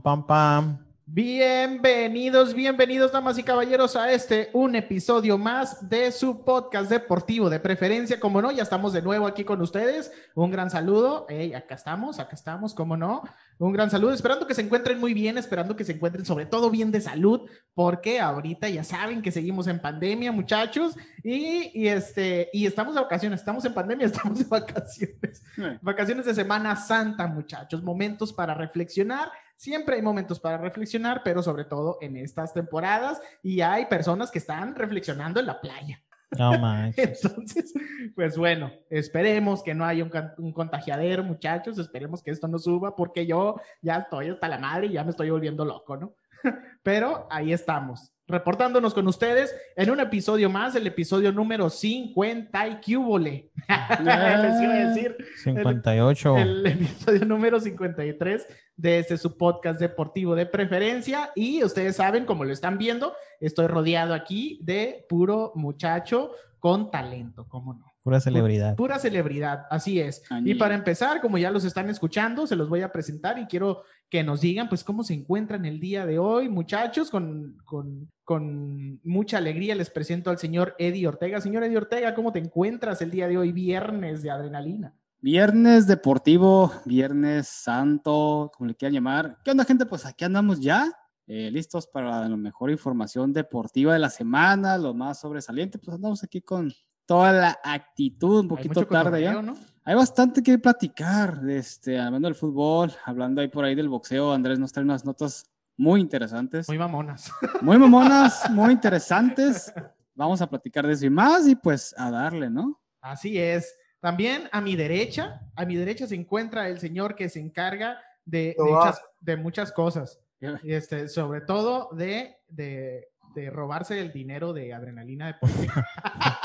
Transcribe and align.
Pam, 0.00 0.24
pam, 0.24 0.26
pam. 0.26 0.78
Bienvenidos, 1.04 2.54
bienvenidos, 2.54 3.10
damas 3.10 3.36
y 3.36 3.42
caballeros, 3.42 3.96
a 3.96 4.12
este, 4.12 4.48
un 4.52 4.76
episodio 4.76 5.36
más 5.36 5.90
de 5.90 6.12
su 6.12 6.44
podcast 6.44 6.88
deportivo 6.88 7.50
de 7.50 7.58
preferencia. 7.58 8.20
Como 8.20 8.40
no, 8.40 8.52
ya 8.52 8.62
estamos 8.62 8.92
de 8.92 9.02
nuevo 9.02 9.26
aquí 9.26 9.42
con 9.42 9.60
ustedes. 9.60 10.12
Un 10.36 10.52
gran 10.52 10.70
saludo. 10.70 11.26
Hey, 11.28 11.52
acá 11.52 11.74
estamos, 11.74 12.20
acá 12.20 12.36
estamos, 12.36 12.74
como 12.74 12.96
no. 12.96 13.24
Un 13.58 13.72
gran 13.72 13.90
saludo, 13.90 14.12
esperando 14.12 14.46
que 14.46 14.54
se 14.54 14.62
encuentren 14.62 15.00
muy 15.00 15.12
bien, 15.12 15.36
esperando 15.36 15.74
que 15.74 15.84
se 15.84 15.92
encuentren 15.92 16.24
sobre 16.24 16.46
todo 16.46 16.70
bien 16.70 16.92
de 16.92 17.00
salud, 17.00 17.50
porque 17.74 18.20
ahorita 18.20 18.68
ya 18.68 18.84
saben 18.84 19.20
que 19.20 19.32
seguimos 19.32 19.66
en 19.66 19.80
pandemia, 19.80 20.30
muchachos, 20.30 20.96
y, 21.24 21.72
y 21.74 21.88
este, 21.88 22.48
y 22.52 22.66
estamos 22.66 22.94
de 22.94 23.00
vacaciones, 23.02 23.40
estamos 23.40 23.64
en 23.64 23.74
pandemia, 23.74 24.06
estamos 24.06 24.38
de 24.38 24.44
vacaciones. 24.44 25.42
Vacaciones 25.82 26.24
de 26.24 26.34
Semana 26.34 26.76
Santa, 26.76 27.26
muchachos, 27.26 27.82
momentos 27.82 28.32
para 28.32 28.54
reflexionar 28.54 29.30
Siempre 29.60 29.96
hay 29.96 30.00
momentos 30.00 30.40
para 30.40 30.56
reflexionar, 30.56 31.20
pero 31.22 31.42
sobre 31.42 31.66
todo 31.66 31.98
en 32.00 32.16
estas 32.16 32.54
temporadas 32.54 33.20
y 33.42 33.60
hay 33.60 33.84
personas 33.84 34.30
que 34.30 34.38
están 34.38 34.74
reflexionando 34.74 35.38
en 35.38 35.44
la 35.44 35.60
playa. 35.60 36.02
No 36.30 36.58
manches. 36.58 37.22
Entonces, 37.26 37.74
pues 38.14 38.38
bueno, 38.38 38.72
esperemos 38.88 39.62
que 39.62 39.74
no 39.74 39.84
haya 39.84 40.02
un, 40.02 40.10
un, 40.38 40.54
contagiadero, 40.54 41.22
muchachos, 41.24 41.78
esperemos 41.78 42.22
que 42.22 42.30
esto 42.30 42.48
no 42.48 42.58
suba 42.58 42.96
porque 42.96 43.26
yo 43.26 43.60
ya 43.82 43.96
estoy 43.96 44.30
hasta 44.30 44.48
la 44.48 44.56
madre 44.56 44.86
y 44.86 44.92
ya 44.92 45.04
me 45.04 45.10
estoy 45.10 45.28
volviendo 45.28 45.62
loco, 45.66 45.94
¿no? 45.94 46.14
Pero 46.82 47.28
ahí 47.30 47.52
estamos, 47.52 48.14
reportándonos 48.30 48.94
con 48.94 49.06
ustedes 49.08 49.54
en 49.76 49.90
un 49.90 50.00
episodio 50.00 50.48
más, 50.48 50.74
el 50.74 50.86
episodio 50.86 51.32
número 51.32 51.68
50 51.68 52.68
y 52.68 52.80
cúbole. 52.80 53.50
Les 53.68 54.62
iba 54.62 54.72
a 54.72 54.88
decir. 54.88 55.16
58. 55.42 56.38
El, 56.38 56.66
el, 56.66 56.66
episodio 56.66 57.24
número 57.26 57.60
53 57.60 58.46
de 58.76 58.98
este 58.98 59.18
su 59.18 59.36
podcast 59.36 59.80
deportivo 59.80 60.34
de 60.34 60.46
preferencia. 60.46 61.30
Y 61.34 61.62
ustedes 61.64 61.96
saben, 61.96 62.24
como 62.24 62.44
lo 62.44 62.52
están 62.52 62.78
viendo, 62.78 63.14
estoy 63.40 63.66
rodeado 63.66 64.14
aquí 64.14 64.60
de 64.62 65.04
puro 65.08 65.52
muchacho 65.54 66.32
con 66.58 66.90
talento, 66.90 67.46
¿cómo 67.48 67.74
no? 67.74 67.90
Pura 68.02 68.18
celebridad. 68.20 68.76
Pura 68.76 68.98
celebridad, 68.98 69.66
así 69.70 70.00
es. 70.00 70.22
Y 70.44 70.54
para 70.54 70.74
empezar, 70.74 71.20
como 71.20 71.36
ya 71.36 71.50
los 71.50 71.64
están 71.64 71.90
escuchando, 71.90 72.46
se 72.46 72.56
los 72.56 72.68
voy 72.68 72.80
a 72.80 72.90
presentar 72.92 73.38
y 73.38 73.46
quiero 73.46 73.82
que 74.10 74.24
nos 74.24 74.40
digan, 74.40 74.68
pues, 74.68 74.82
cómo 74.82 75.04
se 75.04 75.14
encuentran 75.14 75.64
el 75.64 75.78
día 75.78 76.04
de 76.04 76.18
hoy, 76.18 76.48
muchachos, 76.48 77.10
con, 77.10 77.56
con, 77.64 78.10
con 78.24 79.00
mucha 79.04 79.38
alegría 79.38 79.76
les 79.76 79.88
presento 79.88 80.30
al 80.30 80.38
señor 80.38 80.74
Eddie 80.78 81.06
Ortega. 81.06 81.40
Señor 81.40 81.62
Eddie 81.62 81.78
Ortega, 81.78 82.14
¿cómo 82.14 82.32
te 82.32 82.40
encuentras 82.40 83.00
el 83.02 83.12
día 83.12 83.28
de 83.28 83.38
hoy, 83.38 83.52
viernes 83.52 84.22
de 84.22 84.30
adrenalina? 84.32 84.94
Viernes 85.20 85.86
deportivo, 85.86 86.72
viernes 86.84 87.46
santo, 87.46 88.50
como 88.56 88.68
le 88.68 88.74
quieran 88.74 88.94
llamar. 88.94 89.38
¿Qué 89.44 89.52
onda, 89.52 89.64
gente? 89.64 89.86
Pues 89.86 90.04
aquí 90.04 90.24
andamos 90.24 90.60
ya, 90.60 90.90
eh, 91.26 91.50
listos 91.52 91.86
para 91.86 92.28
la 92.28 92.36
mejor 92.36 92.70
información 92.70 93.32
deportiva 93.32 93.92
de 93.92 94.00
la 94.00 94.10
semana, 94.10 94.76
lo 94.76 94.92
más 94.92 95.20
sobresaliente. 95.20 95.78
Pues 95.78 95.94
andamos 95.94 96.24
aquí 96.24 96.40
con 96.40 96.72
toda 97.06 97.32
la 97.32 97.58
actitud, 97.62 98.40
un 98.40 98.48
poquito 98.48 98.84
tarde 98.86 99.22
ya. 99.22 99.40
¿no? 99.40 99.54
Hay 99.90 99.96
bastante 99.96 100.40
que 100.40 100.56
platicar, 100.56 101.40
este, 101.48 101.98
hablando 101.98 102.28
del 102.28 102.36
fútbol, 102.36 102.92
hablando 103.04 103.40
ahí 103.40 103.48
por 103.48 103.64
ahí 103.64 103.74
del 103.74 103.88
boxeo. 103.88 104.32
Andrés 104.32 104.56
nos 104.56 104.72
trae 104.72 104.84
unas 104.84 105.04
notas 105.04 105.50
muy 105.76 106.00
interesantes. 106.00 106.68
Muy 106.68 106.78
mamonas. 106.78 107.32
Muy 107.60 107.76
mamonas, 107.76 108.48
muy 108.52 108.72
interesantes. 108.72 109.74
Vamos 110.14 110.40
a 110.40 110.48
platicar 110.48 110.86
de 110.86 110.92
eso 110.92 111.06
y 111.06 111.10
más 111.10 111.48
y 111.48 111.56
pues 111.56 111.92
a 111.98 112.08
darle, 112.08 112.48
¿no? 112.48 112.80
Así 113.00 113.36
es. 113.36 113.76
También 113.98 114.48
a 114.52 114.60
mi 114.60 114.76
derecha, 114.76 115.40
a 115.56 115.64
mi 115.64 115.74
derecha 115.74 116.06
se 116.06 116.14
encuentra 116.14 116.68
el 116.68 116.78
señor 116.78 117.16
que 117.16 117.28
se 117.28 117.40
encarga 117.40 117.98
de, 118.24 118.54
de, 118.56 118.64
muchas, 118.64 119.02
de 119.20 119.36
muchas, 119.38 119.72
cosas. 119.72 120.20
Este, 120.62 121.08
sobre 121.08 121.40
todo 121.40 121.88
de, 121.96 122.36
de, 122.46 123.08
de, 123.34 123.50
robarse 123.50 124.00
el 124.00 124.12
dinero 124.12 124.52
de 124.52 124.72
adrenalina 124.72 125.26
deportiva. 125.26 125.84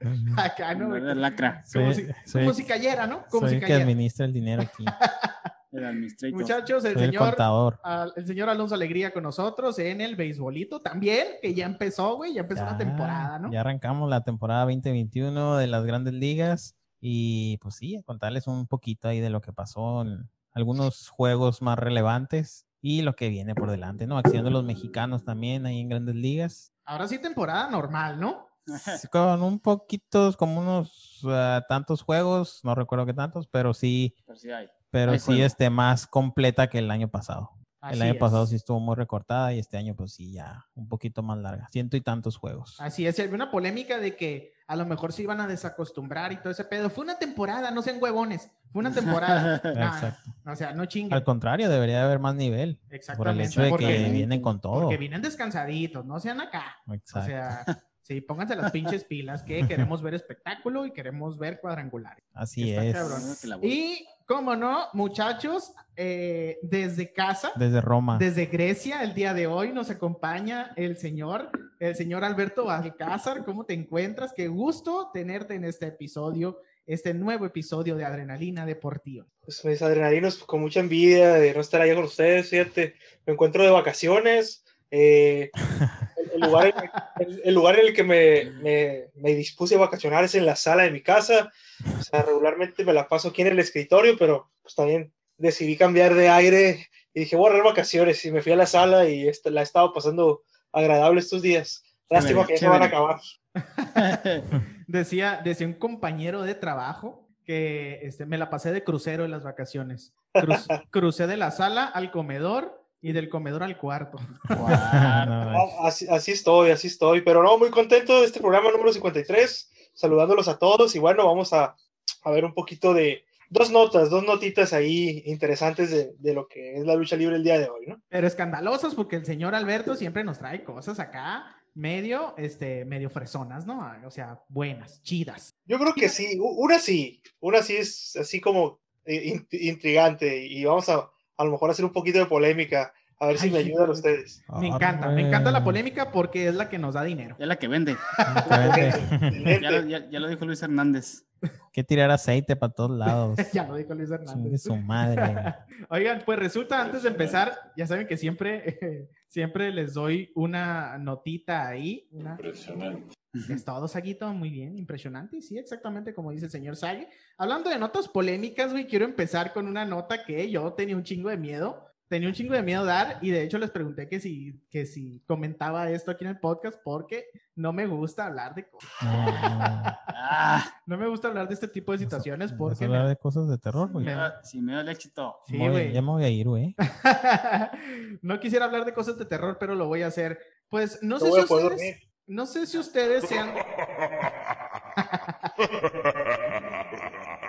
Acá, 0.36 0.74
¿no? 0.74 0.92
De 0.94 1.14
lacra. 1.14 1.62
Como, 1.72 1.92
si, 1.92 2.06
soy, 2.24 2.42
como 2.42 2.54
si 2.54 2.64
cayera, 2.64 3.06
¿no? 3.06 3.24
Como 3.30 3.40
soy 3.42 3.48
si 3.50 3.54
el 3.56 3.60
que 3.60 3.66
cayera. 3.66 3.84
administra 3.84 4.26
el 4.26 4.32
dinero 4.32 4.62
aquí. 4.62 4.84
El 5.72 6.32
Muchachos, 6.32 6.84
el 6.86 6.94
Soy 6.94 7.02
el 7.02 7.10
señor, 7.10 7.26
contador. 7.30 7.80
al- 7.82 8.12
el 8.16 8.26
señor 8.26 8.48
Alonso 8.48 8.74
Alegría 8.74 9.12
con 9.12 9.24
nosotros 9.24 9.78
en 9.78 10.00
el 10.00 10.16
beisbolito 10.16 10.80
también, 10.80 11.26
que 11.42 11.52
ya 11.52 11.66
empezó, 11.66 12.16
güey, 12.16 12.32
ya 12.32 12.42
empezó 12.42 12.64
la 12.64 12.72
Ya, 12.72 12.78
temporada, 12.78 13.38
¿no? 13.38 13.52
Ya 13.52 13.60
arrancamos 13.60 14.08
la 14.08 14.22
temporada 14.22 14.62
2021 14.62 15.56
de 15.58 15.66
las 15.66 15.84
grandes 15.84 16.14
ligas 16.14 16.76
y 16.98 17.58
pues 17.58 17.74
sí, 17.74 17.96
a 17.96 18.02
contarles 18.04 18.46
un 18.46 18.66
poquito 18.66 19.08
ahí 19.08 19.20
de 19.20 19.28
lo 19.28 19.42
que 19.42 19.52
pasó 19.52 20.00
en 20.00 20.30
algunos 20.52 21.10
juegos 21.10 21.60
más 21.60 21.78
relevantes 21.78 22.64
y 22.80 23.02
lo 23.02 23.14
que 23.14 23.28
viene 23.28 23.54
por 23.54 23.70
delante, 23.70 24.06
¿no? 24.06 24.16
Acción 24.16 24.44
de 24.46 24.50
los 24.52 24.64
mexicanos 24.64 25.24
también 25.24 25.66
ahí 25.66 25.80
en 25.80 25.90
grandes 25.90 26.14
ligas. 26.14 26.72
Ahora 26.86 27.06
sí 27.06 27.18
temporada 27.18 27.68
normal, 27.70 28.18
¿no? 28.18 28.48
Con 29.12 29.42
un 29.42 29.58
poquito, 29.60 30.32
como 30.36 30.60
unos 30.60 31.20
ah, 31.26 31.64
tantos 31.68 32.02
juegos, 32.02 32.60
no 32.64 32.74
recuerdo 32.74 33.06
qué 33.06 33.14
tantos, 33.14 33.46
pero 33.46 33.74
sí, 33.74 34.14
Pero 34.26 34.38
sí 34.38 34.50
hay. 34.50 34.68
pero 34.90 35.12
Hay 35.12 35.18
sí 35.18 35.26
juego. 35.26 35.44
este, 35.44 35.70
más 35.70 36.06
completa 36.06 36.68
que 36.68 36.78
el 36.78 36.90
año 36.90 37.08
pasado. 37.08 37.52
Así 37.80 37.96
el 37.96 38.02
año 38.02 38.12
es. 38.14 38.18
pasado 38.18 38.46
sí 38.46 38.56
estuvo 38.56 38.80
muy 38.80 38.96
recortada 38.96 39.52
y 39.52 39.60
este 39.60 39.76
año 39.76 39.94
pues 39.94 40.12
sí 40.12 40.32
ya 40.32 40.66
un 40.74 40.88
poquito 40.88 41.22
más 41.22 41.38
larga. 41.38 41.68
Ciento 41.70 41.96
y 41.96 42.00
tantos 42.00 42.36
juegos. 42.36 42.74
Así 42.80 43.06
es, 43.06 43.16
y 43.18 43.22
había 43.22 43.34
una 43.34 43.50
polémica 43.50 43.98
de 43.98 44.16
que 44.16 44.54
a 44.66 44.74
lo 44.74 44.84
mejor 44.86 45.12
se 45.12 45.22
iban 45.22 45.40
a 45.40 45.46
desacostumbrar 45.46 46.32
y 46.32 46.38
todo 46.38 46.50
ese 46.50 46.64
pedo. 46.64 46.90
Fue 46.90 47.04
una 47.04 47.18
temporada, 47.20 47.70
no 47.70 47.82
sean 47.82 47.98
huevones. 48.02 48.50
Fue 48.72 48.80
una 48.80 48.92
temporada. 48.92 49.60
No, 49.64 49.70
Exacto. 49.70 50.30
o 50.44 50.56
sea, 50.56 50.72
no 50.72 50.86
chinguen. 50.86 51.12
Al 51.14 51.22
contrario, 51.22 51.68
debería 51.68 52.02
haber 52.04 52.18
más 52.18 52.34
nivel. 52.34 52.76
Por 52.78 52.88
el 52.88 52.96
Exactamente. 52.96 53.44
hecho 53.44 53.62
de 53.62 53.68
porque, 53.70 53.86
que 53.86 54.10
vienen 54.10 54.42
con 54.42 54.60
todo. 54.60 54.80
porque 54.82 54.96
vienen 54.96 55.22
descansaditos, 55.22 56.04
no 56.04 56.18
sean 56.18 56.40
acá. 56.40 56.78
O 56.88 56.94
Exacto. 56.94 57.28
sea, 57.28 57.64
sí, 58.06 58.20
pónganse 58.20 58.54
las 58.54 58.70
pinches 58.70 59.04
pilas 59.08 59.42
que 59.42 59.66
queremos 59.66 60.02
ver 60.02 60.14
espectáculo 60.14 60.86
y 60.86 60.92
queremos 60.92 61.38
ver 61.38 61.60
cuadrangulares. 61.60 62.24
Así 62.32 62.70
está 62.70 62.84
es. 62.84 62.94
cabrón. 62.94 63.60
Voy. 63.60 63.68
Y, 63.68 64.06
cómo 64.26 64.54
no, 64.56 64.86
muchachos, 64.92 65.72
eh, 65.96 66.58
desde 66.62 67.12
casa, 67.12 67.52
Desde 67.56 67.80
Roma. 67.80 68.18
desde 68.18 68.46
Grecia, 68.46 69.02
el 69.02 69.14
día 69.14 69.34
de 69.34 69.46
hoy 69.46 69.72
nos 69.72 69.90
acompaña 69.90 70.72
el 70.76 70.96
señor, 70.96 71.50
el 71.80 71.96
señor 71.96 72.24
Alberto 72.24 72.70
Alcázar. 72.70 73.44
¿Cómo 73.44 73.64
te 73.64 73.74
encuentras? 73.74 74.32
Qué 74.32 74.48
gusto 74.48 75.10
tenerte 75.12 75.54
en 75.54 75.64
este 75.64 75.86
episodio, 75.86 76.60
este 76.86 77.12
nuevo 77.14 77.44
episodio 77.46 77.96
de 77.96 78.04
Adrenalina 78.04 78.66
Deportiva. 78.66 79.26
Pues 79.40 79.64
mis 79.64 79.82
adrenalinos 79.82 80.38
con 80.38 80.60
mucha 80.60 80.80
envidia 80.80 81.34
de 81.34 81.54
no 81.54 81.60
estar 81.60 81.80
allá 81.80 81.94
con 81.94 82.04
ustedes, 82.04 82.50
fíjate, 82.50 82.94
me 83.26 83.32
encuentro 83.32 83.64
de 83.64 83.70
vacaciones, 83.70 84.64
eh, 84.90 85.50
el, 86.36 86.50
lugar, 86.50 86.66
en, 86.66 87.26
el, 87.26 87.42
el 87.44 87.54
lugar 87.54 87.78
en 87.78 87.86
el 87.86 87.94
que 87.94 88.04
me, 88.04 88.50
me, 88.62 89.04
me, 89.14 89.34
dispuse 89.34 89.74
a 89.74 89.78
vacacionar 89.78 90.24
es 90.24 90.34
en 90.34 90.46
la 90.46 90.56
sala 90.56 90.84
de 90.84 90.90
mi 90.90 91.02
casa, 91.02 91.52
o 91.98 92.02
sea, 92.02 92.22
regularmente 92.22 92.84
me 92.84 92.92
la 92.92 93.08
paso 93.08 93.28
aquí 93.28 93.42
en 93.42 93.48
el 93.48 93.58
escritorio, 93.58 94.16
pero 94.18 94.50
pues 94.62 94.74
también 94.74 95.12
decidí 95.38 95.76
cambiar 95.76 96.14
de 96.14 96.28
aire 96.28 96.88
y 97.14 97.20
dije, 97.20 97.36
voy 97.36 97.56
a 97.56 97.62
vacaciones 97.62 98.24
y 98.24 98.30
me 98.30 98.42
fui 98.42 98.52
a 98.52 98.56
la 98.56 98.66
sala 98.66 99.08
y 99.08 99.26
esta, 99.26 99.50
la 99.50 99.60
he 99.60 99.64
estado 99.64 99.92
pasando 99.92 100.42
agradable 100.72 101.20
estos 101.20 101.42
días. 101.42 101.82
Lástima 102.08 102.46
que 102.46 102.54
ya 102.54 102.60
se 102.60 102.68
van 102.68 102.82
a 102.82 102.86
acabar. 102.86 103.20
decía, 104.86 105.40
decía 105.42 105.66
un 105.66 105.74
compañero 105.74 106.42
de 106.42 106.54
trabajo 106.54 107.28
que 107.44 108.00
este, 108.02 108.26
me 108.26 108.38
la 108.38 108.50
pasé 108.50 108.72
de 108.72 108.84
crucero 108.84 109.24
en 109.24 109.30
las 109.30 109.44
vacaciones. 109.44 110.12
Cruz, 110.32 110.66
crucé 110.90 111.26
de 111.26 111.36
la 111.36 111.50
sala 111.50 111.86
al 111.86 112.10
comedor 112.10 112.85
y 113.06 113.12
del 113.12 113.28
comedor 113.28 113.62
al 113.62 113.78
cuarto. 113.78 114.18
Wow, 114.48 114.68
no, 114.68 115.86
así, 115.86 116.06
así, 116.08 116.32
estoy, 116.32 116.70
así 116.70 116.88
estoy. 116.88 117.20
Pero 117.20 117.42
no, 117.42 117.56
muy 117.56 117.70
contento 117.70 118.20
de 118.20 118.26
este 118.26 118.40
programa 118.40 118.72
número 118.72 118.92
53, 118.92 119.70
saludándolos 119.94 120.48
a 120.48 120.58
todos 120.58 120.94
y 120.96 120.98
bueno, 120.98 121.24
vamos 121.24 121.52
a, 121.52 121.76
a 122.24 122.30
ver 122.30 122.44
un 122.44 122.52
poquito 122.52 122.94
de 122.94 123.24
dos 123.48 123.70
notas, 123.70 124.10
dos 124.10 124.24
notitas 124.24 124.72
ahí 124.72 125.22
interesantes 125.26 125.90
de, 125.90 126.14
de, 126.18 126.34
lo 126.34 126.48
que 126.48 126.76
es 126.76 126.84
la 126.84 126.96
lucha 126.96 127.16
libre 127.16 127.36
el 127.36 127.44
día 127.44 127.60
de 127.60 127.68
hoy, 127.68 127.86
¿no? 127.86 128.02
Pero 128.08 128.26
escandalosas 128.26 128.94
porque 128.94 129.16
el 129.16 129.24
señor 129.24 129.54
Alberto 129.54 129.94
siempre 129.94 130.24
nos 130.24 130.38
trae 130.38 130.64
cosas 130.64 130.98
acá 130.98 131.56
medio, 131.74 132.34
este, 132.38 132.84
medio 132.86 133.08
fresonas, 133.08 133.66
¿no? 133.66 133.88
O 134.04 134.10
sea, 134.10 134.40
buenas, 134.48 135.00
chidas. 135.02 135.54
Yo 135.64 135.78
creo 135.78 135.94
que 135.94 136.08
sí, 136.08 136.38
una 136.40 136.80
sí, 136.80 137.22
una 137.38 137.62
sí 137.62 137.76
es 137.76 138.16
así 138.16 138.40
como 138.40 138.80
intrigante 139.06 140.44
y 140.44 140.64
vamos 140.64 140.88
a 140.88 141.08
a 141.36 141.44
lo 141.44 141.50
mejor 141.50 141.70
hacer 141.70 141.84
un 141.84 141.92
poquito 141.92 142.18
de 142.18 142.26
polémica, 142.26 142.92
a 143.18 143.28
ver 143.28 143.38
si 143.38 143.50
me 143.50 143.58
ayudan 143.58 143.88
ustedes. 143.88 144.44
Me 144.60 144.68
encanta, 144.68 145.08
me 145.08 145.26
encanta 145.26 145.50
la 145.50 145.64
polémica 145.64 146.12
porque 146.12 146.48
es 146.48 146.54
la 146.54 146.68
que 146.68 146.78
nos 146.78 146.94
da 146.94 147.02
dinero. 147.02 147.36
Es 147.38 147.46
la 147.46 147.56
que 147.56 147.66
vende. 147.66 147.96
ya, 148.18 149.70
lo, 149.70 149.86
ya, 149.86 150.08
ya, 150.10 150.20
lo 150.20 150.28
dijo 150.28 150.44
Luis 150.44 150.62
Hernández. 150.62 151.24
Que 151.72 151.82
tirar 151.82 152.10
aceite 152.10 152.56
para 152.56 152.72
todos 152.72 152.90
lados. 152.90 153.38
ya 153.54 153.66
lo 153.66 153.76
dijo 153.76 153.94
Luis 153.94 154.10
Hernández. 154.10 154.62
Su 154.62 154.76
madre. 154.76 155.54
Oigan, 155.88 156.22
pues 156.26 156.38
resulta, 156.38 156.82
antes 156.82 157.04
de 157.04 157.08
empezar, 157.08 157.54
ya 157.76 157.86
saben 157.86 158.06
que 158.06 158.18
siempre, 158.18 158.78
eh, 158.82 159.08
siempre 159.28 159.72
les 159.72 159.94
doy 159.94 160.30
una 160.34 160.98
notita 160.98 161.66
ahí. 161.66 162.08
Una... 162.12 162.32
Impresionante. 162.32 163.14
Es 163.48 163.64
todo, 163.64 163.88
Saguito, 163.88 164.32
muy 164.32 164.50
bien, 164.50 164.76
impresionante. 164.78 165.40
Sí, 165.40 165.58
exactamente 165.58 166.14
como 166.14 166.30
dice 166.30 166.46
el 166.46 166.50
señor 166.50 166.76
Sague. 166.76 167.08
Hablando 167.38 167.70
de 167.70 167.78
notas 167.78 168.08
polémicas, 168.08 168.72
güey, 168.72 168.86
quiero 168.86 169.04
empezar 169.04 169.52
con 169.52 169.66
una 169.68 169.84
nota 169.84 170.24
que 170.24 170.50
yo 170.50 170.72
tenía 170.72 170.96
un 170.96 171.02
chingo 171.04 171.28
de 171.30 171.36
miedo 171.36 171.82
tenía 172.08 172.28
un 172.28 172.34
chingo 172.34 172.54
de 172.54 172.62
miedo 172.62 172.84
dar 172.84 173.18
y 173.20 173.30
de 173.32 173.42
hecho 173.42 173.58
les 173.58 173.68
pregunté 173.72 174.08
que 174.08 174.20
si, 174.20 174.62
que 174.70 174.86
si 174.86 175.24
comentaba 175.26 175.90
esto 175.90 176.12
aquí 176.12 176.22
en 176.22 176.30
el 176.30 176.38
podcast 176.38 176.78
porque 176.84 177.24
no 177.56 177.72
me 177.72 177.84
gusta 177.88 178.26
hablar 178.26 178.54
de 178.54 178.68
cosas. 178.68 178.88
Ah, 179.00 180.64
No 180.86 180.96
me 180.96 181.08
gusta 181.08 181.26
hablar 181.26 181.48
de 181.48 181.54
este 181.54 181.66
tipo 181.66 181.90
de 181.90 181.98
situaciones 181.98 182.52
¿Vas 182.52 182.54
a 182.54 182.58
porque 182.58 182.84
hablar 182.84 183.02
me- 183.02 183.08
de 183.08 183.16
cosas 183.16 183.48
de 183.48 183.58
terror, 183.58 183.90
güey. 183.90 184.04
me- 184.06 184.14
sin 184.44 184.64
miedo 184.64 184.78
al 184.78 184.88
éxito. 184.88 185.38
Sí, 185.48 185.58
güey. 185.58 185.92
ya 185.92 186.00
me 186.00 186.08
voy 186.12 186.22
a 186.22 186.28
ir, 186.28 186.46
güey. 186.46 186.76
no 188.22 188.38
quisiera 188.40 188.66
hablar 188.66 188.84
de 188.84 188.94
cosas 188.94 189.18
de 189.18 189.24
terror, 189.24 189.56
pero 189.58 189.74
lo 189.74 189.86
voy 189.88 190.02
a 190.02 190.06
hacer. 190.08 190.38
Pues 190.68 191.00
no 191.02 191.16
No 191.16 191.20
sé 191.20 191.28
voy 191.28 191.40
si 191.40 191.44
a 191.44 191.48
poder 191.48 191.72
ustedes, 191.72 191.90
dormir. 191.94 192.05
No 192.26 192.46
sé 192.46 192.66
si 192.66 192.78
ustedes 192.78 193.24
sean. 193.28 193.52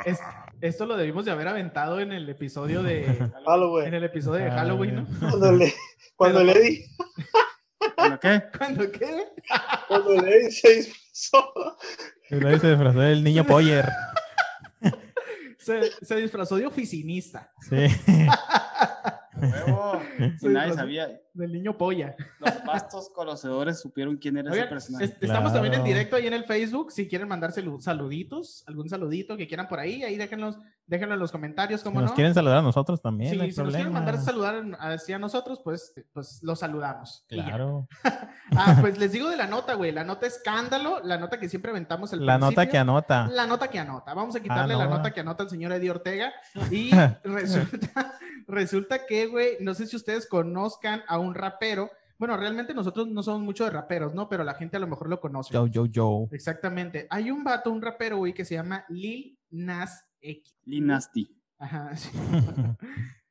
Es- 0.06 0.20
esto 0.62 0.86
lo 0.86 0.96
debimos 0.98 1.26
de 1.26 1.32
haber 1.32 1.48
aventado 1.48 2.00
en 2.00 2.12
el 2.12 2.28
episodio 2.30 2.82
de 2.84 3.06
en 3.06 3.32
Halloween. 3.46 3.94
el 3.94 4.04
episodio 4.04 4.46
de 4.46 4.52
Ah, 4.52 4.56
Halloween, 4.60 4.96
¿no? 4.96 5.08
Cuando 5.20 5.52
le, 5.52 5.74
cuando 6.16 6.40
Pero- 6.40 6.54
le 6.54 6.60
di, 6.62 6.86
¿Bueno 7.98 8.20
qué? 8.20 8.44
¿Cuándo 8.58 8.92
qué? 8.92 9.24
cuando 9.88 10.22
le 10.22 10.40
di 10.40 10.52
se 10.52 10.76
disfrazó. 10.76 11.78
Y 12.30 12.36
luego 12.36 12.60
se 12.60 12.70
disfrazó 12.70 13.00
del 13.00 13.24
niño 13.24 13.44
Poyer. 13.46 13.88
Se, 15.60 15.92
se 16.06 16.16
disfrazó 16.16 16.56
de 16.56 16.66
oficinista, 16.66 17.52
Sí. 17.70 17.88
Huevo. 19.42 20.02
Sí, 20.40 20.48
nadie 20.48 20.74
sabía. 20.74 21.10
del 21.34 21.52
niño 21.54 21.78
polla. 21.78 22.16
Los 22.40 22.64
vastos 22.66 23.10
conocedores 23.14 23.80
supieron 23.80 24.18
quién 24.18 24.38
era 24.38 24.50
Oigan, 24.52 24.66
ese 24.66 24.70
personaje. 24.74 25.06
es- 25.06 25.14
estamos 25.22 25.54
también 25.54 25.76
en 25.76 25.84
directo 25.84 26.16
ahí 26.16 26.26
en 26.28 26.34
el 26.34 26.46
Facebook. 26.46 26.92
Si 26.92 27.08
quieren 27.08 27.28
mandar 27.28 27.52
salu- 27.52 27.80
saluditos, 27.80 28.64
algún 28.68 28.90
saludito 28.90 29.38
que 29.38 29.48
quieran 29.48 29.68
por 29.68 29.80
ahí, 29.80 30.04
ahí 30.04 30.18
déjenlos, 30.18 30.58
déjenlo 30.88 31.14
en 31.14 31.20
los 31.20 31.32
comentarios, 31.32 31.82
Si 31.82 31.84
como 31.84 32.02
nos 32.02 32.10
no. 32.12 32.16
quieren 32.16 32.34
saludar 32.34 32.58
a 32.58 32.62
nosotros 32.64 33.00
también, 33.02 33.32
Sí, 33.32 33.38
no 33.38 33.44
hay 33.44 33.52
si 33.52 33.62
nos 33.62 33.74
quieren 33.74 33.94
mandar 33.94 34.18
saludar 34.18 34.64
hacia 34.80 35.20
nosotros, 35.20 35.62
pues, 35.64 35.94
pues 36.14 36.40
los 36.42 36.60
saludamos. 36.60 37.24
Claro. 37.28 37.88
Ah, 38.56 38.78
pues 38.80 38.98
les 38.98 39.12
digo 39.12 39.30
de 39.30 39.36
la 39.36 39.46
nota, 39.46 39.74
güey. 39.74 39.92
La 39.92 40.06
nota 40.06 40.26
escándalo, 40.26 41.02
la 41.04 41.18
nota 41.18 41.38
que 41.38 41.50
siempre 41.50 41.70
aventamos 41.72 42.14
al 42.14 42.26
La 42.26 42.38
nota 42.38 42.66
que 42.70 42.78
anota. 42.78 43.28
La 43.28 43.46
nota 43.46 43.68
que 43.68 43.78
anota. 43.78 44.14
Vamos 44.14 44.38
a 44.38 44.40
quitarle 44.40 44.74
Ah, 44.74 44.78
no, 44.78 44.84
la 44.86 44.90
nota 44.90 45.12
que 45.12 45.20
anota 45.20 45.44
el 45.44 45.50
señor 45.50 45.74
Eddie 45.74 45.92
Ortega. 45.92 46.32
Y 46.72 46.92
resulta, 47.26 48.14
resulta 48.48 49.06
que, 49.06 49.27
güey, 49.28 49.58
no 49.60 49.74
sé 49.74 49.86
si 49.88 49.96
ustedes 49.96 50.28
conozcan 50.28 51.04
a 51.08 51.20
un 51.20 51.34
rapero. 51.36 51.90
Bueno, 52.18 52.36
realmente 52.36 52.74
nosotros 52.74 53.08
no 53.08 53.22
somos 53.22 53.42
mucho 53.42 53.64
de 53.64 53.70
raperos, 53.70 54.14
¿no? 54.14 54.28
Pero 54.28 54.44
la 54.44 54.56
gente 54.56 54.78
a 54.78 54.80
lo 54.80 54.88
mejor 54.88 55.10
lo 55.10 55.20
conoce. 55.20 55.54
Yo, 55.54 55.68
yo, 55.68 55.86
yo. 55.86 56.28
Exactamente. 56.32 57.08
Hay 57.10 57.30
un 57.30 57.44
vato, 57.44 57.72
un 57.72 57.82
rapero, 57.82 58.18
güey, 58.18 58.34
que 58.34 58.46
se 58.46 58.56
llama 58.56 58.86
Lil 58.90 59.38
Nas 59.52 60.04
X. 60.22 60.56
Linasti. 60.66 61.30
Ajá. 61.60 61.96
sí. 61.96 62.10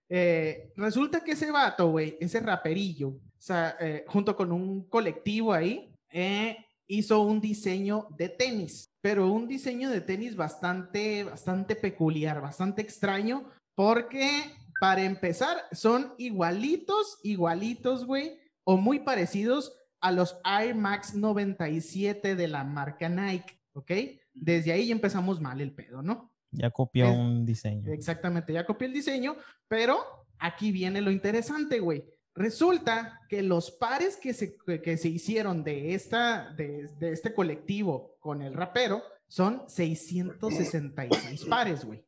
Eh, 0.08 0.72
resulta 0.76 1.22
que 1.24 1.32
ese 1.32 1.50
vato, 1.50 1.90
güey, 1.90 2.16
ese 2.20 2.40
raperillo, 2.40 3.08
o 3.08 3.20
sea, 3.38 3.76
eh, 3.80 4.04
junto 4.06 4.36
con 4.36 4.52
un 4.52 4.88
colectivo 4.88 5.52
ahí, 5.52 5.92
eh, 6.10 6.56
hizo 6.86 7.22
un 7.22 7.40
diseño 7.40 8.06
de 8.16 8.28
tenis, 8.28 8.86
pero 9.00 9.30
un 9.30 9.48
diseño 9.48 9.90
de 9.90 10.00
tenis 10.00 10.36
bastante, 10.36 11.24
bastante 11.24 11.74
peculiar, 11.74 12.40
bastante 12.40 12.82
extraño, 12.82 13.50
porque 13.74 14.54
para 14.80 15.02
empezar 15.02 15.56
son 15.72 16.14
igualitos, 16.18 17.18
igualitos, 17.22 18.04
güey, 18.04 18.38
o 18.64 18.76
muy 18.76 19.00
parecidos 19.00 19.74
a 20.00 20.12
los 20.12 20.38
Air 20.44 20.74
Max 20.74 21.14
97 21.14 22.36
de 22.36 22.48
la 22.48 22.64
marca 22.64 23.08
Nike, 23.08 23.58
¿ok? 23.72 23.90
Desde 24.34 24.72
ahí 24.72 24.88
ya 24.88 24.92
empezamos 24.92 25.40
mal 25.40 25.60
el 25.60 25.72
pedo, 25.72 26.02
¿no? 26.02 26.32
Ya 26.50 26.70
copió 26.70 27.06
Es- 27.06 27.16
un 27.16 27.44
diseño. 27.46 27.92
Exactamente, 27.92 28.52
ya 28.52 28.64
copié 28.66 28.88
el 28.88 28.94
diseño, 28.94 29.36
pero 29.68 29.98
aquí 30.38 30.72
viene 30.72 31.00
lo 31.00 31.10
interesante, 31.10 31.80
güey. 31.80 32.04
Resulta 32.34 33.20
que 33.30 33.42
los 33.42 33.70
pares 33.70 34.16
que 34.18 34.34
se, 34.34 34.56
que 34.82 34.96
se 34.98 35.08
hicieron 35.08 35.64
de, 35.64 35.94
esta, 35.94 36.50
de, 36.50 36.86
de 36.98 37.12
este 37.12 37.32
colectivo 37.32 38.16
con 38.20 38.42
el 38.42 38.52
rapero 38.52 39.02
son 39.26 39.62
666 39.68 41.44
pares, 41.46 41.84
güey. 41.84 42.04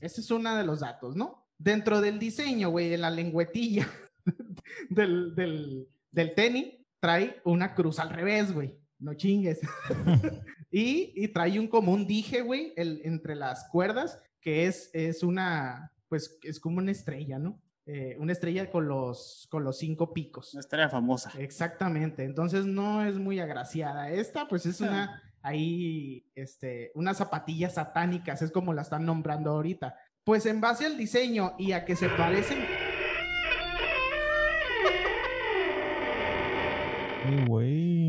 Ese 0.00 0.20
es 0.20 0.30
uno 0.30 0.56
de 0.56 0.64
los 0.64 0.80
datos, 0.80 1.16
¿no? 1.16 1.39
Dentro 1.62 2.00
del 2.00 2.18
diseño, 2.18 2.70
güey, 2.70 2.88
de 2.88 2.96
la 2.96 3.10
lengüetilla 3.10 3.86
del, 4.88 5.34
del, 5.34 5.88
del 6.10 6.34
tenis, 6.34 6.74
trae 7.00 7.40
una 7.44 7.74
cruz 7.74 7.98
al 7.98 8.08
revés, 8.10 8.52
güey. 8.52 8.78
No 8.98 9.12
chingues. 9.14 9.60
y, 10.70 11.12
y 11.14 11.28
trae 11.28 11.58
un 11.60 11.68
como 11.68 11.92
un 11.92 12.06
dije, 12.06 12.40
güey, 12.42 12.72
el- 12.76 13.02
entre 13.04 13.34
las 13.34 13.68
cuerdas, 13.68 14.18
que 14.40 14.66
es, 14.66 14.90
es 14.94 15.22
una, 15.22 15.92
pues 16.08 16.38
es 16.42 16.58
como 16.60 16.78
una 16.78 16.92
estrella, 16.92 17.38
¿no? 17.38 17.60
Eh, 17.86 18.16
una 18.18 18.32
estrella 18.32 18.70
con 18.70 18.88
los, 18.88 19.46
con 19.50 19.64
los 19.64 19.78
cinco 19.78 20.12
picos. 20.14 20.54
Una 20.54 20.60
estrella 20.60 20.88
famosa. 20.88 21.32
Exactamente, 21.38 22.24
entonces 22.24 22.64
no 22.64 23.04
es 23.04 23.16
muy 23.18 23.38
agraciada. 23.40 24.10
Esta, 24.10 24.48
pues 24.48 24.64
es 24.64 24.80
una, 24.80 25.22
ahí, 25.42 26.26
este, 26.34 26.92
unas 26.94 27.16
zapatillas 27.18 27.74
satánicas, 27.74 28.42
es 28.42 28.50
como 28.50 28.72
la 28.72 28.82
están 28.82 29.04
nombrando 29.04 29.50
ahorita. 29.50 29.94
Pues 30.24 30.46
en 30.46 30.60
base 30.60 30.86
al 30.86 30.96
diseño 30.96 31.54
y 31.58 31.72
a 31.72 31.84
que 31.84 31.96
se 31.96 32.08
parecen, 32.08 32.58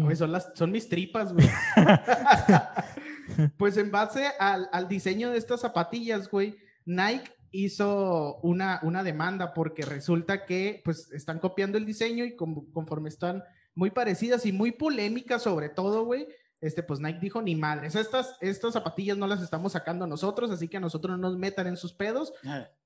güey. 0.02 0.16
Son, 0.16 0.32
las, 0.32 0.52
son 0.56 0.72
mis 0.72 0.90
tripas, 0.90 1.34
güey. 1.34 1.48
pues 3.58 3.78
en 3.78 3.92
base 3.92 4.28
al, 4.40 4.70
al 4.72 4.88
diseño 4.88 5.32
de 5.32 5.38
estas 5.38 5.62
zapatillas, 5.62 6.30
güey, 6.30 6.58
Nike 6.86 7.32
hizo 7.52 8.38
una, 8.44 8.80
una 8.84 9.04
demanda 9.04 9.54
porque 9.54 9.84
resulta 9.84 10.46
que 10.46 10.82
pues 10.84 11.12
están 11.12 11.40
copiando 11.40 11.78
el 11.78 11.86
diseño 11.86 12.24
y 12.26 12.36
con- 12.36 12.72
conforme 12.72 13.10
están 13.10 13.44
muy 13.76 13.92
parecidas 13.92 14.46
y 14.46 14.52
muy 14.52 14.72
polémicas 14.72 15.44
sobre 15.44 15.70
todo, 15.70 16.06
güey, 16.06 16.28
este, 16.62 16.84
pues 16.84 17.00
Nike 17.00 17.20
dijo, 17.20 17.42
ni 17.42 17.56
madres, 17.56 17.96
estas, 17.96 18.38
estas 18.40 18.74
zapatillas 18.74 19.18
no 19.18 19.26
las 19.26 19.42
estamos 19.42 19.72
sacando 19.72 20.06
nosotros, 20.06 20.52
así 20.52 20.68
que 20.68 20.78
a 20.78 20.82
nosotros 20.82 21.18
no 21.18 21.30
nos 21.30 21.38
metan 21.38 21.66
en 21.68 21.76
sus 21.76 21.92
pedos, 21.92 22.34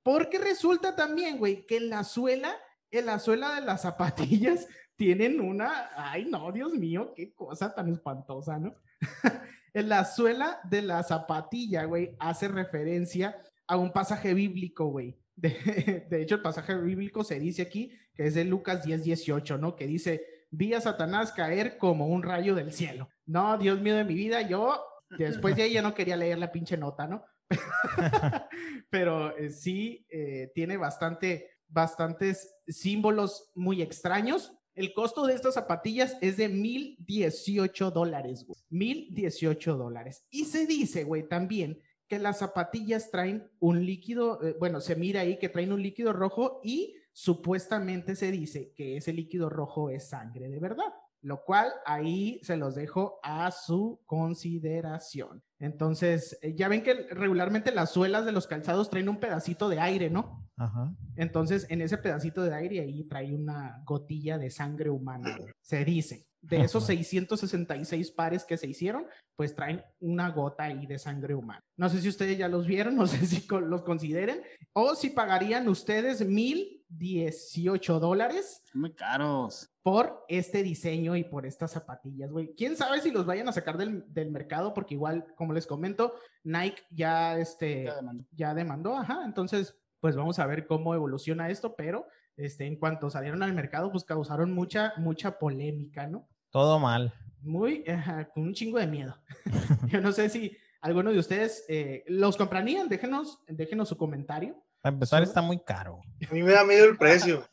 porque 0.02 0.40
resulta 0.40 0.96
también, 0.96 1.38
güey, 1.38 1.66
que 1.66 1.78
en 1.78 1.90
la 1.90 2.06
suela, 2.06 2.56
en 2.90 3.06
la 3.06 3.20
suela 3.20 3.56
de 3.56 3.62
las 3.62 3.82
zapatillas 3.84 4.68
tienen 4.96 5.42
una, 5.42 5.90
ay 5.96 6.26
no, 6.26 6.52
Dios 6.54 6.74
mío, 6.74 7.14
qué 7.16 7.34
cosa 7.34 7.76
tan 7.76 7.90
espantosa, 7.90 8.58
¿no? 8.58 8.76
en 9.74 9.90
la 9.90 10.06
suela 10.06 10.62
de 10.64 10.82
la 10.82 11.04
zapatilla, 11.04 11.84
güey, 11.84 12.16
hace 12.18 12.48
referencia 12.48 13.38
a 13.68 13.76
un 13.76 13.92
pasaje 13.92 14.34
bíblico, 14.34 14.86
güey. 14.86 15.18
De, 15.36 16.06
de 16.10 16.22
hecho, 16.22 16.36
el 16.36 16.42
pasaje 16.42 16.76
bíblico 16.76 17.26
se 17.26 17.42
dice 17.42 17.64
aquí, 17.64 17.92
que 18.14 18.28
es 18.28 18.36
de 18.36 18.46
Lucas 18.46 18.86
10, 18.86 19.04
18, 19.04 19.58
¿no? 19.58 19.76
Que 19.76 19.86
dice, 19.86 20.26
vi 20.50 20.74
a 20.74 20.80
Satanás 20.80 21.34
caer 21.34 21.78
como 21.78 22.08
un 22.08 22.24
rayo 22.24 22.56
del 22.56 22.72
cielo. 22.72 23.10
No, 23.26 23.58
Dios 23.58 23.80
mío 23.82 23.96
de 23.96 24.04
mi 24.04 24.14
vida, 24.14 24.42
yo 24.42 24.84
después 25.18 25.56
de 25.56 25.64
ahí 25.64 25.74
ya 25.74 25.82
no 25.82 25.94
quería 25.94 26.18
leer 26.18 26.38
la 26.38 26.52
pinche 26.52 26.78
nota, 26.78 27.08
¿no? 27.08 27.24
Pero 28.90 29.36
eh, 29.38 29.50
sí 29.50 30.06
eh, 30.10 30.52
tiene 30.54 30.78
bastante, 30.78 31.50
bastantes 31.68 32.56
símbolos 32.68 33.52
muy 33.56 33.82
extraños. 33.82 34.54
El 34.74 34.94
costo 34.94 35.26
de 35.26 35.34
estas 35.34 35.54
zapatillas 35.54 36.18
es 36.22 36.38
de 36.38 36.50
mil 36.50 36.98
dieciocho 37.00 37.92
dólares, 37.92 38.46
güey. 38.46 38.60
Mil 38.70 39.08
dieciocho 39.14 39.78
dólares. 39.78 40.26
Y 40.30 40.46
se 40.46 40.66
dice, 40.66 41.04
güey, 41.04 41.28
también 41.28 41.82
que 42.08 42.20
las 42.20 42.40
zapatillas 42.40 43.10
traen 43.10 43.50
un 43.60 43.86
líquido, 43.86 44.44
eh, 44.44 44.56
bueno, 44.60 44.80
se 44.80 44.96
mira 44.96 45.22
ahí 45.22 45.40
que 45.40 45.50
traen 45.50 45.72
un 45.72 45.82
líquido 45.82 46.14
rojo 46.14 46.60
y 46.64 46.96
supuestamente 47.12 48.16
se 48.16 48.32
dice 48.32 48.74
que 48.76 48.98
ese 48.98 49.14
líquido 49.14 49.50
rojo 49.50 49.90
es 49.90 50.10
sangre 50.10 50.50
de 50.50 50.60
verdad, 50.60 50.94
lo 51.26 51.44
cual 51.44 51.74
ahí 51.88 52.40
se 52.44 52.56
los 52.56 52.76
dejo 52.76 53.20
a 53.24 53.50
su 53.50 54.00
consideración. 54.06 55.42
Entonces, 55.58 56.38
eh, 56.44 56.54
ya 56.56 56.68
ven 56.68 56.84
que 56.84 56.94
regularmente 57.10 57.72
las 57.72 57.92
suelas 57.92 58.26
de 58.26 58.32
los 58.32 58.46
calzados 58.46 58.92
traen 58.92 59.10
un 59.10 59.20
pedacito 59.20 59.68
de 59.68 59.80
aire, 59.80 60.12
¿no? 60.12 60.48
Ajá. 60.56 60.94
Entonces, 61.16 61.66
en 61.70 61.82
ese 61.82 61.98
pedacito 61.98 62.44
de 62.44 62.54
aire 62.54 62.82
ahí 62.82 63.06
trae 63.06 63.34
una 63.34 63.82
gotilla 63.86 64.38
de 64.38 64.52
sangre 64.52 64.92
humana, 64.92 65.36
se 65.62 65.84
dice. 65.84 66.28
De 66.42 66.62
esos 66.62 66.86
666 66.86 68.12
pares 68.12 68.46
que 68.46 68.58
se 68.58 68.68
hicieron, 68.68 69.08
pues 69.36 69.56
traen 69.56 69.82
una 70.00 70.30
gota 70.30 70.66
ahí 70.66 70.86
de 70.86 71.00
sangre 71.00 71.34
humana. 71.34 71.64
No 71.76 71.90
sé 71.90 72.02
si 72.02 72.08
ustedes 72.08 72.38
ya 72.38 72.48
los 72.48 72.68
vieron, 72.68 72.96
no 72.96 73.08
sé 73.08 73.26
si 73.26 73.48
los 73.50 73.82
consideren, 73.82 74.44
o 74.74 74.94
si 74.94 75.10
pagarían 75.10 75.68
ustedes 75.68 76.24
mil 76.24 76.85
dieciocho 76.98 78.00
dólares 78.00 78.64
Muy 78.74 78.94
caros. 78.94 79.70
por 79.84 80.24
este 80.28 80.64
diseño 80.64 81.16
y 81.16 81.24
por 81.24 81.46
estas 81.46 81.72
zapatillas, 81.72 82.32
güey. 82.32 82.54
¿Quién 82.56 82.76
sabe 82.76 83.02
si 83.02 83.12
los 83.12 83.26
vayan 83.26 83.48
a 83.50 83.54
sacar 83.54 83.78
del, 83.78 84.04
del 84.14 84.32
mercado? 84.32 84.74
Porque 84.74 84.94
igual, 84.96 85.26
como 85.36 85.54
les 85.54 85.68
comento, 85.68 86.16
Nike 86.44 86.84
ya, 86.92 87.38
este, 87.38 87.84
Ya 87.86 87.96
demandó. 87.96 88.26
ya 88.32 88.54
demandó, 88.54 88.98
ajá. 88.98 89.24
Entonces, 89.26 89.78
pues 90.00 90.16
vamos 90.16 90.40
a 90.40 90.46
ver 90.46 90.68
cómo 90.68 90.94
evoluciona 90.94 91.50
esto, 91.50 91.76
pero 91.76 92.06
este, 92.38 92.66
en 92.66 92.76
cuanto 92.78 93.10
salieron 93.10 93.44
al 93.44 93.54
mercado, 93.54 93.92
pues 93.92 94.04
causaron 94.04 94.52
mucha, 94.52 94.94
mucha 94.98 95.38
polémica, 95.40 96.08
¿no? 96.08 96.28
Todo 96.50 96.80
mal. 96.80 97.14
Muy, 97.42 97.84
ajá, 97.88 98.30
con 98.30 98.44
un 98.44 98.54
chingo 98.54 98.80
de 98.80 98.88
miedo. 98.88 99.16
Yo 99.88 100.02
no 100.02 100.12
sé 100.12 100.30
si 100.30 100.56
alguno 100.82 101.12
de 101.12 101.20
ustedes 101.20 101.64
eh, 101.68 102.04
los 102.08 102.38
comprarían, 102.38 102.88
déjenos, 102.90 103.40
déjenos 103.48 103.90
su 103.90 103.98
comentario. 103.98 104.56
Para 104.86 104.94
empezar, 104.94 105.24
está 105.24 105.42
muy 105.42 105.58
caro. 105.58 106.00
A 106.30 106.32
mí 106.32 106.44
me 106.44 106.52
da 106.52 106.64
miedo 106.64 106.86
el 106.86 106.96
precio. 106.96 107.44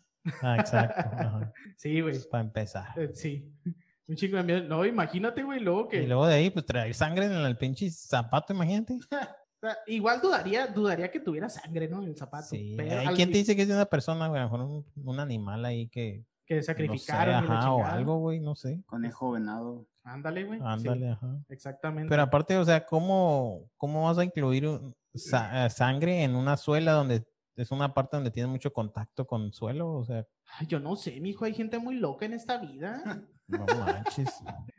Ah, 0.43 0.57
exacto. 0.61 1.01
ajá. 1.01 1.51
Sí, 1.79 1.99
güey. 2.03 2.15
Para 2.31 2.45
empezar. 2.45 2.93
Eh, 2.95 3.11
sí. 3.15 3.51
Un 4.07 4.17
chingo 4.17 4.37
de 4.37 4.43
miedo. 4.43 4.63
No, 4.65 4.85
imagínate, 4.85 5.43
güey, 5.43 5.59
luego 5.59 5.89
que... 5.89 6.03
Y 6.03 6.07
luego 6.07 6.27
de 6.27 6.35
ahí, 6.35 6.51
pues 6.51 6.67
traer 6.67 6.93
sangre 6.93 7.25
en 7.25 7.33
el 7.33 7.57
pinche 7.57 7.91
zapato, 7.91 8.53
imagínate. 8.53 8.99
Igual 9.87 10.21
dudaría, 10.21 10.67
dudaría 10.67 11.11
que 11.11 11.21
tuviera 11.21 11.49
sangre, 11.49 11.89
¿no? 11.89 12.03
En 12.03 12.09
el 12.09 12.17
zapato. 12.19 12.49
Sí. 12.51 12.75
pero 12.77 13.15
¿Quién 13.15 13.33
te 13.33 13.39
dice 13.39 13.57
que 13.57 13.63
es 13.63 13.69
de 13.69 13.75
una 13.75 13.87
persona, 13.87 14.29
güey? 14.29 14.43
A 14.43 14.45
lo 14.45 14.51
mejor 14.51 14.67
un, 14.69 14.85
un 15.09 15.21
animal 15.21 15.65
ahí 15.65 15.89
que. 15.89 16.27
Que 16.45 16.57
No 16.57 16.61
sé, 16.61 16.67
sacrificaron 16.67 17.45
y 17.45 17.49
la 17.49 17.59
ajá, 17.59 17.73
o 17.73 17.83
algo, 17.87 18.19
güey, 18.19 18.41
no 18.41 18.55
sé. 18.57 18.83
Conejo 18.85 19.31
venado. 19.31 19.87
Ándale, 20.05 20.45
güey. 20.45 20.59
sí, 20.59 20.65
Ándale, 20.67 21.09
ajá. 21.11 21.39
exactamente. 21.49 22.11
Pero 22.11 22.23
aparte, 22.23 22.59
o 22.59 22.65
sea, 22.67 22.85
¿cómo, 22.85 23.71
cómo 23.79 24.05
vas 24.05 24.19
a 24.19 24.25
incluir 24.25 24.67
un- 24.67 24.95
sa- 25.15 25.69
sangre 25.71 26.23
en 26.25 26.35
una 26.35 26.57
suela 26.57 26.93
donde 26.93 27.25
es 27.57 27.71
una 27.71 27.93
parte 27.93 28.17
donde 28.17 28.31
tiene 28.31 28.49
mucho 28.49 28.73
contacto 28.73 29.27
con 29.27 29.53
suelo? 29.53 29.93
O 29.95 30.05
sea, 30.05 30.27
Ay, 30.59 30.67
yo 30.67 30.79
no 30.81 30.97
sé, 30.97 31.21
mijo, 31.21 31.45
hay 31.45 31.55
gente 31.55 31.79
muy 31.79 31.97
loca 31.97 32.25
en 32.27 32.35
esta 32.35 32.57
vida. 32.59 33.23
no 33.49 33.67
manches. 33.67 34.31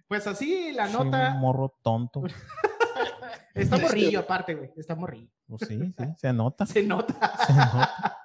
Pues 0.08 0.26
así 0.28 0.72
la 0.74 0.88
Soy 0.88 1.02
un 1.02 1.12
nota. 1.12 1.34
morro 1.36 1.78
tonto. 1.82 2.24
Está 3.54 3.78
morrillo 3.78 4.20
aparte, 4.22 4.56
güey. 4.56 4.72
Está 4.76 4.96
morrillo. 4.96 5.30
Pues 5.48 5.62
sí, 5.68 5.78
sí, 5.78 6.06
se 6.18 6.34
nota. 6.34 6.66
Se 6.66 6.82
nota. 6.84 7.14
Se 7.46 7.54
nota. 7.54 8.18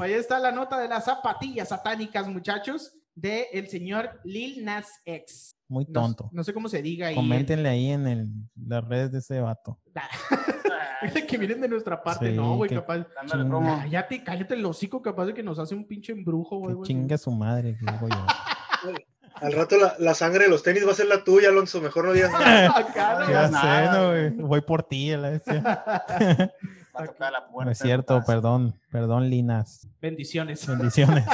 Ahí 0.00 0.12
está 0.14 0.38
la 0.38 0.52
nota 0.52 0.78
de 0.78 0.88
las 0.88 1.04
zapatillas 1.04 1.68
satánicas, 1.68 2.26
muchachos, 2.28 2.94
de 3.14 3.48
el 3.52 3.68
señor 3.68 4.20
Lil 4.24 4.64
Nas 4.64 4.88
X. 5.04 5.54
Muy 5.74 5.86
tonto. 5.86 6.30
no 6.32 6.44
sé 6.44 6.54
cómo 6.54 6.68
se 6.68 6.80
diga 6.82 7.08
ahí. 7.08 7.16
Coméntenle 7.16 7.68
ahí 7.68 7.90
en 7.90 8.06
el, 8.06 8.28
las 8.68 8.84
redes 8.86 9.10
de 9.10 9.18
ese 9.18 9.40
vato. 9.40 9.76
que 11.28 11.36
vienen 11.36 11.60
de 11.60 11.68
nuestra 11.68 12.00
parte, 12.00 12.30
Sí, 12.30 12.36
no, 12.36 12.54
güey, 12.54 12.70
capaz. 12.70 13.04
Cállate, 13.28 14.22
cállate 14.22 14.54
el 14.54 14.64
hocico, 14.64 15.02
capaz 15.02 15.26
de 15.26 15.34
que 15.34 15.42
nos 15.42 15.58
hace 15.58 15.74
un 15.74 15.84
pinche 15.84 16.12
embrujo, 16.12 16.58
güey. 16.58 16.74
Güey. 16.76 16.86
chinga 16.86 17.18
su 17.18 17.32
madre, 17.32 17.76
yo. 17.80 17.86
Al 19.34 19.52
rato 19.52 19.76
la, 19.76 19.96
la 19.98 20.14
sangre 20.14 20.44
de 20.44 20.50
los 20.50 20.62
tenis 20.62 20.86
va 20.86 20.92
a 20.92 20.94
ser 20.94 21.06
la 21.06 21.24
tuya, 21.24 21.48
Alonso. 21.48 21.80
Mejor 21.80 22.04
no 22.04 22.12
digas 22.12 22.30
nada. 22.30 22.66
Acá, 22.78 23.14
no, 23.14 23.20
Ya 23.22 23.26
digas 23.26 23.46
sé, 23.48 23.52
nada, 23.52 23.98
no, 23.98 24.08
güey. 24.10 24.30
güey. 24.30 24.46
Voy 24.46 24.60
por 24.60 24.84
ti, 24.84 25.10
la 25.10 25.30
vez. 25.30 25.42
Va 25.48 27.02
a 27.02 27.06
tocar 27.06 27.32
la 27.32 27.48
puerta. 27.48 27.64
No 27.64 27.70
es 27.72 27.78
cierto, 27.78 28.22
perdón, 28.24 28.78
perdón, 28.92 29.28
Linas. 29.28 29.88
Bendiciones. 30.00 30.64
Bendiciones. 30.68 31.24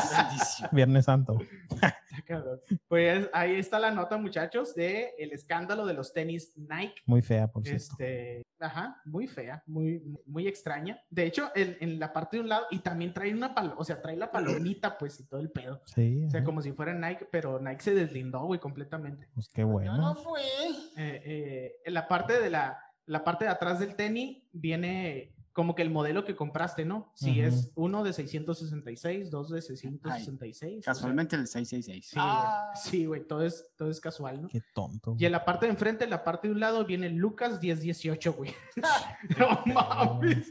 Viernes 0.73 1.05
Santo. 1.05 1.39
Cabrón. 2.27 2.61
Pues 2.89 3.29
ahí 3.33 3.57
está 3.57 3.79
la 3.79 3.91
nota, 3.91 4.17
muchachos, 4.17 4.75
de 4.75 5.11
el 5.19 5.33
escándalo 5.33 5.87
de 5.87 5.95
los 5.95 6.13
tenis 6.13 6.53
Nike. 6.57 7.03
Muy 7.07 7.23
fea, 7.23 7.49
por 7.49 7.63
cierto. 7.65 7.85
Este, 7.99 8.43
ajá, 8.59 9.01
muy 9.05 9.27
fea, 9.27 9.63
muy, 9.67 10.03
muy 10.27 10.47
extraña. 10.47 11.01
De 11.11 11.25
hecho, 11.25 11.51
en, 11.55 11.77
en 11.81 11.99
la 11.99 12.13
parte 12.13 12.37
de 12.37 12.43
un 12.43 12.49
lado, 12.49 12.67
y 12.71 12.81
también 12.81 13.13
trae 13.13 13.33
una 13.33 13.55
palo, 13.55 13.75
o 13.79 13.85
sea, 13.85 14.01
trae 14.01 14.17
la 14.17 14.31
palomita, 14.31 14.99
pues, 14.99 15.19
y 15.21 15.27
todo 15.27 15.41
el 15.41 15.51
pedo. 15.51 15.83
Sí, 15.87 16.25
O 16.27 16.31
sea, 16.31 16.41
ajá. 16.41 16.45
como 16.47 16.63
si 16.63 16.73
fuera 16.73 16.95
Nike, 16.95 17.27
pero 17.31 17.59
Nike 17.59 17.83
se 17.83 17.95
deslindó, 17.95 18.45
güey, 18.45 18.61
completamente. 18.61 19.29
pues 19.35 19.49
qué 19.49 19.65
bueno. 19.65 20.15
fue. 20.17 20.41
Eh, 20.97 21.23
eh, 21.25 21.73
en 21.85 21.95
la 21.95 22.07
parte 22.09 22.41
de 22.41 22.51
la, 22.51 22.79
la 23.07 23.25
parte 23.25 23.45
de 23.45 23.51
atrás 23.51 23.79
del 23.81 23.97
tenis 23.97 24.43
viene 24.53 25.35
como 25.61 25.75
que 25.75 25.83
el 25.83 25.91
modelo 25.91 26.25
que 26.25 26.35
compraste, 26.35 26.87
¿no? 26.87 27.13
Si 27.15 27.43
es 27.43 27.71
uno 27.75 28.03
de 28.03 28.15
666, 28.15 29.31
dos 29.31 29.51
de 29.51 29.61
666. 29.61 30.79
o 30.79 30.83
sea, 30.83 30.95
Casualmente 30.95 31.37
el 31.37 31.47
666. 31.47 32.07
Sí, 32.07 32.17
güey. 32.17 32.31
Sí, 32.77 33.05
güey, 33.05 33.27
todo 33.27 33.45
es, 33.45 33.71
todo 33.77 33.91
es 33.91 34.01
casual, 34.01 34.41
¿no? 34.41 34.49
Qué 34.49 34.63
tonto. 34.73 35.17
Y 35.19 35.27
en 35.27 35.33
la 35.33 35.45
parte 35.45 35.67
de 35.67 35.73
enfrente, 35.73 36.05
en 36.05 36.11
la 36.11 36.25
parte 36.25 36.49
de 36.49 36.55
un 36.55 36.61
lado, 36.61 36.87
viene 36.87 37.11
Lucas 37.11 37.61
1018, 37.61 38.33
güey. 38.33 38.55
no 39.39 39.63
mames. 39.67 40.51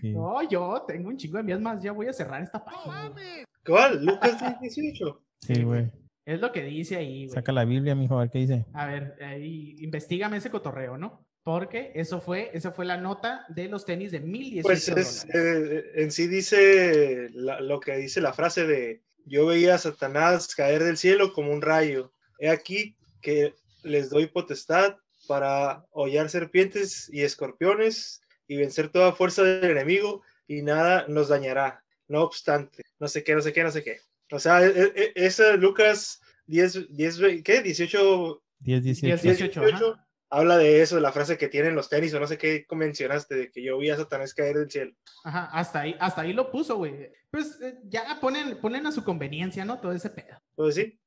Sí. 0.00 0.12
No, 0.12 0.40
yo 0.48 0.84
tengo 0.86 1.08
un 1.08 1.16
chingo 1.16 1.38
de 1.38 1.42
mías 1.42 1.60
más. 1.60 1.82
Ya 1.82 1.90
voy 1.90 2.06
a 2.06 2.12
cerrar 2.12 2.44
esta 2.44 2.64
página. 2.64 3.08
güey. 3.08 3.44
¿Cuál? 3.66 4.06
Lucas 4.06 4.60
18. 4.60 5.24
Sí, 5.40 5.64
güey. 5.64 5.90
Es 6.24 6.40
lo 6.40 6.52
que 6.52 6.62
dice 6.62 6.96
ahí, 6.96 7.26
güey. 7.26 7.34
Saca 7.34 7.50
la 7.50 7.64
Biblia, 7.64 7.96
mijo, 7.96 8.16
a 8.16 8.20
ver 8.20 8.30
qué 8.30 8.38
dice. 8.38 8.66
A 8.72 8.86
ver, 8.86 9.16
ahí, 9.20 9.74
investigame 9.80 10.36
ese 10.36 10.48
cotorreo, 10.48 10.96
¿no? 10.96 11.26
Porque 11.44 11.90
eso 11.94 12.20
fue, 12.20 12.50
esa 12.54 12.70
fue 12.70 12.84
la 12.84 12.96
nota 12.96 13.44
de 13.48 13.68
los 13.68 13.84
tenis 13.84 14.12
de 14.12 14.20
1018 14.20 14.62
Pues 14.62 14.88
es, 14.88 15.26
eh, 15.34 15.84
en 15.96 16.12
sí 16.12 16.28
dice 16.28 17.28
la- 17.32 17.60
lo 17.60 17.80
que 17.80 17.96
dice 17.96 18.20
la 18.20 18.32
frase 18.32 18.64
de 18.66 19.02
yo 19.24 19.46
veía 19.46 19.74
a 19.74 19.78
Satanás 19.78 20.54
caer 20.54 20.82
del 20.84 20.96
cielo 20.96 21.32
como 21.32 21.52
un 21.52 21.62
rayo. 21.62 22.12
He 22.38 22.48
aquí 22.48 22.96
que 23.20 23.54
les 23.82 24.10
doy 24.10 24.26
potestad 24.26 24.96
para 25.26 25.84
hollar 25.90 26.28
serpientes 26.28 27.08
y 27.12 27.22
escorpiones 27.22 28.20
y 28.48 28.56
vencer 28.56 28.88
toda 28.88 29.12
fuerza 29.12 29.42
del 29.42 29.70
enemigo 29.70 30.22
y 30.46 30.62
nada 30.62 31.06
nos 31.08 31.28
dañará. 31.28 31.84
No 32.08 32.22
obstante, 32.22 32.82
no 32.98 33.08
sé 33.08 33.22
qué, 33.24 33.34
no 33.34 33.40
sé 33.40 33.52
qué, 33.52 33.62
no 33.62 33.70
sé 33.70 33.82
qué. 33.82 33.98
O 34.30 34.38
sea, 34.38 34.64
e- 34.64 34.92
e- 34.94 35.12
esa 35.14 35.54
Lucas 35.56 36.20
10, 36.46 36.88
10, 36.94 37.18
¿qué? 37.44 37.62
18, 37.62 38.42
10, 38.58 38.82
18. 38.82 39.06
10, 39.06 39.22
18, 39.22 39.60
18, 39.60 39.92
ajá. 39.94 40.08
Habla 40.32 40.56
de 40.56 40.80
eso, 40.80 40.96
de 40.96 41.02
la 41.02 41.12
frase 41.12 41.36
que 41.36 41.48
tienen 41.48 41.74
los 41.74 41.90
tenis 41.90 42.14
o 42.14 42.20
no 42.20 42.26
sé 42.26 42.38
qué 42.38 42.66
mencionaste, 42.70 43.34
de 43.34 43.50
que 43.50 43.62
yo 43.62 43.76
vi 43.76 43.90
a 43.90 43.96
Satanás 43.96 44.32
caer 44.32 44.56
del 44.56 44.70
cielo. 44.70 44.92
Ajá, 45.24 45.50
hasta 45.52 45.80
ahí, 45.80 45.94
hasta 46.00 46.22
ahí 46.22 46.32
lo 46.32 46.50
puso, 46.50 46.76
güey. 46.78 47.12
Pues 47.30 47.60
eh, 47.60 47.78
ya 47.84 48.18
ponen, 48.18 48.58
ponen 48.58 48.86
a 48.86 48.92
su 48.92 49.04
conveniencia, 49.04 49.64
¿no? 49.66 49.78
Todo 49.78 49.92
ese 49.92 50.10
pedo. 50.10 50.40
Pues 50.54 50.74
sí, 50.74 51.00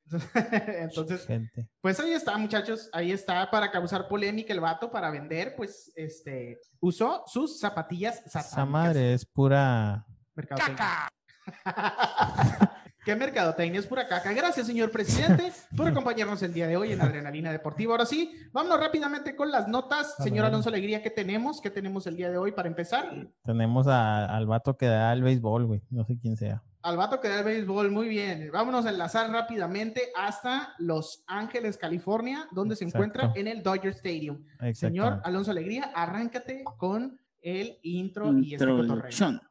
Entonces, 0.79 1.25
Gente. 1.25 1.67
Pues 1.82 2.00
ahí 2.00 2.12
está, 2.12 2.38
muchachos. 2.38 2.89
Ahí 2.94 3.12
está 3.12 3.50
para 3.50 3.72
causar 3.72 4.08
polémica 4.08 4.53
el 4.53 4.60
vato, 4.60 4.91
para 4.91 5.10
vender, 5.12 5.55
pues, 5.55 5.91
este, 5.96 6.60
usó 6.79 7.24
sus 7.25 7.60
zapatillas 7.60 8.17
satánicas. 8.25 8.51
Esa 8.51 8.65
madre 8.65 9.13
es 9.13 9.25
pura. 9.25 10.05
Mercadotecnia. 10.36 11.08
¿Qué 13.06 13.16
mercadotecnia 13.16 13.80
es 13.80 13.86
pura 13.86 14.08
caca? 14.08 14.34
Gracias, 14.34 14.66
señor 14.66 14.90
presidente, 14.90 15.52
por 15.78 15.88
acompañarnos 15.88 16.42
el 16.42 16.52
día 16.54 16.66
de 16.68 16.76
hoy 16.76 16.92
en 16.92 17.02
Adrenalina 17.02 17.52
Deportiva. 17.52 17.92
Ahora 17.94 18.06
sí, 18.08 18.32
vámonos 18.52 18.80
rápidamente 18.80 19.36
con 19.36 19.52
las 19.52 19.68
notas. 19.68 20.16
Señor. 20.24 20.46
Alonso 20.46 20.70
Alegría, 20.70 21.04
¿qué 21.04 21.12
tenemos? 21.12 21.62
¿Qué 21.62 21.70
tenemos 21.70 22.08
el 22.08 22.16
día 22.18 22.32
de 22.32 22.38
hoy 22.40 22.52
para 22.52 22.68
empezar? 22.68 23.28
Tenemos 23.44 23.86
a- 23.88 24.26
al 24.26 24.48
vato 24.48 24.76
que 24.76 24.88
da 24.88 25.14
el 25.14 25.22
béisbol, 25.22 25.66
güey. 25.68 25.82
No 25.92 26.04
sé 26.04 26.18
quién 26.20 26.36
sea. 26.36 26.64
Al 26.82 26.98
vato 26.98 27.20
que 27.22 27.28
da 27.30 27.40
el 27.40 27.46
béisbol, 27.46 27.92
muy 27.92 28.08
bien. 28.08 28.50
Vámonos 28.52 28.88
a 28.88 28.90
enlazar 28.90 29.30
rápidamente 29.32 30.02
hasta 30.16 30.74
Los 30.80 31.24
Ángeles, 31.28 31.78
California, 31.78 32.48
donde 32.54 32.76
se 32.76 32.86
encuentra 32.86 33.32
en 33.36 33.48
el 33.48 33.62
Dodger 33.62 33.92
Stadium. 33.92 34.44
Señor. 34.74 35.22
Alonso 35.24 35.52
Alegría, 35.52 35.92
arráncate 35.94 36.64
con 36.78 37.20
el 37.42 37.78
intro 37.84 38.36
y 38.40 38.56
este 38.56 38.66
cotorreo. 38.66 38.84
Introducción. 38.96 39.42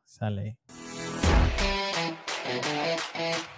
Sale. 3.14 3.53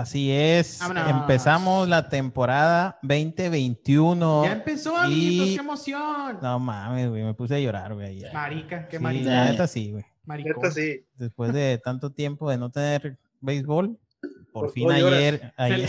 Así 0.00 0.30
es. 0.32 0.78
Vámonos. 0.80 1.10
Empezamos 1.10 1.88
la 1.88 2.08
temporada 2.08 2.98
2021. 3.02 4.44
Ya 4.44 4.52
empezó, 4.52 4.96
amiguitos, 4.96 5.48
Y- 5.48 5.54
qué 5.54 5.60
emoción. 5.60 6.38
No 6.40 6.58
mames, 6.58 7.08
güey. 7.10 7.22
Me 7.22 7.34
puse 7.34 7.54
a 7.56 7.58
llorar, 7.58 7.94
güey. 7.94 8.22
Marica, 8.32 8.88
qué 8.88 8.96
Sí, 8.96 9.02
marica. 9.02 9.30
la 9.30 9.44
neta 9.46 9.66
sí, 9.66 9.92
güey. 9.92 10.04
Neta 10.26 10.70
sí. 10.70 11.04
Después 11.16 11.52
de 11.52 11.78
tanto 11.84 12.10
tiempo 12.10 12.50
de 12.50 12.56
no 12.58 12.70
tener 12.70 13.18
béisbol, 13.40 13.98
por 14.52 14.64
Por 14.66 14.72
fin 14.72 14.90
ayer. 14.90 15.40
Se, 15.56 15.62
ayer 15.62 15.88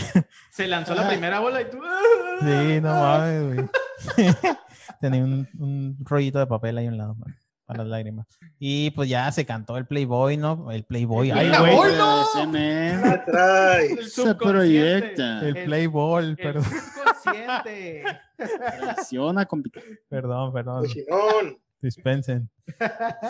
se 0.50 0.66
lanzó 0.68 0.94
la 0.94 1.08
primera 1.08 1.40
bola 1.40 1.62
y 1.62 1.70
tú. 1.70 1.78
sí, 2.40 2.80
no 2.80 2.88
mames, 3.00 3.54
güey. 3.54 3.68
Tenía 5.00 5.22
un, 5.24 5.48
un 5.58 5.96
rollito 6.00 6.38
de 6.38 6.46
papel 6.46 6.78
ahí 6.78 6.86
a 6.86 6.90
un 6.90 6.98
lado 6.98 7.14
man, 7.14 7.34
para 7.72 7.84
las 7.84 7.90
lágrimas. 7.90 8.26
Y 8.58 8.90
pues 8.90 9.08
ya 9.08 9.30
se 9.32 9.44
cantó 9.44 9.76
el 9.76 9.86
Playboy, 9.86 10.36
¿no? 10.36 10.70
El 10.70 10.84
Playboy. 10.84 11.30
El 11.30 11.38
Ay, 11.38 11.48
Playboy. 11.48 11.76
güey. 11.76 11.90
¡Ay, 11.92 11.98
no! 11.98 12.22
El 13.82 14.04
Se 14.04 14.10
subconsciente. 14.10 14.34
proyecta. 14.36 15.40
El 15.40 15.56
El- 15.56 15.64
Playboy, 15.64 16.24
El 16.24 16.36
perdón. 16.36 16.64
subconsciente. 16.64 18.04
Traiciona, 18.36 19.46
compita. 19.46 19.80
Perdón, 20.08 20.52
perdón. 20.52 20.84
Dispensen. 21.80 22.48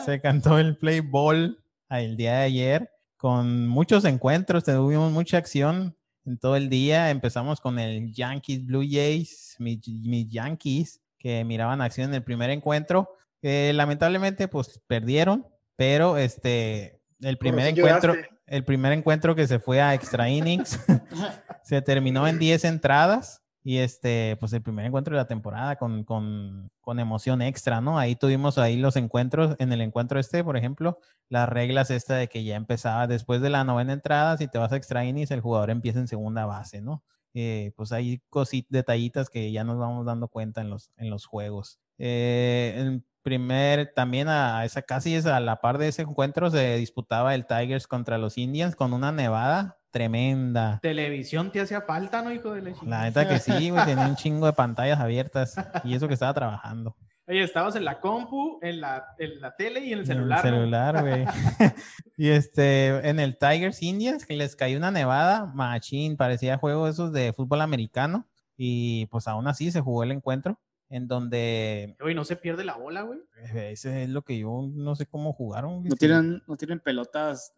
Se 0.05 0.21
cantó 0.21 0.59
el 0.59 0.77
Play 0.77 1.01
Ball 1.01 1.59
el 1.91 2.17
día 2.17 2.33
de 2.39 2.43
ayer 2.45 2.91
con 3.17 3.69
muchos 3.69 4.05
encuentros, 4.05 4.65
tuvimos 4.65 5.13
mucha 5.13 5.39
acción 5.39 5.97
en 6.27 6.39
todo 6.39 6.57
el 6.57 6.69
día. 6.69 7.11
Empezamos 7.11 7.61
con 7.61 7.79
el 7.79 8.13
Yankees 8.13 8.67
Blue 8.67 8.83
Jays, 8.89 9.55
mis, 9.61 9.79
mis 9.87 10.29
Yankees, 10.29 11.01
que 11.19 11.45
miraban 11.45 11.81
acción 11.81 12.09
en 12.11 12.15
el 12.17 12.25
primer 12.25 12.51
encuentro. 12.51 13.09
Lamentablemente, 13.43 14.49
pues 14.49 14.81
perdieron, 14.87 15.47
pero 15.77 16.17
este, 16.17 17.01
el 17.21 17.39
primer 17.39 17.67
encuentro, 17.67 18.15
lloraste. 18.15 18.37
el 18.47 18.65
primer 18.65 18.93
encuentro 18.93 19.35
que 19.35 19.47
se 19.47 19.59
fue 19.59 19.81
a 19.81 19.95
extra 19.95 20.29
innings 20.29 20.79
se 21.65 21.83
terminó 21.83 22.27
en 22.27 22.39
10 22.39 22.65
entradas 22.65 23.43
y 23.65 23.79
este, 23.79 24.37
pues 24.41 24.53
el 24.53 24.63
primer 24.63 24.87
encuentro 24.87 25.15
de 25.15 25.23
la 25.23 25.29
temporada 25.29 25.77
con, 25.77 26.03
con, 26.05 26.71
con, 26.81 26.99
emoción 26.99 27.43
extra, 27.43 27.81
¿no? 27.81 27.99
Ahí 27.99 28.17
tuvimos 28.17 28.59
ahí 28.59 28.77
los 28.77 28.97
encuentros, 28.97 29.55
en 29.61 29.73
el 29.73 29.81
encuentro 29.81 30.19
este, 30.19 30.43
por 30.43 30.57
ejemplo, 30.57 30.99
las 31.29 31.49
reglas 31.49 31.91
esta 31.91 32.17
de 32.17 32.29
que 32.29 32.43
ya 32.43 32.57
empezaba 32.57 33.07
después 33.07 33.41
de 33.41 33.51
la 33.51 33.63
novena 33.63 33.93
entrada, 33.93 34.37
si 34.37 34.49
te 34.49 34.59
vas 34.59 34.73
a 34.73 34.77
extra 34.77 35.05
innings, 35.05 35.31
el 35.31 35.41
jugador 35.41 35.71
empieza 35.71 36.01
en 36.01 36.09
segunda 36.09 36.45
base, 36.45 36.81
¿no? 36.81 37.05
Eh, 37.35 37.73
pues 37.77 37.93
hay 37.93 38.21
cositas, 38.29 38.71
detallitas 38.71 39.31
que 39.31 39.53
ya 39.53 39.65
nos 39.65 39.79
vamos 39.79 40.07
dando 40.07 40.29
cuenta 40.29 40.61
en 40.61 40.69
los, 40.69 40.91
en 40.97 41.09
los 41.09 41.27
juegos. 41.27 41.79
Eh, 42.05 42.75
en 42.79 43.05
primer, 43.23 43.93
también 43.95 44.27
a, 44.27 44.65
esa 44.65 44.83
casi 44.83 45.15
es 45.15 45.25
a 45.25 45.39
la 45.39 45.61
par 45.61 45.79
de 45.79 45.87
ese 45.87 46.03
encuentro 46.03 46.51
se 46.51 46.75
disputaba 46.77 47.33
el 47.37 47.47
Tigers 47.47 47.87
contra 47.87 48.19
los 48.19 48.39
Indians 48.39 48.75
con 48.75 48.93
una 48.93 49.13
nevada 49.13 49.79
tremenda. 49.93 50.81
Televisión 50.83 51.53
te 51.53 51.61
hacía 51.61 51.83
falta, 51.83 52.23
¿no, 52.23 52.33
hijo 52.33 52.55
de 52.55 52.63
la 52.63 52.73
La 52.85 53.03
neta 53.05 53.29
que 53.29 53.39
sí, 53.39 53.71
güey, 53.71 53.85
tenía 53.85 54.09
un 54.09 54.17
chingo 54.17 54.47
de 54.47 54.53
pantallas 54.53 54.99
abiertas 54.99 55.55
y 55.85 55.95
eso 55.95 56.09
que 56.09 56.15
estaba 56.15 56.35
trabajando. 56.35 56.97
Oye, 57.29 57.45
estabas 57.45 57.77
en 57.77 57.85
la 57.85 58.01
compu, 58.01 58.59
en 58.63 58.81
la, 58.81 59.05
en 59.17 59.41
la 59.41 59.55
tele 59.55 59.85
y 59.85 59.93
en 59.93 60.01
el 60.01 60.07
celular. 60.07 60.45
En 60.45 60.55
el 60.55 60.61
celular, 60.61 61.01
güey. 61.03 61.25
y 62.17 62.31
este, 62.31 63.09
en 63.09 63.21
el 63.21 63.39
Tigers 63.39 63.81
Indians, 63.81 64.27
que 64.27 64.35
les 64.35 64.57
cayó 64.57 64.77
una 64.77 64.91
nevada, 64.91 65.47
machín, 65.55 66.17
parecía 66.17 66.59
juego 66.59 66.89
esos 66.89 67.13
de 67.13 67.33
fútbol 67.33 67.61
americano. 67.61 68.27
Y 68.57 69.07
pues 69.07 69.29
aún 69.29 69.47
así 69.47 69.71
se 69.71 69.81
jugó 69.81 70.03
el 70.03 70.11
encuentro 70.11 70.59
en 70.93 71.09
donde... 71.09 71.97
Güey, 71.99 72.15
no 72.15 72.25
se 72.25 72.37
pierde 72.37 72.65
la 72.65 72.77
bola, 72.77 73.03
güey. 73.03 73.19
Ese 73.55 74.05
es 74.05 74.11
lo 74.11 74.23
que 74.23 74.39
yo 74.39 74.69
no 74.71 74.95
sé 74.95 75.07
cómo 75.07 75.33
jugaron. 75.33 75.83
No 75.83 75.97
tienen, 75.97 76.43
no 76.47 76.57
tienen 76.57 76.81
pelotas 76.81 77.55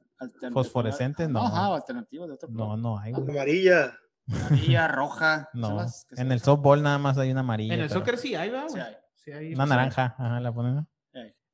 fosforescentes, 0.53 1.29
no. 1.29 1.45
Ajá, 1.45 1.75
alternativas 1.75 2.29
de 2.29 2.35
otro 2.35 2.49
No, 2.50 2.76
no 2.76 2.99
hay. 2.99 3.12
Güey. 3.12 3.29
Amarilla. 3.29 3.99
Amarilla, 4.31 4.88
roja. 4.88 5.49
No, 5.53 5.85
en 6.17 6.31
el 6.31 6.41
softball 6.41 6.81
nada 6.81 6.99
más 6.99 7.19
hay 7.19 7.33
una 7.33 7.41
amarilla. 7.41 7.75
En 7.75 7.81
el 7.81 7.91
soccer 7.91 8.19
sí 8.19 8.37
hay, 8.37 8.50
¿verdad? 8.50 8.69
Sí 8.69 8.79
hay. 8.79 8.95
Sí 9.17 9.33
hay, 9.33 9.55
Una 9.55 9.67
naranja, 9.67 10.14
ajá, 10.17 10.41
la 10.41 10.53
ponen. 10.53 10.87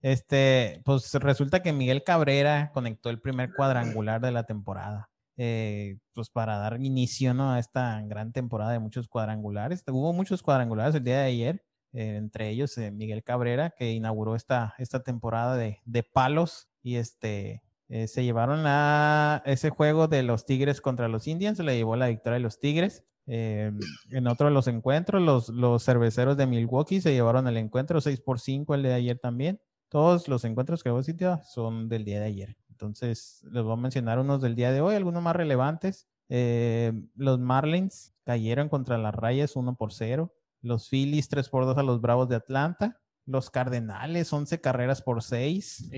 Este, 0.02 0.80
pues 0.84 1.12
resulta 1.14 1.60
que 1.60 1.74
Miguel 1.74 2.02
Cabrera 2.04 2.70
conectó 2.72 3.10
el 3.10 3.20
primer 3.20 3.52
cuadrangular 3.54 4.20
de 4.20 4.32
la 4.32 4.44
temporada. 4.44 5.10
Eh, 5.42 5.98
pues 6.12 6.28
para 6.28 6.58
dar 6.58 6.78
inicio 6.82 7.32
¿no? 7.32 7.52
a 7.52 7.58
esta 7.58 8.02
gran 8.02 8.30
temporada 8.32 8.72
de 8.72 8.78
muchos 8.78 9.08
cuadrangulares. 9.08 9.82
Hubo 9.86 10.12
muchos 10.12 10.42
cuadrangulares 10.42 10.94
el 10.94 11.04
día 11.04 11.20
de 11.20 11.24
ayer, 11.24 11.64
eh, 11.92 12.16
entre 12.16 12.50
ellos 12.50 12.76
eh, 12.78 12.90
Miguel 12.90 13.22
Cabrera, 13.22 13.70
que 13.70 13.92
inauguró 13.92 14.34
esta, 14.36 14.74
esta 14.78 15.02
temporada 15.02 15.56
de, 15.56 15.80
de 15.84 16.02
palos 16.02 16.68
y 16.82 16.96
este, 16.96 17.62
se 18.06 18.22
llevaron 18.22 18.62
a 18.66 19.42
ese 19.44 19.70
juego 19.70 20.06
de 20.06 20.22
los 20.22 20.46
Tigres 20.46 20.80
contra 20.80 21.08
los 21.08 21.26
Indians, 21.26 21.56
se 21.56 21.64
le 21.64 21.76
llevó 21.76 21.96
la 21.96 22.06
victoria 22.06 22.34
de 22.34 22.40
los 22.40 22.60
Tigres. 22.60 23.04
en 23.26 24.26
otro 24.28 24.46
de 24.46 24.54
los 24.54 24.68
encuentros, 24.68 25.20
los, 25.20 25.48
los 25.48 25.84
cerveceros 25.84 26.36
de 26.36 26.46
Milwaukee 26.46 27.00
se 27.00 27.12
llevaron 27.12 27.48
el 27.48 27.56
encuentro 27.56 28.00
6 28.00 28.20
por 28.20 28.38
5 28.38 28.76
el 28.76 28.84
de 28.84 28.94
ayer 28.94 29.18
también. 29.18 29.60
Todos 29.88 30.28
los 30.28 30.44
encuentros 30.44 30.84
que 30.84 30.90
voy 30.90 31.02
a 31.24 31.42
son 31.42 31.88
del 31.88 32.04
día 32.04 32.20
de 32.20 32.26
ayer. 32.26 32.56
Entonces, 32.80 33.44
les 33.50 33.62
voy 33.62 33.74
a 33.74 33.76
mencionar 33.76 34.18
unos 34.18 34.40
del 34.40 34.54
día 34.54 34.72
de 34.72 34.80
hoy, 34.80 34.94
algunos 34.94 35.22
más 35.22 35.36
relevantes. 35.36 36.08
Eh, 36.30 36.92
los 37.14 37.38
Marlins 37.38 38.14
cayeron 38.24 38.70
contra 38.70 38.96
las 38.96 39.14
Rayas 39.14 39.54
1 39.54 39.74
por 39.74 39.92
0. 39.92 40.32
Los 40.62 40.88
Phillies 40.88 41.28
3 41.28 41.48
por 41.48 41.64
2 41.64 41.78
a 41.78 41.82
los 41.82 42.00
Bravos 42.00 42.28
de 42.28 42.36
Atlanta. 42.36 43.00
Los 43.26 43.50
Cardenales 43.50 44.32
11 44.32 44.60
carreras 44.60 45.02
por 45.02 45.22
6. 45.22 45.90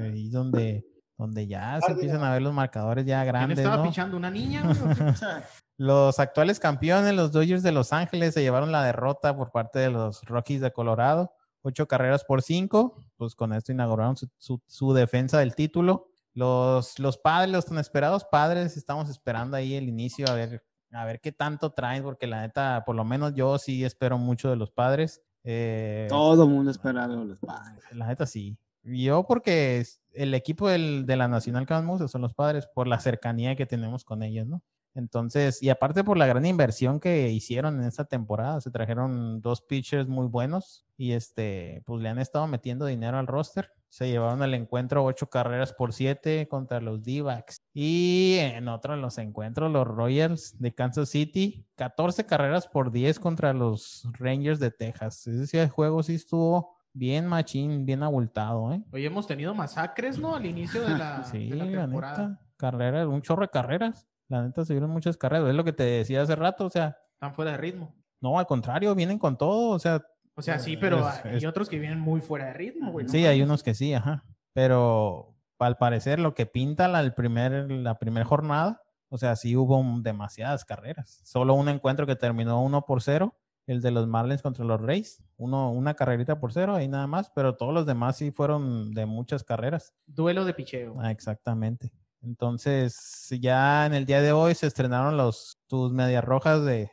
Ahí 0.00 0.28
donde, 0.30 0.86
donde 1.16 1.46
ya 1.46 1.80
se 1.80 1.92
empiezan 1.92 2.22
a 2.22 2.32
ver 2.32 2.42
los 2.42 2.52
marcadores 2.52 3.06
ya 3.06 3.24
grandes. 3.24 3.58
estaba 3.58 3.78
¿no? 3.78 3.84
pichando 3.84 4.16
una 4.16 4.30
niña? 4.30 4.62
los 5.76 6.18
actuales 6.18 6.60
campeones, 6.60 7.14
los 7.14 7.32
Dodgers 7.32 7.62
de 7.62 7.72
Los 7.72 7.92
Ángeles, 7.92 8.34
se 8.34 8.42
llevaron 8.42 8.72
la 8.72 8.84
derrota 8.84 9.36
por 9.36 9.50
parte 9.52 9.78
de 9.78 9.90
los 9.90 10.22
Rockies 10.24 10.60
de 10.60 10.72
Colorado 10.72 11.32
ocho 11.62 11.86
carreras 11.86 12.24
por 12.24 12.42
cinco, 12.42 13.04
pues 13.16 13.34
con 13.34 13.52
esto 13.52 13.72
inauguraron 13.72 14.16
su, 14.16 14.92
defensa 14.92 15.38
del 15.38 15.54
título. 15.54 16.10
Los, 16.34 16.98
los 16.98 17.18
padres, 17.18 17.50
los 17.50 17.66
tan 17.66 17.78
esperados 17.78 18.24
padres, 18.24 18.76
estamos 18.76 19.08
esperando 19.08 19.56
ahí 19.56 19.74
el 19.74 19.88
inicio 19.88 20.28
a 20.28 20.34
ver, 20.34 20.64
a 20.92 21.04
ver 21.04 21.20
qué 21.20 21.32
tanto 21.32 21.70
traen, 21.70 22.02
porque 22.02 22.26
la 22.26 22.42
neta, 22.42 22.82
por 22.84 22.96
lo 22.96 23.04
menos 23.04 23.34
yo 23.34 23.58
sí 23.58 23.84
espero 23.84 24.18
mucho 24.18 24.50
de 24.50 24.56
los 24.56 24.70
padres. 24.70 25.22
Eh, 25.44 26.06
Todo 26.08 26.44
el 26.44 26.50
mundo 26.50 26.70
espera 26.70 27.06
de 27.08 27.16
los 27.24 27.38
padres. 27.38 27.82
La 27.92 28.06
neta 28.06 28.26
sí. 28.26 28.58
Yo 28.82 29.24
porque 29.26 29.84
el 30.12 30.34
equipo 30.34 30.68
del, 30.68 31.04
de 31.06 31.16
la 31.16 31.28
Nacional 31.28 31.66
que 31.66 31.74
más 31.74 32.10
son 32.10 32.22
los 32.22 32.34
padres, 32.34 32.66
por 32.74 32.86
la 32.86 33.00
cercanía 33.00 33.56
que 33.56 33.66
tenemos 33.66 34.04
con 34.04 34.22
ellos, 34.22 34.46
¿no? 34.46 34.62
Entonces, 34.94 35.62
y 35.62 35.68
aparte 35.68 36.02
por 36.02 36.16
la 36.16 36.26
gran 36.26 36.44
inversión 36.44 36.98
que 36.98 37.30
hicieron 37.30 37.80
en 37.80 37.86
esta 37.86 38.04
temporada, 38.04 38.60
se 38.60 38.70
trajeron 38.70 39.40
dos 39.40 39.60
pitchers 39.62 40.08
muy 40.08 40.26
buenos 40.26 40.86
y 40.96 41.12
este, 41.12 41.82
pues 41.86 42.02
le 42.02 42.08
han 42.08 42.18
estado 42.18 42.46
metiendo 42.48 42.86
dinero 42.86 43.18
al 43.18 43.26
roster. 43.28 43.72
Se 43.88 44.08
llevaron 44.08 44.42
al 44.42 44.52
encuentro 44.54 45.04
ocho 45.04 45.28
carreras 45.28 45.72
por 45.72 45.92
siete 45.92 46.46
contra 46.46 46.80
los 46.80 47.02
d 47.02 47.24
Y 47.72 48.36
en 48.38 48.68
otro 48.68 48.94
de 48.94 49.00
los 49.00 49.16
encuentros, 49.18 49.72
los 49.72 49.86
Royals 49.86 50.58
de 50.58 50.74
Kansas 50.74 51.08
City, 51.08 51.66
14 51.76 52.26
carreras 52.26 52.66
por 52.66 52.90
10 52.92 53.18
contra 53.18 53.52
los 53.52 54.06
Rangers 54.18 54.60
de 54.60 54.70
Texas. 54.70 55.26
Ese 55.26 55.68
juego 55.68 56.02
sí 56.02 56.16
estuvo 56.16 56.76
bien 56.92 57.26
machín, 57.26 57.86
bien 57.86 58.02
abultado, 58.02 58.72
¿eh? 58.72 58.82
Hoy 58.92 59.06
hemos 59.06 59.26
tenido 59.26 59.54
masacres, 59.54 60.18
¿no? 60.18 60.34
Al 60.34 60.44
inicio 60.44 60.82
de 60.82 60.98
la, 60.98 61.24
sí, 61.24 61.48
de 61.48 61.56
la 61.56 61.66
temporada. 61.66 62.40
carreras, 62.56 63.06
un 63.06 63.22
chorro 63.22 63.42
de 63.42 63.48
carreras. 63.48 64.06
La 64.28 64.42
neta 64.42 64.64
se 64.64 64.74
vieron 64.74 64.90
muchas 64.90 65.16
carreras. 65.16 65.48
Es 65.48 65.54
lo 65.54 65.64
que 65.64 65.72
te 65.72 65.84
decía 65.84 66.22
hace 66.22 66.36
rato, 66.36 66.66
o 66.66 66.70
sea. 66.70 66.98
Están 67.14 67.34
fuera 67.34 67.52
de 67.52 67.56
ritmo. 67.56 67.94
No, 68.20 68.38
al 68.38 68.46
contrario, 68.46 68.94
vienen 68.94 69.18
con 69.18 69.38
todo, 69.38 69.70
o 69.70 69.78
sea. 69.78 70.04
O 70.38 70.42
sea, 70.42 70.60
sí, 70.60 70.76
pero 70.76 71.04
hay 71.24 71.44
otros 71.46 71.68
que 71.68 71.80
vienen 71.80 71.98
muy 71.98 72.20
fuera 72.20 72.46
de 72.46 72.52
ritmo, 72.52 72.92
güey. 72.92 73.08
Sí, 73.08 73.26
hay 73.26 73.42
unos 73.42 73.64
que 73.64 73.74
sí, 73.74 73.92
ajá. 73.92 74.24
Pero 74.52 75.34
al 75.58 75.76
parecer 75.78 76.20
lo 76.20 76.32
que 76.34 76.46
pinta 76.46 76.86
la, 76.86 77.00
el 77.00 77.12
primer, 77.12 77.68
la 77.68 77.98
primera 77.98 78.24
jornada, 78.24 78.80
o 79.08 79.18
sea, 79.18 79.34
sí 79.34 79.56
hubo 79.56 79.82
demasiadas 80.00 80.64
carreras. 80.64 81.20
Solo 81.24 81.54
un 81.54 81.68
encuentro 81.68 82.06
que 82.06 82.14
terminó 82.14 82.62
uno 82.62 82.86
por 82.86 83.02
cero, 83.02 83.36
el 83.66 83.82
de 83.82 83.90
los 83.90 84.06
Marlins 84.06 84.40
contra 84.40 84.64
los 84.64 84.80
Rays. 84.80 85.24
Uno, 85.38 85.72
una 85.72 85.94
carrerita 85.94 86.38
por 86.38 86.52
cero, 86.52 86.76
ahí 86.76 86.86
nada 86.86 87.08
más, 87.08 87.32
pero 87.34 87.56
todos 87.56 87.74
los 87.74 87.84
demás 87.84 88.16
sí 88.16 88.30
fueron 88.30 88.92
de 88.92 89.06
muchas 89.06 89.42
carreras. 89.42 89.92
Duelo 90.06 90.44
de 90.44 90.54
picheo. 90.54 90.94
Ah, 91.00 91.10
exactamente. 91.10 91.92
Entonces, 92.22 93.28
ya 93.40 93.86
en 93.86 93.94
el 93.94 94.06
día 94.06 94.22
de 94.22 94.30
hoy 94.30 94.54
se 94.54 94.68
estrenaron 94.68 95.16
los 95.16 95.58
tus 95.66 95.92
medias 95.92 96.22
rojas 96.22 96.64
de, 96.64 96.92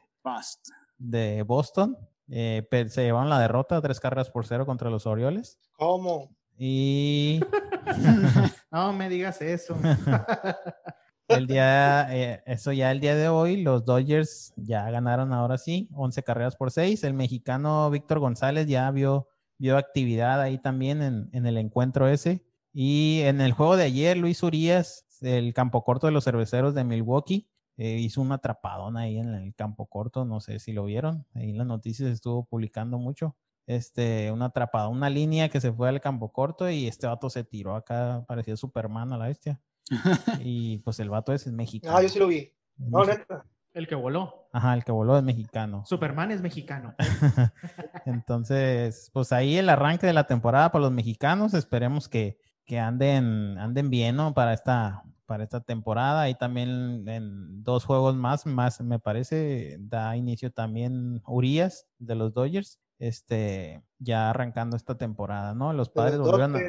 de 0.98 1.44
Boston. 1.44 1.96
Eh, 2.28 2.68
se 2.90 3.04
llevaron 3.04 3.30
la 3.30 3.40
derrota, 3.40 3.82
tres 3.82 4.00
carreras 4.00 4.30
por 4.30 4.46
cero 4.46 4.66
contra 4.66 4.90
los 4.90 5.06
Orioles. 5.06 5.58
¿Cómo? 5.74 6.36
Y. 6.58 7.40
no 8.72 8.94
me 8.94 9.10
digas 9.10 9.42
eso. 9.42 9.76
el 11.28 11.48
día, 11.48 12.08
eh, 12.16 12.44
eso 12.46 12.72
ya 12.72 12.92
el 12.92 13.00
día 13.00 13.16
de 13.16 13.30
hoy, 13.30 13.62
los 13.62 13.86
Dodgers 13.86 14.54
ya 14.56 14.90
ganaron 14.90 15.34
ahora 15.34 15.58
sí, 15.58 15.90
11 15.94 16.24
carreras 16.24 16.56
por 16.56 16.72
6. 16.72 17.04
El 17.04 17.14
mexicano 17.14 17.90
Víctor 17.90 18.20
González 18.20 18.68
ya 18.68 18.90
vio, 18.92 19.28
vio 19.58 19.78
actividad 19.78 20.42
ahí 20.42 20.58
también 20.58 21.02
en, 21.02 21.30
en 21.34 21.46
el 21.46 21.58
encuentro 21.58 22.08
ese. 22.08 22.46
Y 22.74 23.22
en 23.24 23.40
el 23.42 23.54
juego 23.54 23.78
de 23.78 23.84
ayer, 23.84 24.18
Luis 24.18 24.44
Urias 24.44 25.06
el 25.22 25.54
campo 25.54 25.84
corto 25.84 26.08
de 26.08 26.14
los 26.14 26.24
cerveceros 26.24 26.74
de 26.74 26.84
Milwaukee. 26.84 27.48
Eh, 27.78 27.98
hizo 28.00 28.22
una 28.22 28.36
atrapadona 28.36 29.02
ahí 29.02 29.18
en 29.18 29.34
el 29.34 29.54
campo 29.54 29.88
corto, 29.88 30.24
no 30.24 30.40
sé 30.40 30.60
si 30.60 30.72
lo 30.72 30.86
vieron, 30.86 31.26
ahí 31.34 31.50
en 31.50 31.58
las 31.58 31.68
noticias 31.68 32.10
estuvo 32.10 32.46
publicando 32.46 32.98
mucho. 32.98 33.36
Este, 33.68 34.32
una 34.32 34.46
atrapada, 34.46 34.88
una 34.88 35.10
línea 35.10 35.50
que 35.50 35.60
se 35.60 35.74
fue 35.74 35.90
al 35.90 36.00
campo 36.00 36.32
corto 36.32 36.70
y 36.70 36.88
este 36.88 37.08
vato 37.08 37.30
se 37.30 37.44
tiró 37.44 37.76
acá, 37.76 38.24
parecía 38.28 38.56
Superman 38.56 39.12
a 39.12 39.18
la 39.18 39.28
bestia. 39.28 39.60
y 40.44 40.78
pues 40.80 41.00
el 41.00 41.10
vato 41.10 41.34
ese 41.34 41.50
es 41.50 41.56
mexicano. 41.56 41.98
Ah, 41.98 42.02
yo 42.02 42.10
sí 42.10 42.20
lo 42.20 42.28
vi. 42.28 42.52
No, 42.78 43.04
neta. 43.04 43.46
El 43.74 43.88
que 43.88 43.96
voló. 43.96 44.48
Ajá, 44.54 44.74
el 44.74 44.86
que 44.86 44.94
voló 44.94 45.18
es 45.18 45.24
mexicano. 45.24 45.84
Superman 45.86 46.32
es 46.32 46.42
mexicano. 46.42 46.96
Entonces, 48.06 49.10
pues 49.12 49.34
ahí 49.34 49.58
el 49.58 49.68
arranque 49.68 50.08
de 50.08 50.14
la 50.14 50.28
temporada 50.28 50.72
para 50.72 50.84
los 50.84 50.94
mexicanos. 50.94 51.54
Esperemos 51.54 52.08
que, 52.08 52.40
que 52.64 52.80
anden, 52.80 53.58
anden 53.58 53.90
bien, 53.90 54.16
¿no? 54.16 54.34
Para 54.34 54.54
esta, 54.54 55.04
para 55.26 55.44
esta 55.44 55.62
temporada. 55.62 56.30
Y 56.30 56.36
también 56.36 57.08
en 57.08 57.64
dos 57.64 57.86
juegos 57.86 58.16
más, 58.16 58.46
más 58.46 58.82
me 58.82 59.00
parece, 59.00 59.78
da 59.80 60.16
inicio 60.16 60.52
también 60.52 61.22
Urias 61.26 61.88
de 62.00 62.16
los 62.16 62.34
Dodgers. 62.34 62.80
Este, 62.98 63.84
ya 64.00 64.30
arrancando 64.30 64.78
esta 64.78 64.98
temporada, 64.98 65.54
¿no? 65.54 65.74
Los 65.74 65.90
padres, 65.90 66.18
volvieron 66.18 66.56
a, 66.56 66.60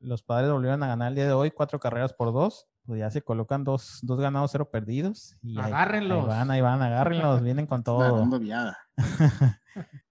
los 0.00 0.22
padres 0.24 0.50
volvieron 0.50 0.82
a 0.82 0.88
ganar 0.88 1.10
el 1.10 1.14
día 1.14 1.26
de 1.26 1.32
hoy, 1.32 1.52
cuatro 1.52 1.78
carreras 1.78 2.12
por 2.12 2.32
dos. 2.32 2.66
Pues 2.84 3.00
ya 3.00 3.10
se 3.10 3.22
colocan 3.22 3.64
dos, 3.64 4.00
dos 4.02 4.20
ganados, 4.20 4.50
cero 4.52 4.68
perdidos. 4.70 5.36
Y 5.42 5.58
agárrenlos. 5.58 6.24
Ahí, 6.24 6.28
van, 6.28 6.50
ahí 6.50 6.60
van, 6.60 6.82
agárrenlos, 6.82 7.42
vienen 7.42 7.66
con 7.66 7.82
todo. 7.84 8.28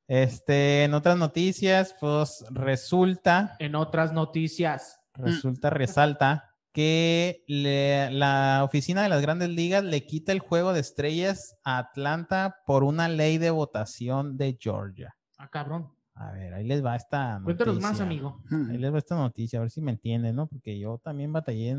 este, 0.08 0.84
en 0.86 0.94
otras 0.94 1.18
noticias, 1.18 1.96
pues 2.00 2.46
resulta. 2.52 3.56
En 3.60 3.76
otras 3.76 4.14
noticias 4.14 5.02
resulta, 5.14 5.70
resalta 5.70 6.55
que 6.76 7.44
le- 7.48 8.12
la 8.12 8.62
oficina 8.66 9.02
de 9.02 9.08
las 9.10 9.22
grandes 9.22 9.48
ligas 9.48 9.82
le 9.82 10.06
quita 10.06 10.34
el 10.34 10.40
juego 10.40 10.74
de 10.74 10.82
estrellas 10.82 11.56
a 11.64 11.78
Atlanta 11.78 12.58
por 12.66 12.84
una 12.84 13.08
ley 13.08 13.38
de 13.38 13.50
votación 13.50 14.36
de 14.36 14.58
Georgia. 14.60 15.16
Ah, 15.38 15.50
cabrón. 15.50 15.90
A 16.16 16.32
ver, 16.34 16.54
ahí 16.54 16.66
les 16.66 16.84
va 16.84 16.98
esta 16.98 17.40
noticia. 17.40 17.46
Cuéntanos 17.46 17.80
más, 17.82 18.02
amigo. 18.02 18.44
Ahí 18.70 18.78
les 18.78 18.94
va 18.94 18.98
esta 18.98 19.16
noticia, 19.16 19.60
a 19.60 19.62
ver 19.62 19.72
si 19.72 19.80
me 19.80 19.92
entienden, 19.92 20.36
¿no? 20.36 20.48
Porque 20.48 20.78
yo 20.78 20.98
también 20.98 21.32
batallé 21.32 21.70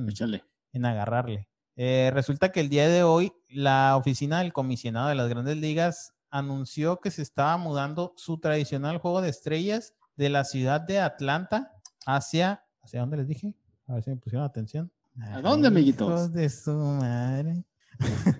en 0.72 0.84
agarrarle. 0.86 1.46
Eh, 1.76 2.10
resulta 2.14 2.50
que 2.50 2.60
el 2.60 2.70
día 2.70 2.88
de 2.88 3.02
hoy 3.02 3.32
la 3.48 3.96
oficina 3.98 4.38
del 4.38 4.54
comisionado 4.54 5.08
de 5.08 5.14
las 5.14 5.28
grandes 5.28 5.58
ligas 5.58 6.14
anunció 6.30 7.00
que 7.00 7.10
se 7.10 7.20
estaba 7.20 7.58
mudando 7.58 8.14
su 8.16 8.38
tradicional 8.38 8.96
juego 8.96 9.20
de 9.20 9.28
estrellas 9.28 9.94
de 10.16 10.30
la 10.30 10.44
ciudad 10.44 10.80
de 10.80 11.00
Atlanta 11.00 11.70
hacia... 12.06 12.62
¿Hacia 12.82 13.00
dónde 13.00 13.16
les 13.18 13.28
dije? 13.28 13.54
A 13.86 13.94
ver 13.94 14.02
si 14.02 14.10
me 14.10 14.16
pusieron 14.16 14.44
atención. 14.44 14.90
¿A 15.20 15.40
dónde, 15.40 15.68
amiguitos? 15.68 16.08
hijos 16.08 16.32
de 16.32 16.48
su 16.48 16.72
madre. 16.72 17.64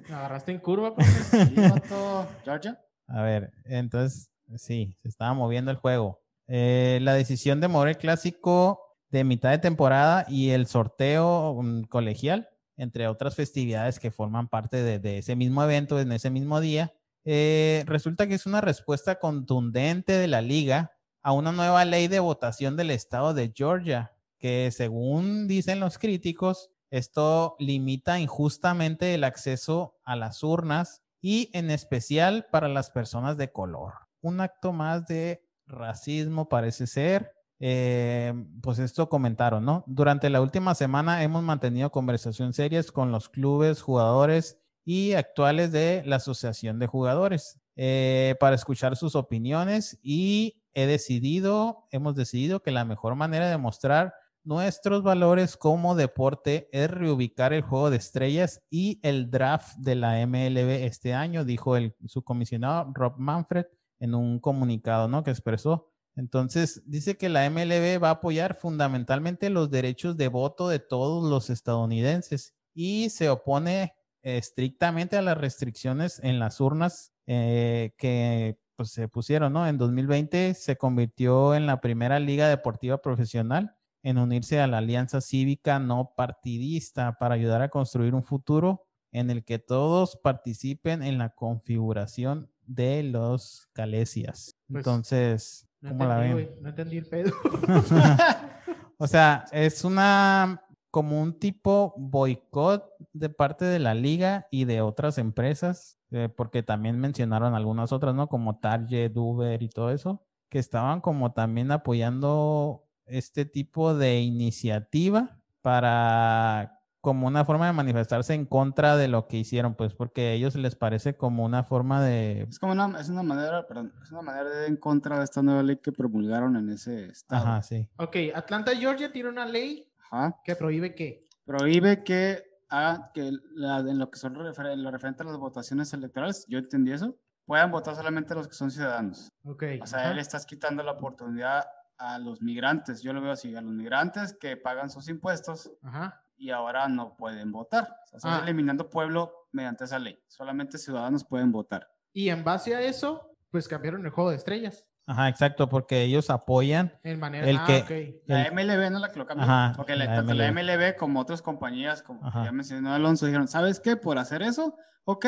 Me 0.08 0.14
agarraste 0.14 0.52
en 0.52 0.58
curva, 0.58 0.90
vato. 1.70 2.26
Georgia. 2.44 2.80
A 3.06 3.22
ver, 3.22 3.52
entonces, 3.64 4.30
sí, 4.56 4.94
se 5.00 5.08
estaba 5.08 5.32
moviendo 5.34 5.70
el 5.70 5.76
juego. 5.76 6.20
Eh, 6.48 6.98
la 7.02 7.14
decisión 7.14 7.60
de 7.60 7.68
mover 7.68 7.90
el 7.90 7.96
clásico 7.98 8.80
de 9.10 9.24
mitad 9.24 9.50
de 9.50 9.58
temporada 9.58 10.26
y 10.28 10.50
el 10.50 10.66
sorteo 10.66 11.60
mm, 11.62 11.84
colegial, 11.84 12.48
entre 12.76 13.08
otras 13.08 13.34
festividades 13.34 13.98
que 13.98 14.10
forman 14.10 14.48
parte 14.48 14.82
de, 14.82 14.98
de 14.98 15.18
ese 15.18 15.36
mismo 15.36 15.62
evento 15.62 15.98
en 16.00 16.12
ese 16.12 16.30
mismo 16.30 16.60
día, 16.60 16.92
eh, 17.24 17.82
resulta 17.86 18.26
que 18.26 18.34
es 18.34 18.46
una 18.46 18.60
respuesta 18.60 19.18
contundente 19.18 20.12
de 20.12 20.28
la 20.28 20.42
liga 20.42 20.92
a 21.22 21.32
una 21.32 21.50
nueva 21.50 21.84
ley 21.84 22.06
de 22.06 22.20
votación 22.20 22.76
del 22.76 22.90
estado 22.92 23.34
de 23.34 23.52
Georgia, 23.54 24.12
que 24.46 24.70
según 24.70 25.48
dicen 25.48 25.80
los 25.80 25.98
críticos, 25.98 26.70
esto 26.88 27.56
limita 27.58 28.20
injustamente 28.20 29.12
el 29.12 29.24
acceso 29.24 29.98
a 30.04 30.14
las 30.14 30.44
urnas 30.44 31.02
y 31.20 31.50
en 31.52 31.68
especial 31.68 32.46
para 32.52 32.68
las 32.68 32.92
personas 32.92 33.36
de 33.38 33.50
color. 33.50 33.94
Un 34.20 34.40
acto 34.40 34.72
más 34.72 35.04
de 35.08 35.42
racismo 35.66 36.48
parece 36.48 36.86
ser. 36.86 37.32
Eh, 37.58 38.32
pues 38.62 38.78
esto 38.78 39.08
comentaron, 39.08 39.64
¿no? 39.64 39.82
Durante 39.88 40.30
la 40.30 40.40
última 40.40 40.76
semana 40.76 41.24
hemos 41.24 41.42
mantenido 41.42 41.90
conversaciones 41.90 42.54
serias 42.54 42.92
con 42.92 43.10
los 43.10 43.28
clubes, 43.28 43.82
jugadores 43.82 44.60
y 44.84 45.14
actuales 45.14 45.72
de 45.72 46.04
la 46.06 46.16
Asociación 46.16 46.78
de 46.78 46.86
Jugadores 46.86 47.58
eh, 47.74 48.36
para 48.38 48.54
escuchar 48.54 48.94
sus 48.94 49.16
opiniones 49.16 49.98
y 50.04 50.62
he 50.72 50.86
decidido, 50.86 51.88
hemos 51.90 52.14
decidido 52.14 52.62
que 52.62 52.70
la 52.70 52.84
mejor 52.84 53.16
manera 53.16 53.50
de 53.50 53.56
mostrar 53.56 54.14
nuestros 54.46 55.02
valores 55.02 55.56
como 55.56 55.96
deporte 55.96 56.68
es 56.70 56.88
reubicar 56.88 57.52
el 57.52 57.62
juego 57.62 57.90
de 57.90 57.96
estrellas 57.96 58.62
y 58.70 59.00
el 59.02 59.28
draft 59.28 59.76
de 59.78 59.96
la 59.96 60.24
MLB 60.24 60.84
este 60.84 61.14
año, 61.14 61.44
dijo 61.44 61.76
el 61.76 61.96
subcomisionado 62.06 62.92
Rob 62.94 63.14
Manfred 63.18 63.66
en 63.98 64.14
un 64.14 64.38
comunicado, 64.38 65.08
¿no? 65.08 65.24
Que 65.24 65.32
expresó. 65.32 65.90
Entonces, 66.14 66.82
dice 66.86 67.18
que 67.18 67.28
la 67.28 67.50
MLB 67.50 68.02
va 68.02 68.08
a 68.08 68.12
apoyar 68.12 68.54
fundamentalmente 68.54 69.50
los 69.50 69.68
derechos 69.68 70.16
de 70.16 70.28
voto 70.28 70.68
de 70.68 70.78
todos 70.78 71.28
los 71.28 71.50
estadounidenses 71.50 72.54
y 72.72 73.10
se 73.10 73.28
opone 73.28 73.94
eh, 74.22 74.38
estrictamente 74.38 75.16
a 75.16 75.22
las 75.22 75.36
restricciones 75.36 76.20
en 76.22 76.38
las 76.38 76.60
urnas 76.60 77.12
eh, 77.26 77.94
que 77.98 78.60
pues, 78.76 78.92
se 78.92 79.08
pusieron, 79.08 79.52
¿no? 79.52 79.66
En 79.66 79.76
2020 79.76 80.54
se 80.54 80.76
convirtió 80.76 81.56
en 81.56 81.66
la 81.66 81.80
primera 81.80 82.20
liga 82.20 82.48
deportiva 82.48 82.98
profesional 82.98 83.75
en 84.06 84.18
unirse 84.18 84.60
a 84.60 84.68
la 84.68 84.78
alianza 84.78 85.20
cívica 85.20 85.80
no 85.80 86.12
partidista 86.16 87.18
para 87.18 87.34
ayudar 87.34 87.60
a 87.62 87.70
construir 87.70 88.14
un 88.14 88.22
futuro 88.22 88.86
en 89.10 89.30
el 89.30 89.44
que 89.44 89.58
todos 89.58 90.16
participen 90.22 91.02
en 91.02 91.18
la 91.18 91.30
configuración 91.30 92.48
de 92.66 93.02
los 93.02 93.68
calesias. 93.72 94.54
Pues, 94.70 94.86
Entonces, 94.86 95.68
No 95.80 95.88
¿cómo 95.88 96.04
la 96.06 96.24
entendí, 96.24 96.34
ven? 96.44 96.46
güey, 96.52 96.62
No 96.62 96.68
entendí 96.68 96.96
el 96.98 97.06
pedo. 97.06 97.32
o 98.98 99.06
sea, 99.08 99.44
es 99.50 99.84
una 99.84 100.62
como 100.92 101.20
un 101.20 101.36
tipo 101.40 101.92
boicot 101.96 102.88
de 103.12 103.28
parte 103.28 103.64
de 103.64 103.80
la 103.80 103.94
liga 103.94 104.46
y 104.52 104.66
de 104.66 104.82
otras 104.82 105.18
empresas, 105.18 105.98
eh, 106.12 106.28
porque 106.28 106.62
también 106.62 107.00
mencionaron 107.00 107.56
algunas 107.56 107.90
otras, 107.90 108.14
¿no? 108.14 108.28
Como 108.28 108.60
Target, 108.60 109.16
Uber 109.16 109.60
y 109.64 109.68
todo 109.68 109.90
eso, 109.90 110.24
que 110.48 110.60
estaban 110.60 111.00
como 111.00 111.32
también 111.32 111.72
apoyando 111.72 112.85
este 113.06 113.44
tipo 113.44 113.94
de 113.94 114.20
iniciativa 114.20 115.38
para 115.62 116.72
como 117.00 117.28
una 117.28 117.44
forma 117.44 117.66
de 117.68 117.72
manifestarse 117.72 118.34
en 118.34 118.46
contra 118.46 118.96
de 118.96 119.06
lo 119.06 119.28
que 119.28 119.36
hicieron, 119.36 119.76
pues 119.76 119.94
porque 119.94 120.22
a 120.28 120.32
ellos 120.32 120.56
les 120.56 120.74
parece 120.74 121.16
como 121.16 121.44
una 121.44 121.62
forma 121.62 122.02
de... 122.04 122.42
Es 122.50 122.58
como 122.58 122.72
una, 122.72 123.00
es 123.00 123.08
una 123.08 123.22
manera, 123.22 123.64
perdón, 123.68 123.92
es 124.02 124.10
una 124.10 124.22
manera 124.22 124.50
de 124.50 124.64
ir 124.64 124.70
en 124.70 124.76
contra 124.76 125.18
de 125.18 125.24
esta 125.24 125.40
nueva 125.40 125.62
ley 125.62 125.76
que 125.76 125.92
promulgaron 125.92 126.56
en 126.56 126.68
ese 126.70 127.06
estado. 127.06 127.46
Ajá, 127.46 127.62
sí. 127.62 127.88
ok, 127.98 128.16
Atlanta, 128.34 128.74
Georgia 128.74 129.12
tiene 129.12 129.28
una 129.28 129.46
ley 129.46 129.88
Ajá. 130.10 130.36
que 130.44 130.56
prohíbe 130.56 130.96
que. 130.96 131.24
Prohíbe 131.44 132.02
que, 132.02 132.42
haga 132.68 133.12
que 133.14 133.30
la- 133.54 133.78
en 133.78 134.00
lo 134.00 134.10
que 134.10 134.18
son 134.18 134.34
refer- 134.34 134.72
en 134.72 134.82
lo 134.82 134.90
referente 134.90 135.22
a 135.22 135.26
las 135.26 135.36
votaciones 135.36 135.92
electorales, 135.92 136.44
yo 136.48 136.58
entendí 136.58 136.90
eso, 136.90 137.16
puedan 137.44 137.70
votar 137.70 137.94
solamente 137.94 138.34
los 138.34 138.48
que 138.48 138.54
son 138.54 138.72
ciudadanos. 138.72 139.28
Ok. 139.44 139.62
O 139.80 139.86
sea, 139.86 140.00
ajá. 140.00 140.10
él 140.10 140.18
estás 140.18 140.44
quitando 140.44 140.82
la 140.82 140.90
oportunidad 140.92 141.66
a 141.98 142.18
los 142.18 142.42
migrantes, 142.42 143.02
yo 143.02 143.12
lo 143.12 143.20
veo 143.20 143.32
así, 143.32 143.54
a 143.56 143.60
los 143.60 143.72
migrantes 143.72 144.36
que 144.38 144.56
pagan 144.56 144.90
sus 144.90 145.08
impuestos 145.08 145.70
Ajá. 145.82 146.22
y 146.36 146.50
ahora 146.50 146.88
no 146.88 147.16
pueden 147.16 147.52
votar. 147.52 147.84
O 148.04 148.06
sea, 148.08 148.16
estás 148.18 148.40
Ah. 148.40 148.44
eliminando 148.44 148.90
pueblo 148.90 149.32
mediante 149.52 149.84
esa 149.84 149.98
ley. 149.98 150.18
Solamente 150.28 150.78
ciudadanos 150.78 151.24
pueden 151.24 151.52
votar. 151.52 151.88
Y 152.12 152.28
en 152.30 152.44
base 152.44 152.74
a 152.74 152.80
eso, 152.82 153.30
pues 153.50 153.68
cambiaron 153.68 154.04
el 154.04 154.10
juego 154.10 154.30
de 154.30 154.36
estrellas. 154.36 154.84
Ajá, 155.08 155.28
exacto, 155.28 155.68
porque 155.68 156.02
ellos 156.02 156.30
apoyan 156.30 156.92
En 157.04 157.20
manera. 157.20 157.46
El 157.48 157.58
ah, 157.58 157.64
que- 157.64 158.20
ok. 158.24 158.28
La 158.28 158.46
MLB 158.50 158.90
no 158.90 158.98
la 158.98 159.12
que 159.12 159.18
lo 159.20 159.26
cambió. 159.26 159.44
Ajá, 159.44 159.72
porque 159.76 159.94
la, 159.94 160.04
la 160.06 160.16
tanto 160.16 160.34
la 160.34 160.48
MLB. 160.50 160.62
MLB 160.62 160.96
como 160.96 161.20
otras 161.20 161.42
compañías, 161.42 162.02
como 162.02 162.28
ya 162.44 162.50
mencionó 162.50 162.92
Alonso, 162.92 163.24
dijeron, 163.26 163.46
¿sabes 163.46 163.78
qué? 163.78 163.96
Por 163.96 164.18
hacer 164.18 164.42
eso, 164.42 164.76
ok, 165.04 165.26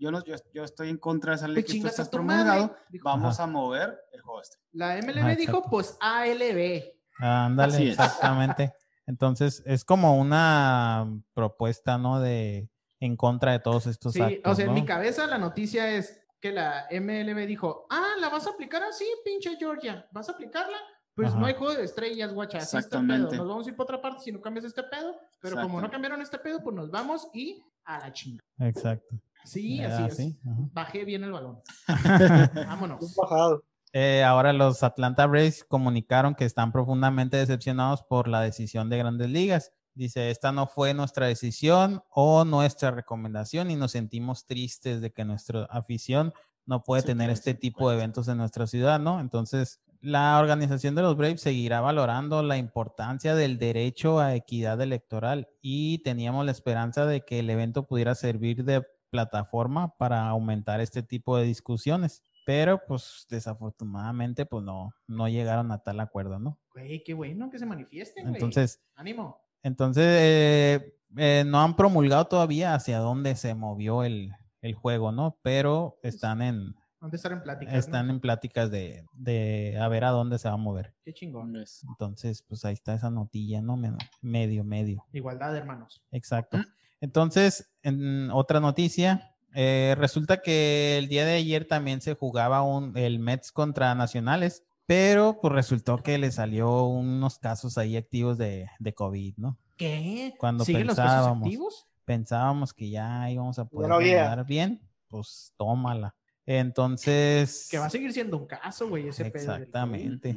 yo, 0.00 0.10
no, 0.10 0.24
yo, 0.24 0.34
yo 0.52 0.64
estoy 0.64 0.88
en 0.88 0.96
contra 0.96 1.32
de 1.32 1.36
esa 1.36 1.48
ley 1.48 1.56
Te 1.56 1.62
que 1.62 1.66
tú 1.66 1.72
chingas 1.74 1.92
estás 1.92 2.08
promulgado, 2.08 2.74
vamos 3.04 3.34
Ajá. 3.34 3.44
a 3.44 3.46
mover 3.46 4.00
el 4.12 4.20
juego 4.22 4.40
este. 4.40 4.56
La 4.72 4.96
MLB 4.96 5.18
Ajá, 5.18 5.34
dijo, 5.36 5.62
pues 5.70 5.96
ALB. 6.00 6.82
Ándale, 7.18 7.90
exactamente. 7.90 8.72
Entonces, 9.06 9.62
es 9.66 9.84
como 9.84 10.18
una 10.18 11.06
propuesta, 11.34 11.98
¿no? 11.98 12.20
De 12.20 12.70
en 13.00 13.16
contra 13.16 13.52
de 13.52 13.60
todos 13.60 13.86
estos 13.86 14.12
Sí, 14.12 14.20
actos, 14.20 14.52
o 14.52 14.54
sea, 14.54 14.66
en 14.66 14.74
mi 14.74 14.84
cabeza 14.84 15.26
la 15.26 15.38
noticia 15.38 15.90
es 15.90 16.20
que 16.40 16.52
la 16.52 16.86
MLB 16.90 17.46
dijo, 17.46 17.86
ah, 17.90 18.14
¿la 18.20 18.28
vas 18.28 18.46
a 18.46 18.50
aplicar 18.50 18.82
así, 18.82 19.04
pinche 19.24 19.56
Georgia? 19.56 20.06
¿Vas 20.12 20.28
a 20.28 20.32
aplicarla? 20.32 20.76
Pues 21.14 21.28
Ajá. 21.28 21.38
no 21.38 21.46
hay 21.46 21.54
juego 21.54 21.74
de 21.74 21.84
estrellas, 21.84 22.32
guacha. 22.32 22.58
Así 22.58 22.76
está 22.76 22.98
el 22.98 23.06
pedo. 23.06 23.14
Exactamente. 23.14 23.36
Nos 23.36 23.48
vamos 23.48 23.66
a 23.66 23.70
ir 23.70 23.76
para 23.76 23.84
otra 23.84 24.00
parte 24.00 24.22
si 24.22 24.32
no 24.32 24.40
cambias 24.40 24.64
este 24.64 24.82
pedo. 24.84 25.16
Pero 25.40 25.60
como 25.60 25.80
no 25.80 25.90
cambiaron 25.90 26.22
este 26.22 26.38
pedo, 26.38 26.62
pues 26.62 26.74
nos 26.74 26.90
vamos 26.90 27.28
y 27.34 27.62
a 27.84 27.98
la 27.98 28.12
chinga. 28.12 28.42
Exacto. 28.60 29.16
Sí, 29.44 29.82
así 29.82 30.02
es. 30.04 30.16
sí. 30.16 30.38
Bajé 30.72 31.04
bien 31.04 31.24
el 31.24 31.32
balón. 31.32 31.60
Un 31.88 31.94
Vámonos. 32.66 33.14
bajado. 33.16 33.64
Eh, 33.92 34.22
ahora 34.22 34.52
los 34.52 34.82
Atlanta 34.84 35.26
Braves 35.26 35.64
comunicaron 35.64 36.34
que 36.34 36.44
están 36.44 36.70
profundamente 36.70 37.36
decepcionados 37.36 38.02
por 38.04 38.28
la 38.28 38.40
decisión 38.40 38.88
de 38.88 38.98
Grandes 38.98 39.28
Ligas. 39.30 39.72
Dice, 39.94 40.30
esta 40.30 40.52
no 40.52 40.68
fue 40.68 40.94
nuestra 40.94 41.26
decisión 41.26 42.02
o 42.10 42.44
nuestra 42.44 42.92
recomendación 42.92 43.70
y 43.70 43.76
nos 43.76 43.90
sentimos 43.92 44.46
tristes 44.46 45.00
de 45.00 45.12
que 45.12 45.24
nuestra 45.24 45.64
afición 45.64 46.32
no 46.66 46.84
puede 46.84 47.02
Sí, 47.02 47.08
tener 47.08 47.30
este 47.30 47.54
tipo 47.54 47.90
de 47.90 47.96
eventos 47.96 48.28
en 48.28 48.36
nuestra 48.38 48.68
ciudad, 48.68 49.00
¿no? 49.00 49.18
Entonces, 49.18 49.80
la 50.00 50.38
organización 50.38 50.94
de 50.94 51.02
los 51.02 51.16
Braves 51.16 51.40
seguirá 51.40 51.80
valorando 51.80 52.42
la 52.44 52.56
importancia 52.56 53.34
del 53.34 53.58
derecho 53.58 54.20
a 54.20 54.36
equidad 54.36 54.80
electoral 54.80 55.48
y 55.60 55.98
teníamos 56.04 56.46
la 56.46 56.52
esperanza 56.52 57.06
de 57.06 57.24
que 57.24 57.40
el 57.40 57.50
evento 57.50 57.86
pudiera 57.88 58.14
servir 58.14 58.62
de 58.64 58.86
plataforma 59.10 59.96
para 59.96 60.28
aumentar 60.28 60.80
este 60.80 61.02
tipo 61.02 61.36
de 61.36 61.44
discusiones. 61.44 62.22
Pero 62.46 62.80
pues 62.86 63.26
desafortunadamente 63.28 64.46
pues 64.46 64.64
no, 64.64 64.94
no 65.06 65.28
llegaron 65.28 65.70
a 65.72 65.82
tal 65.82 66.00
acuerdo, 66.00 66.38
¿no? 66.38 66.58
Güey, 66.72 67.02
qué 67.04 67.14
bueno 67.14 67.50
que 67.50 67.58
se 67.58 67.66
manifiesten, 67.66 68.24
güey. 68.24 68.34
Entonces, 68.34 68.82
Ánimo. 68.94 69.38
entonces 69.62 70.04
eh, 70.06 70.98
eh, 71.16 71.44
no 71.46 71.60
han 71.60 71.76
promulgado 71.76 72.26
todavía 72.26 72.74
hacia 72.74 72.98
dónde 72.98 73.36
se 73.36 73.54
movió 73.54 74.04
el, 74.04 74.32
el 74.62 74.74
juego, 74.74 75.12
¿no? 75.12 75.38
Pero 75.42 75.98
están 76.02 76.40
en, 76.40 76.74
Han 77.00 77.10
de 77.10 77.16
estar 77.16 77.32
en 77.32 77.42
plática. 77.42 77.76
están 77.76 78.10
en 78.10 78.20
pláticas 78.20 78.70
de, 78.70 79.04
de 79.14 79.78
a 79.80 79.88
ver 79.88 80.04
a 80.04 80.10
dónde 80.10 80.38
se 80.38 80.48
va 80.48 80.54
a 80.54 80.58
mover. 80.58 80.94
Qué 81.04 81.14
chingón. 81.14 81.48
Entonces, 81.48 81.84
Entonces, 81.88 82.42
pues 82.42 82.64
ahí 82.64 82.74
está 82.74 82.94
esa 82.94 83.10
notilla, 83.10 83.62
¿no? 83.62 83.78
Medio, 84.20 84.64
medio. 84.64 85.06
Igualdad, 85.12 85.56
hermanos. 85.56 86.02
Exacto. 86.10 86.58
Entonces, 87.00 87.72
en 87.82 88.30
otra 88.30 88.60
noticia, 88.60 89.34
eh, 89.54 89.94
resulta 89.98 90.42
que 90.42 90.98
el 90.98 91.08
día 91.08 91.24
de 91.24 91.36
ayer 91.36 91.64
también 91.66 92.02
se 92.02 92.14
jugaba 92.14 92.62
un, 92.62 92.96
el 92.98 93.18
Mets 93.18 93.50
contra 93.50 93.94
Nacionales, 93.94 94.62
pero 94.84 95.38
pues 95.40 95.54
resultó 95.54 95.98
que 96.02 96.18
le 96.18 96.30
salió 96.30 96.84
unos 96.84 97.38
casos 97.38 97.78
ahí 97.78 97.96
activos 97.96 98.36
de, 98.36 98.68
de 98.78 98.92
COVID, 98.92 99.36
¿no? 99.38 99.58
¿Qué? 99.78 100.34
Cuando 100.38 100.64
¿Siguen 100.64 100.86
los 100.88 100.96
casos 100.96 101.12
pensábamos. 101.12 101.46
activos? 101.46 101.86
pensábamos 102.04 102.74
que 102.74 102.90
ya 102.90 103.30
íbamos 103.30 103.58
a 103.58 103.64
poder 103.66 103.88
reanudar 103.90 104.44
bien, 104.44 104.82
pues 105.08 105.54
tómala. 105.56 106.14
Entonces, 106.52 107.68
Que 107.70 107.78
va 107.78 107.86
a 107.86 107.90
seguir 107.90 108.12
siendo 108.12 108.36
un 108.36 108.46
caso, 108.46 108.88
güey, 108.88 109.06
ese 109.06 109.24
exactamente. 109.28 110.36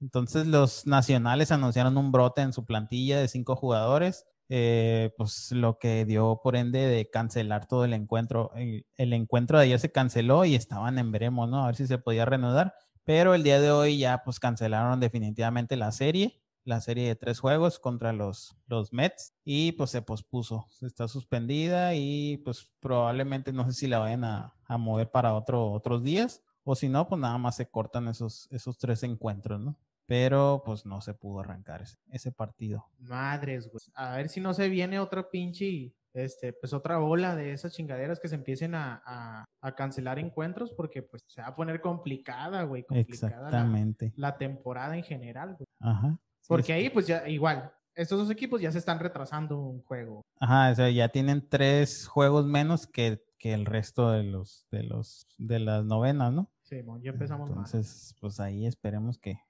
Entonces 0.00 0.46
los 0.46 0.86
nacionales 0.86 1.50
anunciaron 1.50 1.96
un 1.98 2.12
brote 2.12 2.42
en 2.42 2.52
su 2.52 2.64
plantilla 2.64 3.18
de 3.18 3.26
cinco 3.26 3.56
jugadores, 3.56 4.24
eh, 4.48 5.12
pues 5.18 5.50
lo 5.50 5.80
que 5.80 6.04
dio 6.04 6.40
por 6.44 6.54
ende 6.54 6.86
de 6.86 7.10
cancelar 7.10 7.66
todo 7.66 7.84
el 7.84 7.92
encuentro. 7.92 8.52
El, 8.54 8.86
el 8.96 9.12
encuentro 9.12 9.58
de 9.58 9.64
ayer 9.64 9.80
se 9.80 9.90
canceló 9.90 10.44
y 10.44 10.54
estaban 10.54 10.96
en 10.96 11.10
veremos, 11.10 11.50
¿no? 11.50 11.64
A 11.64 11.66
ver 11.66 11.74
si 11.74 11.88
se 11.88 11.98
podía 11.98 12.24
reanudar. 12.24 12.74
Pero 13.02 13.34
el 13.34 13.42
día 13.42 13.60
de 13.60 13.72
hoy 13.72 13.98
ya 13.98 14.22
pues 14.24 14.38
cancelaron 14.38 15.00
definitivamente 15.00 15.76
la 15.76 15.90
serie, 15.90 16.40
la 16.68 16.80
serie 16.80 17.08
de 17.08 17.16
tres 17.16 17.40
juegos 17.40 17.78
contra 17.78 18.12
los, 18.12 18.56
los 18.66 18.92
Mets 18.92 19.32
y 19.44 19.72
pues 19.72 19.90
se 19.90 20.02
pospuso, 20.02 20.66
está 20.82 21.08
suspendida 21.08 21.94
y 21.94 22.36
pues 22.44 22.70
probablemente 22.80 23.52
no 23.52 23.64
sé 23.66 23.72
si 23.72 23.86
la 23.88 23.98
vayan 23.98 24.24
a, 24.24 24.54
a 24.66 24.76
mover 24.78 25.10
para 25.10 25.34
otro, 25.34 25.70
otros 25.72 26.02
días 26.02 26.42
o 26.64 26.74
si 26.76 26.88
no 26.88 27.08
pues 27.08 27.20
nada 27.20 27.38
más 27.38 27.56
se 27.56 27.68
cortan 27.70 28.08
esos, 28.08 28.48
esos 28.50 28.76
tres 28.78 29.02
encuentros, 29.02 29.58
¿no? 29.60 29.76
Pero 30.06 30.62
pues 30.64 30.86
no 30.86 31.00
se 31.00 31.12
pudo 31.14 31.40
arrancar 31.40 31.82
ese, 31.82 31.96
ese 32.10 32.32
partido. 32.32 32.86
Madres, 32.98 33.68
güey. 33.70 33.80
A 33.94 34.16
ver 34.16 34.28
si 34.28 34.40
no 34.40 34.54
se 34.54 34.68
viene 34.68 34.98
otra 35.00 35.28
pinche, 35.30 35.92
este, 36.14 36.52
pues 36.54 36.72
otra 36.72 36.98
ola 37.00 37.36
de 37.36 37.52
esas 37.52 37.74
chingaderas 37.74 38.18
que 38.18 38.28
se 38.28 38.34
empiecen 38.34 38.74
a, 38.74 39.02
a- 39.04 39.44
a 39.60 39.74
cancelar 39.74 40.18
encuentros 40.18 40.72
porque 40.72 41.02
pues 41.02 41.22
se 41.26 41.42
va 41.42 41.48
a 41.48 41.54
poner 41.56 41.80
complicada, 41.80 42.62
güey, 42.62 42.84
complicada 42.84 43.30
la, 43.42 43.46
Exactamente. 43.48 44.12
la 44.16 44.38
temporada 44.38 44.96
en 44.96 45.02
general, 45.04 45.56
güey. 45.56 45.66
Ajá. 45.80 46.18
Porque 46.48 46.72
ahí 46.72 46.90
pues 46.90 47.06
ya 47.06 47.28
igual, 47.28 47.70
estos 47.94 48.18
dos 48.18 48.30
equipos 48.30 48.60
ya 48.60 48.72
se 48.72 48.78
están 48.78 48.98
retrasando 48.98 49.58
un 49.60 49.82
juego. 49.82 50.24
Ajá, 50.40 50.70
o 50.70 50.74
sea, 50.74 50.90
ya 50.90 51.08
tienen 51.08 51.46
tres 51.48 52.06
juegos 52.06 52.46
menos 52.46 52.86
que, 52.86 53.22
que 53.38 53.52
el 53.52 53.66
resto 53.66 54.10
de 54.10 54.22
los, 54.22 54.66
de 54.70 54.82
los, 54.82 55.26
de 55.36 55.58
las 55.58 55.84
novenas, 55.84 56.32
¿no? 56.32 56.50
Sí, 56.62 56.82
mon, 56.82 57.02
ya 57.02 57.10
empezamos 57.10 57.50
mal. 57.50 57.58
Entonces, 57.58 58.14
pues 58.20 58.40
ahí 58.40 58.66
esperemos 58.66 59.18
que, 59.18 59.40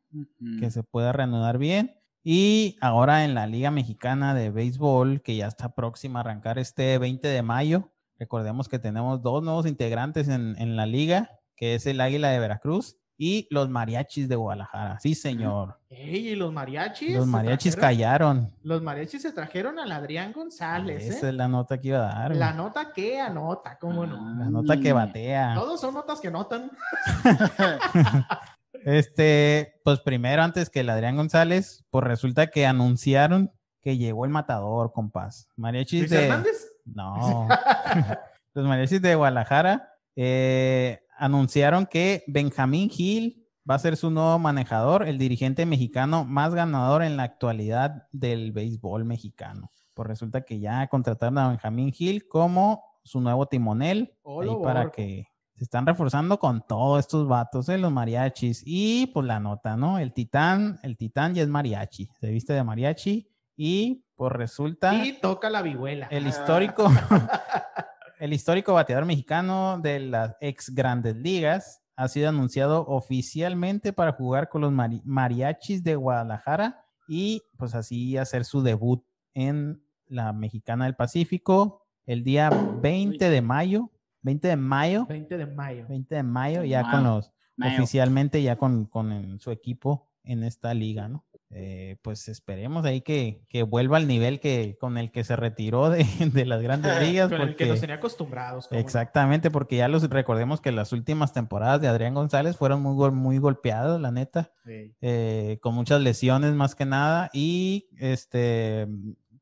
que 0.58 0.70
se 0.70 0.82
pueda 0.82 1.12
reanudar 1.12 1.58
bien. 1.58 1.94
Y 2.24 2.76
ahora 2.80 3.24
en 3.24 3.34
la 3.34 3.46
Liga 3.46 3.70
Mexicana 3.70 4.34
de 4.34 4.50
Béisbol, 4.50 5.22
que 5.22 5.36
ya 5.36 5.46
está 5.46 5.74
próxima 5.74 6.18
a 6.18 6.22
arrancar 6.22 6.58
este 6.58 6.98
20 6.98 7.28
de 7.28 7.42
mayo, 7.42 7.92
recordemos 8.18 8.68
que 8.68 8.78
tenemos 8.78 9.22
dos 9.22 9.42
nuevos 9.42 9.66
integrantes 9.66 10.28
en, 10.28 10.56
en 10.58 10.74
la 10.74 10.86
liga, 10.86 11.38
que 11.54 11.74
es 11.74 11.86
el 11.86 12.00
Águila 12.00 12.30
de 12.30 12.40
Veracruz 12.40 12.96
y 13.20 13.48
los 13.50 13.68
Mariachis 13.68 14.28
de 14.28 14.36
Guadalajara. 14.36 14.98
Sí, 15.00 15.14
señor. 15.16 15.76
Ey, 15.90 16.28
y 16.28 16.36
los 16.36 16.52
mariachis. 16.52 17.16
Los 17.16 17.26
Mariachis 17.26 17.74
trajeron- 17.76 17.80
callaron. 17.80 18.54
Los 18.62 18.80
mariachis 18.82 19.22
se 19.22 19.32
trajeron 19.32 19.78
al 19.80 19.90
Adrián 19.90 20.32
González, 20.32 21.02
Esa 21.04 21.26
¿eh? 21.26 21.30
es 21.30 21.34
la 21.34 21.48
nota 21.48 21.80
que 21.80 21.88
iba 21.88 21.98
a 22.08 22.20
dar. 22.20 22.36
La 22.36 22.52
nota 22.52 22.92
que 22.92 23.20
anota, 23.20 23.76
¿cómo 23.80 24.06
no? 24.06 24.16
La 24.38 24.48
nota 24.48 24.76
que 24.78 24.90
Ah, 24.90 24.94
batea. 24.94 25.54
Todos 25.56 25.80
son 25.80 25.94
notas 25.94 26.20
que 26.20 26.30
notan. 26.30 26.70
Este, 28.84 29.74
pues 29.84 29.98
primero, 30.00 30.42
antes 30.42 30.70
que 30.70 30.80
el 30.80 30.90
Adrián 30.90 31.16
González, 31.16 31.84
pues 31.90 32.04
resulta 32.04 32.46
que 32.46 32.64
anunciaron 32.66 33.52
que 33.82 33.96
llegó 33.98 34.24
el 34.24 34.30
matador, 34.30 34.92
compás. 34.92 35.48
Mariachis 35.56 36.00
Luis 36.02 36.10
de. 36.10 36.24
Hernández. 36.24 36.72
No. 36.84 37.48
Los 38.54 38.66
mariachis 38.66 39.02
de 39.02 39.14
Guadalajara 39.14 39.90
eh, 40.16 41.00
anunciaron 41.18 41.86
que 41.86 42.24
Benjamín 42.26 42.88
Gil 42.90 43.46
va 43.68 43.74
a 43.74 43.78
ser 43.78 43.96
su 43.96 44.10
nuevo 44.10 44.38
manejador, 44.38 45.06
el 45.06 45.18
dirigente 45.18 45.66
mexicano 45.66 46.24
más 46.24 46.54
ganador 46.54 47.02
en 47.02 47.16
la 47.16 47.24
actualidad 47.24 48.06
del 48.12 48.52
béisbol 48.52 49.04
mexicano. 49.04 49.70
Pues 49.94 50.08
resulta 50.08 50.42
que 50.42 50.60
ya 50.60 50.86
contrataron 50.88 51.38
a 51.38 51.48
Benjamín 51.48 51.92
Gil 51.92 52.26
como 52.28 52.82
su 53.02 53.20
nuevo 53.20 53.46
timonel 53.46 54.14
Olo 54.22 54.52
ahí 54.52 54.62
para 54.62 54.90
que 54.90 55.26
se 55.54 55.64
están 55.64 55.86
reforzando 55.86 56.38
con 56.38 56.64
todos 56.66 57.00
estos 57.00 57.26
vatos, 57.26 57.68
¿eh? 57.68 57.78
los 57.78 57.90
mariachis. 57.90 58.62
Y 58.64 59.08
pues 59.08 59.26
la 59.26 59.40
nota, 59.40 59.76
¿no? 59.76 59.98
El 59.98 60.12
titán, 60.12 60.78
el 60.82 60.96
titán 60.96 61.34
ya 61.34 61.42
es 61.42 61.48
mariachi, 61.48 62.08
se 62.20 62.30
viste 62.30 62.52
de 62.52 62.62
mariachi 62.62 63.28
y 63.56 64.04
pues 64.14 64.32
resulta 64.32 64.94
Y 65.04 65.14
toca 65.20 65.50
la 65.50 65.62
vihuela. 65.62 66.06
el 66.10 66.28
histórico, 66.28 66.88
el 68.20 68.32
histórico 68.32 68.74
bateador 68.74 69.04
mexicano 69.06 69.78
de 69.82 70.00
las 70.00 70.36
ex 70.40 70.74
grandes 70.74 71.16
ligas 71.16 71.80
ha 71.96 72.08
sido 72.08 72.28
anunciado 72.28 72.86
oficialmente 72.86 73.92
para 73.92 74.12
jugar 74.12 74.48
con 74.48 74.60
los 74.62 74.72
mari- 74.72 75.02
mariachis 75.04 75.82
de 75.82 75.96
Guadalajara 75.96 76.84
y 77.08 77.42
pues 77.56 77.74
así 77.74 78.16
hacer 78.16 78.44
su 78.44 78.62
debut 78.62 79.02
en 79.34 79.82
la 80.06 80.32
Mexicana 80.32 80.84
del 80.84 80.94
Pacífico 80.94 81.82
el 82.06 82.24
día 82.24 82.50
20 82.50 83.28
de 83.30 83.42
mayo, 83.42 83.90
20 84.22 84.48
de 84.48 84.56
mayo, 84.56 85.06
20 85.06 85.36
de 85.36 85.46
mayo. 85.46 85.86
20 85.88 86.14
de 86.14 86.22
mayo 86.22 86.64
ya 86.64 86.82
con 86.90 87.04
los 87.04 87.32
Mayo. 87.56 87.76
oficialmente 87.82 88.42
ya 88.42 88.56
con, 88.56 88.86
con 88.86 89.38
su 89.40 89.50
equipo 89.50 90.08
en 90.24 90.44
esta 90.44 90.72
liga, 90.74 91.08
¿no? 91.08 91.24
Eh, 91.50 91.96
pues 92.02 92.28
esperemos 92.28 92.84
ahí 92.84 93.00
que, 93.00 93.40
que 93.48 93.62
vuelva 93.62 93.96
al 93.96 94.06
nivel 94.06 94.38
que 94.38 94.76
con 94.78 94.98
el 94.98 95.10
que 95.10 95.24
se 95.24 95.34
retiró 95.34 95.88
de, 95.88 96.04
de 96.34 96.44
las 96.44 96.60
grandes 96.62 96.92
ligas. 97.02 97.30
Con 97.30 97.40
el 97.40 97.48
que 97.48 97.64
porque- 97.64 97.66
nos 97.68 97.80
tenía 97.80 97.96
acostumbrados. 97.96 98.68
Exactamente, 98.70 99.50
porque 99.50 99.76
ya 99.76 99.88
los 99.88 100.08
recordemos 100.10 100.60
que 100.60 100.72
las 100.72 100.92
últimas 100.92 101.32
temporadas 101.32 101.80
de 101.80 101.88
Adrián 101.88 102.12
González 102.14 102.56
fueron 102.56 102.82
muy, 102.82 103.10
muy 103.12 103.38
golpeadas, 103.38 103.98
la 104.00 104.10
neta, 104.10 104.52
Sí. 104.64 104.94
eh, 105.00 105.58
con 105.62 105.74
muchas 105.74 106.00
lesiones 106.02 106.52
más 106.52 106.74
que 106.74 106.84
nada 106.84 107.30
y 107.32 107.88
este 107.96 108.86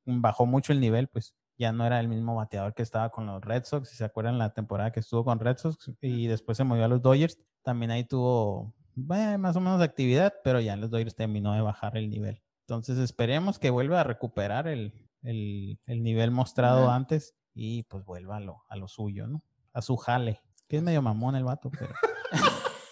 bajó 0.05 0.47
mucho 0.47 0.73
el 0.73 0.79
nivel, 0.81 1.09
pues 1.09 1.35
ya 1.59 1.73
no 1.73 1.85
era 1.87 1.99
el 1.99 2.07
mismo 2.07 2.37
bateador 2.37 2.75
que 2.75 2.83
estaba 2.83 3.11
con 3.11 3.27
los 3.27 3.43
Red 3.43 3.65
Sox, 3.65 3.89
si 3.89 3.97
se 3.97 4.05
acuerdan 4.05 4.39
la 4.39 4.53
temporada 4.53 4.93
que 4.93 5.01
estuvo 5.01 5.25
con 5.25 5.41
Red 5.41 5.57
Sox 5.57 5.91
y 6.01 6.29
después 6.29 6.57
se 6.57 6.63
movió 6.65 6.85
a 6.85 6.89
los 6.89 7.03
Dodgers, 7.03 7.39
también 7.65 7.91
ahí 7.91 8.05
tuvo 8.05 8.73
eh, 8.97 9.39
más 9.39 9.57
o 9.57 9.61
menos 9.61 9.81
actividad, 9.83 10.35
pero 10.43 10.61
ya 10.61 10.77
los 10.77 10.91
Dodgers 10.91 11.15
terminó 11.17 11.53
de 11.53 11.61
bajar 11.61 11.97
el 11.97 12.09
nivel. 12.11 12.43
Entonces 12.63 12.99
esperemos 12.99 13.59
que 13.59 13.71
vuelva 13.71 14.01
a 14.01 14.05
recuperar 14.05 14.67
el, 14.69 14.93
el- 15.23 15.79
el 15.87 16.03
nivel 16.03 16.31
mostrado 16.31 16.87
Ajá. 16.87 16.97
antes 16.97 17.35
y 17.55 17.85
pues 17.85 18.05
vuelva 18.05 18.37
a 18.37 18.41
lo, 18.41 18.63
a 18.69 18.77
lo 18.77 18.89
suyo, 18.89 19.27
¿no? 19.27 19.43
A 19.73 19.83
su 19.83 19.97
jale, 19.97 20.41
que 20.69 20.79
es 20.79 20.83
medio 20.83 21.03
mamón 21.03 21.37
el 21.37 21.45
vato, 21.45 21.71
pero... 21.71 21.95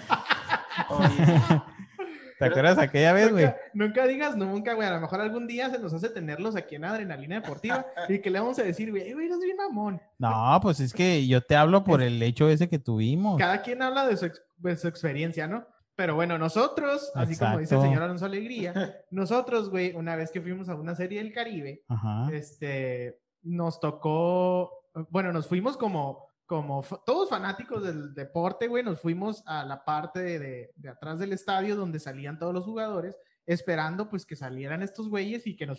¿Te 2.39 2.47
acuerdas 2.47 2.79
aquella 2.79 3.13
vez, 3.13 3.31
güey? 3.31 3.45
Nunca, 3.45 3.57
nunca 3.75 4.07
digas 4.07 4.37
nunca, 4.37 4.75
güey. 4.75 4.89
A 4.89 4.95
lo 4.95 5.01
mejor 5.01 5.21
algún 5.21 5.47
día 5.47 5.71
se 5.71 5.79
nos 5.79 5.95
hace 5.95 6.09
tenerlos 6.11 6.57
aquí 6.57 6.75
en 6.75 6.85
Adrenalina 6.85 7.37
Deportiva 7.37 7.87
y 8.09 8.19
que 8.21 8.29
le 8.31 8.41
vamos 8.41 8.59
a 8.59 8.65
decir, 8.65 8.91
güey, 8.91 9.13
güey, 9.13 9.27
eres 9.27 9.39
bien 9.39 9.57
mamón. 9.57 10.03
No, 10.19 10.59
pues 10.61 10.81
es 10.81 10.93
que 10.93 11.27
yo 11.29 11.41
te 11.43 11.55
hablo 11.55 11.85
por 11.85 12.03
el 12.03 12.21
hecho 12.23 12.49
ese 12.49 12.69
que 12.69 12.81
tuvimos. 12.81 13.39
Cada 13.39 13.63
quien 13.63 13.83
habla 13.83 14.07
de 14.07 14.17
su, 14.17 14.31
de 14.69 14.77
su 14.77 14.89
experiencia, 14.89 15.47
¿no? 15.47 15.67
Pero 15.97 16.15
bueno, 16.17 16.39
nosotros, 16.39 17.13
así 17.15 17.37
como 17.39 17.59
dice 17.59 17.77
el 17.77 17.83
señor 17.83 18.03
Alonso 18.03 18.25
Alegría, 18.27 18.75
nosotros, 19.11 19.71
güey, 19.71 19.93
una 19.95 20.17
vez 20.17 20.31
que 20.33 20.41
fuimos 20.43 20.69
a 20.69 20.75
una 20.75 20.95
serie 20.97 21.23
del 21.23 21.33
Caribe, 21.33 21.85
Ajá. 21.89 22.29
este, 22.33 23.21
nos 23.43 23.79
tocó, 23.79 24.71
bueno, 25.11 25.33
nos 25.33 25.47
fuimos 25.47 25.77
como, 25.77 26.27
como 26.47 26.83
todos 27.07 27.29
fanáticos 27.31 27.85
del 27.85 28.13
deporte, 28.13 28.67
güey, 28.67 28.83
nos 28.83 29.01
fuimos 29.01 29.43
a 29.47 29.65
la 29.65 29.85
parte 29.85 30.19
de, 30.21 30.39
de- 30.41 30.73
de 30.75 30.89
atrás 30.89 31.19
del 31.21 31.33
estadio 31.33 31.77
donde 31.77 32.01
salían 32.01 32.39
todos 32.41 32.53
los 32.53 32.65
jugadores, 32.65 33.17
esperando 33.47 34.09
pues 34.09 34.25
que 34.25 34.37
salieran 34.37 34.83
estos 34.83 35.09
güeyes 35.09 35.47
y 35.47 35.57
que 35.57 35.67
nos, 35.67 35.79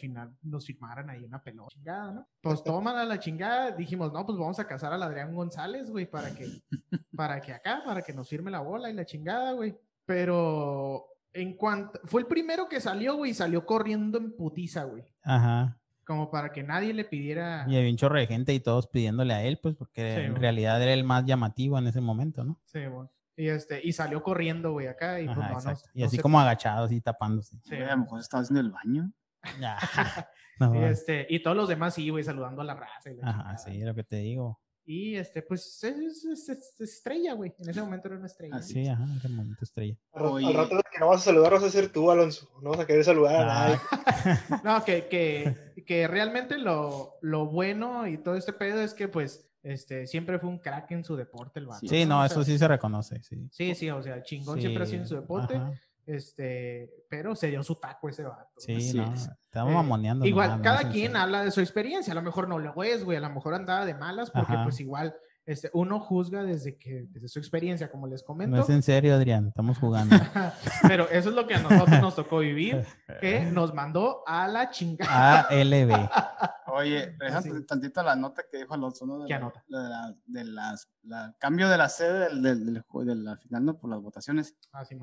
firmaran 0.65 1.10
ahí 1.10 1.23
una 1.23 1.41
pelota, 1.41 1.73
chingada, 1.73 2.12
¿no? 2.12 2.28
Pues 2.41 2.63
toman 2.63 2.95
a 2.97 3.06
la 3.06 3.19
chingada, 3.19 3.71
dijimos, 3.71 4.13
no, 4.13 4.25
pues 4.25 4.38
vamos 4.38 4.60
a 4.60 4.67
casar 4.67 4.93
al 4.93 5.04
Adrián 5.04 5.34
González, 5.34 5.89
güey, 5.89 6.06
para 6.06 6.34
que, 6.34 6.47
para 7.15 7.41
que 7.41 7.54
acá, 7.54 7.82
para 7.84 8.01
que 8.01 8.13
nos 8.13 8.30
firme 8.30 8.51
la 8.51 8.60
bola 8.60 8.89
y 8.89 8.93
la 8.93 9.06
chingada, 9.06 9.54
güey. 9.54 9.75
Pero 10.06 11.08
en 11.34 11.56
cuanto, 11.56 11.99
fue 12.06 12.21
el 12.21 12.28
primero 12.28 12.69
que 12.69 12.80
salió, 12.80 13.15
güey, 13.15 13.34
salió 13.34 13.65
corriendo 13.65 14.17
en 14.17 14.36
putiza, 14.36 14.84
güey 14.84 15.04
Ajá. 15.23 15.80
como 16.06 16.30
para 16.30 16.51
que 16.51 16.62
nadie 16.62 16.93
le 16.93 17.04
pidiera. 17.04 17.65
Y 17.67 17.75
había 17.75 17.89
un 17.89 17.97
chorro 17.97 18.19
de 18.19 18.28
gente 18.28 18.54
y 18.54 18.60
todos 18.60 18.88
pidiéndole 18.88 19.34
a 19.34 19.43
él, 19.43 19.60
pues 19.62 19.75
porque 19.75 20.15
Sí, 20.15 20.21
en 20.21 20.36
realidad 20.36 20.82
era 20.82 20.93
el 20.93 21.04
más 21.04 21.25
llamativo 21.25 21.80
en 21.80 21.88
ese 21.88 22.01
momento, 22.01 22.43
¿no? 22.43 22.62
Sí, 22.65 22.86
bueno. 22.86 23.12
Y 23.38 23.48
este, 23.50 23.82
y 23.86 23.91
salió 23.93 24.24
corriendo, 24.24 24.71
güey, 24.71 24.88
acá. 24.88 25.19
Y, 25.19 25.26
pues, 25.26 25.38
Ajá, 25.38 25.50
no, 25.54 25.71
no- 25.71 25.78
y 25.93 26.00
no 26.02 26.06
así 26.08 26.15
se- 26.17 26.21
como 26.21 26.39
agachado, 26.39 26.86
así 26.86 27.02
tapándose. 27.02 27.58
Sí, 27.63 27.76
a 27.76 27.95
lo 27.95 28.04
mejor 28.04 28.19
estaba 28.21 28.41
haciendo 28.43 28.62
el 28.62 28.71
baño. 28.71 29.12
No, 30.58 30.74
y, 30.74 30.86
este, 30.86 31.28
y 31.30 31.43
todos 31.43 31.58
los 31.58 31.67
demás 31.67 31.93
sí, 31.95 32.10
güey, 32.10 32.24
saludando 32.24 32.62
a 32.62 32.65
la 32.65 32.76
raza. 32.76 33.12
Y, 33.12 33.15
la 33.17 33.28
Ajá, 33.28 33.39
chingada. 33.41 33.58
sí, 33.58 33.80
lo 33.84 33.93
que 33.93 34.04
te 34.06 34.15
digo. 34.17 34.62
y 34.86 35.15
este, 35.17 35.41
pues 35.41 35.84
es, 35.84 35.98
es- 35.98 36.26
es- 36.26 36.48
es 36.50 36.80
estrella, 36.80 37.34
güey. 37.34 37.54
En 37.60 37.69
ese 37.69 37.82
momento 37.82 38.08
era 38.08 38.15
una 38.17 38.28
estrella. 38.28 38.56
Así 38.56 38.71
Sí, 38.74 38.88
ajá, 38.88 39.04
era 39.19 39.28
el 39.28 39.34
momento 39.36 39.63
estrella. 39.65 39.98
Oye. 40.12 40.48
al 40.48 40.54
rato 40.54 40.78
de 40.78 40.84
que 40.89 41.00
no 41.00 41.10
vas 41.10 41.21
a 41.21 41.26
saludar, 41.26 41.52
vas 41.52 41.63
a 41.63 41.69
ser 41.69 41.89
tú, 41.91 42.10
Alonso. 42.10 42.50
No 42.62 42.69
vas 42.69 42.80
a 42.80 42.86
querer 42.88 43.04
saludar 43.04 43.36
a 43.36 43.45
nadie. 43.45 43.80
Ah, 43.91 44.62
No, 44.63 44.86
que, 44.86 45.08
que, 45.10 45.74
que 45.86 46.08
realmente 46.08 46.58
lo, 46.58 47.15
lo 47.21 47.48
bueno 47.48 48.08
y 48.08 48.17
todo 48.17 48.36
este 48.36 48.54
pedo 48.54 48.80
es 48.82 48.93
que, 48.93 49.10
pues, 49.10 49.50
este, 49.65 50.06
siempre 50.08 50.39
fue 50.39 50.49
un 50.49 50.60
crack 50.60 50.91
en 50.91 51.04
su 51.04 51.15
deporte 51.15 51.60
el 51.60 51.65
vato. 51.65 51.80
Sí. 51.82 51.88
sí, 51.89 52.06
no, 52.06 52.21
O 52.21 52.23
eso 52.23 52.43
sí 52.43 52.58
se 52.58 52.67
reconoce, 52.67 53.21
sí. 53.23 53.47
Sí, 53.51 53.75
sí, 53.75 53.89
o 53.89 54.01
sea, 54.01 54.21
chingón 54.23 54.60
siempre 54.62 54.84
ha 54.84 54.86
sido 54.86 55.01
en 55.01 55.08
su 55.08 55.15
deporte. 55.15 55.56
Ajá. 55.56 55.73
Este, 56.06 56.88
pero 57.10 57.36
se 57.36 57.47
dio 57.47 57.63
su 57.63 57.75
taco 57.75 58.08
ese 58.10 58.23
vato. 58.23 58.51
Sí, 58.58 58.75
Así 58.75 58.97
no, 58.97 59.12
es. 59.12 59.28
estamos 59.41 59.71
Eh, 59.71 59.75
mamoneando. 59.75 60.25
Igual, 60.25 60.49
nomás, 60.49 60.58
no 60.60 60.63
cada 60.63 60.82
en 60.84 60.91
quien 60.91 61.15
habla 61.15 61.43
de 61.43 61.49
su 61.49 61.62
experiencia. 61.62 62.12
A 62.12 62.15
lo 62.15 62.21
mejor 62.21 62.47
no 62.47 62.60
lo 62.60 62.84
es, 62.84 63.04
güey. 63.04 63.17
A 63.17 63.21
lo 63.21 63.30
mejor 63.32 63.56
andaba 63.56 63.86
de 63.86 63.95
malas, 63.95 64.30
porque 64.30 64.54
Ajá. 64.54 64.63
pues 64.63 64.80
igual 64.80 65.15
este, 65.47 65.69
uno 65.73 65.99
juzga 65.99 66.43
desde 66.43 66.78
que 66.78 67.06
desde 67.10 67.28
su 67.28 67.39
experiencia, 67.39 67.89
como 67.89 68.06
les 68.08 68.21
comento. 68.23 68.56
No 68.56 68.62
es 68.62 68.69
en 68.69 68.84
serio, 68.84 69.15
Adrián, 69.15 69.47
estamos 69.47 69.80
jugando. 69.80 70.15
Pero 70.88 71.10
eso 71.10 71.30
es 71.30 71.36
lo 71.36 71.47
que 71.47 71.56
a 71.56 71.60
nosotros 71.60 72.01
nos 72.01 72.15
tocó 72.15 72.39
vivir, 72.39 72.86
que 73.19 73.41
nos 73.41 73.73
mandó 73.73 74.21
a 74.28 74.47
la 74.47 74.69
chingada. 74.69 75.41
ALB. 75.49 75.91
Oye, 76.75 77.15
Así. 77.31 77.65
tantito 77.65 78.03
la 78.03 78.15
nota 78.17 78.43
que 78.51 78.57
dijo 78.57 78.73
Alonso, 78.73 79.05
¿no? 79.05 79.19
De 79.19 79.27
¿Qué 79.27 79.33
la- 79.33 79.39
nota? 79.39 79.63
lo 79.67 79.79
de 79.81 79.89
la, 79.89 80.15
de 80.25 80.43
las, 80.43 80.89
la- 81.03 81.35
cambio 81.39 81.69
de 81.69 81.77
la 81.77 81.88
sede 81.88 82.19
del, 82.29 82.41
del, 82.41 82.65
del 82.65 82.83
de 83.05 83.15
la 83.15 83.38
final, 83.38 83.63
¿no? 83.65 83.77
Por 83.77 83.89
las 83.89 84.01
votaciones. 84.01 84.55
Ah, 84.73 84.83
sí, 84.83 84.99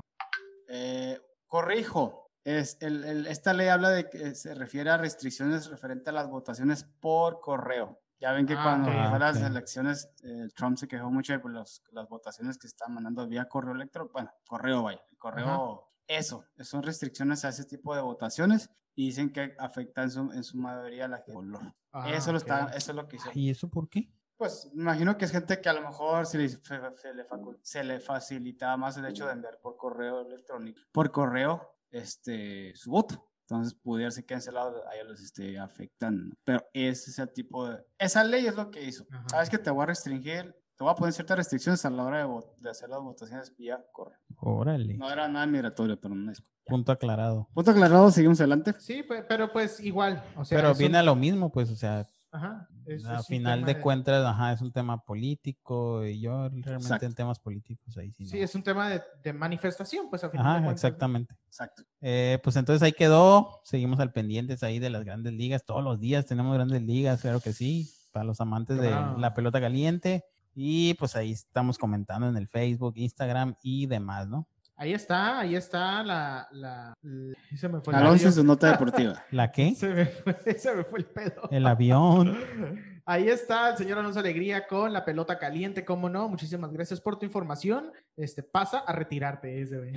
Eh, 0.67 1.19
corrijo, 1.47 2.29
es 2.43 2.77
el, 2.81 3.03
el- 3.03 3.27
esta 3.27 3.53
ley 3.53 3.69
habla 3.69 3.89
de 3.89 4.09
que 4.09 4.35
se 4.35 4.53
refiere 4.53 4.89
a 4.91 4.97
restricciones 4.97 5.67
referente 5.67 6.09
a 6.11 6.13
las 6.13 6.29
votaciones 6.29 6.83
por 6.99 7.39
correo. 7.41 7.99
Ya 8.19 8.31
ven 8.31 8.45
que 8.45 8.53
Ah, 8.53 8.61
cuando 8.63 8.89
ok. 8.91 9.09
fue 9.09 9.19
las 9.19 9.41
elecciones, 9.41 10.09
eh, 10.23 10.47
Trump 10.55 10.77
se 10.77 10.87
quejó 10.87 11.09
mucho 11.09 11.33
de 11.33 11.39
los- 11.49 11.81
las 11.91 12.07
votaciones 12.07 12.57
que 12.57 12.67
estaban 12.67 12.93
mandando 12.93 13.27
vía 13.27 13.49
correo 13.49 13.73
electrónico. 13.73 14.13
Bueno, 14.13 14.31
correo, 14.47 14.83
vaya. 14.83 15.01
Correo, 15.17 15.87
eso, 16.07 16.45
son 16.59 16.83
restricciones 16.83 17.45
a 17.45 17.49
ese 17.49 17.65
tipo 17.65 17.95
de 17.95 18.01
votaciones 18.01 18.69
y 18.95 19.07
dicen 19.07 19.31
que 19.31 19.55
afecta 19.57 20.03
en 20.03 20.11
su, 20.11 20.31
en 20.31 20.43
su 20.43 20.57
mayoría 20.57 21.05
a 21.05 21.07
la 21.07 21.17
gente. 21.17 21.33
color. 21.33 21.73
Ah, 21.91 22.09
eso, 22.11 22.31
lo 22.31 22.37
está, 22.37 22.71
eso 22.75 22.91
es 22.91 22.95
lo 22.95 23.07
que 23.07 23.17
hizo. 23.17 23.29
¿Y 23.33 23.49
eso 23.49 23.69
por 23.69 23.89
qué? 23.89 24.09
Pues 24.37 24.69
me 24.73 24.83
imagino 24.83 25.17
que 25.17 25.25
es 25.25 25.31
gente 25.31 25.61
que 25.61 25.69
a 25.69 25.73
lo 25.73 25.81
mejor 25.81 26.25
se 26.25 26.37
le, 26.37 26.49
se, 26.49 26.59
se 26.59 27.13
le 27.13 27.25
se 27.61 27.83
le 27.83 27.99
facilitaba 27.99 28.77
más 28.77 28.97
el 28.97 29.05
hecho 29.05 29.25
de 29.27 29.33
enviar 29.33 29.59
por 29.61 29.77
correo 29.77 30.21
electrónico, 30.21 30.81
por 30.91 31.11
correo, 31.11 31.77
este, 31.91 32.75
su 32.75 32.91
voto. 32.91 33.29
Entonces 33.47 33.73
pudiera 33.73 34.09
ser 34.09 34.25
que 34.25 34.33
en 34.33 34.39
ese 34.39 34.51
lado 34.51 34.87
a 34.87 34.95
ellos 34.95 35.11
les 35.11 35.21
esté 35.21 35.59
afectando. 35.59 36.35
Pero 36.43 36.65
ese 36.73 37.11
es 37.11 37.19
el 37.19 37.31
tipo 37.31 37.69
de... 37.69 37.85
Esa 37.97 38.23
ley 38.23 38.47
es 38.47 38.55
lo 38.55 38.71
que 38.71 38.83
hizo. 38.83 39.05
Ajá. 39.11 39.29
Sabes 39.29 39.49
que 39.49 39.57
te 39.57 39.69
voy 39.69 39.83
a 39.83 39.87
restringir, 39.87 40.55
te 40.83 40.85
voy 40.85 40.91
a 40.91 40.95
poner 40.95 41.13
ciertas 41.13 41.37
restricciones 41.37 41.85
a 41.85 41.89
la 41.89 42.03
hora 42.03 42.27
de, 42.59 42.69
hacer 42.69 42.89
las 42.89 42.99
votaciones 42.99 43.55
vía 43.55 43.81
correo. 43.93 44.17
Órale. 44.41 44.97
No 44.97 45.09
era 45.09 45.29
nada 45.29 45.45
migratorio, 45.45 45.97
pero 45.97 46.13
no 46.13 46.29
es. 46.29 46.43
Punto 46.65 46.91
aclarado. 46.91 47.47
Punto 47.53 47.71
aclarado, 47.71 48.11
seguimos 48.11 48.41
adelante. 48.41 48.73
Sí, 48.79 49.01
pe- 49.01 49.23
pero 49.23 49.49
pues 49.53 49.79
igual. 49.79 50.21
O 50.35 50.43
sea, 50.43 50.57
Pero 50.57 50.71
un- 50.73 50.77
viene 50.77 50.97
a 50.97 51.03
lo 51.03 51.15
mismo, 51.15 51.49
pues, 51.53 51.69
o 51.69 51.75
sea, 51.77 52.05
Ajá, 52.31 52.67
a 53.07 53.23
final 53.23 53.63
de 53.63 53.79
cuentas, 53.79 54.25
ajá, 54.25 54.51
es 54.51 54.61
un 54.61 54.73
tema 54.73 54.97
político 55.05 56.05
y 56.05 56.19
yo 56.19 56.31
realmente 56.49 56.73
Exacto. 56.73 57.05
en 57.05 57.15
temas 57.15 57.39
políticos 57.39 57.95
ahí 57.97 58.11
sí. 58.11 58.25
Sí, 58.25 58.39
no. 58.39 58.43
es 58.43 58.55
un 58.55 58.63
tema 58.63 58.89
de, 58.89 59.01
de 59.23 59.31
manifestación, 59.33 60.09
pues 60.09 60.23
a 60.25 60.29
final 60.29 60.45
de 60.53 60.59
Ajá, 60.63 60.71
exactamente. 60.71 61.33
Exacto. 61.47 61.83
Eh, 62.01 62.39
pues 62.43 62.55
entonces 62.57 62.81
ahí 62.83 62.91
quedó, 62.91 63.61
seguimos 63.63 63.99
al 64.01 64.11
pendientes 64.11 64.63
ahí 64.63 64.79
de 64.79 64.89
las 64.89 65.05
grandes 65.05 65.31
ligas, 65.31 65.63
todos 65.63 65.83
los 65.83 65.99
días 65.99 66.25
tenemos 66.25 66.53
grandes 66.55 66.81
ligas, 66.81 67.21
claro 67.21 67.39
que 67.39 67.53
sí, 67.53 67.89
para 68.11 68.25
los 68.25 68.41
amantes 68.41 68.79
de 68.81 68.89
la 68.91 69.33
pelota 69.33 69.61
caliente 69.61 70.23
y 70.55 70.93
pues 70.95 71.15
ahí 71.15 71.31
estamos 71.31 71.77
comentando 71.77 72.27
en 72.27 72.37
el 72.37 72.47
Facebook, 72.47 72.93
Instagram 72.97 73.55
y 73.61 73.85
demás, 73.85 74.27
¿no? 74.27 74.47
Ahí 74.75 74.91
está, 74.91 75.39
ahí 75.39 75.55
está 75.55 76.03
la... 76.03 76.47
la, 76.51 76.93
la- 77.03 77.35
se 77.55 77.69
me 77.69 77.79
fue 77.79 77.93
el 77.93 77.99
Alonso 77.99 78.25
en 78.27 78.33
su 78.33 78.43
nota 78.43 78.71
deportiva. 78.71 79.23
¿La 79.31 79.51
qué? 79.51 79.75
Se 79.75 79.87
me 79.87 80.05
fue, 80.07 80.35
se 80.57 80.73
me 80.75 80.83
fue 80.83 80.99
el 80.99 81.05
pedo. 81.05 81.47
El 81.51 81.67
avión. 81.67 82.35
Ahí 83.05 83.27
está 83.27 83.71
el 83.71 83.77
señor 83.77 83.99
Alonso 83.99 84.19
Alegría 84.19 84.65
con 84.65 84.93
la 84.93 85.03
pelota 85.03 85.37
caliente, 85.37 85.83
cómo 85.83 86.07
no. 86.07 86.29
Muchísimas 86.29 86.71
gracias 86.71 87.01
por 87.01 87.19
tu 87.19 87.25
información. 87.25 87.91
Este, 88.15 88.43
pasa 88.43 88.79
a 88.79 88.93
retirarte, 88.93 89.61
ese 89.61 89.77
güey. 89.77 89.93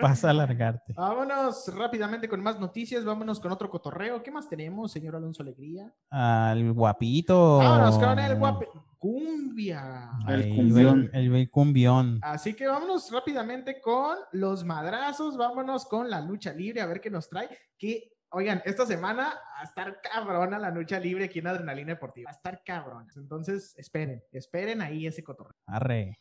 Pasa 0.00 0.26
a 0.26 0.30
alargarte. 0.30 0.92
Vámonos 0.94 1.72
rápidamente 1.72 2.28
con 2.28 2.42
más 2.42 2.58
noticias, 2.58 3.04
vámonos 3.04 3.38
con 3.38 3.52
otro 3.52 3.70
cotorreo. 3.70 4.24
¿Qué 4.24 4.32
más 4.32 4.48
tenemos, 4.48 4.90
señor 4.90 5.14
Alonso 5.14 5.44
Alegría? 5.44 5.92
Al 6.10 6.72
guapito. 6.72 7.58
Vámonos 7.58 7.96
con 7.96 8.18
el 8.18 8.36
guape... 8.36 8.68
Cumbia. 8.98 10.10
El 10.26 10.54
cumbión. 10.54 11.10
El, 11.12 11.34
el 11.34 11.50
cumbión. 11.50 12.18
Así 12.22 12.54
que 12.54 12.66
vámonos 12.66 13.10
rápidamente 13.12 13.80
con 13.80 14.16
los 14.32 14.64
madrazos, 14.64 15.36
vámonos 15.36 15.86
con 15.86 16.10
la 16.10 16.20
lucha 16.20 16.52
libre, 16.52 16.80
a 16.80 16.86
ver 16.86 17.00
qué 17.00 17.08
nos 17.08 17.28
trae. 17.28 17.48
Que, 17.78 18.10
oigan, 18.30 18.60
esta 18.64 18.86
semana 18.86 19.22
va 19.24 19.60
a 19.60 19.64
estar 19.64 20.00
cabrona 20.00 20.58
la 20.58 20.70
lucha 20.70 20.98
libre 20.98 21.26
aquí 21.26 21.38
en 21.38 21.46
Adrenalina 21.46 21.94
Deportiva. 21.94 22.30
Va 22.30 22.32
a 22.32 22.36
estar 22.36 22.62
cabrona. 22.64 23.06
Entonces, 23.14 23.72
esperen, 23.76 24.22
esperen 24.32 24.82
ahí 24.82 25.06
ese 25.06 25.22
cotorreo. 25.22 25.54
Arre. 25.66 26.18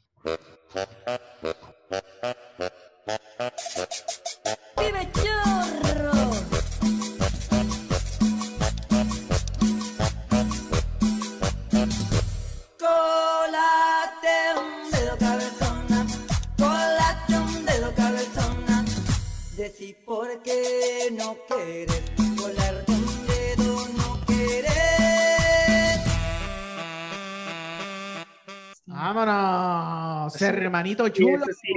¡Vive 4.77 5.11
Decí 19.67 19.93
por 20.05 20.41
qué 20.43 21.09
no 21.11 21.35
quieres, 21.45 22.01
colarte 22.39 22.89
un 22.93 23.27
dedo 23.27 23.87
no 23.97 24.25
quieres. 24.25 24.71
Vámonos, 28.85 30.41
hermanito 30.41 31.09
chulo. 31.09 31.43
sí. 31.47 31.73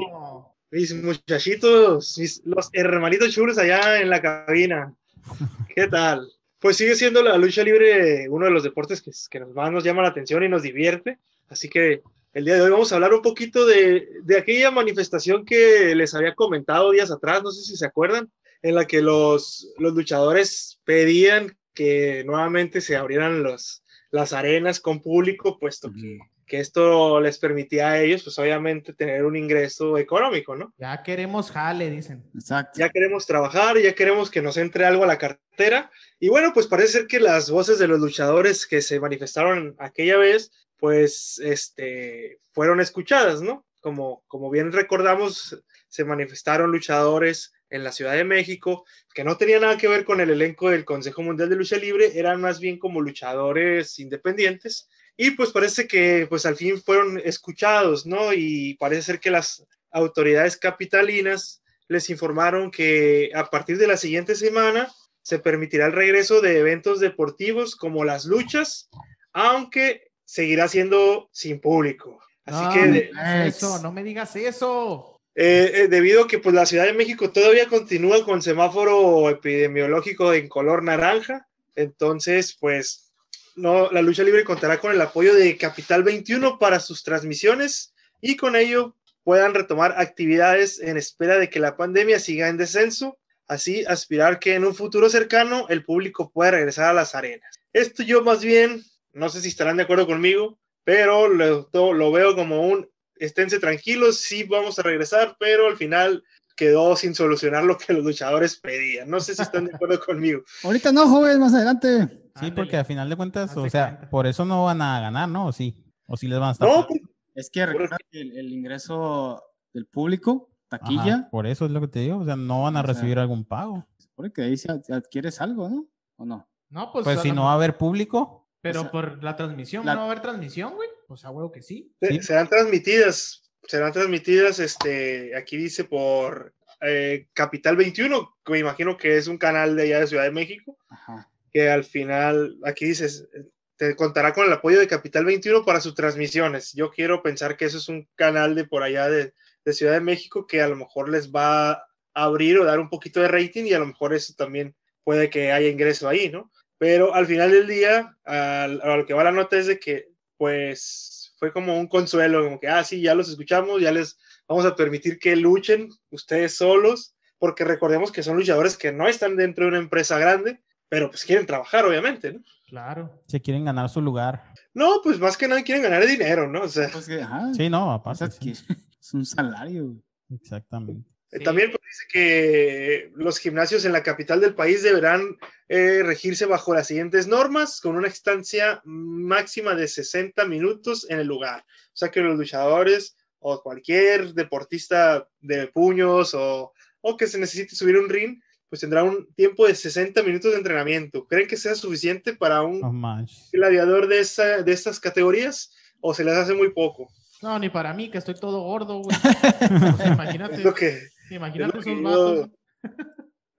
Mis 0.71 0.95
muchachitos, 1.03 2.17
mis- 2.17 2.41
los 2.45 2.71
hermanitos 2.75 3.33
chulos 3.33 3.59
allá 3.59 4.01
en 4.01 4.09
la 4.09 4.23
cabina. 4.23 4.95
¿Qué 5.75 5.89
tal? 5.89 6.29
Pues 6.61 6.77
sigue 6.77 6.95
siendo 6.95 7.25
la 7.25 7.37
lucha 7.39 7.65
libre 7.65 8.29
uno 8.29 8.45
de 8.45 8.53
los 8.53 8.63
deportes 8.63 9.03
que, 9.03 9.11
que 9.29 9.45
más 9.47 9.73
nos 9.73 9.83
llama 9.83 10.03
la 10.03 10.11
atención 10.11 10.45
y 10.45 10.49
nos 10.49 10.63
divierte. 10.63 11.19
Así 11.49 11.69
que 11.69 12.03
el 12.33 12.45
día 12.45 12.55
de 12.55 12.63
hoy 12.63 12.71
vamos 12.71 12.93
a 12.93 12.95
hablar 12.95 13.13
un 13.13 13.23
poquito 13.23 13.67
de, 13.67 14.09
de 14.23 14.39
aquella 14.39 14.71
manifestación 14.71 15.45
que 15.45 15.95
les 15.95 16.15
había 16.15 16.35
comentado 16.35 16.91
días 16.91 17.11
atrás, 17.11 17.43
no 17.43 17.51
sé 17.51 17.63
si 17.63 17.77
se 17.77 17.87
acuerdan, 17.87 18.31
en 18.63 18.75
la 18.75 18.87
que 18.87 19.03
los, 19.03 19.73
los 19.79 19.95
luchadores 19.95 20.81
pedían 20.85 21.57
que 21.75 22.25
nuevamente 22.25 22.81
se 22.81 22.97
abrieran 22.97 23.43
los, 23.43 23.83
las 24.11 24.33
arenas 24.33 24.81
con 24.81 25.01
público, 25.01 25.59
puesto 25.59 25.91
que, 25.93 26.19
que 26.47 26.61
esto 26.61 27.21
les 27.21 27.39
permitía 27.39 27.91
a 27.91 28.01
ellos, 28.01 28.25
pues 28.25 28.39
obviamente, 28.39 28.93
tener 28.93 29.25
un 29.25 29.37
ingreso 29.37 29.97
económico, 29.97 30.57
¿no? 30.57 30.75
Ya 30.79 31.03
queremos 31.03 31.51
jale, 31.51 31.91
dicen. 31.91 32.25
Exacto. 32.35 32.79
ya 32.79 32.89
queremos 32.89 33.25
trabajar, 33.27 33.79
ya 33.79 33.95
queremos 33.95 34.31
que 34.31 34.43
nos 34.43 34.57
entre 34.57 34.85
algo 34.85 35.05
a 35.05 35.07
la 35.07 35.17
cartera. 35.17 35.91
Y 36.19 36.29
bueno, 36.29 36.53
pues 36.53 36.67
parece 36.67 36.93
ser 36.93 37.07
que 37.07 37.21
las 37.21 37.51
voces 37.51 37.79
de 37.79 37.87
los 37.87 38.01
luchadores 38.01 38.67
que 38.67 38.83
se 38.83 38.99
manifestaron 38.99 39.77
aquella 39.79 40.17
vez, 40.17 40.51
pues, 40.81 41.39
este, 41.45 42.41
fueron 42.53 42.81
escuchadas, 42.81 43.43
¿no? 43.43 43.67
Como, 43.81 44.25
como 44.27 44.51
bien 44.51 44.73
recordamos, 44.73 45.63
se 45.89 46.05
manifestaron 46.05 46.71
luchadores 46.71 47.53
en 47.71 47.85
la 47.85 47.93
Ciudad 47.93 48.15
de 48.15 48.25
México 48.25 48.85
que 49.15 49.25
no 49.25 49.37
tenían 49.37 49.63
nada 49.63 49.79
que 49.79 49.89
ver 49.89 50.05
con 50.05 50.21
el 50.21 50.31
elenco 50.31 50.71
del 50.71 50.85
Consejo 50.85 51.23
Mundial 51.23 51.49
de 51.49 51.57
Lucha 51.57 51.77
Libre, 51.77 52.19
eran 52.19 52.41
más 52.41 52.61
bien 52.61 52.79
como 52.79 53.01
luchadores 53.01 53.99
independientes. 53.99 54.89
Y 55.17 55.33
pues 55.33 55.51
parece 55.51 55.87
que 55.87 56.27
pues 56.29 56.47
al 56.47 56.57
fin 56.57 56.81
fueron 56.81 57.21
escuchados, 57.25 58.07
¿no? 58.07 58.33
Y 58.33 58.75
parece 58.75 59.03
ser 59.03 59.21
que 59.21 59.31
las 59.31 59.65
autoridades 59.91 60.57
capitalinas 60.57 61.63
les 61.89 62.11
informaron 62.11 62.71
que 62.71 63.31
a 63.35 63.51
partir 63.51 63.77
de 63.79 63.87
la 63.87 63.97
siguiente 63.97 64.35
semana 64.35 64.89
se 65.23 65.39
permitirá 65.39 65.87
el 65.87 65.93
regreso 65.93 66.41
de 66.41 66.59
eventos 66.59 67.01
deportivos 67.01 67.77
como 67.77 68.05
las 68.05 68.25
luchas, 68.25 68.89
aunque 69.33 70.10
seguirá 70.31 70.69
siendo 70.69 71.29
sin 71.33 71.61
público. 71.61 72.21
Así 72.45 72.65
no, 72.65 72.71
que 72.73 72.87
de- 72.87 73.11
eso, 73.47 73.81
no 73.81 73.91
me 73.91 74.05
digas 74.05 74.37
eso. 74.37 75.21
eh, 75.35 75.73
eh, 75.75 75.89
debido 75.89 76.23
a 76.25 76.29
que 76.29 76.39
pues, 76.39 76.55
la 76.55 76.67
Ciudad 76.67 76.85
de 76.87 76.93
México 76.93 77.31
todavía 77.31 77.67
continúa 77.69 78.25
con 78.25 78.41
semáforo 78.41 79.29
epidemiológico 79.29 80.33
en 80.33 80.49
color 80.49 80.85
naranja, 80.85 81.49
entonces 81.75 82.57
pues 82.61 83.11
no, 83.57 83.91
la 83.91 84.03
lucha 84.03 84.23
libre 84.23 84.45
contará 84.45 84.79
con 84.79 84.93
el 84.93 85.01
apoyo 85.01 85.35
de 85.35 85.57
Capital 85.57 86.05
21 86.05 86.59
para 86.61 86.79
sus 86.79 87.03
transmisiones 87.03 87.93
y 88.21 88.37
con 88.37 88.55
ello 88.55 88.95
puedan 89.25 89.53
retomar 89.53 89.95
actividades 89.99 90.79
en 90.81 90.97
espera 90.97 91.39
de 91.39 91.51
que 91.51 91.59
la 91.59 91.77
pandemia 91.77 92.21
siga 92.21 92.49
en 92.49 92.57
descenso, 92.57 93.19
así 93.49 93.85
aspirar 93.85 94.39
que 94.39 94.55
en 94.55 94.65
un 94.65 94.75
futuro 94.77 95.11
cercano 95.11 95.67
el 95.69 95.85
público 95.85 96.31
pueda 96.31 96.53
regresar 96.53 96.87
a 96.91 96.93
las 96.95 97.15
arenas. 97.17 97.57
Esto 97.73 98.03
yo 98.05 98.23
más 98.23 98.43
bien, 98.45 98.83
no 99.13 99.29
sé 99.29 99.41
si 99.41 99.49
estarán 99.49 99.77
de 99.77 99.83
acuerdo 99.85 100.07
conmigo, 100.07 100.59
pero 100.85 101.29
lo, 101.29 101.69
lo 101.73 102.13
veo 102.13 102.35
como 102.35 102.67
un 102.67 102.89
esténse 103.17 103.59
tranquilos, 103.61 104.19
sí 104.19 104.45
vamos 104.45 104.79
a 104.79 104.83
regresar, 104.83 105.37
pero 105.39 105.67
al 105.67 105.77
final 105.77 106.23
quedó 106.57 106.97
sin 106.97 107.15
solucionar 107.15 107.65
lo 107.65 107.77
que 107.79 107.93
los 107.93 108.05
luchadores 108.05 108.57
pedían. 108.61 109.09
No 109.11 109.21
sé 109.21 109.35
si 109.35 109.43
están 109.43 109.67
de 109.67 109.75
acuerdo 109.75 110.01
conmigo. 110.01 110.43
Ahorita 110.65 110.93
no, 110.93 111.09
joven, 111.09 111.39
más 111.41 111.55
adelante. 111.55 112.07
Sí, 112.09 112.21
Ándale. 112.47 112.53
porque 112.55 112.77
a 112.77 112.85
final 112.85 113.09
de 113.11 113.17
cuentas, 113.17 113.51
Hazte 113.51 113.61
o 113.61 113.69
sea, 113.71 113.89
cuenta. 113.91 114.11
por 114.11 114.27
eso 114.27 114.45
no 114.45 114.65
van 114.65 114.81
a 114.83 115.01
ganar, 115.01 115.29
¿no? 115.29 115.47
¿O 115.47 115.53
sí? 115.53 115.77
¿O 116.07 116.17
sí 116.17 116.29
les 116.29 116.39
van 116.39 116.51
a 116.51 116.53
estar? 116.53 116.69
No, 116.69 116.87
pues, 116.87 117.01
Es 117.35 117.51
que 117.51 117.65
recuerda 117.67 117.97
que 118.11 118.21
el, 118.21 118.37
el 118.39 118.53
ingreso 118.53 119.43
del 119.73 119.87
público 119.87 120.51
taquilla. 120.69 121.15
Ajá, 121.15 121.29
por 121.31 121.47
eso 121.47 121.65
es 121.67 121.71
lo 121.73 121.81
que 121.81 121.89
te 121.89 122.01
digo. 122.01 122.19
O 122.19 122.25
sea, 122.25 122.37
no 122.37 122.63
van 122.63 122.77
a 122.77 122.81
O 122.81 122.85
sea, 122.85 122.95
recibir 122.95 123.19
algún 123.19 123.45
pago. 123.45 123.87
Se 123.99 124.05
supone 124.09 124.33
que 124.33 124.43
ahí 124.43 124.57
se 124.57 124.71
ad- 124.71 124.91
adquieres 124.93 125.41
algo, 125.41 125.69
¿no? 125.69 125.87
¿O 126.17 126.25
no? 126.25 126.49
No, 126.69 126.93
pues, 126.93 127.05
Pues 127.05 127.21
si 127.21 127.33
no 127.33 127.45
va 127.45 127.53
a 127.53 127.55
haber 127.55 127.77
público, 127.77 128.40
Pero 128.63 128.81
o 128.81 128.83
sea, 128.85 128.91
por 128.93 129.23
la 129.25 129.37
transmisión, 129.37 129.85
la- 129.87 129.95
¿no 129.95 130.01
va 130.01 130.07
a 130.07 130.11
haber 130.11 130.23
transmisión, 130.23 130.75
güey? 130.75 130.89
Pues 131.07 131.25
a 131.25 131.31
huevo 131.31 131.51
que 131.51 131.63
Sí. 131.63 131.93
Serán 132.21 132.49
transmitidas, 132.49 133.51
serán 133.67 133.93
transmitidas, 133.93 134.59
este, 134.59 135.35
aquí 135.37 135.57
dice 135.57 135.85
por 135.85 136.55
eh, 136.83 137.29
Capital 137.35 137.77
21, 137.77 138.37
que 138.45 138.53
me 138.53 138.59
imagino 138.61 138.97
que 138.97 139.17
es 139.19 139.27
un 139.27 139.37
canal 139.39 139.77
de 139.77 139.83
allá 139.83 140.01
de 140.01 140.07
Ciudad 140.07 140.25
de 140.25 140.31
México, 140.31 140.79
Ajá. 140.89 141.29
que 141.53 141.69
al 141.69 141.85
final, 141.85 142.57
aquí 142.65 142.87
dices, 142.87 143.29
te 143.77 143.95
contará 143.97 144.33
con 144.33 144.47
el 144.47 144.53
apoyo 144.53 144.79
de 144.79 144.87
Capital 144.89 145.25
21 145.25 145.65
para 145.65 145.81
sus 145.81 145.95
transmisiones. 145.95 146.73
Yo 146.75 146.91
quiero 146.91 147.23
pensar 147.23 147.57
que 147.57 147.67
eso 147.67 147.79
es 147.79 147.89
un 147.89 148.09
canal 148.15 148.55
de 148.55 148.65
por 148.65 148.83
allá 148.83 149.09
de, 149.11 149.35
de 149.65 149.73
Ciudad 149.73 149.93
de 149.95 150.01
México 150.01 150.47
que 150.47 150.63
a 150.63 150.69
lo 150.69 150.77
mejor 150.77 151.09
les 151.11 151.31
va 151.31 151.71
a 151.73 151.85
abrir 152.15 152.59
o 152.59 152.65
dar 152.65 152.79
un 152.81 152.89
poquito 152.89 153.21
de 153.21 153.29
rating 153.29 153.65
y 153.65 153.73
a 153.75 153.79
lo 153.79 153.87
mejor 153.87 154.15
eso 154.15 154.33
también 154.37 154.75
puede 155.05 155.29
que 155.31 155.53
haya 155.53 155.69
ingreso 155.69 156.09
ahí, 156.09 156.29
¿no? 156.31 156.51
Pero 156.81 157.15
al 157.15 157.27
final 157.27 157.51
del 157.51 157.67
día, 157.67 158.17
al- 158.25 158.81
a 158.81 158.97
lo 158.97 159.05
que 159.05 159.13
va 159.13 159.23
la 159.23 159.33
nota 159.33 159.59
es 159.59 159.67
de 159.67 159.79
que, 159.79 160.09
pues, 160.39 161.35
fue 161.39 161.53
como 161.53 161.79
un 161.79 161.87
consuelo, 161.87 162.43
como 162.43 162.59
que, 162.59 162.69
ah, 162.69 162.83
sí, 162.83 163.03
ya 163.03 163.15
los 163.15 163.29
escuchamos, 163.29 163.83
ya 163.83 163.93
les 163.93 164.19
vamos 164.49 164.65
a 164.65 164.75
permitir 164.75 165.19
que 165.19 165.37
luchen 165.37 165.91
ustedes 166.11 166.57
solos, 166.57 167.15
porque 167.39 167.65
recordemos 167.65 168.11
que 168.11 168.23
son 168.23 168.37
luchadores 168.39 168.79
que 168.79 168.93
no 168.93 169.07
están 169.09 169.37
dentro 169.37 169.65
de 169.65 169.69
una 169.73 169.79
empresa 169.79 170.19
grande, 170.19 170.63
pero 170.89 171.11
pues 171.11 171.25
quieren 171.27 171.45
trabajar, 171.47 171.85
obviamente, 171.85 172.33
¿no? 172.33 172.43
Claro. 172.67 173.23
se 173.27 173.41
quieren 173.43 173.65
ganar 173.67 173.89
su 173.91 174.01
lugar. 174.01 174.43
No, 174.73 175.01
pues 175.03 175.19
más 175.19 175.37
que 175.37 175.49
nada 175.49 175.63
quieren 175.63 175.83
ganar 175.83 176.07
dinero, 176.07 176.49
¿no? 176.49 176.63
O 176.63 176.69
sea, 176.69 176.89
Pues 176.91 177.07
que, 177.07 177.21
ajá. 177.21 177.53
Sí, 177.53 177.69
no, 177.69 177.89
o 177.89 177.91
aparte. 177.91 178.19
sea, 178.19 178.31
sí, 178.31 178.39
que 178.41 178.51
es 179.01 179.13
un 179.15 179.27
salario. 179.27 179.97
Exactamente. 180.31 181.05
Eh, 181.33 181.39
Sí. 181.39 181.45
también 181.45 181.71
pues, 181.71 181.81
dice 181.89 182.05
que 182.13 183.11
los 183.15 183.39
gimnasios 183.39 183.85
en 183.85 183.93
la 183.93 184.03
capital 184.03 184.41
del 184.41 184.55
país 184.55 184.83
deberán 184.83 185.37
eh, 185.69 186.03
regirse 186.05 186.47
bajo 186.47 186.75
las 186.75 186.89
siguientes 186.89 187.27
normas, 187.29 187.81
con 187.81 187.97
una 187.97 188.09
estancia 188.09 188.81
máxima 188.85 189.75
de 189.75 189.87
60 189.89 190.45
minutos 190.47 191.07
en 191.09 191.21
el 191.21 191.27
lugar. 191.29 191.61
O 191.93 191.97
sea 191.97 192.11
que 192.11 192.21
los 192.21 192.37
luchadores 192.37 193.17
o 193.39 193.63
cualquier 193.63 194.35
deportista 194.35 195.27
de 195.41 195.69
puños 195.69 196.35
o, 196.35 196.73
o 197.01 197.17
que 197.17 197.27
se 197.27 197.39
necesite 197.39 197.75
subir 197.77 197.97
a 197.97 198.01
un 198.01 198.09
ring, 198.09 198.41
pues 198.69 198.81
tendrá 198.81 199.03
un 199.03 199.27
tiempo 199.35 199.67
de 199.67 199.75
60 199.75 200.23
minutos 200.23 200.53
de 200.53 200.59
entrenamiento. 200.59 201.27
¿Creen 201.27 201.49
que 201.49 201.57
sea 201.57 201.75
suficiente 201.75 202.35
para 202.35 202.63
un 202.63 202.81
No 202.81 203.27
gladiador 203.53 204.07
de, 204.09 204.21
esa, 204.21 204.63
de 204.63 204.73
estas 204.73 205.01
categorías 205.01 205.73
o 206.01 206.13
se 206.15 206.25
les 206.25 206.35
hace 206.35 206.55
muy 206.55 206.71
poco? 206.73 207.09
No, 207.43 207.59
ni 207.59 207.71
para 207.71 207.95
mí, 207.95 208.11
que 208.11 208.19
estoy 208.19 208.35
todo 208.35 208.61
gordo, 208.63 208.99
güey. 208.99 209.17
O 209.95 209.97
sea, 209.97 210.13
imagínate, 210.13 210.57
Es 210.57 210.65
lo 210.65 210.75
que, 210.75 211.09
imagínate 211.37 211.79
es 211.79 211.87
esos 211.87 212.03
vatos. 212.03 212.49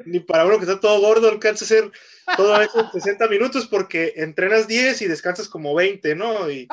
ni 0.05 0.19
para 0.19 0.45
uno 0.45 0.57
que 0.57 0.63
está 0.65 0.80
todo 0.80 0.99
gordo 0.99 1.30
alcanza 1.30 1.63
a 1.63 1.67
hacer 1.67 1.91
todo 2.38 2.59
eso 2.61 2.80
en 2.80 2.91
60 2.91 3.28
minutos 3.28 3.67
porque 3.67 4.13
entrenas 4.17 4.67
10 4.67 5.01
y 5.03 5.07
descansas 5.07 5.47
como 5.47 5.76
20, 5.76 6.15
¿no? 6.15 6.49
Y, 6.49 6.67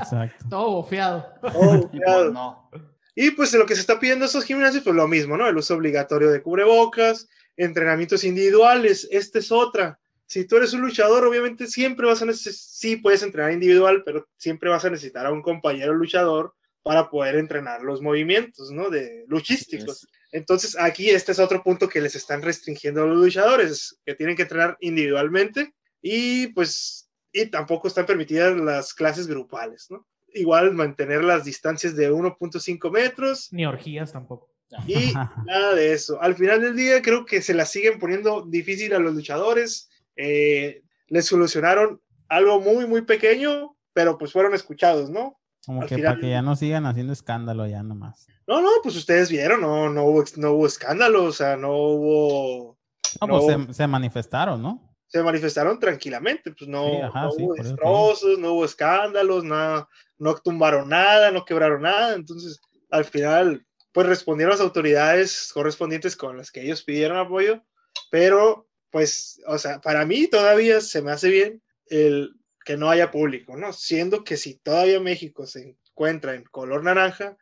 Exacto. 0.00 0.44
Todo 0.48 0.70
bofeado. 0.70 1.34
oh, 1.54 1.74
Y 1.76 1.78
pues, 1.78 1.90
cuidado. 1.90 2.30
no. 2.30 2.70
Y, 3.14 3.30
pues 3.32 3.52
lo 3.54 3.66
que 3.66 3.74
se 3.74 3.80
está 3.82 4.00
pidiendo 4.00 4.24
a 4.24 4.28
esos 4.28 4.44
gimnasios, 4.44 4.84
pues 4.84 4.96
lo 4.96 5.06
mismo, 5.06 5.36
¿no? 5.36 5.46
El 5.46 5.56
uso 5.58 5.74
obligatorio 5.74 6.30
de 6.30 6.40
cubrebocas, 6.40 7.28
entrenamientos 7.56 8.24
individuales, 8.24 9.06
esta 9.10 9.38
es 9.38 9.52
otra. 9.52 9.98
Si 10.24 10.46
tú 10.46 10.56
eres 10.56 10.72
un 10.72 10.80
luchador, 10.80 11.26
obviamente 11.26 11.66
siempre 11.66 12.06
vas 12.06 12.22
a 12.22 12.24
necesitar, 12.24 12.54
sí 12.54 12.96
puedes 12.96 13.22
entrenar 13.22 13.52
individual, 13.52 14.02
pero 14.06 14.26
siempre 14.38 14.70
vas 14.70 14.84
a 14.86 14.90
necesitar 14.90 15.26
a 15.26 15.32
un 15.32 15.42
compañero 15.42 15.92
luchador 15.92 16.54
para 16.82 17.10
poder 17.10 17.36
entrenar 17.36 17.82
los 17.82 18.00
movimientos, 18.00 18.70
¿no? 18.70 18.88
De 18.88 19.24
luchísticos. 19.28 20.04
Es- 20.04 20.08
Entonces, 20.32 20.76
aquí 20.78 21.10
este 21.10 21.32
es 21.32 21.38
otro 21.38 21.62
punto 21.62 21.88
que 21.88 22.00
les 22.00 22.14
están 22.14 22.42
restringiendo 22.42 23.02
a 23.02 23.06
los 23.06 23.18
luchadores, 23.18 24.00
que 24.04 24.14
tienen 24.14 24.34
que 24.34 24.42
entrenar 24.42 24.76
individualmente 24.80 25.74
y 26.00 26.48
pues, 26.48 27.10
y 27.32 27.46
tampoco 27.46 27.86
están 27.88 28.06
permitidas 28.06 28.56
las 28.56 28.94
clases 28.94 29.26
grupales, 29.26 29.86
¿no? 29.90 30.06
Igual 30.34 30.72
mantener 30.74 31.22
las 31.22 31.44
distancias 31.44 31.94
de 31.94 32.10
1.5 32.10 32.90
metros 32.90 33.48
Ni 33.52 33.66
orgías 33.66 34.12
tampoco. 34.12 34.50
y 34.86 35.12
nada 35.46 35.74
de 35.74 35.92
eso. 35.92 36.20
Al 36.22 36.34
final 36.34 36.62
del 36.62 36.74
día 36.76 37.02
creo 37.02 37.26
que 37.26 37.42
se 37.42 37.52
la 37.54 37.66
siguen 37.66 37.98
poniendo 37.98 38.42
difícil 38.46 38.94
a 38.94 38.98
los 38.98 39.14
luchadores. 39.14 39.90
Eh, 40.16 40.82
les 41.08 41.26
solucionaron 41.26 42.00
algo 42.28 42.58
muy, 42.60 42.86
muy 42.86 43.02
pequeño, 43.02 43.76
pero 43.92 44.16
pues 44.16 44.32
fueron 44.32 44.54
escuchados, 44.54 45.10
¿no? 45.10 45.38
Como 45.66 45.82
Al 45.82 45.88
que 45.88 45.96
final- 45.96 46.12
para 46.14 46.20
que 46.22 46.30
ya 46.30 46.40
no 46.40 46.56
sigan 46.56 46.86
haciendo 46.86 47.12
escándalo 47.12 47.66
ya 47.66 47.82
nomás. 47.82 48.26
No, 48.46 48.60
no, 48.60 48.68
pues 48.82 48.96
ustedes 48.96 49.30
vieron, 49.30 49.60
no, 49.60 49.88
no, 49.88 50.04
hubo, 50.04 50.24
no 50.36 50.52
hubo 50.52 50.66
escándalo, 50.66 51.24
o 51.24 51.32
sea, 51.32 51.56
no 51.56 51.76
hubo 51.76 52.78
No, 53.20 53.28
pues 53.28 53.46
No. 53.46 53.66
se, 53.66 53.74
se 53.74 53.86
manifestaron, 53.86 54.62
¿no? 54.62 54.88
se 55.12 55.22
manifestaron 55.22 55.78
tranquilamente, 55.78 56.52
pues 56.52 56.68
no, 56.70 56.86
Sí, 56.86 56.96
ajá, 57.02 57.22
no 57.24 57.32
sí, 57.32 57.42
hubo 57.42 57.54
destrozos, 57.54 58.38
no 58.38 58.54
hubo 58.54 58.64
escándalos, 58.64 59.44
nada, 59.44 59.86
no 60.16 60.34
tumbaron 60.36 60.88
nada, 60.88 61.30
no 61.30 61.44
quebraron 61.44 61.82
nada, 61.82 62.14
entonces 62.14 62.58
al 62.90 63.04
final 63.04 63.66
pues 63.92 64.06
respondieron 64.06 64.52
las 64.52 64.62
autoridades 64.62 65.50
correspondientes 65.52 66.16
con 66.16 66.38
las 66.38 66.50
que 66.50 66.62
ellos 66.62 66.82
pidieron 66.82 67.18
apoyo, 67.18 67.62
pero 68.10 68.66
pues, 68.90 69.42
o 69.46 69.58
sea, 69.58 69.82
para 69.82 70.06
mí 70.06 70.28
todavía 70.28 70.80
se 70.80 71.02
me 71.02 71.12
hace 71.12 71.28
bien 71.28 71.62
el 71.88 72.34
que 72.64 72.78
no 72.78 72.88
haya 72.88 73.10
público, 73.10 73.54
¿no? 73.56 73.72
Siendo 73.74 74.24
que 74.24 74.38
si 74.38 74.54
todavía 74.54 74.98
México 74.98 75.46
se 75.46 75.76
encuentra 75.90 76.34
en 76.34 76.44
color 76.44 76.84
naranja, 76.84 77.36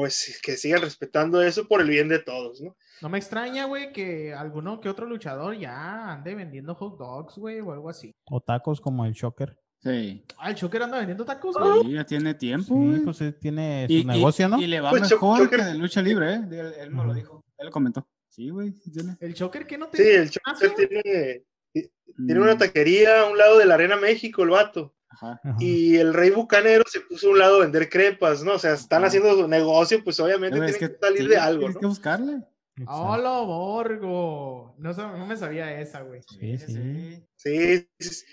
pues 0.00 0.38
que 0.42 0.56
sigan 0.56 0.80
respetando 0.82 1.42
eso 1.42 1.66
por 1.66 1.80
el 1.80 1.88
bien 1.88 2.08
de 2.08 2.20
todos, 2.20 2.60
¿no? 2.60 2.76
No 3.02 3.08
me 3.08 3.18
extraña, 3.18 3.64
güey, 3.66 3.92
que 3.92 4.32
alguno 4.32 4.80
que 4.80 4.88
otro 4.88 5.06
luchador 5.06 5.56
ya 5.58 6.12
ande 6.12 6.34
vendiendo 6.34 6.74
hot 6.76 6.98
dogs, 6.98 7.36
güey, 7.36 7.60
o 7.60 7.72
algo 7.72 7.88
así. 7.90 8.14
O 8.30 8.40
tacos 8.40 8.80
como 8.80 9.04
el 9.04 9.12
Shocker. 9.12 9.56
Sí. 9.80 10.24
Ah, 10.38 10.50
el 10.50 10.56
Choker 10.56 10.82
anda 10.82 10.98
vendiendo 10.98 11.24
tacos, 11.24 11.56
güey. 11.56 11.82
Sí, 11.84 11.92
ya 11.94 12.04
tiene 12.04 12.34
tiempo. 12.34 12.74
Sí, 12.74 12.86
güey. 12.88 13.00
pues 13.00 13.20
eh, 13.22 13.32
tiene 13.32 13.86
su 13.88 13.92
y, 13.92 13.96
y- 13.98 14.04
negocio, 14.04 14.48
¿no? 14.48 14.60
y 14.60 14.66
le 14.66 14.80
va 14.80 14.90
Pues, 14.90 15.02
mejor 15.10 15.38
Joker- 15.44 15.58
que 15.60 15.64
de 15.64 15.74
lucha 15.74 16.02
libre, 16.02 16.34
¿eh? 16.34 16.40
Él, 16.50 16.72
él 16.80 16.90
me 16.90 17.04
lo 17.04 17.14
dijo. 17.14 17.44
Él 17.58 17.66
lo 17.66 17.72
comentó. 17.72 18.08
Sí, 18.28 18.50
güey. 18.50 18.72
sí 18.72 18.92
tiene. 18.92 19.16
El 19.20 19.34
Choker 19.34 19.66
que 19.66 19.78
no 19.78 19.86
Sí, 19.92 19.98
te... 19.98 20.16
el 20.16 20.28
sí, 20.30 20.38
tiene, 20.76 21.44
tiene 21.72 22.40
una 22.40 22.54
Mm, 22.54 22.58
taquería 22.58 23.22
a 23.22 23.30
un 23.30 23.38
lado 23.38 23.58
de 23.58 23.66
la 23.66 23.74
Arena 23.74 23.96
México, 23.96 24.42
el 24.42 24.50
vato. 24.50 24.94
Ajá. 25.20 25.40
Y 25.58 25.96
el 25.96 26.14
rey 26.14 26.30
bucanero 26.30 26.84
se 26.86 27.00
puso 27.00 27.28
a 27.28 27.30
un 27.30 27.38
lado 27.38 27.56
a 27.56 27.60
vender 27.60 27.88
crepas, 27.88 28.42
¿no? 28.42 28.54
O 28.54 28.58
sea, 28.58 28.74
están 28.74 28.98
Ajá. 28.98 29.08
haciendo 29.08 29.34
su 29.36 29.48
negocio, 29.48 30.02
pues 30.04 30.18
obviamente 30.20 30.54
tienen 30.56 30.70
es 30.70 30.78
que, 30.78 30.96
salir 31.00 31.22
sí, 31.22 31.28
de 31.28 31.36
algo, 31.36 31.60
Tienes 31.60 31.74
¿no? 31.76 31.80
que 31.80 31.86
buscarle. 31.86 32.42
¡Hola, 32.86 33.40
Borgo! 33.40 34.74
No, 34.78 34.92
no 34.92 35.26
me 35.26 35.36
sabía 35.36 35.80
esa, 35.80 36.02
güey. 36.02 36.22
Sí, 36.22 36.58
sí. 36.58 37.24
Sí, 37.34 37.88
sí, 37.98 38.24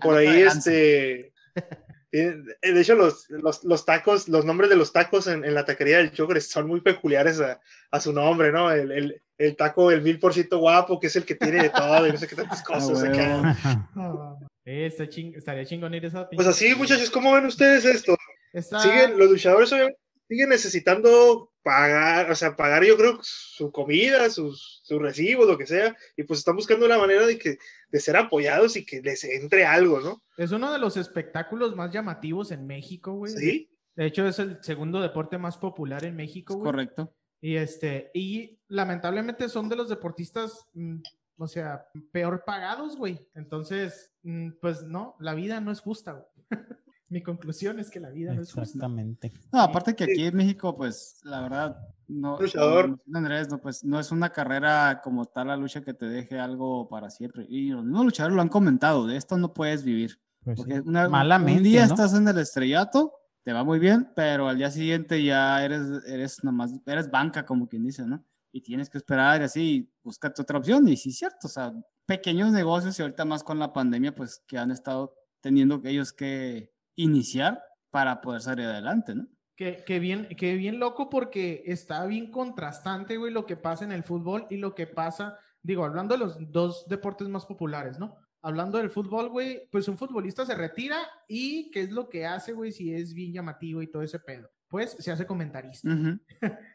por 0.00 0.16
ahí 0.16 0.42
este... 0.42 1.32
De 2.12 2.78
hecho, 2.78 2.94
los, 2.94 3.24
los, 3.30 3.64
los 3.64 3.86
tacos, 3.86 4.28
los 4.28 4.44
nombres 4.44 4.68
de 4.68 4.76
los 4.76 4.92
tacos 4.92 5.26
en, 5.28 5.46
en 5.46 5.54
la 5.54 5.64
taquería 5.64 5.96
del 5.96 6.12
Choker 6.12 6.42
son 6.42 6.66
muy 6.66 6.82
peculiares 6.82 7.40
a, 7.40 7.58
a 7.90 8.00
su 8.00 8.12
nombre, 8.12 8.52
¿no? 8.52 8.70
El, 8.70 8.92
el, 8.92 9.22
el 9.38 9.56
taco 9.56 9.88
del 9.88 10.02
mil 10.02 10.18
por 10.18 10.34
ciento 10.34 10.58
guapo, 10.58 11.00
que 11.00 11.06
es 11.06 11.16
el 11.16 11.24
que 11.24 11.36
tiene 11.36 11.62
de 11.62 11.70
todo 11.70 12.06
y 12.06 12.12
no 12.12 12.18
sé 12.18 12.28
qué 12.28 12.36
tantas 12.36 12.62
cosas. 12.64 13.02
huevo. 13.02 13.14
acá. 13.14 14.38
Eh, 14.72 14.86
está 14.86 15.04
ching- 15.04 15.36
estaría 15.36 15.66
chingón 15.66 15.92
ir 15.92 16.06
esa 16.06 16.30
Pues 16.30 16.46
así, 16.46 16.74
muchachos, 16.74 17.10
¿cómo 17.10 17.34
ven 17.34 17.44
ustedes 17.44 17.84
esto? 17.84 18.16
Está... 18.54 18.80
siguen, 18.80 19.18
los 19.18 19.30
luchadores 19.30 19.68
siguen 19.68 20.48
necesitando 20.48 21.52
pagar, 21.62 22.30
o 22.30 22.34
sea, 22.34 22.56
pagar 22.56 22.82
yo 22.82 22.96
creo 22.96 23.18
su 23.22 23.70
comida, 23.70 24.30
sus, 24.30 24.80
sus 24.82 25.00
recibos, 25.00 25.46
lo 25.46 25.58
que 25.58 25.66
sea, 25.66 25.94
y 26.16 26.22
pues 26.22 26.38
están 26.38 26.56
buscando 26.56 26.88
la 26.88 26.96
manera 26.98 27.26
de 27.26 27.38
que 27.38 27.58
de 27.90 28.00
ser 28.00 28.16
apoyados 28.16 28.76
y 28.76 28.86
que 28.86 29.02
les 29.02 29.22
entre 29.24 29.66
algo, 29.66 30.00
¿no? 30.00 30.22
Es 30.38 30.52
uno 30.52 30.72
de 30.72 30.78
los 30.78 30.96
espectáculos 30.96 31.76
más 31.76 31.92
llamativos 31.92 32.50
en 32.50 32.66
México, 32.66 33.12
güey. 33.12 33.32
Sí, 33.32 33.70
De 33.94 34.06
hecho, 34.06 34.26
es 34.26 34.38
el 34.38 34.56
segundo 34.62 35.02
deporte 35.02 35.36
más 35.36 35.58
popular 35.58 36.02
en 36.06 36.16
México, 36.16 36.54
güey. 36.54 36.64
Correcto. 36.64 37.14
Y 37.42 37.56
este, 37.56 38.10
y 38.14 38.58
lamentablemente 38.68 39.50
son 39.50 39.68
de 39.68 39.76
los 39.76 39.90
deportistas, 39.90 40.66
mm, 40.72 41.00
o 41.36 41.46
sea, 41.46 41.86
peor 42.12 42.44
pagados, 42.44 42.96
güey. 42.96 43.28
Entonces, 43.34 44.12
mm, 44.22 44.50
pues 44.60 44.82
no, 44.84 45.16
la 45.18 45.34
vida 45.34 45.60
no 45.60 45.70
es 45.72 45.80
justa, 45.80 46.12
güey. 46.12 46.26
Mi 47.08 47.22
conclusión 47.22 47.78
es 47.78 47.90
que 47.90 48.00
la 48.00 48.08
vida 48.08 48.32
no 48.32 48.40
es 48.40 48.48
justa. 48.48 48.62
Exactamente. 48.62 49.32
No, 49.52 49.60
aparte 49.60 49.94
que 49.94 50.04
aquí 50.04 50.24
en 50.24 50.34
México, 50.36 50.74
pues, 50.74 51.20
la 51.24 51.42
verdad, 51.42 51.76
no. 52.08 52.40
Luchador. 52.40 52.98
Andrés, 53.12 53.50
no, 53.50 53.58
pues, 53.60 53.84
no 53.84 54.00
es 54.00 54.10
una 54.12 54.30
carrera 54.30 55.00
como 55.04 55.26
tal 55.26 55.48
la 55.48 55.56
lucha 55.58 55.82
que 55.82 55.92
te 55.92 56.06
deje 56.06 56.38
algo 56.40 56.88
para 56.88 57.10
siempre. 57.10 57.44
Y 57.50 57.68
los 57.68 57.84
mismos 57.84 58.06
luchadores 58.06 58.34
lo 58.34 58.40
han 58.40 58.48
comentado, 58.48 59.06
de 59.06 59.18
esto 59.18 59.36
no 59.36 59.52
puedes 59.52 59.84
vivir. 59.84 60.18
Pues 60.42 60.58
sí. 60.58 60.64
Porque 60.64 60.80
una- 60.88 61.06
Malamente, 61.10 61.58
un 61.58 61.64
día 61.64 61.80
¿no? 61.86 61.92
estás 61.92 62.14
en 62.14 62.26
el 62.28 62.38
estrellato, 62.38 63.12
te 63.44 63.52
va 63.52 63.62
muy 63.62 63.78
bien, 63.78 64.10
pero 64.16 64.48
al 64.48 64.56
día 64.56 64.70
siguiente 64.70 65.22
ya 65.22 65.62
eres, 65.62 65.82
eres 66.06 66.42
nomás, 66.42 66.72
eres 66.86 67.10
banca, 67.10 67.44
como 67.44 67.68
quien 67.68 67.84
dice, 67.84 68.06
¿no? 68.06 68.24
Y 68.52 68.60
tienes 68.60 68.90
que 68.90 68.98
esperar 68.98 69.40
y 69.40 69.44
así, 69.44 69.92
búscate 70.02 70.42
otra 70.42 70.58
opción. 70.58 70.86
Y 70.86 70.96
sí, 70.96 71.10
cierto, 71.10 71.46
o 71.46 71.50
sea, 71.50 71.72
pequeños 72.06 72.52
negocios 72.52 72.98
y 72.98 73.02
ahorita 73.02 73.24
más 73.24 73.42
con 73.42 73.58
la 73.58 73.72
pandemia, 73.72 74.14
pues 74.14 74.42
que 74.46 74.58
han 74.58 74.70
estado 74.70 75.14
teniendo 75.40 75.80
ellos 75.84 76.12
que 76.12 76.70
iniciar 76.94 77.62
para 77.90 78.20
poder 78.20 78.40
salir 78.40 78.66
adelante, 78.66 79.14
¿no? 79.14 79.26
Que, 79.56 79.84
que 79.84 79.98
bien, 79.98 80.28
que 80.36 80.54
bien 80.54 80.78
loco 80.78 81.10
porque 81.10 81.62
está 81.66 82.04
bien 82.06 82.30
contrastante, 82.30 83.16
güey, 83.16 83.32
lo 83.32 83.46
que 83.46 83.56
pasa 83.56 83.84
en 83.84 83.92
el 83.92 84.02
fútbol 84.02 84.46
y 84.50 84.56
lo 84.56 84.74
que 84.74 84.86
pasa, 84.86 85.38
digo, 85.62 85.84
hablando 85.84 86.14
de 86.14 86.20
los 86.20 86.36
dos 86.50 86.86
deportes 86.88 87.28
más 87.28 87.46
populares, 87.46 87.98
¿no? 87.98 88.16
Hablando 88.40 88.78
del 88.78 88.90
fútbol, 88.90 89.28
güey, 89.28 89.68
pues 89.70 89.86
un 89.88 89.98
futbolista 89.98 90.44
se 90.44 90.54
retira 90.54 90.98
y 91.28 91.70
¿qué 91.70 91.82
es 91.82 91.92
lo 91.92 92.08
que 92.08 92.26
hace, 92.26 92.52
güey? 92.52 92.72
Si 92.72 92.92
es 92.92 93.14
bien 93.14 93.32
llamativo 93.32 93.82
y 93.82 93.90
todo 93.90 94.02
ese 94.02 94.18
pedo. 94.18 94.50
Pues 94.72 94.96
se 94.98 95.12
hace 95.12 95.26
comentarista. 95.26 95.86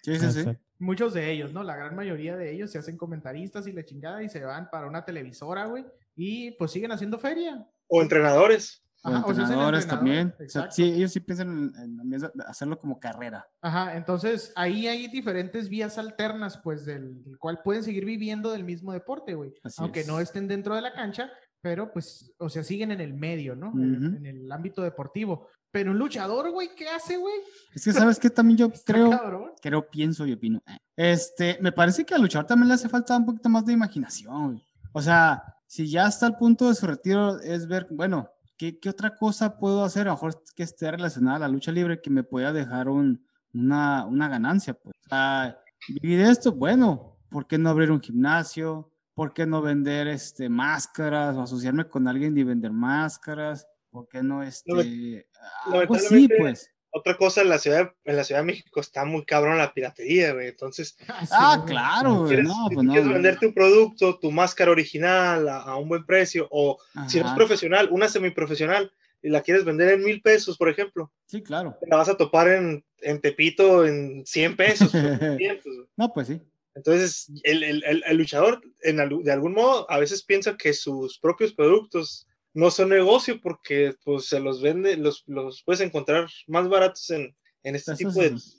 Sí, 0.04 0.20
sí, 0.20 0.32
sí. 0.32 0.46
Muchos 0.78 1.16
de 1.16 1.32
ellos, 1.32 1.52
¿no? 1.52 1.64
La 1.64 1.76
gran 1.76 1.96
mayoría 1.96 2.38
de 2.38 2.54
ellos 2.54 2.72
se 2.72 2.78
hacen 2.78 2.96
comentaristas 2.96 3.66
y 3.66 3.72
la 3.72 3.84
chingada 3.84 4.22
y 4.22 4.30
se 4.30 4.46
van 4.46 4.70
para 4.70 4.86
una 4.86 5.04
televisora, 5.04 5.66
güey, 5.66 5.84
y 6.16 6.52
pues 6.52 6.70
siguen 6.70 6.92
haciendo 6.92 7.18
feria. 7.18 7.68
O 7.88 8.04
entrenadores. 8.04 8.84
Ajá, 9.02 9.26
o 9.26 9.32
entrenadores 9.32 9.88
también. 9.88 10.28
O 10.28 10.38
sea, 10.38 10.46
exacto. 10.46 10.76
sí, 10.76 10.84
ellos 10.84 11.12
sí 11.12 11.22
piensan 11.22 11.74
en, 11.76 12.32
hacerlo 12.46 12.78
como 12.78 13.00
carrera. 13.00 13.48
Ajá, 13.62 13.98
entonces 13.98 14.54
ahí 14.56 14.88
hay 14.88 15.08
diferentes 15.08 15.68
vías 15.68 15.98
alternas, 15.98 16.60
pues, 16.64 16.86
del, 16.86 17.24
del 17.24 17.40
cual 17.40 17.62
pueden 17.64 17.84
seguir 17.84 18.06
viviendo 18.06 18.52
del 18.52 18.64
mismo 18.64 18.94
deporte, 18.94 19.34
güey. 19.34 19.56
Así 19.64 19.82
Aunque 19.82 20.02
es. 20.02 20.08
no 20.08 20.20
estén 20.20 20.48
dentro 20.48 20.76
de 20.76 20.82
la 20.82 20.94
cancha, 20.94 21.32
pero 21.62 21.92
pues, 21.92 22.34
o 22.38 22.50
sea, 22.50 22.64
siguen 22.64 22.92
en 22.92 23.02
el 23.02 23.14
medio, 23.14 23.56
¿no? 23.56 23.72
En- 23.74 23.96
Ujú. 24.08 24.16
en, 24.18 24.26
el 24.26 24.52
ámbito 24.52 24.82
deportivo. 24.82 25.48
Pero 25.72 25.92
un 25.92 26.00
luchador, 26.00 26.50
güey, 26.52 26.70
¿qué 26.76 26.88
hace, 26.88 27.18
güey? 27.18 27.36
Es 27.74 27.84
que, 27.84 27.92
¿sabes 27.92 28.20
qué? 28.20 28.30
También 28.30 28.58
yo 28.58 28.72
creo, 28.86 29.10
cabrón. 29.10 29.52
creo, 29.62 29.88
pienso 29.90 30.26
y 30.26 30.34
opino. 30.34 30.62
Este, 30.96 31.58
me 31.62 31.72
parece 31.72 32.06
que 32.06 32.16
al 32.16 32.22
luchador 32.22 32.48
también 32.48 32.70
le 32.70 32.74
hace 32.76 32.90
falta 32.90 33.18
un 33.18 33.26
poquito 33.26 33.50
más 33.50 33.66
de 33.66 33.74
imaginación, 33.74 34.54
güey. 34.54 34.64
O 34.94 35.02
sea, 35.02 35.44
si 35.68 35.90
ya 35.90 36.08
está 36.08 36.26
al 36.26 36.38
punto 36.38 36.70
de 36.70 36.76
su 36.76 36.88
retiro, 36.88 37.40
es 37.42 37.68
ver, 37.68 37.88
bueno, 37.92 38.30
¿qué, 38.58 38.80
qué 38.80 38.90
otra 38.90 39.16
cosa 39.16 39.58
puedo 39.60 39.84
hacer? 39.84 40.04
A 40.04 40.12
lo 40.12 40.14
mejor 40.14 40.42
que 40.56 40.64
esté 40.64 40.90
relacionada 40.90 41.36
a 41.38 41.40
la 41.40 41.48
lucha 41.50 41.72
libre 41.72 42.02
que 42.02 42.10
me 42.10 42.24
pueda 42.24 42.54
dejar 42.54 42.88
un, 42.90 43.24
una, 43.54 44.06
una 44.06 44.30
ganancia, 44.30 44.74
pues. 44.74 44.96
O 45.06 45.10
sea, 45.10 45.60
vivir 46.02 46.22
esto, 46.22 46.54
bueno, 46.54 47.18
¿por 47.30 47.46
qué 47.46 47.58
no 47.58 47.70
abrir 47.70 47.92
un 47.92 48.02
gimnasio? 48.02 48.90
¿Por 49.18 49.34
qué 49.34 49.48
no 49.48 49.64
vender 49.64 50.08
este, 50.08 50.48
máscaras 50.48 51.36
o 51.36 51.42
asociarme 51.42 51.86
con 51.90 52.08
alguien 52.08 52.38
y 52.38 52.44
vender 52.44 52.72
máscaras? 52.72 53.68
¿Por 53.90 54.08
qué 54.08 54.22
no 54.22 54.44
este, 54.44 55.28
algo 55.66 55.96
así, 55.96 56.30
pues? 56.38 56.72
Otra 56.92 57.18
cosa, 57.18 57.42
en 57.42 57.50
la 57.50 57.58
ciudad, 57.58 57.92
en 58.06 58.16
la 58.16 58.24
Ciudad 58.24 58.42
de 58.42 58.46
México 58.46 58.80
está 58.80 59.06
muy 59.06 59.26
cabrón 59.26 59.58
la 59.58 59.74
piratería, 59.74 60.34
güey. 60.34 60.50
Entonces, 60.50 60.96
Ah, 61.32 61.64
claro, 61.66 62.26
güey. 62.26 62.44
No, 62.44 62.68
si 62.70 62.76
pues 62.76 62.86
no. 62.86 62.94
quieres 62.94 63.10
vender 63.12 63.40
tu 63.40 63.52
producto, 63.56 64.20
tu 64.20 64.32
máscara 64.32 64.70
original 64.70 65.50
a, 65.50 65.62
a 65.64 65.78
un 65.78 65.90
buen 65.90 66.06
precio, 66.06 66.48
o 66.52 66.78
si 67.08 67.18
no 67.18 67.24
es 67.24 67.28
Ajá. 67.30 67.36
profesional, 67.36 67.90
una 67.92 68.08
semiprofesional, 68.10 68.92
y 69.24 69.30
la 69.30 69.42
quieres 69.42 69.66
vender 69.66 69.90
en 69.94 70.04
mil 70.04 70.22
pesos, 70.22 70.60
por 70.60 70.70
ejemplo, 70.70 71.12
Sí, 71.26 71.42
claro. 71.42 71.76
te 71.82 71.88
la 71.88 71.98
vas 71.98 72.10
a 72.10 72.18
topar 72.18 72.50
en, 72.50 72.86
en 73.02 73.20
Tepito 73.20 73.84
en 73.84 74.24
100 74.28 74.56
pesos. 74.56 74.92
por 74.92 75.20
500, 75.38 75.64
güey. 75.76 75.88
No, 75.98 76.14
pues 76.14 76.28
sí. 76.28 76.40
Entonces, 76.78 77.32
el, 77.44 77.64
el- 77.64 77.84
el- 78.06 78.18
luchador, 78.18 78.62
en 78.84 78.98
de 78.98 79.32
algún 79.32 79.54
modo, 79.54 79.90
a 79.90 80.00
veces 80.00 80.24
piensa 80.24 80.56
que 80.56 80.74
sus 80.74 81.20
propios 81.20 81.54
productos 81.54 82.28
no 82.54 82.72
son 82.72 82.90
negocio 82.90 83.42
porque 83.42 83.96
pues, 84.04 84.28
se 84.28 84.40
los 84.40 84.62
vende, 84.62 84.96
los, 84.98 85.24
los 85.28 85.64
puedes 85.64 85.82
encontrar 85.82 86.28
más 86.48 86.70
baratos 86.70 87.10
en, 87.10 87.36
en 87.64 87.76
este 87.76 87.92
Eso 87.94 87.98
tipo 87.98 88.12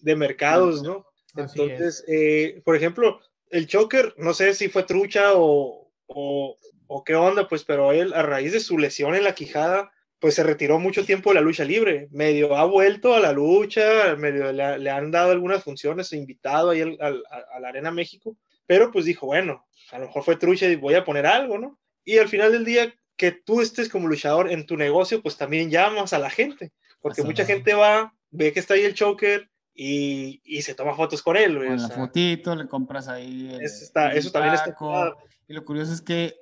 de, 0.03 0.17
mercados, 0.17 0.83
¿no? 0.83 1.07
Así 1.35 1.61
Entonces, 1.61 2.05
eh, 2.09 2.61
por 2.65 2.75
ejemplo, 2.77 3.21
el 3.51 3.67
Choker, 3.67 4.15
no 4.19 4.35
sé 4.35 4.55
si 4.55 4.69
fue 4.69 4.83
trucha 4.83 5.33
o, 5.35 5.91
o, 6.07 6.57
o 6.87 7.05
qué 7.05 7.15
onda, 7.15 7.49
pues, 7.49 7.65
pero 7.65 7.93
él 7.93 8.13
a 8.15 8.23
raíz 8.23 8.53
de 8.53 8.61
su 8.61 8.79
lesión 8.79 9.15
en 9.15 9.25
la 9.25 9.35
quijada, 9.35 9.91
pues 10.21 10.35
se 10.35 10.43
retiró 10.43 10.79
mucho 10.79 11.05
tiempo 11.05 11.31
de 11.31 11.35
la 11.37 11.41
lucha 11.41 11.65
libre, 11.65 12.09
medio 12.11 12.57
ha 12.57 12.65
vuelto 12.65 13.15
a 13.15 13.21
la 13.21 13.33
lucha, 13.33 14.17
medio 14.17 14.53
le, 14.53 14.79
le 14.79 14.91
han 14.91 15.11
dado 15.11 15.31
algunas 15.33 15.63
funciones, 15.63 16.13
invitado 16.13 16.71
ahí 16.71 16.81
al- 16.81 16.97
al- 17.01 17.23
a, 17.53 17.61
la 17.61 17.69
Arena 17.69 17.91
México, 17.91 18.37
pero 18.67 18.91
pues 18.91 19.05
dijo, 19.05 19.27
bueno, 19.27 19.65
a 19.93 19.99
lo 19.99 20.07
mejor 20.07 20.23
fue 20.25 20.37
trucha 20.37 20.67
y 20.67 20.77
voy 20.77 20.95
a 20.95 21.05
poner 21.05 21.27
algo, 21.27 21.59
¿no? 21.59 21.79
Y 22.05 22.19
al 22.19 22.29
final 22.29 22.53
del 22.53 22.65
día, 22.65 22.93
que 23.17 23.33
tú 23.33 23.61
estés 23.61 23.89
como 23.89 24.09
luchador 24.09 24.51
en 24.51 24.67
tu 24.67 24.77
negocio, 24.77 25.23
pues 25.23 25.37
también 25.37 25.71
llamas 25.71 26.13
a 26.13 26.19
la 26.19 26.31
gente, 26.31 26.73
porque 27.01 27.21
Así 27.21 27.29
mucha 27.29 27.43
es. 27.43 27.49
gente 27.49 27.75
va, 27.75 28.13
ve 28.31 28.53
que 28.53 28.61
está 28.61 28.75
ahí 28.75 28.83
el 28.85 28.95
Choker 28.95 29.49
y, 29.75 30.41
y 30.45 30.63
se 30.63 30.75
toma 30.75 30.95
fotos 30.97 31.23
con 31.23 31.37
él, 31.37 31.57
Con 31.57 31.67
o 31.69 31.77
la 31.77 31.79
sea, 31.89 31.97
fotito, 31.97 32.55
le 32.57 32.67
compras 32.67 33.07
ahí. 33.09 33.51
el- 33.55 33.63
eso, 33.63 33.85
está- 33.85 34.11
el 34.13 34.19
eso 34.19 34.33
también 34.33 34.55
está 34.55 34.75
claro. 34.75 35.17
Y 35.47 35.55
lo 35.55 35.65
curioso 35.65 35.93
es 35.93 36.01
que 36.03 36.35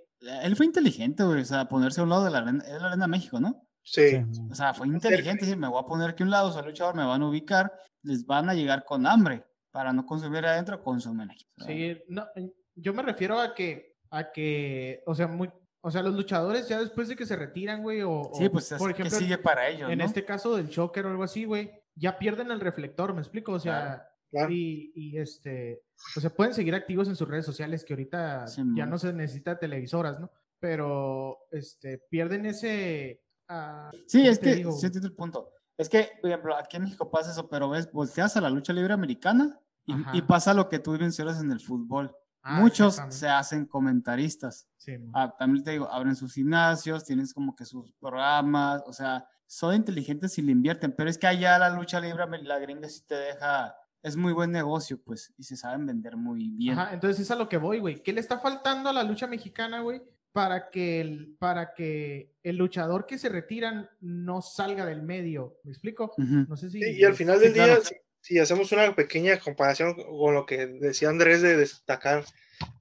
él 0.42 0.56
fue 0.56 0.66
inteligente, 0.66 1.22
güey. 1.22 1.42
O 1.42 1.44
sea, 1.44 1.68
ponerse 1.68 2.00
a 2.00 2.04
un 2.04 2.10
lado 2.10 2.24
de 2.24 2.30
la 2.30 2.38
arena, 2.38 2.64
es 2.66 2.80
la 2.80 2.88
arena 2.88 3.06
México, 3.06 3.38
¿no? 3.38 3.65
Sí. 3.86 4.16
O 4.50 4.54
sea, 4.54 4.74
fue 4.74 4.88
inteligente. 4.88 5.44
Decir, 5.44 5.56
me 5.56 5.68
voy 5.68 5.80
a 5.80 5.86
poner 5.86 6.10
aquí 6.10 6.22
a 6.22 6.26
un 6.26 6.30
lado, 6.30 6.50
soy 6.52 6.64
luchador, 6.64 6.94
me 6.96 7.04
van 7.06 7.22
a 7.22 7.28
ubicar, 7.28 7.72
les 8.02 8.26
van 8.26 8.50
a 8.50 8.54
llegar 8.54 8.84
con 8.84 9.06
hambre. 9.06 9.44
Para 9.70 9.92
no 9.92 10.04
consumir 10.06 10.44
adentro, 10.44 10.82
consumen 10.82 11.30
aquí. 11.30 11.46
O 11.60 11.64
sea, 11.64 11.74
Sí, 11.74 12.02
no, 12.08 12.26
yo 12.74 12.94
me 12.94 13.02
refiero 13.02 13.38
a 13.38 13.54
que, 13.54 13.96
a 14.10 14.32
que, 14.32 15.02
o 15.06 15.14
sea, 15.14 15.26
muy, 15.28 15.50
o 15.82 15.90
sea, 15.90 16.02
los 16.02 16.14
luchadores 16.14 16.66
ya 16.66 16.80
después 16.80 17.08
de 17.08 17.14
que 17.16 17.26
se 17.26 17.36
retiran, 17.36 17.82
güey, 17.82 18.00
o, 18.02 18.22
o, 18.22 18.34
Sí, 18.34 18.48
pues 18.48 18.72
es 18.72 18.78
por 18.78 18.88
que 18.94 19.02
ejemplo, 19.02 19.18
sigue 19.18 19.38
para 19.38 19.68
ellos, 19.68 19.90
en 19.90 19.98
¿no? 19.98 20.04
este 20.04 20.24
caso 20.24 20.56
del 20.56 20.74
Joker 20.74 21.06
o 21.06 21.10
algo 21.10 21.22
así, 21.22 21.44
güey, 21.44 21.70
ya 21.94 22.18
pierden 22.18 22.50
el 22.50 22.60
reflector, 22.60 23.12
¿me 23.14 23.20
explico? 23.20 23.52
O 23.52 23.60
sea, 23.60 23.82
Claro. 23.82 24.02
Claro. 24.30 24.50
y, 24.50 24.92
y 24.94 25.18
este, 25.18 25.82
o 26.16 26.20
sea, 26.20 26.30
pueden 26.30 26.52
seguir 26.54 26.74
activos 26.74 27.06
en 27.08 27.14
sus 27.16 27.28
redes 27.28 27.44
sociales 27.46 27.84
que 27.84 27.92
ahorita 27.92 28.46
Sí, 28.48 28.62
ya 28.74 28.84
no 28.86 28.98
se 28.98 29.12
necesita 29.12 29.58
televisoras, 29.58 30.18
¿no? 30.18 30.30
Pero, 30.58 31.38
este, 31.50 31.98
pierden 32.10 32.46
ese... 32.46 33.22
ah, 33.48 33.90
Sí, 34.06 34.18
¿cómo 34.18 34.30
es 34.30 34.38
que, 34.38 34.54
sí 34.54 34.86
entiendo 34.86 35.08
el 35.08 35.14
punto. 35.14 35.50
Es 35.76 35.88
que, 35.88 36.10
por 36.20 36.30
ejemplo, 36.30 36.56
aquí 36.56 36.76
en 36.76 36.84
México 36.84 37.10
pasa 37.10 37.30
eso, 37.30 37.48
pero 37.48 37.68
ves, 37.68 37.90
volteas 37.92 38.36
a 38.36 38.40
la 38.40 38.50
lucha 38.50 38.72
libre 38.72 38.94
americana 38.94 39.60
y, 39.84 39.94
y 40.14 40.22
pasa 40.22 40.54
lo 40.54 40.68
que 40.68 40.78
tú 40.78 40.92
mencionas 40.92 41.40
en 41.40 41.52
el 41.52 41.60
fútbol. 41.60 42.14
Ah, 42.42 42.60
Muchos 42.60 43.00
se 43.08 43.28
hacen 43.28 43.66
comentaristas. 43.66 44.68
Sí. 44.76 44.92
Ah, 45.12 45.34
también 45.36 45.64
te 45.64 45.72
digo, 45.72 45.90
abren 45.90 46.14
sus 46.14 46.32
gimnasios, 46.32 47.04
tienes 47.04 47.34
como 47.34 47.56
que 47.56 47.64
sus 47.64 47.92
programas, 47.94 48.82
o 48.86 48.92
sea, 48.92 49.26
son 49.46 49.74
inteligentes 49.74 50.38
y 50.38 50.42
le 50.42 50.52
invierten, 50.52 50.94
pero 50.96 51.10
es 51.10 51.18
que 51.18 51.26
allá 51.26 51.58
la 51.58 51.70
lucha 51.70 52.00
libre, 52.00 52.24
la 52.42 52.58
gringa 52.60 52.88
sí 52.88 53.02
te 53.04 53.16
deja, 53.16 53.74
es 54.00 54.16
muy 54.16 54.32
buen 54.32 54.52
negocio, 54.52 55.02
pues, 55.02 55.34
y 55.36 55.42
se 55.42 55.56
saben 55.56 55.86
vender 55.86 56.16
muy 56.16 56.48
bien. 56.50 56.78
Ajá, 56.78 56.94
entonces 56.94 57.20
es 57.20 57.30
a 57.32 57.36
lo 57.36 57.48
que 57.48 57.56
voy, 57.56 57.80
güey. 57.80 58.00
¿Qué 58.00 58.12
le 58.12 58.20
está 58.20 58.38
faltando 58.38 58.90
a 58.90 58.92
la 58.92 59.02
lucha 59.02 59.26
mexicana, 59.26 59.80
güey? 59.80 60.02
Para 60.36 60.68
que, 60.70 61.00
el, 61.00 61.34
para 61.38 61.72
que 61.72 62.30
el 62.42 62.56
luchador 62.56 63.06
que 63.06 63.16
se 63.18 63.30
retiran 63.30 63.88
no 64.00 64.42
salga 64.42 64.84
del 64.84 65.02
medio. 65.02 65.58
¿Me 65.64 65.72
explico? 65.72 66.12
No 66.18 66.56
sé 66.58 66.68
si... 66.70 66.82
Sí, 66.82 66.90
y 66.98 67.04
al 67.04 67.14
final 67.14 67.38
Sí, 67.38 67.44
del 67.44 67.54
día, 67.54 67.64
claro. 67.64 67.82
si, 67.82 67.94
si 68.20 68.38
hacemos 68.38 68.70
una 68.70 68.94
pequeña 68.94 69.38
comparación 69.38 69.94
con 69.94 70.34
lo 70.34 70.44
que 70.44 70.66
decía 70.66 71.08
Andrés 71.08 71.40
de 71.40 71.56
destacar 71.56 72.24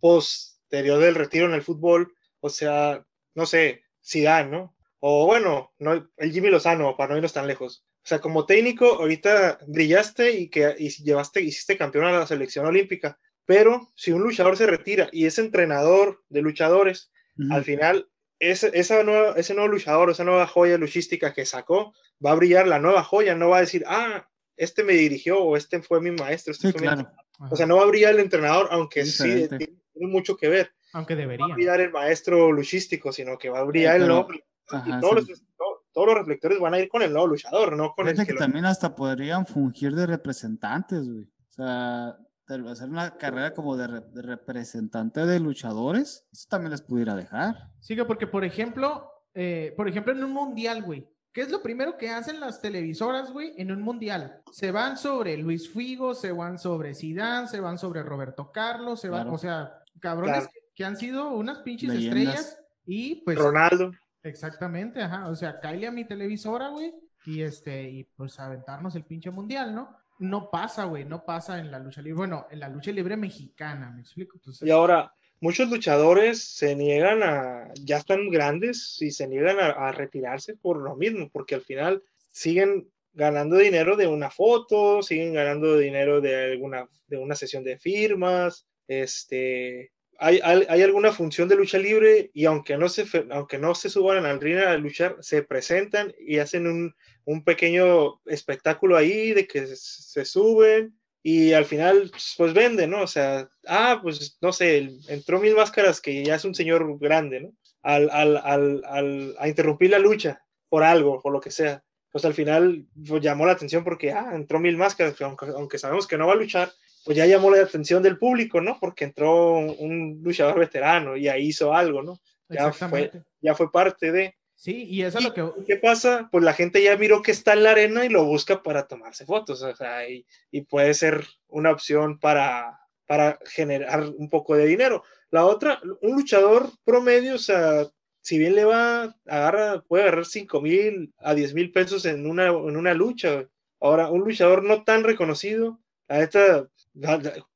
posterior 0.01 0.99
del 0.99 1.15
retiro 1.15 1.45
en 1.45 1.53
el 1.53 1.61
fútbol, 1.61 2.13
o 2.41 2.49
sea, 2.49 3.05
no 3.35 3.45
sé, 3.45 3.83
Zidane, 4.05 4.51
¿no? 4.51 4.75
O 4.99 5.25
bueno, 5.25 5.73
no, 5.79 6.09
el 6.17 6.31
Jimmy 6.31 6.49
Lozano, 6.49 6.97
para 6.97 7.11
no 7.11 7.17
irnos 7.17 7.33
tan 7.33 7.47
lejos. 7.47 7.85
O 8.03 8.07
sea, 8.07 8.19
como 8.19 8.45
técnico, 8.45 8.85
ahorita 8.85 9.59
brillaste 9.67 10.31
y 10.31 10.49
que 10.49 10.75
y 10.77 10.89
llevaste, 10.89 11.41
hiciste 11.41 11.77
campeón 11.77 12.05
a 12.05 12.11
la 12.11 12.27
selección 12.27 12.65
olímpica, 12.65 13.17
pero 13.45 13.91
si 13.95 14.11
un 14.11 14.23
luchador 14.23 14.57
se 14.57 14.67
retira 14.67 15.09
y 15.11 15.25
es 15.25 15.39
entrenador 15.39 16.23
de 16.29 16.41
luchadores, 16.41 17.11
Ujú. 17.37 17.53
al 17.53 17.63
final 17.63 18.07
ese, 18.39 18.71
esa 18.73 19.03
nueva, 19.03 19.33
ese 19.37 19.53
nuevo 19.53 19.69
luchador, 19.69 20.09
esa 20.09 20.23
nueva 20.23 20.45
joya 20.47 20.77
luchística 20.77 21.33
que 21.33 21.45
sacó, 21.45 21.93
va 22.25 22.31
a 22.31 22.35
brillar 22.35 22.67
la 22.67 22.79
nueva 22.79 23.03
joya, 23.03 23.33
no 23.35 23.49
va 23.49 23.57
a 23.57 23.61
decir, 23.61 23.83
ah, 23.87 24.27
este 24.57 24.83
me 24.83 24.93
dirigió 24.93 25.39
o 25.41 25.55
este 25.57 25.81
fue 25.81 26.01
mi 26.01 26.11
maestro. 26.11 26.51
Este 26.51 26.67
Sí, 26.67 26.71
fue 26.73 26.81
mi-". 26.81 26.87
claro. 26.87 27.09
Ajá. 27.39 27.49
O 27.51 27.55
sea, 27.55 27.65
no 27.65 27.77
va 27.77 27.83
a 27.83 27.87
brillar 27.87 28.13
el 28.13 28.19
entrenador, 28.21 28.67
aunque 28.71 29.05
sí 29.05 29.23
tiene, 29.47 29.57
tiene 29.57 30.07
mucho 30.11 30.35
que 30.37 30.47
ver. 30.49 30.71
Aunque 30.93 31.13
No 31.15 31.19
va 31.19 31.21
debería. 31.23 31.45
a 31.45 31.55
brillar 31.55 31.81
el 31.81 31.91
maestro 31.91 32.51
luchístico, 32.51 33.11
sino 33.11 33.37
que 33.37 33.49
va 33.49 33.59
a 33.59 33.63
brillar 33.63 33.95
el 33.97 34.01
pero- 34.03 34.13
nuevo. 34.13 34.29
Ajá, 34.69 34.97
y 34.97 35.01
todos, 35.01 35.23
sí. 35.25 35.29
los, 35.31 35.39
to- 35.57 35.85
todos 35.93 36.07
los 36.07 36.17
reflectores 36.17 36.59
van 36.59 36.73
a 36.73 36.79
ir 36.79 36.87
con 36.89 37.01
el 37.03 37.11
nuevo 37.13 37.27
luchador, 37.27 37.75
no 37.77 37.93
con 37.93 38.07
el 38.07 38.13
Fíjate 38.15 38.25
que 38.27 38.27
que 38.27 38.33
lo- 38.33 38.39
también 38.39 38.65
hasta 38.65 38.95
podrían 38.95 39.45
fungir 39.45 39.93
de 39.93 40.07
representantes, 40.07 41.07
güey. 41.07 41.23
O 41.25 41.51
sea, 41.51 42.17
de- 42.47 42.69
hacer 42.69 42.89
una 42.89 43.17
carrera 43.17 43.53
como 43.53 43.75
de, 43.77 43.87
re- 43.87 44.01
de 44.13 44.21
representante 44.21 45.25
de 45.25 45.39
luchadores, 45.39 46.27
eso 46.31 46.47
también 46.49 46.71
les 46.71 46.81
pudiera 46.81 47.15
dejar. 47.15 47.71
Sí, 47.79 47.95
que 47.95 48.05
porque, 48.05 48.27
por 48.27 48.43
ejemplo, 48.45 49.09
eh, 49.33 49.73
por 49.75 49.87
ejemplo, 49.87 50.13
en 50.13 50.23
un 50.23 50.31
mundial, 50.31 50.83
güey. 50.83 51.09
¿Qué 51.33 51.41
es 51.41 51.51
lo 51.51 51.61
primero 51.61 51.97
que 51.97 52.09
hacen 52.09 52.39
las 52.39 52.61
televisoras, 52.61 53.33
güey, 53.33 53.53
en 53.57 53.69
un 53.71 53.81
mundial? 53.81 54.41
Se 54.53 54.71
van 54.71 54.97
sobre 54.97 55.35
Luis 55.37 55.69
Figo, 55.69 56.13
se 56.13 56.31
van 56.31 56.57
sobre 56.57 56.95
Zidane, 56.95 57.47
se 57.49 57.59
van 57.59 57.77
sobre 57.77 58.03
Roberto 58.03 58.51
Carlos, 58.53 59.01
se 59.01 59.09
van, 59.09 59.23
Claro. 59.23 59.35
o 59.35 59.37
sea, 59.37 59.79
cabrones 59.99 60.35
Claro. 60.37 60.51
que, 60.53 60.59
que 60.73 60.85
han 60.85 60.95
sido 60.95 61.29
unas 61.31 61.57
pinches 61.59 61.89
Leyendas. 61.89 62.15
estrellas 62.35 62.63
y 62.85 63.15
pues 63.25 63.37
Ronaldo. 63.37 63.91
Exactamente, 64.23 65.01
ajá. 65.01 65.27
O 65.27 65.35
sea, 65.35 65.59
caile 65.59 65.87
a 65.87 65.91
mi 65.91 66.05
televisora, 66.05 66.69
güey, 66.69 66.93
y 67.25 67.41
este, 67.41 67.89
y 67.89 68.03
pues 68.05 68.39
aventarnos 68.39 68.95
el 68.95 69.03
pinche 69.03 69.29
mundial, 69.29 69.75
¿no? 69.75 69.89
No 70.19 70.49
pasa, 70.49 70.85
güey, 70.85 71.05
no 71.05 71.25
pasa 71.25 71.59
en 71.59 71.71
la 71.71 71.79
lucha 71.79 72.01
libre. 72.01 72.17
Bueno, 72.17 72.47
en 72.49 72.59
la 72.59 72.69
lucha 72.69 72.91
libre 72.91 73.17
mexicana, 73.17 73.91
me 73.91 74.01
explico. 74.01 74.39
Y 74.61 74.69
ahora, 74.69 75.13
muchos 75.41 75.69
luchadores 75.69 76.43
se 76.43 76.75
niegan 76.75 77.21
a, 77.23 77.73
ya 77.75 77.97
están 77.97 78.29
grandes 78.29 79.01
y 79.01 79.11
se 79.11 79.27
niegan 79.27 79.59
a, 79.59 79.69
a 79.69 79.91
retirarse 79.91 80.55
por 80.55 80.77
lo 80.77 80.95
mismo, 80.95 81.29
porque 81.31 81.55
al 81.55 81.61
final 81.61 82.01
siguen 82.31 82.89
ganando 83.13 83.57
dinero 83.57 83.95
de 83.95 84.07
una 84.07 84.29
foto, 84.29 85.01
siguen 85.01 85.33
ganando 85.33 85.77
dinero 85.77 86.21
de 86.21 86.51
alguna 86.51 86.87
de 87.07 87.17
una 87.17 87.35
sesión 87.35 87.63
de 87.63 87.77
firmas, 87.77 88.67
este, 88.87 89.91
hay, 90.19 90.39
alguna 90.81 91.11
función 91.11 91.47
de 91.47 91.55
lucha 91.55 91.77
libre 91.77 92.31
y 92.33 92.45
aunque 92.45 92.77
no 92.77 92.89
se, 92.89 93.05
aunque 93.31 93.57
no 93.57 93.75
se 93.75 93.89
suban 93.89 94.25
al 94.25 94.39
ring 94.39 94.57
a 94.57 94.77
luchar, 94.77 95.17
se 95.21 95.43
presentan 95.43 96.13
y 96.19 96.37
hacen 96.37 96.67
un, 96.67 96.95
un 97.25 97.43
pequeño 97.43 98.21
espectáculo 98.25 98.97
ahí 98.97 99.33
de 99.33 99.47
que 99.47 99.65
se 99.67 100.25
suben 100.25 100.95
y 101.27 101.53
al 101.53 101.65
final 101.65 102.11
pues 102.37 102.53
venden, 102.53 102.91
¿no? 102.91 103.01
O 103.01 103.07
sea, 103.07 103.49
ah, 103.67 103.99
pues 104.01 104.37
no 104.41 104.53
sé, 104.53 104.91
entró 105.07 105.39
mil 105.39 105.55
máscaras 105.55 105.99
que 105.99 106.23
ya 106.23 106.35
es 106.35 106.45
un 106.45 106.53
señor 106.53 106.99
grande, 106.99 107.41
¿no? 107.41 107.53
Al, 107.81 108.09
al, 108.11 108.37
al, 108.37 108.83
al 108.85 109.35
a 109.39 109.47
interrumpir 109.47 109.89
la 109.89 109.97
lucha 109.97 110.45
por 110.69 110.83
algo, 110.83 111.21
por 111.21 111.33
lo 111.33 111.41
que 111.41 111.49
sea. 111.49 111.83
Pues 112.11 112.25
al 112.25 112.35
final 112.35 112.85
pues, 113.07 113.23
llamó 113.23 113.47
la 113.47 113.53
atención 113.53 113.83
porque, 113.83 114.11
ah, 114.11 114.31
entró 114.33 114.59
mil 114.59 114.77
máscaras, 114.77 115.19
aunque 115.19 115.79
sabemos 115.79 116.05
que 116.05 116.17
no 116.17 116.27
va 116.27 116.33
a 116.33 116.37
luchar, 116.37 116.71
pues 117.05 117.17
ya 117.17 117.27
llamó 117.27 117.51
la 117.51 117.61
atención 117.61 118.01
del 118.01 118.17
público, 118.17 118.59
¿no? 118.59 118.79
Porque 118.79 119.05
entró 119.05 119.59
un 119.59 120.21
luchador 120.23 120.59
veterano 120.59 121.15
y 121.15 121.27
ahí 121.27 121.47
hizo 121.47 121.73
algo, 121.73 122.01
¿no? 122.01 122.19
Ya 122.49 122.73
fue, 122.73 123.11
ya 123.39 123.53
fue 123.53 123.71
parte 123.71 124.11
de... 124.11 124.35
Sí, 124.55 124.85
y 124.85 125.03
eso 125.03 125.19
es 125.19 125.23
lo 125.23 125.33
que... 125.33 125.47
¿Qué 125.67 125.75
pasa? 125.75 126.27
Pues 126.31 126.43
la 126.43 126.53
gente 126.53 126.81
ya 126.81 126.97
miró 126.97 127.21
que 127.21 127.31
está 127.31 127.53
en 127.53 127.63
la 127.63 127.71
arena 127.71 128.05
y 128.05 128.09
lo 128.09 128.25
busca 128.25 128.63
para 128.63 128.87
tomarse 128.87 129.25
fotos, 129.25 129.61
o 129.61 129.75
sea, 129.75 130.09
y, 130.09 130.25
y 130.49 130.61
puede 130.61 130.95
ser 130.95 131.25
una 131.47 131.71
opción 131.71 132.19
para, 132.19 132.79
para 133.05 133.37
generar 133.45 134.03
un 134.17 134.29
poco 134.29 134.55
de 134.55 134.65
dinero. 134.65 135.03
La 135.29 135.45
otra, 135.45 135.79
un 136.01 136.13
luchador 136.13 136.71
promedio, 136.83 137.35
o 137.35 137.39
sea, 137.39 137.87
si 138.21 138.39
bien 138.39 138.55
le 138.55 138.65
va, 138.65 139.15
agarra, 139.27 139.81
puede 139.81 140.03
agarrar 140.05 140.25
5 140.25 140.59
mil 140.61 141.13
a 141.19 141.35
10 141.35 141.53
mil 141.53 141.71
pesos 141.71 142.05
en 142.05 142.25
una, 142.25 142.47
en 142.47 142.75
una 142.77 142.95
lucha. 142.95 143.47
Ahora, 143.79 144.09
un 144.09 144.21
luchador 144.21 144.63
no 144.63 144.83
tan 144.83 145.03
reconocido, 145.03 145.79
a 146.07 146.21
esta 146.21 146.67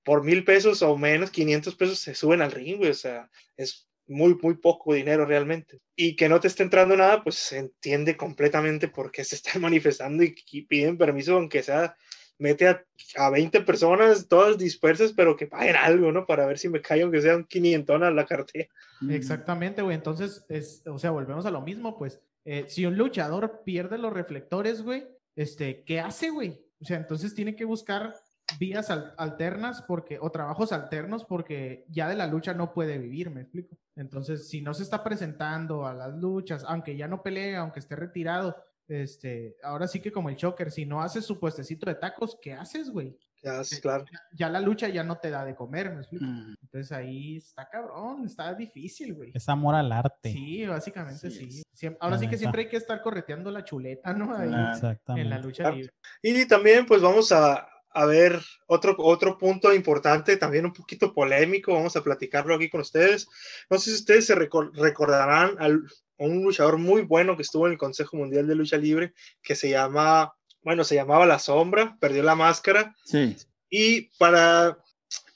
por 0.03 0.23
mil 0.23 0.43
pesos 0.43 0.81
o 0.81 0.97
menos, 0.97 1.31
500 1.31 1.75
pesos 1.75 1.99
se 1.99 2.15
suben 2.15 2.41
al 2.41 2.51
ring, 2.51 2.77
güey, 2.77 2.91
o 2.91 2.95
sea, 2.95 3.29
es 3.57 3.87
muy, 4.07 4.35
muy 4.41 4.55
poco 4.55 4.93
dinero 4.93 5.25
realmente. 5.25 5.79
Y 5.95 6.15
que 6.15 6.27
no 6.27 6.39
te 6.39 6.47
esté 6.47 6.63
entrando 6.63 6.97
nada, 6.97 7.23
pues 7.23 7.35
se 7.35 7.57
entiende 7.57 8.17
completamente 8.17 8.87
por 8.87 9.11
qué 9.11 9.23
se 9.23 9.35
están 9.35 9.61
manifestando 9.61 10.23
y, 10.23 10.35
y 10.51 10.63
piden 10.63 10.97
permiso, 10.97 11.35
aunque 11.35 11.63
sea, 11.63 11.95
mete 12.39 12.67
a, 12.67 12.83
a, 13.17 13.29
20 13.29 13.61
personas, 13.61 14.27
todas 14.27 14.57
dispersas, 14.57 15.13
pero 15.13 15.35
que 15.35 15.47
paguen 15.47 15.75
algo, 15.75 16.11
¿no? 16.11 16.25
Para 16.25 16.45
ver 16.45 16.57
si 16.57 16.69
me 16.69 16.81
cae, 16.81 17.01
aunque 17.03 17.21
sean 17.21 17.45
500 17.45 18.01
a 18.01 18.11
la 18.11 18.25
cartera. 18.25 18.67
Exactamente, 19.09 19.81
güey. 19.81 19.95
Entonces, 19.95 20.45
es, 20.49 20.81
o 20.87 20.97
sea, 20.97 21.11
volvemos 21.11 21.45
a 21.45 21.51
lo 21.51 21.61
mismo, 21.61 21.97
pues. 21.97 22.21
Eh, 22.45 22.65
si 22.67 22.85
un 22.85 22.97
luchador 22.97 23.61
pierde 23.65 23.97
los 23.97 24.13
reflectores, 24.13 24.81
güey, 24.81 25.05
este, 25.35 25.83
¿qué 25.83 25.99
hace, 25.99 26.29
güey? 26.29 26.65
O 26.79 26.85
sea, 26.85 26.97
entonces 26.97 27.35
tiene 27.35 27.55
que 27.55 27.65
buscar 27.65 28.15
vías 28.57 28.89
alternas 28.89 29.81
porque 29.81 30.17
o 30.19 30.31
trabajos 30.31 30.71
alternos 30.71 31.25
porque 31.25 31.85
ya 31.89 32.07
de 32.07 32.15
la 32.15 32.27
lucha 32.27 32.53
no 32.53 32.73
puede 32.73 32.97
vivir, 32.97 33.29
me 33.29 33.41
explico. 33.41 33.77
Entonces, 33.95 34.47
si 34.47 34.61
no 34.61 34.73
se 34.73 34.83
está 34.83 35.03
presentando 35.03 35.85
a 35.85 35.93
las 35.93 36.13
luchas, 36.15 36.63
aunque 36.67 36.95
ya 36.95 37.07
no 37.07 37.21
pelee, 37.21 37.55
aunque 37.55 37.79
esté 37.79 37.95
retirado, 37.95 38.55
este, 38.87 39.55
ahora 39.61 39.87
sí 39.87 39.99
que 39.99 40.11
como 40.11 40.29
el 40.29 40.35
choker, 40.35 40.71
si 40.71 40.85
no 40.85 41.01
haces 41.01 41.25
su 41.25 41.39
puestecito 41.39 41.85
de 41.85 41.95
tacos, 41.95 42.37
¿qué 42.41 42.53
haces, 42.53 42.89
güey? 42.89 43.15
¿Qué 43.35 43.47
haces, 43.47 43.79
claro. 43.79 44.03
Ya, 44.11 44.19
ya, 44.33 44.49
la 44.49 44.59
lucha 44.59 44.89
ya 44.89 45.03
no 45.03 45.17
te 45.17 45.29
da 45.29 45.45
de 45.45 45.55
comer, 45.55 45.91
¿me 45.91 45.99
explico? 45.99 46.25
Mm. 46.25 46.55
Entonces 46.61 46.91
ahí 46.91 47.37
está 47.37 47.69
cabrón, 47.69 48.25
está 48.25 48.53
difícil, 48.53 49.13
güey. 49.13 49.31
Es 49.33 49.47
amor 49.47 49.75
al 49.75 49.91
arte. 49.91 50.31
Sí, 50.31 50.65
básicamente 50.65 51.29
sí. 51.29 51.51
sí. 51.51 51.63
Siempre, 51.71 51.99
ahora 52.01 52.15
la 52.15 52.19
sí 52.19 52.27
que 52.27 52.37
siempre 52.37 52.63
hay 52.63 52.67
que 52.69 52.77
estar 52.77 53.01
correteando 53.01 53.49
la 53.51 53.63
chuleta, 53.63 54.13
¿no? 54.13 54.35
Ahí, 54.35 54.51
Exactamente. 54.73 55.21
en 55.21 55.29
la 55.29 55.37
lucha 55.39 55.63
Claro. 55.63 55.75
libre. 55.77 55.93
Y 56.21 56.45
también, 56.47 56.85
pues 56.85 57.01
vamos 57.01 57.31
a, 57.31 57.65
a 57.91 58.05
ver 58.05 58.39
otro, 58.67 58.95
otro 58.99 59.37
punto 59.37 59.73
importante, 59.73 60.37
también 60.37 60.65
un 60.65 60.73
poquito 60.73 61.13
polémico, 61.13 61.73
vamos 61.73 61.95
a 61.95 62.03
platicarlo 62.03 62.55
aquí 62.55 62.69
con 62.69 62.81
ustedes. 62.81 63.27
No 63.69 63.77
sé 63.79 63.89
si 63.91 63.95
ustedes 63.97 64.25
se 64.27 64.35
recor 64.35 64.71
recordarán 64.75 65.55
al, 65.59 65.83
a 66.19 66.23
un 66.23 66.43
luchador 66.43 66.77
muy 66.77 67.01
bueno 67.01 67.35
que 67.35 67.41
estuvo 67.43 67.65
en 67.65 67.73
el 67.73 67.77
Consejo 67.79 68.17
Mundial 68.17 68.47
de 68.47 68.55
Lucha 68.55 68.77
Libre, 68.77 69.13
que 69.41 69.55
se 69.55 69.69
llama, 69.69 70.33
bueno, 70.61 70.83
se 70.83 70.95
llamaba 70.95 71.25
La 71.25 71.39
Sombra, 71.39 71.97
perdió 71.99 72.21
la 72.23 72.35
máscara, 72.35 72.95
Sí. 73.05 73.35
y 73.69 74.09
para 74.17 74.77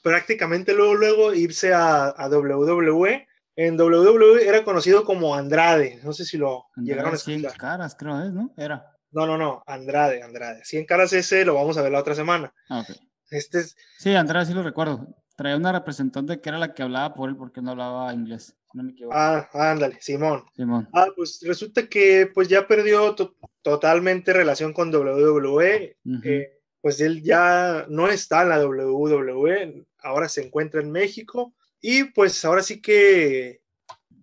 prácticamente 0.02 0.74
luego, 0.74 0.94
luego 0.94 1.34
irse 1.34 1.72
a, 1.72 2.06
a 2.08 2.28
WWE. 2.28 3.26
En 3.56 3.80
WWE 3.80 4.46
era 4.48 4.64
conocido 4.64 5.04
como 5.04 5.34
Andrade, 5.34 6.00
no 6.02 6.12
sé 6.12 6.24
si 6.24 6.36
lo 6.36 6.66
llegaron 6.76 7.06
a 7.06 7.08
Andrade 7.10 7.24
100 7.24 7.36
escuchar. 7.44 7.58
caras, 7.60 7.94
creo 7.96 8.20
es, 8.24 8.32
¿no? 8.32 8.52
Era. 8.56 8.93
No, 9.14 9.26
no, 9.26 9.38
no, 9.38 9.62
Andrade, 9.66 10.22
Andrade. 10.22 10.64
100 10.64 10.84
caras 10.86 11.12
ese 11.12 11.44
lo 11.44 11.54
vamos 11.54 11.78
a 11.78 11.82
ver 11.82 11.92
la 11.92 12.00
otra 12.00 12.14
semana. 12.14 12.52
Ah, 12.68 12.80
ok. 12.80 12.96
Este 13.30 13.60
es, 13.60 13.76
Sí, 13.98 14.14
Andrade 14.14 14.46
sí 14.46 14.52
lo 14.54 14.62
recuerdo. 14.62 15.06
Traía 15.36 15.56
una 15.56 15.72
representante 15.72 16.40
que 16.40 16.48
era 16.48 16.58
la 16.58 16.74
que 16.74 16.82
hablaba 16.82 17.14
por 17.14 17.28
él 17.28 17.36
porque 17.36 17.60
no 17.62 17.72
hablaba 17.72 18.12
inglés. 18.14 18.56
No 18.72 18.82
me 18.84 18.92
equivoco. 18.92 19.16
ah, 19.16 19.48
ándale, 19.52 19.98
Simón. 20.00 20.44
Simón. 20.54 20.88
Ah, 20.92 21.06
pues 21.16 21.40
resulta 21.42 21.86
que 21.88 22.28
pues 22.34 22.48
ya 22.48 22.66
perdió 22.66 23.14
to- 23.14 23.36
totalmente 23.62 24.32
relación 24.32 24.72
con 24.72 24.92
WWE. 24.94 25.96
Eh, 26.24 26.58
pues 26.80 27.00
él 27.00 27.22
ya 27.22 27.86
no 27.88 28.08
está 28.08 28.42
en 28.42 28.48
la 28.50 28.58
WWE, 28.64 29.84
ahora 30.02 30.28
se 30.28 30.42
encuentra 30.44 30.80
en 30.80 30.90
México 30.90 31.54
y 31.80 32.04
pues 32.04 32.44
ahora 32.44 32.62
sí 32.62 32.80
que 32.82 33.60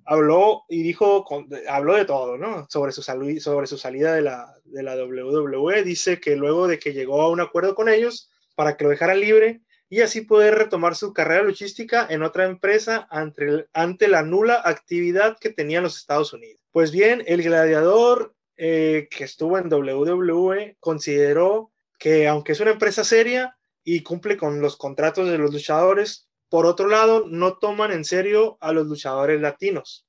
habló 0.05 0.63
y 0.69 0.83
dijo, 0.83 1.25
habló 1.69 1.95
de 1.95 2.05
todo, 2.05 2.37
¿no? 2.37 2.65
Sobre 2.69 2.91
su, 2.91 3.01
salud, 3.01 3.37
sobre 3.39 3.67
su 3.67 3.77
salida 3.77 4.13
de 4.13 4.21
la, 4.21 4.53
de 4.65 4.83
la 4.83 4.95
WWE. 4.95 5.83
Dice 5.83 6.19
que 6.19 6.35
luego 6.35 6.67
de 6.67 6.79
que 6.79 6.93
llegó 6.93 7.21
a 7.21 7.29
un 7.29 7.41
acuerdo 7.41 7.75
con 7.75 7.89
ellos 7.89 8.29
para 8.55 8.77
que 8.77 8.83
lo 8.83 8.89
dejaran 8.89 9.19
libre 9.19 9.61
y 9.89 10.01
así 10.01 10.21
poder 10.21 10.55
retomar 10.55 10.95
su 10.95 11.13
carrera 11.13 11.43
luchística 11.43 12.07
en 12.09 12.23
otra 12.23 12.45
empresa 12.45 13.07
ante, 13.09 13.43
el- 13.45 13.69
ante 13.73 14.07
la 14.07 14.23
nula 14.23 14.61
actividad 14.63 15.37
que 15.39 15.49
tenía 15.49 15.77
en 15.79 15.83
los 15.83 15.97
Estados 15.97 16.31
Unidos. 16.33 16.61
Pues 16.71 16.91
bien, 16.91 17.23
el 17.27 17.43
gladiador 17.43 18.33
eh, 18.57 19.07
que 19.11 19.23
estuvo 19.25 19.57
en 19.57 19.67
WWE 19.71 20.77
consideró 20.79 21.71
que 21.99 22.27
aunque 22.27 22.53
es 22.53 22.59
una 22.59 22.71
empresa 22.71 23.03
seria 23.03 23.57
y 23.83 24.01
cumple 24.03 24.37
con 24.37 24.61
los 24.61 24.77
contratos 24.77 25.29
de 25.29 25.37
los 25.37 25.51
luchadores, 25.51 26.29
por 26.51 26.65
otro 26.65 26.89
lado, 26.89 27.27
no 27.29 27.59
toman 27.59 27.93
en 27.93 28.03
serio 28.03 28.57
a 28.59 28.73
los 28.73 28.85
luchadores 28.85 29.39
latinos. 29.39 30.05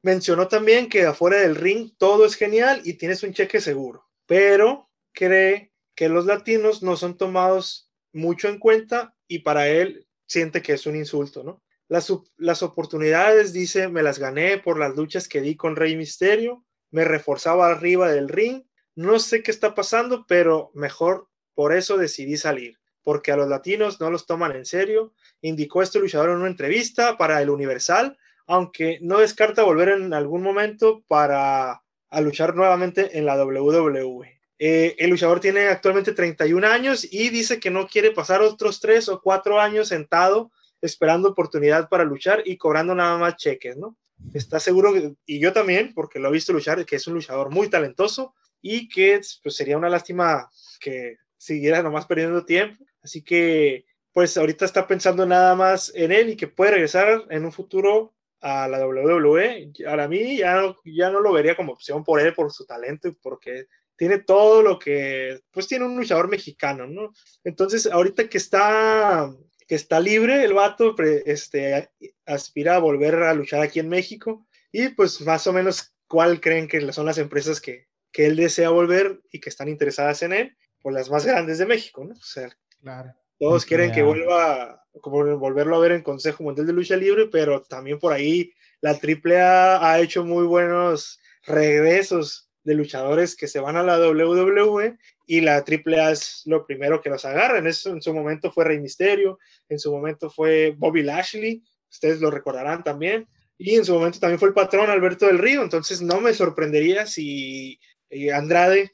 Mencionó 0.00 0.46
también 0.46 0.88
que 0.88 1.06
afuera 1.06 1.38
del 1.38 1.56
ring 1.56 1.90
todo 1.98 2.24
es 2.24 2.36
genial 2.36 2.82
y 2.84 2.94
tienes 2.94 3.24
un 3.24 3.32
cheque 3.32 3.60
seguro, 3.60 4.08
pero 4.24 4.88
cree 5.12 5.72
que 5.96 6.08
los 6.08 6.24
latinos 6.24 6.84
no 6.84 6.96
son 6.96 7.16
tomados 7.16 7.90
mucho 8.12 8.48
en 8.48 8.60
cuenta 8.60 9.16
y 9.26 9.40
para 9.40 9.68
él 9.68 10.06
siente 10.24 10.62
que 10.62 10.74
es 10.74 10.86
un 10.86 10.94
insulto, 10.94 11.42
¿no? 11.42 11.64
Las, 11.88 12.12
las 12.36 12.62
oportunidades, 12.62 13.52
dice, 13.52 13.88
me 13.88 14.04
las 14.04 14.20
gané 14.20 14.58
por 14.58 14.78
las 14.78 14.94
luchas 14.94 15.26
que 15.26 15.40
di 15.40 15.56
con 15.56 15.74
Rey 15.74 15.96
Misterio, 15.96 16.64
me 16.92 17.04
reforzaba 17.04 17.68
arriba 17.68 18.08
del 18.08 18.28
ring, 18.28 18.62
no 18.94 19.18
sé 19.18 19.42
qué 19.42 19.50
está 19.50 19.74
pasando, 19.74 20.26
pero 20.28 20.70
mejor 20.74 21.26
por 21.54 21.74
eso 21.74 21.96
decidí 21.96 22.36
salir, 22.36 22.78
porque 23.02 23.32
a 23.32 23.36
los 23.36 23.48
latinos 23.48 24.00
no 24.00 24.10
los 24.10 24.26
toman 24.26 24.52
en 24.52 24.64
serio, 24.64 25.12
indicó 25.40 25.82
este 25.82 25.98
luchador 25.98 26.30
en 26.30 26.36
una 26.36 26.48
entrevista 26.48 27.16
para 27.16 27.40
el 27.42 27.50
Universal, 27.50 28.16
aunque 28.46 28.98
no 29.02 29.18
descarta 29.18 29.62
volver 29.62 29.88
en 29.90 30.12
algún 30.14 30.42
momento 30.42 31.02
para 31.08 31.82
a 32.10 32.20
luchar 32.20 32.54
nuevamente 32.54 33.16
en 33.18 33.24
la 33.24 33.42
WWE. 33.42 34.38
Eh, 34.58 34.94
el 34.98 35.10
luchador 35.10 35.40
tiene 35.40 35.68
actualmente 35.68 36.12
31 36.12 36.64
años 36.64 37.04
y 37.10 37.30
dice 37.30 37.58
que 37.58 37.70
no 37.70 37.88
quiere 37.88 38.10
pasar 38.10 38.42
otros 38.42 38.80
3 38.80 39.08
o 39.08 39.20
4 39.20 39.58
años 39.58 39.88
sentado 39.88 40.52
esperando 40.82 41.30
oportunidad 41.30 41.88
para 41.88 42.04
luchar 42.04 42.42
y 42.44 42.58
cobrando 42.58 42.94
nada 42.94 43.16
más 43.16 43.36
cheques, 43.36 43.76
¿no? 43.76 43.96
Está 44.34 44.60
seguro, 44.60 44.92
que- 44.92 45.14
y 45.26 45.40
yo 45.40 45.52
también, 45.52 45.94
porque 45.94 46.18
lo 46.18 46.28
he 46.28 46.32
visto 46.32 46.52
luchar, 46.52 46.84
que 46.84 46.96
es 46.96 47.06
un 47.06 47.14
luchador 47.14 47.50
muy 47.50 47.70
talentoso 47.70 48.34
y 48.60 48.88
que 48.88 49.20
pues, 49.42 49.56
sería 49.56 49.78
una 49.78 49.88
lástima 49.88 50.48
que 50.80 51.16
siguiera 51.38 51.82
nomás 51.82 52.06
perdiendo 52.06 52.44
tiempo. 52.44 52.84
Así 53.02 53.22
que, 53.22 53.86
pues 54.12 54.36
ahorita 54.36 54.64
está 54.64 54.86
pensando 54.86 55.26
nada 55.26 55.54
más 55.54 55.92
en 55.94 56.12
él 56.12 56.30
y 56.30 56.36
que 56.36 56.48
puede 56.48 56.72
regresar 56.72 57.24
en 57.30 57.44
un 57.44 57.52
futuro 57.52 58.14
a 58.40 58.68
la 58.68 58.86
WWE. 58.86 59.72
Para 59.84 60.08
mí 60.08 60.38
ya 60.38 60.60
no, 60.60 60.76
ya 60.84 61.10
no 61.10 61.20
lo 61.20 61.32
vería 61.32 61.56
como 61.56 61.72
opción 61.72 62.04
por 62.04 62.20
él, 62.20 62.34
por 62.34 62.52
su 62.52 62.66
talento 62.66 63.08
y 63.08 63.12
porque 63.12 63.66
tiene 63.96 64.18
todo 64.18 64.62
lo 64.62 64.78
que, 64.78 65.40
pues 65.52 65.68
tiene 65.68 65.84
un 65.84 65.96
luchador 65.96 66.28
mexicano, 66.28 66.86
¿no? 66.86 67.12
Entonces, 67.44 67.86
ahorita 67.86 68.28
que 68.28 68.38
está, 68.38 69.32
que 69.66 69.76
está 69.76 70.00
libre, 70.00 70.44
el 70.44 70.54
vato 70.54 70.94
este, 71.24 71.90
aspira 72.26 72.76
a 72.76 72.80
volver 72.80 73.14
a 73.22 73.34
luchar 73.34 73.62
aquí 73.62 73.78
en 73.78 73.88
México 73.88 74.46
y 74.72 74.88
pues 74.88 75.20
más 75.20 75.46
o 75.46 75.52
menos 75.52 75.94
cuál 76.08 76.40
creen 76.40 76.66
que 76.66 76.92
son 76.92 77.06
las 77.06 77.18
empresas 77.18 77.60
que, 77.60 77.86
que 78.10 78.26
él 78.26 78.36
desea 78.36 78.70
volver 78.70 79.22
y 79.30 79.40
que 79.40 79.48
están 79.48 79.68
interesadas 79.68 80.22
en 80.22 80.32
él, 80.32 80.56
pues 80.80 80.94
las 80.94 81.10
más 81.10 81.24
grandes 81.24 81.58
de 81.58 81.66
México, 81.66 82.04
¿no? 82.04 82.14
O 82.14 82.22
sea, 82.22 82.50
Claro. 82.82 83.14
todos 83.38 83.64
quieren 83.64 83.92
que 83.92 84.02
vuelva, 84.02 84.84
como 85.00 85.38
volverlo 85.38 85.76
a 85.76 85.80
ver 85.80 85.92
en 85.92 86.02
Consejo 86.02 86.42
Mundial 86.42 86.66
de 86.66 86.72
Lucha 86.72 86.96
Libre, 86.96 87.28
pero 87.30 87.62
también 87.62 87.98
por 87.98 88.12
ahí 88.12 88.52
la 88.80 88.90
AAA 88.90 89.88
ha 89.88 90.00
hecho 90.00 90.24
muy 90.24 90.44
buenos 90.44 91.20
regresos 91.44 92.50
de 92.64 92.74
luchadores 92.74 93.36
que 93.36 93.48
se 93.48 93.60
van 93.60 93.76
a 93.76 93.82
la 93.82 93.98
WWE 93.98 94.96
y 95.26 95.40
la 95.40 95.64
AAA 95.64 96.10
es 96.10 96.42
lo 96.46 96.66
primero 96.66 97.00
que 97.00 97.10
los 97.10 97.24
agarran. 97.24 97.66
Eso 97.66 97.90
en 97.90 98.02
su 98.02 98.12
momento 98.12 98.50
fue 98.52 98.64
Rey 98.64 98.80
Misterio, 98.80 99.38
en 99.68 99.78
su 99.78 99.92
momento 99.92 100.30
fue 100.30 100.74
Bobby 100.76 101.02
Lashley, 101.02 101.62
ustedes 101.90 102.20
lo 102.20 102.30
recordarán 102.30 102.82
también, 102.84 103.26
y 103.58 103.76
en 103.76 103.84
su 103.84 103.94
momento 103.94 104.18
también 104.18 104.38
fue 104.38 104.48
el 104.48 104.54
patrón 104.54 104.90
Alberto 104.90 105.26
del 105.26 105.38
Río, 105.38 105.62
entonces 105.62 106.02
no 106.02 106.20
me 106.20 106.34
sorprendería 106.34 107.06
si 107.06 107.78
eh, 108.10 108.32
Andrade 108.32 108.92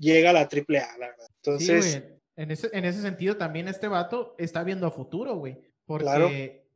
llega 0.00 0.30
a 0.30 0.32
la 0.32 0.40
AAA, 0.40 0.98
la 0.98 1.08
verdad. 1.08 1.28
Entonces. 1.42 2.02
En 2.38 2.50
ese, 2.52 2.70
en 2.72 2.84
ese 2.84 3.02
sentido, 3.02 3.36
también 3.36 3.68
este 3.68 3.88
vato 3.88 4.34
está 4.38 4.62
viendo 4.62 4.86
a 4.86 4.90
futuro, 4.90 5.34
güey. 5.36 5.60
Porque, 5.84 6.04
Claro. 6.04 6.28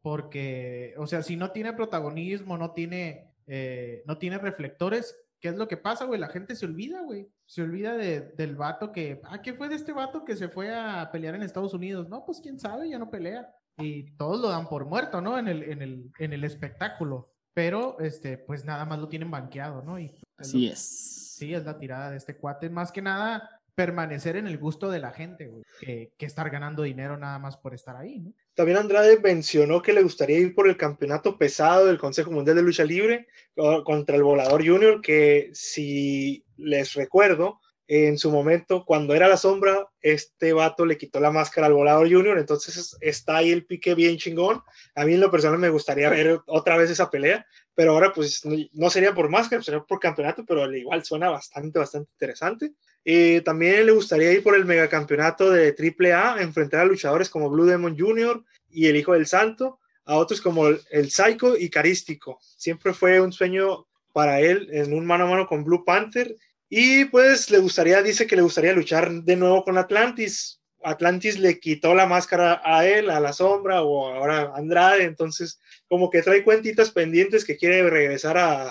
porque, 0.02 0.94
o 0.98 1.06
sea, 1.06 1.22
si 1.22 1.36
no 1.36 1.52
tiene 1.52 1.72
protagonismo, 1.72 2.58
no 2.58 2.72
tiene, 2.72 3.32
eh, 3.46 4.02
no 4.06 4.18
tiene 4.18 4.38
reflectores, 4.38 5.16
¿qué 5.40 5.48
es 5.48 5.56
lo 5.56 5.68
que 5.68 5.76
pasa, 5.76 6.04
güey? 6.04 6.18
La 6.20 6.28
gente 6.28 6.54
se 6.56 6.66
olvida, 6.66 7.02
güey. 7.02 7.28
Se 7.46 7.62
olvida 7.62 7.96
de- 7.96 8.20
del 8.36 8.56
vato 8.56 8.92
que, 8.92 9.20
ah, 9.24 9.40
¿qué 9.42 9.54
fue 9.54 9.68
de 9.68 9.76
este 9.76 9.92
vato 9.92 10.24
que 10.24 10.36
se 10.36 10.48
fue 10.48 10.74
a 10.74 11.08
pelear 11.12 11.34
en 11.34 11.42
Estados 11.42 11.74
Unidos? 11.74 12.08
No, 12.08 12.24
pues 12.24 12.40
quién 12.40 12.58
sabe, 12.58 12.88
ya 12.90 12.98
no 12.98 13.10
pelea. 13.10 13.48
Y 13.78 14.12
todos 14.16 14.40
lo 14.40 14.48
dan 14.48 14.68
por 14.68 14.84
muerto, 14.84 15.20
¿no? 15.20 15.38
En 15.38 15.48
el, 15.48 15.62
en 15.62 15.80
el, 15.82 16.10
en 16.18 16.32
el 16.32 16.44
espectáculo. 16.44 17.30
Pero, 17.54 17.98
este, 18.00 18.38
pues 18.38 18.64
nada 18.64 18.84
más 18.84 18.98
lo 18.98 19.08
tienen 19.08 19.30
banqueado, 19.30 19.82
¿no? 19.82 19.98
Y 19.98 20.14
Así 20.36 20.66
es. 20.68 20.80
Sí, 21.36 21.54
es 21.54 21.64
la 21.64 21.78
tirada 21.78 22.10
de 22.10 22.16
este 22.16 22.36
cuate. 22.36 22.68
Más 22.70 22.90
que 22.92 23.02
nada, 23.02 23.48
permanecer 23.74 24.36
en 24.36 24.46
el 24.46 24.58
gusto 24.58 24.90
de 24.90 24.98
la 25.00 25.12
gente, 25.12 25.46
güey. 25.46 25.62
Que, 25.80 26.12
que 26.18 26.26
estar 26.26 26.50
ganando 26.50 26.82
dinero 26.82 27.16
nada 27.16 27.38
más 27.38 27.56
por 27.56 27.74
estar 27.74 27.96
ahí, 27.96 28.20
¿no? 28.20 28.32
también 28.54 28.76
Andrade 28.76 29.18
mencionó 29.18 29.80
que 29.80 29.94
le 29.94 30.02
gustaría 30.02 30.38
ir 30.38 30.54
por 30.54 30.68
el 30.68 30.76
campeonato 30.76 31.38
pesado 31.38 31.86
del 31.86 31.96
Consejo 31.96 32.30
Mundial 32.30 32.54
de 32.56 32.62
Lucha 32.62 32.84
Libre 32.84 33.26
o- 33.56 33.82
contra 33.82 34.14
el 34.14 34.22
Volador 34.22 34.62
Junior, 34.66 35.00
que 35.00 35.48
si 35.54 36.44
les 36.58 36.92
recuerdo, 36.92 37.61
en 37.94 38.16
su 38.16 38.30
momento, 38.30 38.84
cuando 38.86 39.14
era 39.14 39.28
la 39.28 39.36
sombra, 39.36 39.86
este 40.00 40.52
vato 40.52 40.86
le 40.86 40.96
quitó 40.96 41.20
la 41.20 41.30
máscara 41.30 41.66
al 41.66 41.74
Volador 41.74 42.10
Junior, 42.10 42.38
entonces 42.38 42.76
es- 42.76 42.96
está 43.00 43.36
ahí 43.36 43.50
el 43.52 43.66
pique 43.66 43.94
bien 43.94 44.16
chingón. 44.16 44.62
A 44.94 45.04
mí 45.04 45.14
en 45.14 45.20
lo 45.20 45.30
personal 45.30 45.58
me 45.58 45.68
gustaría 45.68 46.08
ver 46.08 46.40
otra 46.46 46.76
vez 46.78 46.90
esa 46.90 47.10
pelea, 47.10 47.44
pero 47.74 47.92
ahora 47.92 48.12
pues 48.12 48.42
no, 48.72 48.88
sería 48.90 49.14
por 49.14 49.28
máscara, 49.28 49.62
sería 49.62 49.80
por 49.80 50.00
campeonato, 50.00 50.44
pero 50.46 50.62
al 50.62 50.74
igual 50.74 51.04
suena 51.04 51.28
bastante, 51.28 51.78
bastante 51.78 52.10
interesante. 52.14 52.72
Eh, 53.04 53.42
también 53.44 53.84
le 53.84 53.92
gustaría 53.92 54.32
ir 54.32 54.42
por 54.42 54.54
el 54.54 54.64
megacampeonato 54.64 55.50
de 55.50 55.72
AAA, 55.74 56.40
enfrentar 56.42 56.80
a 56.80 56.84
luchadores 56.84 57.28
como 57.28 57.50
Blue 57.50 57.66
Demon 57.66 57.98
Jr. 57.98 58.42
y 58.70 58.86
el 58.86 58.96
Hijo 58.96 59.12
del 59.12 59.26
Santo, 59.26 59.80
a 60.04 60.16
otros 60.16 60.40
como 60.40 60.68
el, 60.68 60.80
el 60.90 61.10
Psycho 61.10 61.56
y 61.58 61.68
Carístico. 61.68 62.38
Siempre 62.56 62.94
fue 62.94 63.20
un 63.20 63.32
sueño 63.32 63.86
para 64.12 64.40
él 64.40 64.68
en 64.72 64.92
un 64.92 65.04
mano 65.04 65.24
a 65.24 65.28
mano 65.30 65.46
con 65.46 65.64
Blue 65.64 65.84
Panther. 65.84 66.36
Y 66.74 67.04
pues 67.04 67.50
le 67.50 67.58
gustaría, 67.58 68.00
dice 68.00 68.26
que 68.26 68.34
le 68.34 68.40
gustaría 68.40 68.72
luchar 68.72 69.12
de 69.12 69.36
nuevo 69.36 69.62
con 69.62 69.76
Atlantis. 69.76 70.58
Atlantis 70.82 71.38
le 71.38 71.60
quitó 71.60 71.94
la 71.94 72.06
máscara 72.06 72.62
a 72.64 72.88
él, 72.88 73.10
a 73.10 73.20
la 73.20 73.34
sombra 73.34 73.82
o 73.82 74.06
ahora 74.08 74.40
a 74.54 74.56
Andrade, 74.56 75.04
entonces 75.04 75.60
como 75.86 76.08
que 76.08 76.22
trae 76.22 76.42
cuentitas 76.42 76.90
pendientes 76.90 77.44
que 77.44 77.58
quiere 77.58 77.90
regresar 77.90 78.38
a, 78.38 78.68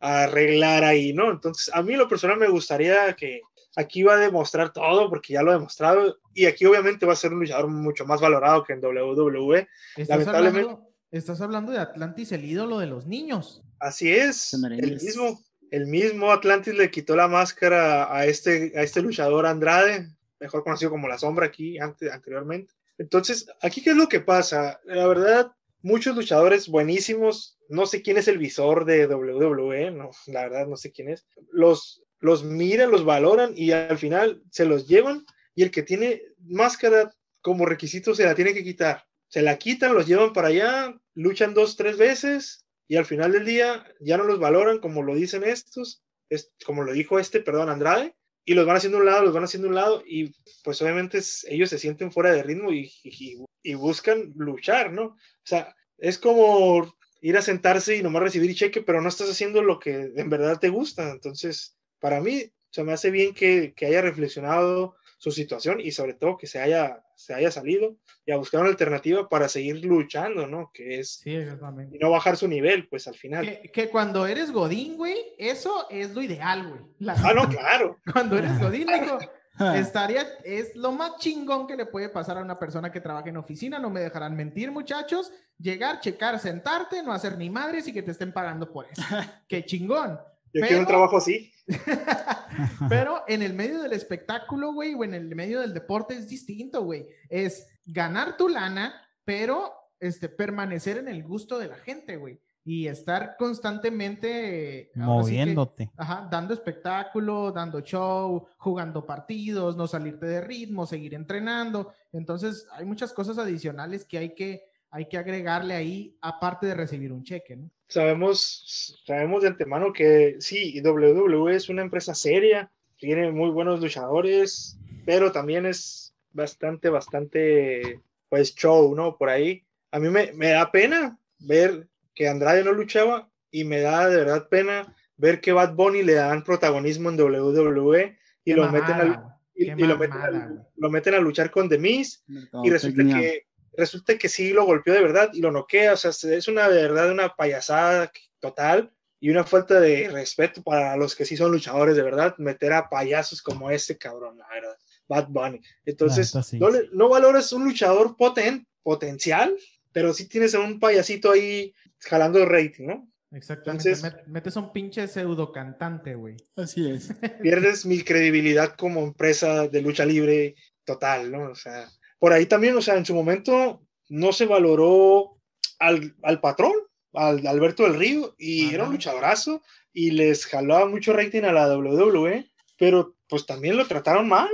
a 0.00 0.22
arreglar 0.24 0.82
ahí, 0.82 1.12
¿no? 1.12 1.30
Entonces 1.30 1.72
a 1.72 1.80
mí 1.80 1.94
lo 1.94 2.08
personal 2.08 2.38
me 2.38 2.48
gustaría 2.48 3.12
que 3.14 3.40
aquí 3.76 4.02
va 4.02 4.14
a 4.14 4.18
demostrar 4.18 4.72
todo 4.72 5.08
porque 5.08 5.34
ya 5.34 5.42
lo 5.42 5.52
ha 5.52 5.54
demostrado 5.54 6.18
y 6.34 6.46
aquí 6.46 6.64
obviamente 6.66 7.06
va 7.06 7.12
a 7.12 7.16
ser 7.16 7.32
un 7.32 7.38
luchador 7.38 7.68
mucho 7.68 8.04
más 8.04 8.20
valorado 8.20 8.64
que 8.64 8.72
en 8.72 8.84
WWE. 8.84 9.68
Estás 9.96 10.08
Lamentablemente- 10.08 10.60
hablando, 10.70 10.88
estás 11.12 11.40
hablando 11.40 11.70
de 11.70 11.78
Atlantis, 11.78 12.32
el 12.32 12.44
ídolo 12.44 12.80
de 12.80 12.86
los 12.88 13.06
niños. 13.06 13.62
Así 13.78 14.12
es, 14.12 14.52
el 14.54 15.00
mismo, 15.00 15.40
el 15.72 15.86
mismo 15.86 16.30
Atlantis 16.30 16.74
le 16.74 16.90
quitó 16.90 17.16
la 17.16 17.28
máscara 17.28 18.14
a 18.14 18.26
este, 18.26 18.74
a 18.76 18.82
este 18.82 19.00
luchador 19.00 19.46
Andrade, 19.46 20.06
mejor 20.38 20.62
conocido 20.64 20.90
como 20.90 21.08
La 21.08 21.16
Sombra 21.16 21.46
aquí 21.46 21.78
anteriormente. 21.78 22.74
Entonces, 22.98 23.46
aquí 23.62 23.82
qué 23.82 23.90
es 23.90 23.96
lo 23.96 24.06
que 24.06 24.20
pasa? 24.20 24.82
La 24.84 25.06
verdad, 25.06 25.50
muchos 25.80 26.14
luchadores 26.14 26.68
buenísimos, 26.68 27.58
no 27.70 27.86
sé 27.86 28.02
quién 28.02 28.18
es 28.18 28.28
el 28.28 28.36
visor 28.36 28.84
de 28.84 29.06
WWE, 29.06 29.92
no, 29.92 30.10
la 30.26 30.42
verdad 30.42 30.66
no 30.66 30.76
sé 30.76 30.92
quién 30.92 31.08
es, 31.08 31.24
los, 31.50 32.02
los 32.20 32.44
miran, 32.44 32.90
los 32.90 33.06
valoran 33.06 33.54
y 33.56 33.72
al 33.72 33.96
final 33.96 34.42
se 34.50 34.66
los 34.66 34.86
llevan 34.86 35.24
y 35.54 35.62
el 35.62 35.70
que 35.70 35.82
tiene 35.82 36.20
máscara 36.38 37.14
como 37.40 37.64
requisito 37.64 38.14
se 38.14 38.26
la 38.26 38.34
tiene 38.34 38.52
que 38.52 38.62
quitar. 38.62 39.06
Se 39.28 39.40
la 39.40 39.56
quitan, 39.56 39.94
los 39.94 40.06
llevan 40.06 40.34
para 40.34 40.48
allá, 40.48 40.94
luchan 41.14 41.54
dos, 41.54 41.76
tres 41.76 41.96
veces 41.96 42.61
y 42.88 42.96
al 42.96 43.06
final 43.06 43.32
del 43.32 43.44
día 43.46 43.84
ya 44.00 44.16
no 44.16 44.24
los 44.24 44.38
valoran 44.38 44.78
como 44.78 45.02
lo 45.02 45.14
dicen 45.14 45.44
estos, 45.44 46.02
es, 46.28 46.52
como 46.64 46.82
lo 46.84 46.92
dijo 46.92 47.18
este, 47.18 47.40
perdón, 47.40 47.68
Andrade, 47.70 48.14
y 48.44 48.54
los 48.54 48.66
van 48.66 48.76
haciendo 48.76 48.98
un 48.98 49.06
lado, 49.06 49.22
los 49.24 49.32
van 49.34 49.44
haciendo 49.44 49.68
un 49.68 49.74
lado 49.74 50.02
y 50.06 50.34
pues 50.64 50.80
obviamente 50.82 51.18
es- 51.18 51.46
ellos 51.48 51.70
se 51.70 51.78
sienten 51.78 52.10
fuera 52.12 52.32
de 52.32 52.42
ritmo 52.42 52.72
y, 52.72 52.90
y- 53.04 53.38
y 53.62 53.74
buscan 53.74 54.32
luchar, 54.36 54.92
¿no? 54.92 55.04
O 55.04 55.16
sea, 55.44 55.74
es 55.98 56.18
como 56.18 56.92
ir 57.20 57.36
a 57.36 57.42
sentarse 57.42 57.96
y 57.96 58.02
nomás 58.02 58.22
recibir 58.22 58.54
cheque, 58.54 58.82
pero 58.82 59.00
no 59.00 59.08
estás 59.08 59.30
haciendo 59.30 59.62
lo 59.62 59.78
que 59.78 60.12
en 60.16 60.28
verdad 60.30 60.58
te 60.58 60.68
gusta. 60.70 61.10
Entonces, 61.10 61.76
para 62.00 62.20
mí, 62.20 62.50
se 62.70 62.82
me 62.84 62.92
hace 62.92 63.10
bien 63.10 63.34
que, 63.34 63.74
que 63.76 63.86
haya 63.86 64.02
reflexionado 64.02 64.96
su 65.18 65.30
situación 65.30 65.80
y 65.80 65.92
sobre 65.92 66.14
todo 66.14 66.36
que 66.36 66.46
se 66.48 66.58
haya, 66.60 67.04
se 67.24 67.34
haya 67.34 67.50
salido 67.50 67.96
y 68.26 68.32
a 68.32 68.36
buscar 68.36 68.60
una 68.60 68.70
alternativa 68.70 69.28
para 69.28 69.48
seguir 69.48 69.84
luchando, 69.84 70.46
¿no? 70.46 70.70
Que 70.74 71.00
es 71.00 71.20
Sí, 71.22 71.34
exactamente. 71.34 71.96
y 71.96 71.98
no 71.98 72.10
bajar 72.10 72.36
su 72.36 72.48
nivel, 72.48 72.88
pues 72.88 73.06
al 73.08 73.14
final. 73.14 73.44
Que, 73.44 73.70
que 73.72 73.88
cuando 73.88 74.26
eres 74.26 74.50
Godín, 74.52 74.96
güey, 74.96 75.16
eso 75.38 75.86
es 75.90 76.14
lo 76.14 76.22
ideal, 76.22 76.66
güey. 76.68 76.80
La- 76.98 77.14
Ah, 77.24 77.32
no, 77.34 77.48
claro. 77.48 77.98
Cuando 78.12 78.36
eres 78.38 78.58
Godín, 78.60 78.86
digo, 78.86 79.18
Ah, 79.58 79.76
estaría, 79.78 80.26
es 80.44 80.74
lo 80.74 80.92
más 80.92 81.18
chingón 81.18 81.66
que 81.66 81.76
le 81.76 81.84
puede 81.84 82.08
pasar 82.08 82.38
a 82.38 82.42
una 82.42 82.58
persona 82.58 82.90
que 82.90 83.02
trabaja 83.02 83.28
en 83.28 83.36
oficina, 83.36 83.78
no 83.78 83.90
me 83.90 84.00
dejarán 84.00 84.34
mentir, 84.34 84.70
muchachos. 84.72 85.30
Llegar, 85.58 86.00
checar, 86.00 86.38
sentarte, 86.40 87.02
no 87.02 87.12
hacer 87.12 87.36
ni 87.36 87.50
madres 87.50 87.86
y 87.86 87.92
que 87.92 88.02
te 88.02 88.12
estén 88.12 88.32
pagando 88.32 88.72
por 88.72 88.86
eso. 88.90 89.02
Qué 89.48 89.62
chingón. 89.64 90.18
Yo 90.54 90.60
Pero- 90.60 90.66
quiero 90.66 90.80
un 90.82 90.86
trabajo 90.86 91.16
así. 91.16 91.50
Pero 92.88 93.22
en 93.28 93.42
el 93.42 93.54
medio 93.54 93.82
del 93.82 93.92
espectáculo, 93.92 94.72
güey, 94.72 94.94
o 94.94 95.04
en 95.04 95.14
el 95.14 95.34
medio 95.34 95.60
del 95.60 95.72
deporte 95.72 96.14
es 96.14 96.28
distinto, 96.28 96.82
güey. 96.82 97.06
Es 97.28 97.66
ganar 97.84 98.36
tu 98.36 98.48
lana, 98.48 98.94
pero 99.24 99.72
este, 100.00 100.28
permanecer 100.28 100.98
en 100.98 101.08
el 101.08 101.22
gusto 101.22 101.58
de 101.58 101.68
la 101.68 101.76
gente, 101.76 102.16
güey. 102.16 102.40
Y 102.64 102.86
estar 102.86 103.36
constantemente 103.38 104.90
que- 104.92 105.00
Moviéndote. 105.00 105.90
Ajá, 105.96 106.28
dando 106.30 106.54
espectáculo, 106.54 107.50
dando 107.50 107.80
show, 107.80 108.46
jugando 108.58 109.04
partidos, 109.06 109.76
no 109.76 109.86
salirte 109.86 110.26
de 110.26 110.40
ritmo, 110.40 110.86
seguir 110.86 111.14
entrenando. 111.14 111.92
Entonces, 112.12 112.66
hay 112.72 112.84
muchas 112.84 113.12
cosas 113.12 113.38
adicionales 113.38 114.04
que 114.04 114.18
hay 114.18 114.34
que, 114.34 114.64
hay 114.92 115.06
que 115.06 115.16
agregarle 115.16 115.74
ahí, 115.74 116.14
aparte 116.20 116.66
de 116.66 116.74
recibir 116.74 117.12
un 117.12 117.24
cheque, 117.24 117.56
¿no? 117.56 117.70
Sabemos, 117.88 119.02
sabemos 119.06 119.42
de 119.42 119.48
antemano 119.48 119.90
que 119.90 120.36
sí, 120.38 120.80
WWE 120.82 121.56
es 121.56 121.70
una 121.70 121.80
empresa 121.80 122.14
seria, 122.14 122.70
tiene 122.98 123.32
muy 123.32 123.50
buenos 123.50 123.80
luchadores, 123.80 124.78
pero 125.06 125.32
también 125.32 125.64
es 125.64 126.14
bastante, 126.32 126.90
bastante, 126.90 128.00
pues, 128.28 128.54
show, 128.54 128.94
¿no? 128.94 129.16
Por 129.16 129.30
ahí. 129.30 129.64
A 129.92 129.98
mí 129.98 130.10
me, 130.10 130.32
me 130.34 130.50
da 130.50 130.70
pena 130.70 131.18
ver 131.38 131.88
que 132.14 132.28
Andrade 132.28 132.62
no 132.62 132.72
luchaba 132.72 133.30
y 133.50 133.64
me 133.64 133.80
da 133.80 134.08
de 134.08 134.16
verdad 134.16 134.48
pena 134.50 134.94
ver 135.16 135.40
que 135.40 135.52
Bad 135.52 135.74
Bunny 135.74 136.02
le 136.02 136.14
dan 136.14 136.44
protagonismo 136.44 137.08
en 137.08 137.18
WWE 137.18 138.18
y 138.44 138.52
lo 138.52 138.70
meten, 138.70 138.90
mamada, 138.90 139.14
a, 139.14 139.40
güey. 139.54 139.68
y, 139.70 139.70
y 139.70 139.86
lo, 139.86 139.96
meten 139.96 140.20
a, 140.20 140.66
lo 140.76 140.90
meten 140.90 141.14
a 141.14 141.20
luchar 141.20 141.50
con 141.50 141.68
The 141.68 141.78
Miz 141.78 142.24
y 142.62 142.70
resulta 142.70 143.04
que, 143.04 143.46
resulta 143.76 144.16
que 144.18 144.28
sí 144.28 144.52
lo 144.52 144.64
golpeó 144.64 144.92
de 144.94 145.02
verdad 145.02 145.30
y 145.32 145.40
lo 145.40 145.50
noquea. 145.50 145.94
O 145.94 145.96
sea, 145.96 146.10
es 146.10 146.48
una 146.48 146.68
de 146.68 146.82
verdad 146.82 147.10
una 147.10 147.34
payasada 147.34 148.10
total 148.40 148.92
y 149.20 149.30
una 149.30 149.44
falta 149.44 149.80
de 149.80 150.08
respeto 150.08 150.62
para 150.62 150.96
los 150.96 151.14
que 151.14 151.24
sí 151.24 151.36
son 151.36 151.52
luchadores 151.52 151.94
de 151.96 152.02
verdad, 152.02 152.34
meter 152.38 152.72
a 152.72 152.88
payasos 152.88 153.40
como 153.42 153.70
este 153.70 153.96
cabrón, 153.96 154.38
la 154.38 154.48
verdad. 154.48 154.76
Bad 155.08 155.28
Bunny. 155.28 155.60
Entonces, 155.84 156.34
no, 156.54 156.70
le- 156.70 156.88
no 156.92 157.08
valoras 157.08 157.52
un 157.52 157.64
luchador 157.64 158.16
poten, 158.16 158.66
potencial, 158.82 159.54
pero 159.92 160.12
sí 160.14 160.26
tienes 160.26 160.54
a 160.54 160.60
un 160.60 160.80
payasito 160.80 161.30
ahí 161.30 161.74
jalando 162.00 162.44
rating, 162.46 162.86
¿no? 162.86 163.08
Exactamente. 163.30 163.88
Entonces- 163.90 164.02
Met- 164.12 164.26
metes 164.26 164.56
a 164.56 164.60
un 164.60 164.72
pinche 164.72 165.06
pseudo 165.08 165.52
cantante, 165.52 166.14
güey. 166.14 166.36
Así 166.56 166.90
es. 166.90 167.10
pierdes 167.42 167.86
mi 167.86 168.02
credibilidad 168.02 168.74
como 168.76 169.02
empresa 169.04 169.68
de 169.68 169.82
lucha 169.82 170.04
libre 170.04 170.54
total, 170.84 171.30
¿no? 171.30 171.50
O 171.50 171.54
sea, 171.54 171.88
por 172.22 172.32
ahí 172.32 172.46
también, 172.46 172.76
o 172.76 172.80
sea, 172.80 172.94
en 172.94 173.04
su 173.04 173.16
momento 173.16 173.82
no 174.08 174.32
se 174.32 174.46
valoró 174.46 175.40
al, 175.80 176.14
al 176.22 176.40
patrón, 176.40 176.70
al 177.14 177.44
Alberto 177.44 177.82
del 177.82 177.98
Río, 177.98 178.36
y 178.38 178.66
Ajá. 178.66 178.74
era 178.74 178.84
un 178.84 178.92
luchadorazo 178.92 179.60
y 179.92 180.12
les 180.12 180.46
jalaba 180.46 180.86
mucho 180.86 181.12
rating 181.12 181.42
a 181.42 181.50
la 181.50 181.76
WWE, 181.76 182.48
pero 182.78 183.16
pues 183.28 183.44
también 183.44 183.76
lo 183.76 183.88
trataron 183.88 184.28
mal. 184.28 184.48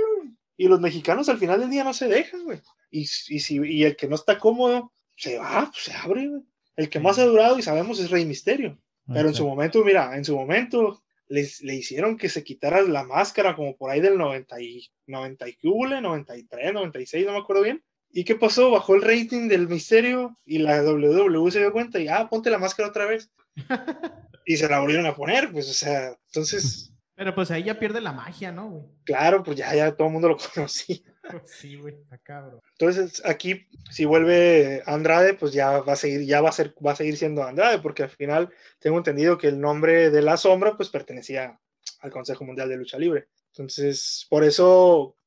Y 0.57 0.67
los 0.67 0.81
mexicanos 0.81 1.29
al 1.29 1.37
final 1.37 1.59
del 1.59 1.69
día 1.69 1.83
no 1.83 1.93
se 1.93 2.07
dejan, 2.07 2.43
güey. 2.43 2.59
Y, 2.89 3.01
y, 3.01 3.05
si, 3.39 3.59
y 3.63 3.83
el 3.83 3.95
que 3.95 4.07
no 4.07 4.15
está 4.15 4.39
cómodo, 4.39 4.91
se 5.15 5.37
va, 5.37 5.69
pues 5.71 5.83
se 5.83 5.93
abre, 5.93 6.27
güey. 6.27 6.41
El 6.75 6.89
que 6.89 6.99
más 6.99 7.19
ha 7.19 7.25
durado 7.25 7.59
y 7.59 7.61
sabemos 7.61 7.99
es 7.99 8.09
Rey 8.09 8.25
Misterio. 8.25 8.79
Pero 9.13 9.29
en 9.29 9.35
su 9.35 9.45
momento, 9.45 9.83
mira, 9.85 10.17
en 10.17 10.25
su 10.25 10.35
momento 10.35 11.03
les, 11.29 11.61
le 11.61 11.75
hicieron 11.75 12.17
que 12.17 12.27
se 12.27 12.43
quitara 12.43 12.81
la 12.81 13.03
máscara 13.03 13.55
como 13.55 13.77
por 13.77 13.91
ahí 13.91 14.01
del 14.01 14.17
90 14.17 14.61
y 14.61 14.89
90 15.07 15.47
y 15.47 15.53
que 15.53 15.67
hubo, 15.67 15.87
93, 15.87 16.73
96, 16.73 17.25
no 17.25 17.33
me 17.33 17.37
acuerdo 17.37 17.63
bien. 17.63 17.83
¿Y 18.11 18.23
qué 18.23 18.35
pasó? 18.35 18.71
Bajó 18.71 18.95
el 18.95 19.03
rating 19.03 19.47
del 19.47 19.67
misterio 19.67 20.37
y 20.43 20.57
la 20.57 20.81
WWE 20.83 21.51
se 21.51 21.59
dio 21.59 21.71
cuenta 21.71 21.99
y, 21.99 22.07
ah, 22.07 22.27
ponte 22.29 22.49
la 22.49 22.57
máscara 22.57 22.89
otra 22.89 23.05
vez. 23.05 23.31
y 24.45 24.57
se 24.57 24.67
la 24.67 24.79
volvieron 24.79 25.05
a 25.05 25.15
poner, 25.15 25.51
pues, 25.51 25.69
o 25.69 25.73
sea, 25.73 26.17
entonces, 26.25 26.88
Pero 27.19 27.35
pues 27.35 27.51
ahí 27.51 27.63
ya 27.63 27.77
pierde 27.77 27.99
la 27.99 28.13
magia, 28.13 28.49
¿no, 28.49 28.69
güey? 28.69 28.83
claro, 29.03 29.43
pues 29.43 29.57
ya, 29.57 29.75
ya 29.75 29.93
todo 29.93 30.07
el 30.07 30.13
mundo 30.13 30.29
lo 30.29 30.37
conocía. 30.55 30.99
Sí, 31.43 31.75
güey, 31.75 31.95
está 31.95 32.17
cabrón. 32.17 32.61
Entonces, 32.79 33.21
aquí, 33.25 33.67
si 33.91 34.05
vuelve 34.05 34.81
Andrade, 34.85 35.33
pues 35.33 35.51
ya 35.51 35.81
va 35.81 35.91
a 35.91 35.95
seguir, 35.97 36.25
ya 36.25 36.39
va 36.39 36.47
a 36.47 36.53
ser, 36.53 36.73
va 36.83 36.93
a 36.93 36.95
seguir 36.95 37.17
siendo 37.17 37.43
Andrade, 37.43 37.79
porque 37.79 38.03
al 38.03 38.09
final 38.09 38.49
tengo 38.79 38.97
entendido 38.97 39.37
que 39.37 39.47
el 39.47 39.59
nombre 39.59 40.11
de 40.11 40.21
la 40.21 40.37
sombra, 40.37 40.77
pues 40.77 40.87
pertenecía 40.87 41.59
al 41.99 42.09
Consejo 42.09 42.45
Mundial 42.45 42.69
de 42.69 42.77
Lucha 42.77 42.97
Libre. 42.97 43.27
Entonces, 43.47 44.25
por 44.29 44.45
eso 44.45 45.17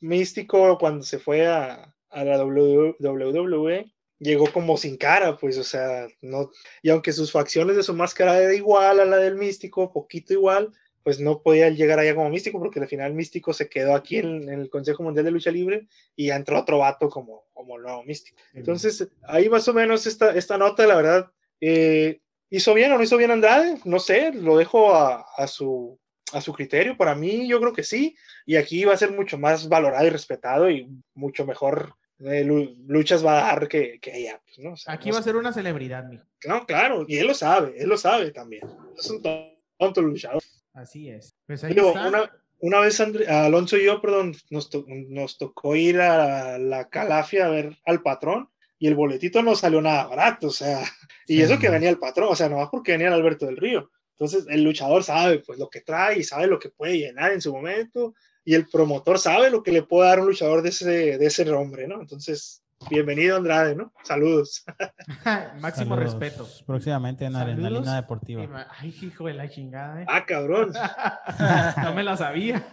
Místico, 0.00 0.78
cuando 0.78 1.04
se 1.04 1.18
fue 1.18 1.46
a, 1.46 1.94
a 2.08 2.24
la 2.24 2.42
WWE, 2.42 3.92
llegó 4.20 4.50
como 4.50 4.78
sin 4.78 4.96
cara, 4.96 5.36
pues, 5.36 5.58
o 5.58 5.64
sea, 5.64 6.06
no, 6.22 6.50
y 6.80 6.88
aunque 6.88 7.12
sus 7.12 7.30
facciones 7.30 7.76
de 7.76 7.82
su 7.82 7.92
máscara 7.92 8.40
era 8.40 8.54
igual 8.54 9.00
a 9.00 9.04
la 9.04 9.18
del 9.18 9.36
Místico, 9.36 9.92
poquito 9.92 10.32
igual, 10.32 10.72
pues 11.02 11.20
no 11.20 11.42
podía 11.42 11.68
llegar 11.70 11.98
allá 11.98 12.14
como 12.14 12.30
Místico, 12.30 12.58
porque 12.58 12.80
al 12.80 12.88
final 12.88 13.12
Místico 13.14 13.52
se 13.52 13.68
quedó 13.68 13.94
aquí 13.94 14.18
en, 14.18 14.48
en 14.48 14.60
el 14.60 14.70
Consejo 14.70 15.02
Mundial 15.02 15.24
de 15.24 15.30
Lucha 15.32 15.50
Libre 15.50 15.86
y 16.16 16.30
entró 16.30 16.60
otro 16.60 16.78
vato 16.78 17.08
como, 17.08 17.44
como 17.52 17.78
nuevo 17.78 18.02
Místico. 18.04 18.36
Entonces, 18.54 19.08
ahí 19.22 19.48
más 19.48 19.66
o 19.68 19.74
menos 19.74 20.06
esta, 20.06 20.34
esta 20.34 20.58
nota, 20.58 20.86
la 20.86 20.96
verdad, 20.96 21.30
eh, 21.60 22.20
¿hizo 22.50 22.74
bien 22.74 22.92
o 22.92 22.96
no 22.98 23.02
hizo 23.04 23.16
bien 23.16 23.30
Andrade? 23.30 23.78
No 23.84 23.98
sé, 23.98 24.32
lo 24.32 24.56
dejo 24.56 24.94
a, 24.94 25.24
a 25.36 25.46
su, 25.46 25.98
a 26.32 26.40
su 26.40 26.52
criterio. 26.52 26.96
Para 26.96 27.14
mí, 27.14 27.48
yo 27.48 27.60
creo 27.60 27.72
que 27.72 27.82
sí. 27.84 28.16
Y 28.46 28.56
aquí 28.56 28.84
va 28.84 28.94
a 28.94 28.96
ser 28.98 29.10
mucho 29.12 29.38
más 29.38 29.68
valorado 29.68 30.06
y 30.06 30.10
respetado 30.10 30.70
y 30.70 30.88
mucho 31.14 31.44
mejor 31.46 31.94
eh, 32.20 32.44
lu- 32.44 32.76
luchas 32.86 33.24
va 33.24 33.38
a 33.50 33.54
dar 33.54 33.68
que, 33.68 33.98
que 34.00 34.12
allá. 34.12 34.40
pues, 34.44 34.58
¿no? 34.58 34.72
O 34.72 34.76
sea, 34.76 34.94
Aquí 34.94 35.08
no 35.08 35.14
va 35.14 35.20
a 35.20 35.24
ser 35.24 35.36
una 35.36 35.52
celebridad, 35.52 36.04
mijo. 36.04 36.24
No, 36.44 36.66
claro, 36.66 37.04
y 37.08 37.18
él 37.18 37.26
lo 37.26 37.34
sabe, 37.34 37.74
él 37.76 37.88
lo 37.88 37.96
sabe 37.96 38.30
también. 38.32 38.62
Es 38.98 39.08
un 39.10 39.22
ton- 39.22 39.52
tonto 39.78 40.02
luchador. 40.02 40.42
Así 40.74 41.08
es. 41.08 41.34
Pues 41.46 41.62
ahí 41.64 41.74
Digo, 41.74 41.88
está. 41.88 42.08
una, 42.08 42.30
una 42.60 42.80
vez 42.80 42.98
Andre- 43.00 43.26
Alonso 43.28 43.76
y 43.76 43.84
yo, 43.84 44.00
perdón, 44.00 44.34
nos, 44.50 44.70
to- 44.70 44.84
nos 44.88 45.38
tocó 45.38 45.76
ir 45.76 46.00
a 46.00 46.58
la 46.58 46.88
Calafia 46.88 47.46
a 47.46 47.50
ver 47.50 47.76
al 47.84 48.02
patrón 48.02 48.48
y 48.78 48.86
el 48.88 48.94
boletito 48.94 49.42
no 49.42 49.54
salió 49.54 49.80
nada 49.80 50.06
barato, 50.06 50.48
o 50.48 50.50
sea, 50.52 50.80
y 51.26 51.36
Sí. 51.36 51.42
eso 51.42 51.58
que 51.58 51.68
venía 51.70 51.90
el 51.90 51.98
patrón, 51.98 52.28
o 52.30 52.36
sea, 52.36 52.48
no 52.48 52.56
más 52.58 52.68
porque 52.70 52.92
venía 52.92 53.08
el 53.08 53.14
Alberto 53.14 53.46
del 53.46 53.56
Río. 53.56 53.90
Entonces, 54.18 54.46
el 54.48 54.62
luchador 54.62 55.02
sabe 55.02 55.40
pues 55.40 55.58
lo 55.58 55.68
que 55.68 55.80
trae 55.80 56.18
y 56.18 56.24
sabe 56.24 56.46
lo 56.46 56.58
que 56.58 56.68
puede 56.68 56.98
llenar 56.98 57.32
en 57.32 57.40
su 57.40 57.52
momento 57.52 58.14
y 58.44 58.54
el 58.54 58.68
promotor 58.68 59.18
sabe 59.18 59.50
lo 59.50 59.62
que 59.62 59.72
le 59.72 59.82
puede 59.82 60.08
dar 60.08 60.20
un 60.20 60.26
luchador 60.26 60.62
de 60.62 60.68
ese, 60.70 61.18
de 61.18 61.26
ese 61.26 61.44
nombre, 61.44 61.86
¿no? 61.88 62.00
Entonces, 62.00 62.61
bienvenido 62.90 63.36
Andrade, 63.36 63.74
¿no? 63.74 63.92
Saludos. 64.02 64.64
Máximo 65.60 65.96
Saludos. 65.96 65.98
respeto. 65.98 66.48
Próximamente 66.66 67.24
en 67.24 67.32
Saludos. 67.32 67.52
Adrenalina 67.54 67.96
Deportiva. 67.96 68.66
Ay, 68.78 68.94
hijo 69.02 69.26
de 69.26 69.34
la 69.34 69.48
chingada, 69.48 70.02
eh. 70.02 70.06
Ah, 70.08 70.24
cabrón, 70.26 70.72
no 71.82 71.94
me 71.94 72.02
la 72.02 72.16
sabía. 72.16 72.64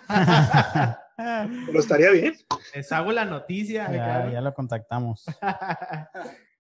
pero 1.18 1.80
estaría 1.80 2.12
bien. 2.12 2.34
Les 2.74 2.92
hago 2.92 3.12
la 3.12 3.26
noticia. 3.26 3.92
ya 4.32 4.42
lo 4.42 4.54
contactamos. 4.54 5.26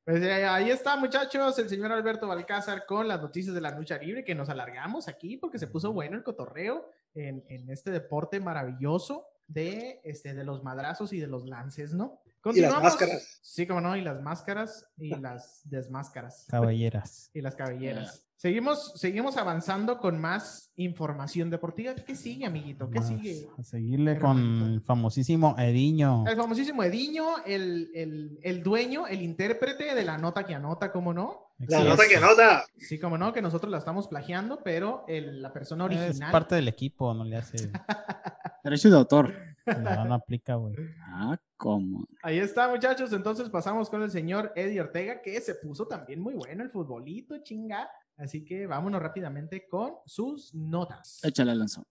Pues 0.05 0.23
eh, 0.23 0.43
ahí 0.43 0.71
está, 0.71 0.95
muchachos, 0.95 1.59
el 1.59 1.69
señor 1.69 1.91
Alberto 1.91 2.27
Balcázar 2.27 2.87
con 2.87 3.07
las 3.07 3.21
noticias 3.21 3.53
de 3.53 3.61
la 3.61 3.69
lucha 3.77 3.99
libre 3.99 4.23
que 4.23 4.33
nos 4.33 4.49
alargamos 4.49 5.07
aquí 5.07 5.37
porque 5.37 5.59
se 5.59 5.67
puso 5.67 5.93
bueno 5.93 6.17
el 6.17 6.23
cotorreo 6.23 6.89
en, 7.13 7.45
en 7.47 7.69
este 7.69 7.91
deporte 7.91 8.39
maravilloso 8.39 9.27
de, 9.45 10.01
este, 10.03 10.33
de 10.33 10.43
los 10.43 10.63
madrazos 10.63 11.13
y 11.13 11.19
de 11.19 11.27
los 11.27 11.45
lances, 11.45 11.93
¿no? 11.93 12.19
Y 12.53 12.61
las 12.61 12.81
máscaras. 12.81 13.39
Sí, 13.41 13.67
como 13.67 13.81
no, 13.81 13.95
y 13.97 14.01
las 14.01 14.21
máscaras 14.21 14.85
y 14.97 15.09
las 15.19 15.61
desmáscaras 15.65 16.45
Caballeras. 16.49 17.29
y 17.33 17.41
las 17.41 17.55
cabelleras. 17.55 18.25
Seguimos, 18.37 18.93
seguimos 18.95 19.35
avanzando 19.35 19.97
con 19.99 20.17
más 20.17 20.71
información 20.77 21.49
deportiva. 21.49 21.93
¿Qué 21.93 22.15
sigue, 22.15 22.45
amiguito? 22.45 22.89
¿Qué 22.89 22.99
Más, 22.99 23.09
sigue? 23.09 23.49
A 23.57 23.63
seguirle 23.63 24.17
con 24.17 24.37
el 24.61 24.81
famosísimo 24.81 25.55
Ediño. 25.59 26.23
El 26.25 26.37
famosísimo 26.37 26.81
Ediño, 26.85 27.43
el, 27.45 27.91
el, 27.93 28.39
el 28.41 28.63
dueño, 28.63 29.07
el 29.07 29.21
intérprete 29.23 29.93
de 29.93 30.05
la 30.05 30.17
nota 30.17 30.45
que 30.45 30.55
anota, 30.55 30.89
¿cómo 30.93 31.13
no? 31.13 31.49
La 31.67 31.83
nota 31.83 32.03
es- 32.03 32.09
que 32.09 32.19
nota. 32.21 32.63
Sí, 32.77 32.97
como 32.97 33.17
no, 33.17 33.33
que 33.33 33.41
nosotros 33.41 33.69
la 33.69 33.79
estamos 33.79 34.07
plagiando, 34.07 34.61
pero 34.63 35.03
el- 35.09 35.41
la 35.41 35.51
persona 35.51 35.87
Es 35.87 35.99
original. 35.99 36.31
parte 36.31 36.55
del 36.55 36.69
equipo, 36.69 37.13
no 37.13 37.25
le 37.25 37.35
hace. 37.35 37.69
Derechos 38.63 38.91
de 38.91 38.97
autor. 38.97 39.33
No, 39.77 40.05
no 40.05 40.13
aplica, 40.13 40.55
güey. 40.55 40.75
Ah, 41.05 41.37
¿cómo? 41.57 42.05
Ahí 42.23 42.39
está, 42.39 42.67
muchachos. 42.69 43.13
Entonces 43.13 43.49
pasamos 43.49 43.89
con 43.89 44.01
el 44.01 44.11
señor 44.11 44.51
Eddie 44.55 44.81
Ortega, 44.81 45.21
que 45.21 45.39
se 45.41 45.55
puso 45.55 45.87
también 45.87 46.19
muy 46.19 46.33
bueno 46.33 46.63
el 46.63 46.69
futbolito, 46.69 47.37
chinga. 47.43 47.89
Así 48.17 48.43
que 48.43 48.67
vámonos 48.67 49.01
rápidamente 49.01 49.67
con 49.67 49.93
sus 50.05 50.53
notas. 50.53 51.19
Échale, 51.23 51.51
Alonso. 51.51 51.83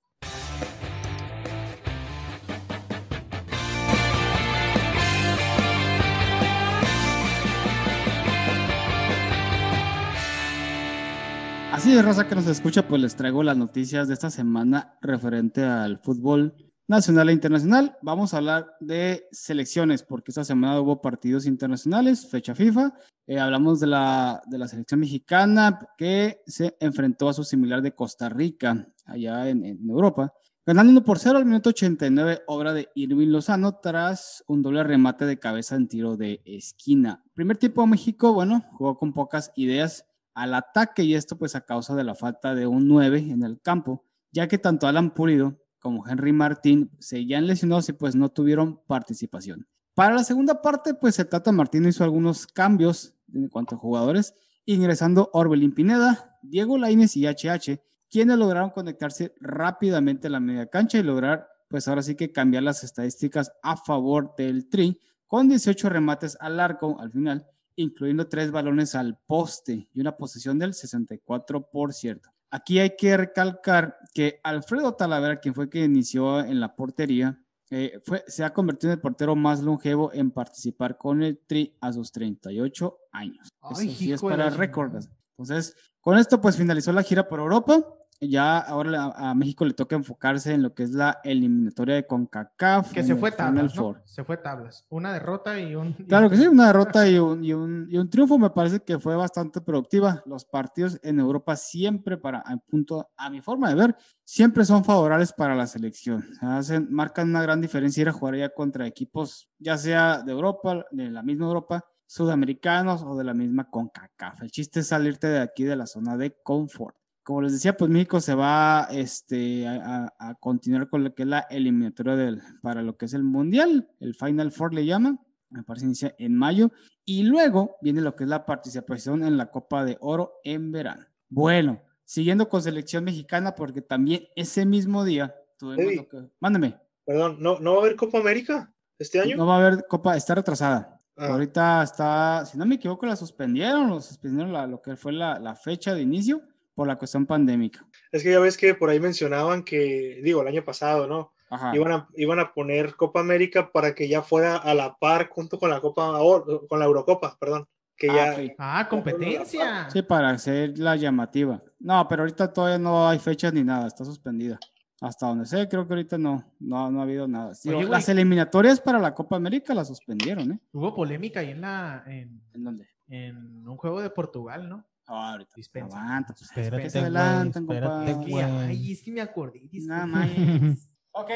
Así 11.79 11.95
de 11.95 12.03
raza 12.03 12.27
que 12.27 12.35
nos 12.35 12.49
escucha, 12.49 12.89
pues 12.89 13.01
les 13.01 13.15
traigo 13.15 13.45
las 13.45 13.57
noticias 13.57 14.09
de 14.09 14.15
esta 14.15 14.31
semana 14.31 14.99
referente 15.01 15.63
al 15.65 15.99
fútbol 15.99 16.68
nacional 16.89 17.29
e 17.29 17.35
internacional. 17.35 17.97
Vamos 18.03 18.33
a 18.33 18.39
hablar 18.39 18.75
de 18.81 19.29
selecciones, 19.31 20.03
porque 20.03 20.31
esta 20.31 20.43
semana 20.43 20.81
hubo 20.81 21.01
partidos 21.01 21.47
internacionales, 21.47 22.29
fecha 22.29 22.55
FIFA. 22.55 22.95
Eh, 23.27 23.39
hablamos 23.39 23.79
de 23.79 23.87
la, 23.89 24.43
de 24.47 24.59
la 24.59 24.67
selección 24.67 25.01
mexicana 25.01 25.79
que 25.99 26.41
se 26.47 26.77
enfrentó 26.81 27.29
a 27.29 27.35
su 27.35 27.45
similar 27.45 27.83
de 27.83 27.95
Costa 27.95 28.31
Rica, 28.31 28.89
allá 29.05 29.49
en, 29.49 29.65
en 29.65 29.89
Europa. 29.89 30.33
Ganando 30.65 30.91
1 30.93 31.05
por 31.05 31.19
0 31.19 31.39
al 31.39 31.47
minuto 31.47 31.71
89, 31.71 32.43
obra 32.47 32.73
de 32.73 32.89
Irving 32.95 33.29
Lozano, 33.29 33.77
tras 33.77 34.43
un 34.49 34.63
doble 34.63 34.83
remate 34.83 35.27
de 35.27 35.39
cabeza 35.39 35.77
en 35.77 35.89
tiro 35.89 36.17
de 36.17 36.43
esquina. 36.45 37.23
Primer 37.35 37.59
tiempo 37.59 37.87
México, 37.87 38.33
bueno, 38.33 38.65
jugó 38.73 38.99
con 38.99 39.13
pocas 39.13 39.53
ideas 39.57 40.07
al 40.35 40.55
ataque 40.55 41.05
y 41.05 41.15
esto 41.15 41.37
pues 41.37 41.55
a 41.55 41.63
causa 41.63 41.95
de 41.95 42.05
la 42.05 42.15
falta 42.15 42.55
de 42.55 42.67
un 42.67 42.87
9 42.87 43.19
en 43.19 43.43
el 43.45 43.61
campo, 43.61 44.05
ya 44.31 44.47
que 44.47 44.59
tanto 44.59 44.87
Alan 44.87 45.13
Pulido 45.13 45.59
como 45.79 46.07
Henry 46.07 46.33
Martín 46.33 46.91
seguían 46.99 47.47
lesionados 47.47 47.89
y 47.89 47.93
pues 47.93 48.15
no 48.15 48.29
tuvieron 48.31 48.81
participación. 48.87 49.67
Para 49.95 50.15
la 50.15 50.25
segunda 50.25 50.63
parte, 50.63 50.95
pues 50.95 51.19
el 51.19 51.29
Tata 51.29 51.51
Martino 51.51 51.89
hizo 51.89 52.05
algunos 52.05 52.47
cambios 52.47 53.15
en 53.33 53.49
cuanto 53.49 53.75
a 53.75 53.79
jugadores, 53.79 54.35
ingresando 54.65 55.31
Orbelín 55.33 55.73
Pineda, 55.73 56.39
Diego 56.43 56.79
Lainez 56.79 57.17
y 57.17 57.27
HH, 57.27 57.81
quienes 58.11 58.39
lograron 58.39 58.71
conectarse 58.71 59.35
rápidamente 59.41 60.29
a 60.29 60.31
la 60.31 60.41
media 60.41 60.67
cancha 60.67 60.99
y 60.99 61.03
lograr, 61.03 61.49
pues 61.69 61.89
ahora 61.89 62.03
sí 62.03 62.15
que 62.15 62.33
cambiar 62.33 62.63
las 62.63 62.85
estadísticas 62.85 63.53
a 63.63 63.77
favor 63.77 64.35
del 64.37 64.69
Tri, 64.69 65.01
con 65.27 65.49
18 65.49 65.89
remates 65.89 66.37
al 66.41 66.59
arco 66.61 66.99
al 67.01 67.11
final, 67.11 67.47
incluyendo 67.77 68.29
tres 68.29 68.51
balones 68.51 68.95
al 68.95 69.19
poste 69.27 69.89
y 69.93 70.01
una 70.01 70.17
posesión 70.17 70.59
del 70.59 70.73
64%. 70.73 72.21
Aquí 72.51 72.79
hay 72.79 72.97
que 72.97 73.17
recalcar 73.17 73.99
que 74.15 74.41
Alfredo 74.43 74.95
Talavera, 74.95 75.41
quien 75.41 75.55
fue 75.55 75.69
que 75.69 75.85
inició 75.85 76.41
en 76.41 76.61
la 76.61 76.75
portería, 76.75 77.41
eh, 77.71 78.01
fue, 78.03 78.25
se 78.27 78.45
ha 78.45 78.55
convertido 78.55 78.93
en 78.93 78.99
el 78.99 79.03
portero 79.03 79.37
más 79.37 79.63
longevo 79.63 80.11
en 80.15 80.31
participar 80.31 80.97
con 80.97 81.23
el 81.23 81.39
Tri 81.47 81.77
a 81.81 81.93
sus 81.93 82.11
38 82.13 82.99
años. 83.13 83.49
Ay, 83.61 83.89
Eso 83.89 83.99
sí 83.99 84.13
es 84.13 84.23
para 84.23 84.51
chingada. 84.51 85.01
Entonces, 85.37 85.77
con 86.01 86.17
esto 86.17 86.41
pues 86.41 86.57
finalizó 86.57 86.93
la 86.93 87.03
gira 87.03 87.29
por 87.29 87.41
Europa. 87.41 87.85
Ya 88.21 88.59
ahora 88.59 89.13
a 89.15 89.35
México 89.35 89.65
le 89.65 89.75
toca 89.75 89.95
enfocarse 89.95 90.53
en 90.53 90.63
lo 90.63 90.75
que 90.75 90.83
es 90.83 90.91
la 90.91 91.21
eliminatoria 91.23 91.95
de 91.95 92.07
CONCACAF. 92.07 92.93
Que 92.93 93.01
en 93.01 93.07
se 93.07 93.15
fue 93.15 93.31
tablas. 93.31 93.73
Se 94.05 94.25
fue 94.25 94.37
tablas. 94.37 94.85
Una 94.89 95.13
derrota 95.13 95.61
y 95.61 95.77
un... 95.77 95.93
Claro 95.93 96.29
que 96.29 96.37
sí, 96.37 96.47
una 96.49 96.67
derrota 96.67 97.09
y 97.09 97.19
un, 97.19 97.45
y, 97.45 97.53
un, 97.53 97.87
y 97.89 97.97
un 97.97 98.11
triunfo 98.11 98.37
me 98.37 98.51
parece 98.51 98.81
que 98.81 98.99
fue 98.99 99.15
bastante 99.15 99.61
productiva. 99.61 100.23
Los 100.27 100.45
partidos 100.45 100.99
en 101.03 101.21
Europa 101.21 101.55
siempre, 101.55 102.17
para 102.17 102.41
a 102.41 102.57
punto, 102.57 103.09
a 103.17 103.31
mi 103.31 103.41
forma 103.41 103.69
de 103.69 103.77
ver, 103.77 103.97
siempre 104.25 104.65
son 104.65 104.85
favorables 104.85 105.33
para 105.33 105.55
la 105.55 105.69
selección. 105.69 106.25
Hacen, 106.41 106.89
marcan 106.91 107.29
una 107.29 107.43
gran 107.43 107.61
diferencia 107.61 108.03
ir 108.03 108.09
a 108.09 108.13
jugar 108.13 108.37
ya 108.37 108.49
contra 108.49 108.87
equipos, 108.87 109.49
ya 109.59 109.79
sea 109.79 110.23
de 110.23 110.33
Europa, 110.33 110.85
de 110.91 111.11
la 111.11 111.23
misma 111.23 111.47
Europa, 111.47 111.85
sudamericanos 112.05 113.03
o 113.03 113.17
de 113.17 113.25
la 113.25 113.35
misma 113.35 113.71
CONCACAF. 113.71 114.43
El 114.43 114.51
chiste 114.51 114.81
es 114.81 114.89
salirte 114.89 115.29
de 115.29 115.41
aquí 115.41 115.63
de 115.63 115.77
la 115.77 115.87
zona 115.87 116.17
de 116.17 116.37
confort. 116.43 116.97
Como 117.29 117.43
les 117.43 117.53
decía, 117.53 117.77
pues 117.77 117.91
México 117.91 118.23
se 118.23 118.35
va 118.35 118.89
este, 118.91 119.69
a, 119.69 120.11
a- 120.19 120.35
continuar 120.37 120.89
con 120.89 121.05
lo 121.05 121.15
que 121.15 121.25
es 121.25 121.29
la 121.29 121.41
eliminatoria 121.51 122.17
del, 122.17 122.41
para 122.63 122.81
lo 122.81 122.97
que 122.97 123.05
es 123.05 123.13
el 123.13 123.23
Mundial, 123.23 123.87
el 124.01 124.15
Final 124.15 124.51
Four 124.51 124.73
le 124.73 124.87
llaman, 124.87 125.21
me 125.51 125.63
parece 125.63 125.85
inicia 125.85 126.15
en 126.19 126.35
mayo, 126.35 126.71
y 127.05 127.25
luego 127.25 127.77
viene 127.83 128.01
lo 128.01 128.17
que 128.17 128.25
es 128.25 128.31
la 128.31 128.47
participación 128.47 129.23
en 129.25 129.37
la 129.37 129.51
Copa 129.51 129.85
de 129.85 129.99
Oro 130.01 130.37
en 130.43 130.73
verano. 130.73 131.05
Bueno, 131.29 131.83
siguiendo 132.03 132.49
con 132.49 132.63
selección 132.63 133.05
mexicana, 133.05 133.55
porque 133.55 133.83
también 133.83 134.23
ese 134.35 134.65
mismo 134.65 135.05
día 135.05 135.35
tuvimos 135.59 135.97
lo 135.97 136.09
que... 136.09 136.31
Mándeme. 136.41 136.81
Perdón, 137.05 137.37
¿no, 137.41 137.61
¿no 137.61 137.73
va 137.73 137.77
a 137.77 137.81
haber 137.83 137.97
Copa 137.97 138.21
América 138.21 138.73
este 138.99 139.21
año? 139.21 139.37
No 139.37 139.45
va 139.45 139.57
a 139.57 139.67
haber 139.67 139.87
Copa, 139.87 140.17
está 140.17 140.35
retrasada. 140.35 140.99
Ah, 141.15 141.27
Ahorita 141.27 141.83
está, 141.83 142.47
si 142.47 142.57
no 142.57 142.65
me 142.65 142.77
equivoco, 142.77 143.05
la 143.05 143.17
suspendieron, 143.17 143.91
o 143.93 144.01
suspendieron 144.01 144.51
la- 144.51 144.67
lo 144.67 144.81
que 144.81 144.97
fue 144.97 145.13
la, 145.13 145.39
la 145.39 145.55
fecha 145.55 145.93
de 145.93 146.01
inicio 146.01 146.41
por 146.79 146.87
la 146.87 146.97
cuestión 146.97 147.27
pandémica. 147.27 147.85
Es 148.13 148.23
que 148.23 148.31
ya 148.31 148.39
ves 148.39 148.57
que 148.57 148.73
por 148.73 148.89
ahí 148.89 149.01
mencionaban 149.01 149.65
que, 149.65 150.21
digo, 150.23 150.43
el 150.43 150.47
año 150.47 150.65
pasado, 150.65 151.09
¿no? 151.09 151.33
Ajá. 151.51 151.75
Iban 151.75 151.91
a, 151.91 152.09
iban 152.15 152.39
a 152.39 152.55
poner 152.55 152.95
Copa 152.95 153.19
América 153.19 153.73
para 153.73 153.97
que 153.97 154.07
ya 154.09 154.23
fuera 154.23 154.55
a 154.55 154.75
la 154.75 154.97
par 154.97 155.29
junto 155.29 155.59
con 155.59 155.71
la 155.71 155.81
Copa, 155.81 156.21
con 156.69 156.79
la 156.79 156.85
Eurocopa, 156.85 157.37
perdón. 157.41 157.67
Que 157.97 158.09
Ah, 158.09 158.41
ya. 158.41 158.55
Ah, 158.59 158.87
competencia. 158.89 159.91
Sí, 159.91 160.03
para 160.03 160.31
hacer 160.31 160.79
la 160.79 160.95
llamativa. 160.95 161.61
No, 161.81 162.07
pero 162.07 162.23
ahorita 162.23 162.53
todavía 162.53 162.79
no 162.79 163.09
hay 163.09 163.19
fechas 163.19 163.53
ni 163.53 163.65
nada, 163.65 163.89
está 163.89 164.05
suspendida. 164.05 164.57
Hasta 165.01 165.27
donde 165.27 165.47
sé, 165.47 165.69
creo 165.69 165.85
que 165.85 165.95
ahorita 165.95 166.17
no, 166.17 166.45
no, 166.61 166.93
no 166.93 167.01
ha 167.01 167.03
habido 167.03 167.27
nada. 167.27 167.57
Sí, 167.57 167.71
Oye, 167.71 167.89
las 167.89 168.09
eliminatorias 168.09 168.81
para 168.81 169.01
la 169.01 169.15
Copa 169.15 169.35
América 169.35 169.75
las 169.75 169.89
suspendieron, 169.89 170.53
¿eh? 170.53 170.61
Hubo 170.71 170.95
polémica 170.95 171.41
ahí 171.41 171.51
en 171.51 171.61
la 171.61 172.05
en, 172.07 172.41
¿En 172.55 172.63
dónde? 172.63 172.89
en 173.09 173.67
un 173.67 173.77
juego 173.77 174.01
de 174.01 174.11
Portugal, 174.11 174.69
¿no? 174.69 174.85
Ah, 175.09 175.33
ahorita. 175.33 175.53
Dispensa. 175.57 175.99
Aguanta, 175.99 176.35
pues, 176.35 176.43
Espérate, 176.43 176.99
adelantan, 176.99 177.63
espérate, 177.63 178.13
compa. 178.13 178.29
güey. 178.29 178.43
Ay, 178.43 178.93
es 178.93 179.03
que 179.03 179.11
me 179.11 179.21
acordé. 179.23 179.69
Nada 179.73 180.07
más. 180.07 180.29
ok. 181.13 181.31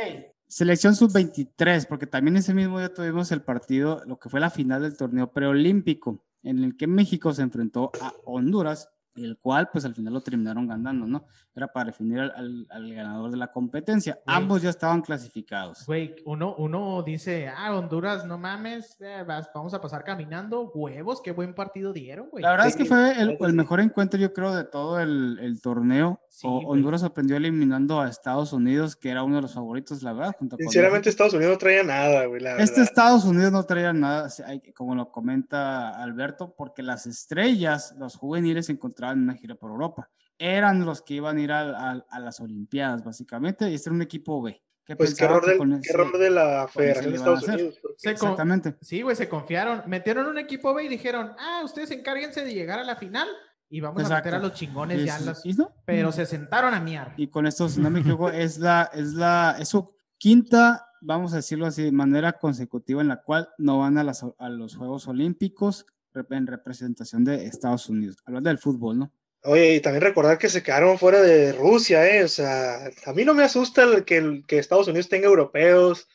Selección 0.47 0.95
sub-23, 0.95 1.87
porque 1.89 2.07
también 2.07 2.37
ese 2.37 2.53
mismo 2.53 2.79
día 2.79 2.93
tuvimos 2.93 3.33
el 3.33 3.43
partido, 3.43 4.03
lo 4.07 4.19
que 4.19 4.29
fue 4.29 4.39
la 4.39 4.51
final 4.51 4.83
del 4.83 4.99
torneo 4.99 5.33
preolímpico, 5.33 6.27
en 6.43 6.63
el 6.63 6.77
que 6.77 6.87
México 6.87 7.33
se 7.33 7.41
enfrentó 7.41 7.91
a 8.03 8.13
Honduras, 8.27 8.91
el 9.15 9.37
cual 9.39 9.69
pues 9.73 9.85
al 9.85 9.95
final 9.95 10.15
lo 10.15 10.21
terminaron 10.23 10.67
ganando, 10.67 11.07
¿no? 11.07 11.25
Era 11.55 11.69
para 11.69 11.87
definir 11.87 12.19
al, 12.21 12.31
al- 12.31 12.67
al 12.71 12.95
ganador 12.95 13.31
de 13.31 13.37
la 13.37 13.53
competencia. 13.53 14.19
Ambos 14.27 14.63
ya 14.63 14.71
estaban 14.71 15.03
clasificados. 15.03 15.85
Güey, 15.87 16.17
uno, 16.25 16.55
uno 16.57 17.03
dice, 17.03 17.49
ah, 17.49 17.77
Honduras, 17.77 18.25
no 18.25 18.39
mames, 18.39 18.97
eh, 19.01 19.23
vas- 19.27 19.51
vamos 19.55 19.75
a 19.75 19.81
pasar 19.81 20.03
caminando. 20.03 20.71
Huevos, 20.75 21.21
qué 21.21 21.33
buen 21.33 21.55
partido 21.55 21.93
dieron, 21.93 22.31
güey. 22.31 22.43
La 22.43 22.53
verdad 22.53 22.69
es 22.69 22.77
que 22.77 22.87
fue 22.87 23.13
el, 23.21 23.37
mejor 23.53 23.81
encuentro, 23.81 24.19
yo 24.19 24.33
creo, 24.33 24.55
de 24.55 24.65
todo 24.65 24.99
el, 24.99 25.39
el 25.41 25.61
torneo. 25.61 26.21
Sí, 26.31 26.47
O- 26.47 26.53
güey. 26.63 26.67
Honduras 26.69 27.03
sorprendió 27.03 27.37
eliminando 27.37 28.01
a 28.01 28.09
Estados 28.09 28.55
Unidos, 28.55 28.97
que 28.97 29.11
era 29.11 29.23
uno 29.23 29.37
de 29.37 29.43
los 29.43 29.53
favoritos, 29.53 30.03
la 30.03 30.15
verdad. 30.15 30.35
Junto 30.39 30.57
con 30.57 30.63
sinceramente. 30.63 31.11
Estados 31.11 31.35
Unidos 31.35 31.53
no 31.53 31.59
traía 31.59 31.83
nada, 31.83 32.25
güey, 32.25 32.43
Este 32.43 32.49
verdad. 32.57 32.79
Estados 32.79 33.25
Unidos 33.27 33.53
no 33.53 33.63
traía 33.65 33.93
nada, 33.93 34.29
como 34.75 34.95
lo 34.95 35.13
comenta 35.13 35.91
Alberto, 36.03 36.55
porque 36.57 36.83
las 36.83 37.07
estrellas, 37.07 37.95
los 37.99 38.17
juveniles, 38.17 38.67
se 38.67 38.73
encontraban 39.03 39.19
en 39.19 39.25
una 39.25 39.35
gira 39.35 39.55
por 39.57 39.71
Europa. 39.71 40.11
Eran 40.39 40.85
los 40.85 41.03
que 41.03 41.15
iban 41.15 41.37
a 41.37 41.41
ir 41.41 41.53
a, 41.53 42.05
las 42.21 42.41
Olimpiadas, 42.41 43.05
básicamente, 43.05 43.71
y 43.71 43.75
este 43.75 43.91
era 43.91 43.95
un 43.97 44.03
equipo 44.03 44.43
B. 44.43 44.53
Pues 44.53 44.61
qué 44.85 44.97
pensaba 44.97 45.31
error, 45.33 45.45
que 45.45 45.49
del- 45.51 45.59
con 45.59 45.71
qué 45.71 45.77
ese- 45.79 45.93
error 45.93 46.19
de 46.19 46.31
la 46.31 46.69
Federación 46.69 47.11
de 47.13 47.17
Estados. 47.17 47.49
Unidos. 47.49 47.81
Se 47.97 48.11
Exactamente. 48.11 48.77
Sí, 48.81 49.03
güey, 49.03 49.15
se 49.15 49.29
confiaron. 49.29 49.83
Metieron 49.87 50.27
un 50.27 50.39
equipo 50.39 50.75
B 50.75 50.85
y 50.85 50.89
dijeron, 50.89 51.33
ah, 51.39 51.61
ustedes 51.65 51.91
encárguense 51.93 52.45
de 52.45 52.53
llegar 52.53 52.81
a 52.81 52.85
la 52.85 52.97
final 52.97 53.29
y 53.69 53.81
vamos 53.81 54.11
a 54.11 54.17
meter 54.17 54.35
a 54.35 54.39
los 54.39 54.53
chingones 54.55 55.05
ya. 55.05 55.17
en 55.19 55.27
las- 55.27 55.45
no, 55.57 55.73
Pero 55.87 56.11
se 56.11 56.27
sentaron 56.27 56.75
a 56.75 56.81
miar. 56.81 57.15
y 57.17 57.29
con 57.29 57.47
esto, 57.47 57.69
si 57.69 57.81
no 57.81 57.91
me 57.91 58.01
equivoco, 58.01 58.29
es 58.31 58.59
la, 58.59 58.91
es 58.93 59.13
la, 59.15 59.57
es 59.61 59.69
su 59.69 59.95
quinta, 60.19 60.85
vamos 61.01 61.33
a 61.33 61.37
decirlo 61.37 61.67
así, 61.67 61.93
manera 61.93 62.33
consecutiva 62.33 63.01
en 63.03 63.09
la 63.09 63.23
cual 63.23 63.49
no 63.59 63.79
van 63.79 63.99
a, 63.99 64.05
las, 64.05 64.25
a 64.37 64.49
los 64.49 64.75
Juegos 64.77 65.07
Olímpicos 65.07 65.87
en 66.31 66.47
representación 66.47 67.25
de 67.25 67.47
Estados 67.47 67.89
Unidos. 67.89 68.17
Hablando 68.25 68.49
del 68.51 68.59
fútbol, 68.59 68.99
¿no? 68.99 69.13
Oye, 69.45 69.75
y 69.77 69.81
también 69.81 70.03
recordar 70.03 70.39
que 70.39 70.49
se 70.49 70.63
quedaron 70.63 70.99
fuera 70.99 71.21
de 71.21 71.53
Rusia, 71.53 72.07
¿eh? 72.07 72.23
O 72.25 72.29
sea, 72.29 72.77
a 73.07 73.13
mí 73.13 73.25
no 73.25 73.35
me 73.35 73.43
asusta 73.43 73.83
el 73.83 74.05
que, 74.05 74.19
el- 74.19 74.45
que 74.47 74.59
Estados 74.59 74.87
Unidos 74.87 75.09
tenga 75.09 75.27
europeos, 75.27 76.07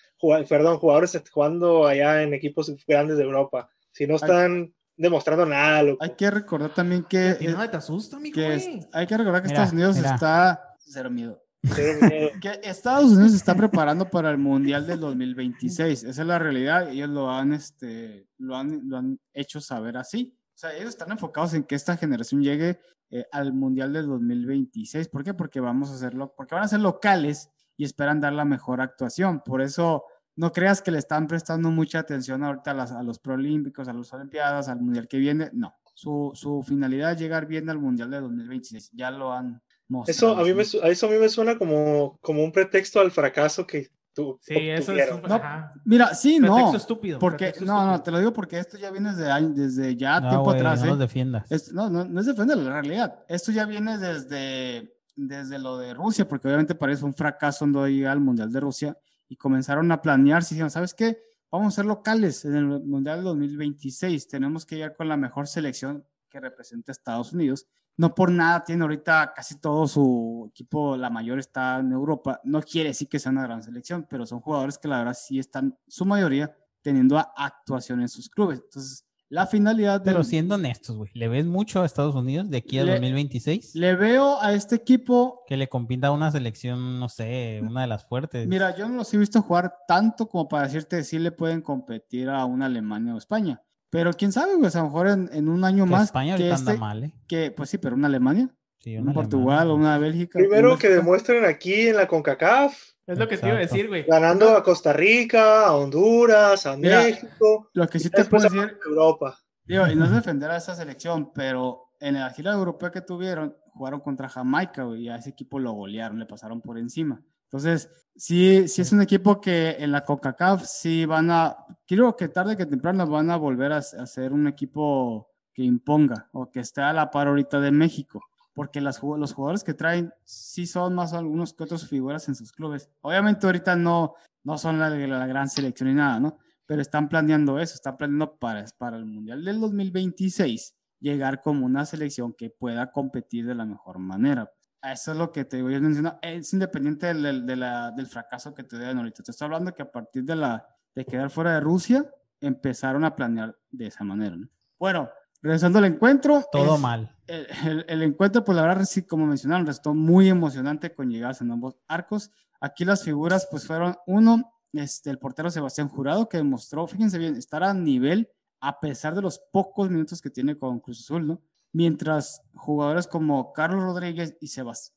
perdón, 0.48 0.78
jugadores 0.78 1.22
jugando 1.32 1.86
allá 1.88 2.24
en 2.24 2.34
equipos 2.34 2.74
grandes 2.88 3.18
de 3.18 3.24
Europa. 3.24 3.70
Si 3.92 4.08
no 4.08 4.16
están 4.16 4.74
demostrando 4.96 5.46
nada, 5.46 5.84
loco. 5.84 6.04
Hay 6.04 6.16
que 6.16 6.32
recordar 6.32 6.74
también 6.74 7.04
que, 7.04 7.36
Y 7.42 7.48
nada 7.48 7.70
te 7.70 7.78
asusta, 7.78 8.18
mi 8.18 8.32
que 8.32 8.56
es- 8.56 8.70
hay 8.94 9.06
que 9.08 9.18
recordar 9.18 9.42
que 9.42 9.50
Mira, 9.50 9.64
Estados 9.64 9.74
Unidos 9.74 9.96
mira. 9.98 10.16
está 10.16 10.76
cero 10.80 11.10
miedo. 11.12 11.44
Que 11.76 12.60
Estados 12.64 13.12
Unidos 13.12 13.34
está 13.34 13.56
preparando 13.56 14.10
para 14.10 14.30
el 14.32 14.38
Mundial 14.38 14.86
del 14.88 15.00
2026. 15.00 16.04
Esa 16.04 16.22
es 16.22 16.28
la 16.28 16.40
realidad. 16.40 16.90
Ellos 16.90 17.10
lo 17.10 17.30
han, 17.32 17.54
este, 17.54 18.28
lo 18.38 18.56
han, 18.56 18.88
lo 18.90 18.98
han 18.98 19.20
hecho 19.34 19.60
saber 19.62 19.98
así. 19.98 20.38
O 20.56 20.58
sea, 20.58 20.76
ellos 20.76 20.90
están 20.90 21.12
enfocados 21.12 21.54
en 21.54 21.64
que 21.64 21.76
esta 21.76 21.98
generación 21.98 22.42
llegue 22.42 22.80
eh, 23.10 23.26
al 23.32 23.54
Mundial 23.54 23.94
del 23.94 24.08
2026. 24.08 25.08
¿Por 25.10 25.24
qué? 25.24 25.34
Porque 25.34 25.60
vamos 25.60 25.92
a 25.92 25.96
hacerlo, 25.96 26.34
porque 26.36 26.56
van 26.56 26.64
a 26.64 26.68
ser 26.68 26.80
locales 26.80 27.50
y 27.78 27.86
esperan 27.86 28.20
dar 28.20 28.34
la 28.34 28.44
mejor 28.44 28.82
actuación. 28.82 29.42
Por 29.46 29.62
eso 29.62 30.04
no 30.36 30.52
creas 30.52 30.82
que 30.82 30.92
le 30.92 30.98
están 30.98 31.28
prestando 31.28 31.72
mucha 31.72 32.00
atención 32.00 32.44
ahorita 32.44 32.72
a, 32.72 33.04
los 33.04 33.20
Proolímpicos, 33.20 33.88
a 33.88 33.94
las 33.94 34.12
Olimpiadas, 34.14 34.68
al 34.68 34.82
Mundial 34.82 35.08
que 35.08 35.18
viene. 35.18 35.50
No. 35.54 35.76
Su, 35.94 36.32
su 36.36 36.62
finalidad 36.64 37.14
es 37.14 37.20
llegar 37.20 37.48
bien 37.48 37.70
al 37.70 37.80
Mundial 37.80 38.12
del 38.12 38.22
2026. 38.22 38.92
Ya 38.94 39.10
lo 39.10 39.34
han. 39.34 39.62
Eso 40.08 40.36
a 40.38 40.44
mí 40.44 40.54
me, 40.54 40.64
eso 40.64 40.82
a 41.08 41.10
mí 41.10 41.18
me 41.18 41.30
suena 41.30 41.58
como, 41.58 42.18
como 42.22 42.44
un 42.44 42.52
pretexto 42.52 43.00
al 43.00 43.12
fracaso 43.12 43.66
que 43.66 43.90
tu, 44.14 44.38
Sí, 44.42 44.56
eso 44.56 44.92
es 44.94 45.12
un 45.12 45.22
No. 45.22 45.42
Mira, 45.86 46.14
sí, 46.16 46.40
pretexto 46.40 46.72
no. 46.72 46.78
estúpido. 46.78 47.20
Porque, 47.20 47.38
pretexto 47.46 47.66
no, 47.66 47.74
no, 47.74 47.82
estúpido. 47.96 48.04
te 48.04 48.12
lo 48.12 48.20
digo 48.20 48.34
porque 48.34 48.60
esto 48.60 48.78
ya 48.78 48.90
viene 48.92 49.14
desde, 49.14 49.50
desde 49.54 49.96
ya 49.96 50.20
No, 50.20 50.30
tiempo 50.30 50.44
güey, 50.46 50.58
atrás. 50.58 50.84
no 50.84 50.96
¿eh? 50.96 50.98
defiendas. 50.98 51.52
Es- 51.52 51.72
no, 51.72 51.90
no, 51.90 52.04
no 52.04 52.20
es 52.20 52.26
defender 52.26 52.58
la 52.58 52.72
realidad. 52.82 53.24
Esto 53.30 53.52
ya 53.52 53.66
viene 53.66 53.98
desde, 53.98 54.92
desde 55.16 55.60
lo 55.60 55.78
de 55.78 55.94
Rusia, 55.94 56.28
porque 56.28 56.48
obviamente 56.48 56.74
parece 56.76 57.06
un 57.06 57.14
fracaso 57.14 57.60
cuando 57.60 57.88
llega 57.88 58.12
al 58.12 58.20
Mundial 58.20 58.52
de 58.52 58.60
Rusia 58.60 58.98
y 59.30 59.36
comenzaron 59.36 59.92
a 59.92 60.02
planear, 60.02 60.44
si 60.44 60.56
dijeron, 60.56 60.72
¿sabes 60.72 60.94
qué? 60.96 61.20
Vamos 61.52 61.74
a 61.74 61.76
ser 61.78 61.86
locales 61.86 62.44
en 62.44 62.56
el 62.56 62.66
Mundial 62.66 63.18
del 63.18 63.26
2026. 63.26 64.28
Tenemos 64.28 64.66
que 64.66 64.76
llegar 64.76 64.96
con 64.96 65.08
la 65.08 65.16
mejor 65.18 65.48
selección 65.48 66.04
que 66.30 66.40
represente 66.40 66.92
a 66.92 66.94
Estados 66.94 67.34
Unidos. 67.34 67.68
No 67.98 68.14
por 68.14 68.32
nada 68.32 68.64
tiene 68.64 68.84
ahorita 68.84 69.34
casi 69.36 69.60
todo 69.60 69.88
su 69.88 70.48
equipo, 70.52 70.96
la 70.96 71.10
mayor 71.10 71.40
está 71.40 71.80
en 71.80 71.92
Europa. 71.92 72.40
No 72.44 72.62
quiere 72.62 72.90
decir 72.90 73.10
que 73.10 73.18
sea 73.20 73.32
una 73.32 73.44
gran 73.44 73.64
selección, 73.64 74.06
pero 74.08 74.26
son 74.26 74.40
jugadores 74.40 74.78
que 74.78 74.88
la 74.88 75.00
verdad 75.00 75.18
sí 75.20 75.40
están, 75.40 75.76
su 75.88 76.06
mayoría, 76.06 76.56
teniendo 76.84 77.18
actuación 77.18 78.02
en 78.02 78.08
sus 78.10 78.30
clubes. 78.30 78.62
Entonces, 78.64 79.04
la 79.30 79.46
finalidad 79.48 80.04
Pero 80.06 80.20
del- 80.20 80.26
siendo 80.28 80.56
honestos, 80.56 80.96
güey, 80.96 81.10
¿le 81.16 81.28
ves 81.28 81.46
mucho 81.46 81.82
a 81.82 81.86
Estados 81.86 82.16
Unidos 82.16 82.50
de 82.50 82.58
aquí 82.60 82.80
a 82.80 82.84
Le- 82.86 82.92
2026? 82.94 83.76
le 83.76 83.96
veo 83.96 84.40
a 84.42 84.54
este 84.54 84.76
equipo 84.76 85.42
Que 85.48 85.58
le 85.58 85.68
compita 85.68 86.08
a 86.08 86.12
una 86.12 86.32
selección, 86.32 86.98
no 87.00 87.10
sé, 87.10 87.60
una 87.62 87.82
de 87.82 87.88
las 87.88 88.06
fuertes. 88.08 88.48
Mira, 88.48 88.74
yo 88.78 88.88
no 88.88 88.96
los 88.96 89.14
he 89.14 89.18
visto 89.18 89.42
jugar 89.42 89.74
tanto 89.88 90.30
como 90.30 90.48
para 90.48 90.64
decirte 90.68 91.04
si 91.04 91.20
le 91.20 91.32
pueden 91.32 91.62
competir 91.62 92.30
a 92.30 92.46
una 92.46 92.68
Alemania 92.68 93.16
o 93.16 93.18
España. 93.18 93.62
Pero 93.90 94.12
quién 94.14 94.32
sabe, 94.32 94.58
pues 94.60 94.76
a 94.76 94.80
lo 94.80 94.86
mejor 94.86 95.08
en, 95.08 95.30
en 95.32 95.48
un 95.50 95.64
año 95.64 95.86
que 95.86 95.92
más 95.92 96.04
España 96.06 96.36
que 96.36 96.50
este, 96.50 96.72
anda 96.72 96.78
mal, 96.80 97.04
¿eh? 97.06 97.14
que 97.28 97.52
pues 97.52 97.70
sí, 97.70 97.78
pero 97.78 97.96
una 97.96 98.08
Alemania, 98.08 98.50
Sí, 98.80 98.94
una 98.96 99.04
una 99.06 99.14
Portugal 99.14 99.70
o 99.70 99.74
Alemania. 99.76 99.76
una 99.76 99.98
Bélgica. 99.98 100.40
Primero 100.40 100.70
una 100.72 100.78
que 100.78 100.88
Bélgica. 100.88 101.04
demuestren 101.04 101.46
aquí 101.46 101.88
en 101.88 101.96
la 101.98 102.08
CONCACAF, 102.08 102.78
Es 103.08 103.18
lo 103.18 103.28
que 103.28 103.38
te 103.38 103.48
iba 103.48 103.56
a 103.56 103.60
decir, 103.60 103.88
güey. 103.88 104.04
ganando 104.04 104.56
a 104.56 104.64
Costa 104.64 104.94
Rica, 104.94 105.66
a 105.66 105.76
Honduras, 105.76 106.66
a 106.66 106.76
Mira, 106.78 107.04
México, 107.04 107.70
Lo 107.74 107.88
que 107.88 108.00
sí 108.00 108.10
te 108.10 108.26
puedo 108.26 108.44
decir, 108.44 108.78
Europa. 108.86 109.40
digo, 109.66 109.88
y 109.88 109.96
no 109.96 110.06
es 110.06 110.12
defender 110.12 110.52
a 110.52 110.58
esa 110.58 110.76
selección, 110.76 111.32
pero 111.34 111.90
en 112.00 112.16
la 112.16 112.30
gira 112.32 112.52
europea 112.54 112.92
que 112.92 113.02
tuvieron, 113.02 113.56
jugaron 113.74 114.02
contra 114.02 114.30
Jamaica, 114.30 114.84
güey, 114.84 115.04
y 115.06 115.10
a 115.10 115.16
ese 115.16 115.30
equipo 115.32 115.60
lo 115.60 115.72
golearon, 115.72 116.20
le 116.20 116.26
pasaron 116.26 116.62
por 116.62 116.78
encima. 116.78 117.24
Entonces, 117.48 117.90
sí, 118.16 118.68
sí 118.68 118.82
es 118.82 118.92
un 118.92 119.02
equipo 119.02 119.40
que 119.40 119.78
en 119.80 119.92
la 119.92 120.04
CONCACAF 120.04 120.66
sí 120.66 121.06
van 121.06 121.32
a, 121.32 121.56
creo 121.86 122.16
que 122.16 122.28
tarde 122.28 122.58
que 122.58 122.66
temprano 122.66 123.08
van 123.08 123.32
a 123.32 123.38
volver 123.38 123.72
a, 123.72 123.78
a 123.78 124.06
ser 124.06 124.34
un 124.34 124.48
equipo 124.48 125.30
que 125.54 125.64
imponga 125.64 126.30
o 126.34 126.52
que 126.52 126.60
esté 126.60 126.82
a 126.82 126.94
la 126.94 127.10
par 127.10 127.28
ahorita 127.28 127.60
de 127.60 127.72
México, 127.72 128.22
porque 128.54 128.82
las, 128.82 129.02
los 129.02 129.34
jugadores 129.34 129.64
que 129.64 129.74
traen 129.74 130.14
sí 130.24 130.68
son 130.68 130.96
más 130.96 131.14
algunos 131.14 131.54
que 131.54 131.64
otros 131.64 131.88
figuras 131.88 132.28
en 132.28 132.36
sus 132.36 132.52
clubes. 132.52 132.90
Obviamente 133.02 133.46
ahorita 133.46 133.76
no, 133.76 134.14
no 134.44 134.58
son 134.58 134.78
la, 134.78 134.90
la 134.90 135.26
gran 135.26 135.50
selección 135.50 135.90
ni 135.90 135.96
nada, 135.96 136.20
¿no? 136.20 136.38
Pero 136.66 136.82
están 136.82 137.08
planeando 137.08 137.60
eso, 137.60 137.76
están 137.76 137.98
planeando 137.98 138.38
para, 138.38 138.66
para 138.78 138.98
el 138.98 139.06
Mundial 139.06 139.44
del 139.44 139.60
2026 139.60 140.76
llegar 141.00 141.42
como 141.42 141.66
una 141.66 141.86
selección 141.86 142.34
que 142.34 142.50
pueda 142.50 142.92
competir 142.92 143.46
de 143.46 143.56
la 143.56 143.66
mejor 143.66 144.00
manera. 144.00 144.52
Eso 144.84 145.12
es 145.12 145.18
lo 145.18 145.32
que 145.32 145.44
te 145.46 145.62
voy 145.62 145.76
a 145.76 145.80
mencionar. 145.80 146.20
Es 146.22 146.54
independiente 146.54 147.08
del, 147.08 147.46
del- 147.46 147.66
del 147.96 148.08
fracaso 148.08 148.54
que 148.54 148.64
te 148.64 148.78
den 148.78 148.98
ahorita. 148.98 149.24
Te 149.24 149.32
estoy 149.32 149.46
hablando 149.46 149.74
que 149.74 149.82
a 149.82 149.92
partir 149.92 150.24
de, 150.24 150.36
la, 150.36 150.68
de 150.96 151.06
quedar 151.06 151.30
fuera 151.30 151.54
de 151.56 151.60
Rusia, 151.60 152.06
empezaron 152.40 153.04
a 153.04 153.16
planear 153.16 153.58
de 153.72 153.88
esa 153.88 154.04
manera. 154.04 154.36
¿no? 154.36 154.48
Bueno, 154.80 155.10
regresando 155.42 155.80
al 155.80 155.86
encuentro. 155.86 156.44
Todo 156.52 156.76
es- 156.76 156.82
mal. 156.82 157.16
el, 157.28 157.48
el- 157.66 157.86
el 157.88 158.04
encuentro, 158.04 158.44
pues 158.44 158.56
la 158.56 158.62
verdad, 158.62 158.86
sí, 158.86 159.02
como 159.04 159.26
mencionaron, 159.26 159.66
resultó 159.66 159.94
muy 159.94 160.30
emocionante 160.30 160.94
con 160.94 161.10
llegadas 161.10 161.42
en 161.42 161.52
ambos 161.52 161.76
arcos. 161.88 162.32
Aquí 162.62 162.86
las 162.86 163.04
figuras, 163.04 163.48
pues 163.50 163.66
fueron 163.68 163.96
uno, 164.06 164.52
este, 164.74 165.10
el 165.10 165.18
portero 165.20 165.50
Sebastián 165.50 165.90
Jurado, 165.90 166.30
que 166.30 166.38
demostró, 166.38 166.88
fíjense 166.88 167.18
bien, 167.18 167.36
estar 167.36 167.64
a 167.64 167.74
nivel 167.74 168.30
a 168.60 168.80
pesar 168.80 169.14
de 169.16 169.22
los 169.22 169.40
pocos 169.52 169.90
minutos 169.90 170.22
que 170.22 170.30
tiene 170.32 170.58
con 170.58 170.80
Cruz 170.80 171.02
Azul, 171.02 171.28
¿no? 171.28 171.42
Mientras 171.78 172.42
jugadores 172.56 173.06
como 173.06 173.54
Carlos 173.54 173.84
Rodríguez 173.84 174.36
y, 174.42 174.50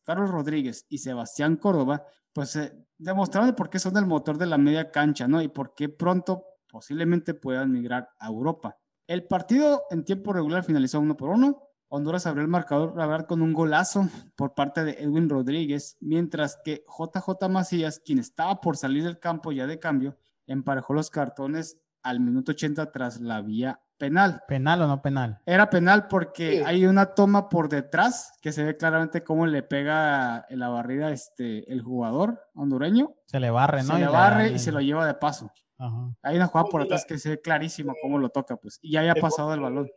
Carlos 0.02 0.30
Rodríguez 0.30 0.86
y 0.88 0.96
Sebastián 0.96 1.56
Córdoba, 1.56 2.06
pues 2.32 2.58
demostraron 2.96 3.54
por 3.54 3.68
qué 3.68 3.78
son 3.78 3.98
el 3.98 4.06
motor 4.06 4.38
de 4.38 4.46
la 4.46 4.56
media 4.56 4.90
cancha, 4.90 5.28
¿no? 5.28 5.42
Y 5.42 5.48
por 5.48 5.74
qué 5.74 5.90
pronto 5.90 6.42
posiblemente 6.70 7.34
puedan 7.34 7.70
migrar 7.70 8.08
a 8.18 8.28
Europa. 8.28 8.78
El 9.06 9.26
partido 9.26 9.82
en 9.90 10.06
tiempo 10.06 10.32
regular 10.32 10.64
finalizó 10.64 11.00
uno 11.00 11.18
por 11.18 11.28
uno. 11.28 11.64
Honduras 11.88 12.26
abrió 12.26 12.44
el 12.44 12.48
marcador, 12.48 12.96
la 12.96 13.04
verdad, 13.04 13.26
con 13.26 13.42
un 13.42 13.52
golazo 13.52 14.08
por 14.34 14.54
parte 14.54 14.82
de 14.82 14.92
Edwin 14.92 15.28
Rodríguez, 15.28 15.98
mientras 16.00 16.58
que 16.64 16.86
JJ 16.88 17.46
Macías, 17.50 18.00
quien 18.00 18.20
estaba 18.20 18.58
por 18.62 18.78
salir 18.78 19.04
del 19.04 19.18
campo 19.18 19.52
ya 19.52 19.66
de 19.66 19.78
cambio, 19.78 20.16
emparejó 20.46 20.94
los 20.94 21.10
cartones 21.10 21.78
al 22.02 22.20
minuto 22.20 22.52
80 22.52 22.90
tras 22.90 23.20
la 23.20 23.42
vía 23.42 23.82
penal. 24.00 24.42
¿Penal 24.48 24.82
o 24.82 24.88
no 24.88 25.00
penal? 25.00 25.38
Era 25.46 25.70
penal 25.70 26.08
porque 26.08 26.58
Sí. 26.58 26.62
hay 26.66 26.86
una 26.86 27.14
toma 27.14 27.48
por 27.48 27.68
detrás 27.68 28.32
que 28.42 28.50
se 28.50 28.64
ve 28.64 28.76
claramente 28.76 29.22
cómo 29.22 29.46
le 29.46 29.62
pega 29.62 30.44
en 30.48 30.58
la 30.58 30.68
barrida 30.70 31.12
este, 31.12 31.72
el 31.72 31.82
jugador 31.82 32.40
hondureño. 32.54 33.14
Se 33.26 33.38
le 33.38 33.50
barre, 33.50 33.84
¿no? 33.84 33.94
se 33.94 34.00
le 34.00 34.08
barre 34.08 34.48
y 34.50 34.58
se 34.58 34.72
lo 34.72 34.80
lleva 34.80 35.06
de 35.06 35.14
paso. 35.14 35.52
Ajá. 35.78 36.12
Hay 36.22 36.36
una 36.36 36.48
jugada 36.48 36.68
por 36.68 36.82
atrás 36.82 37.04
que 37.06 37.16
se 37.18 37.28
ve 37.30 37.40
clarísimo 37.40 37.94
cómo 38.02 38.18
lo 38.18 38.30
toca, 38.30 38.56
pues. 38.56 38.78
Y 38.82 38.92
ya 38.92 39.00
había 39.00 39.12
El 39.12 39.20
pasado 39.20 39.48
gol- 39.48 39.54
el 39.58 39.60
balón. 39.62 39.90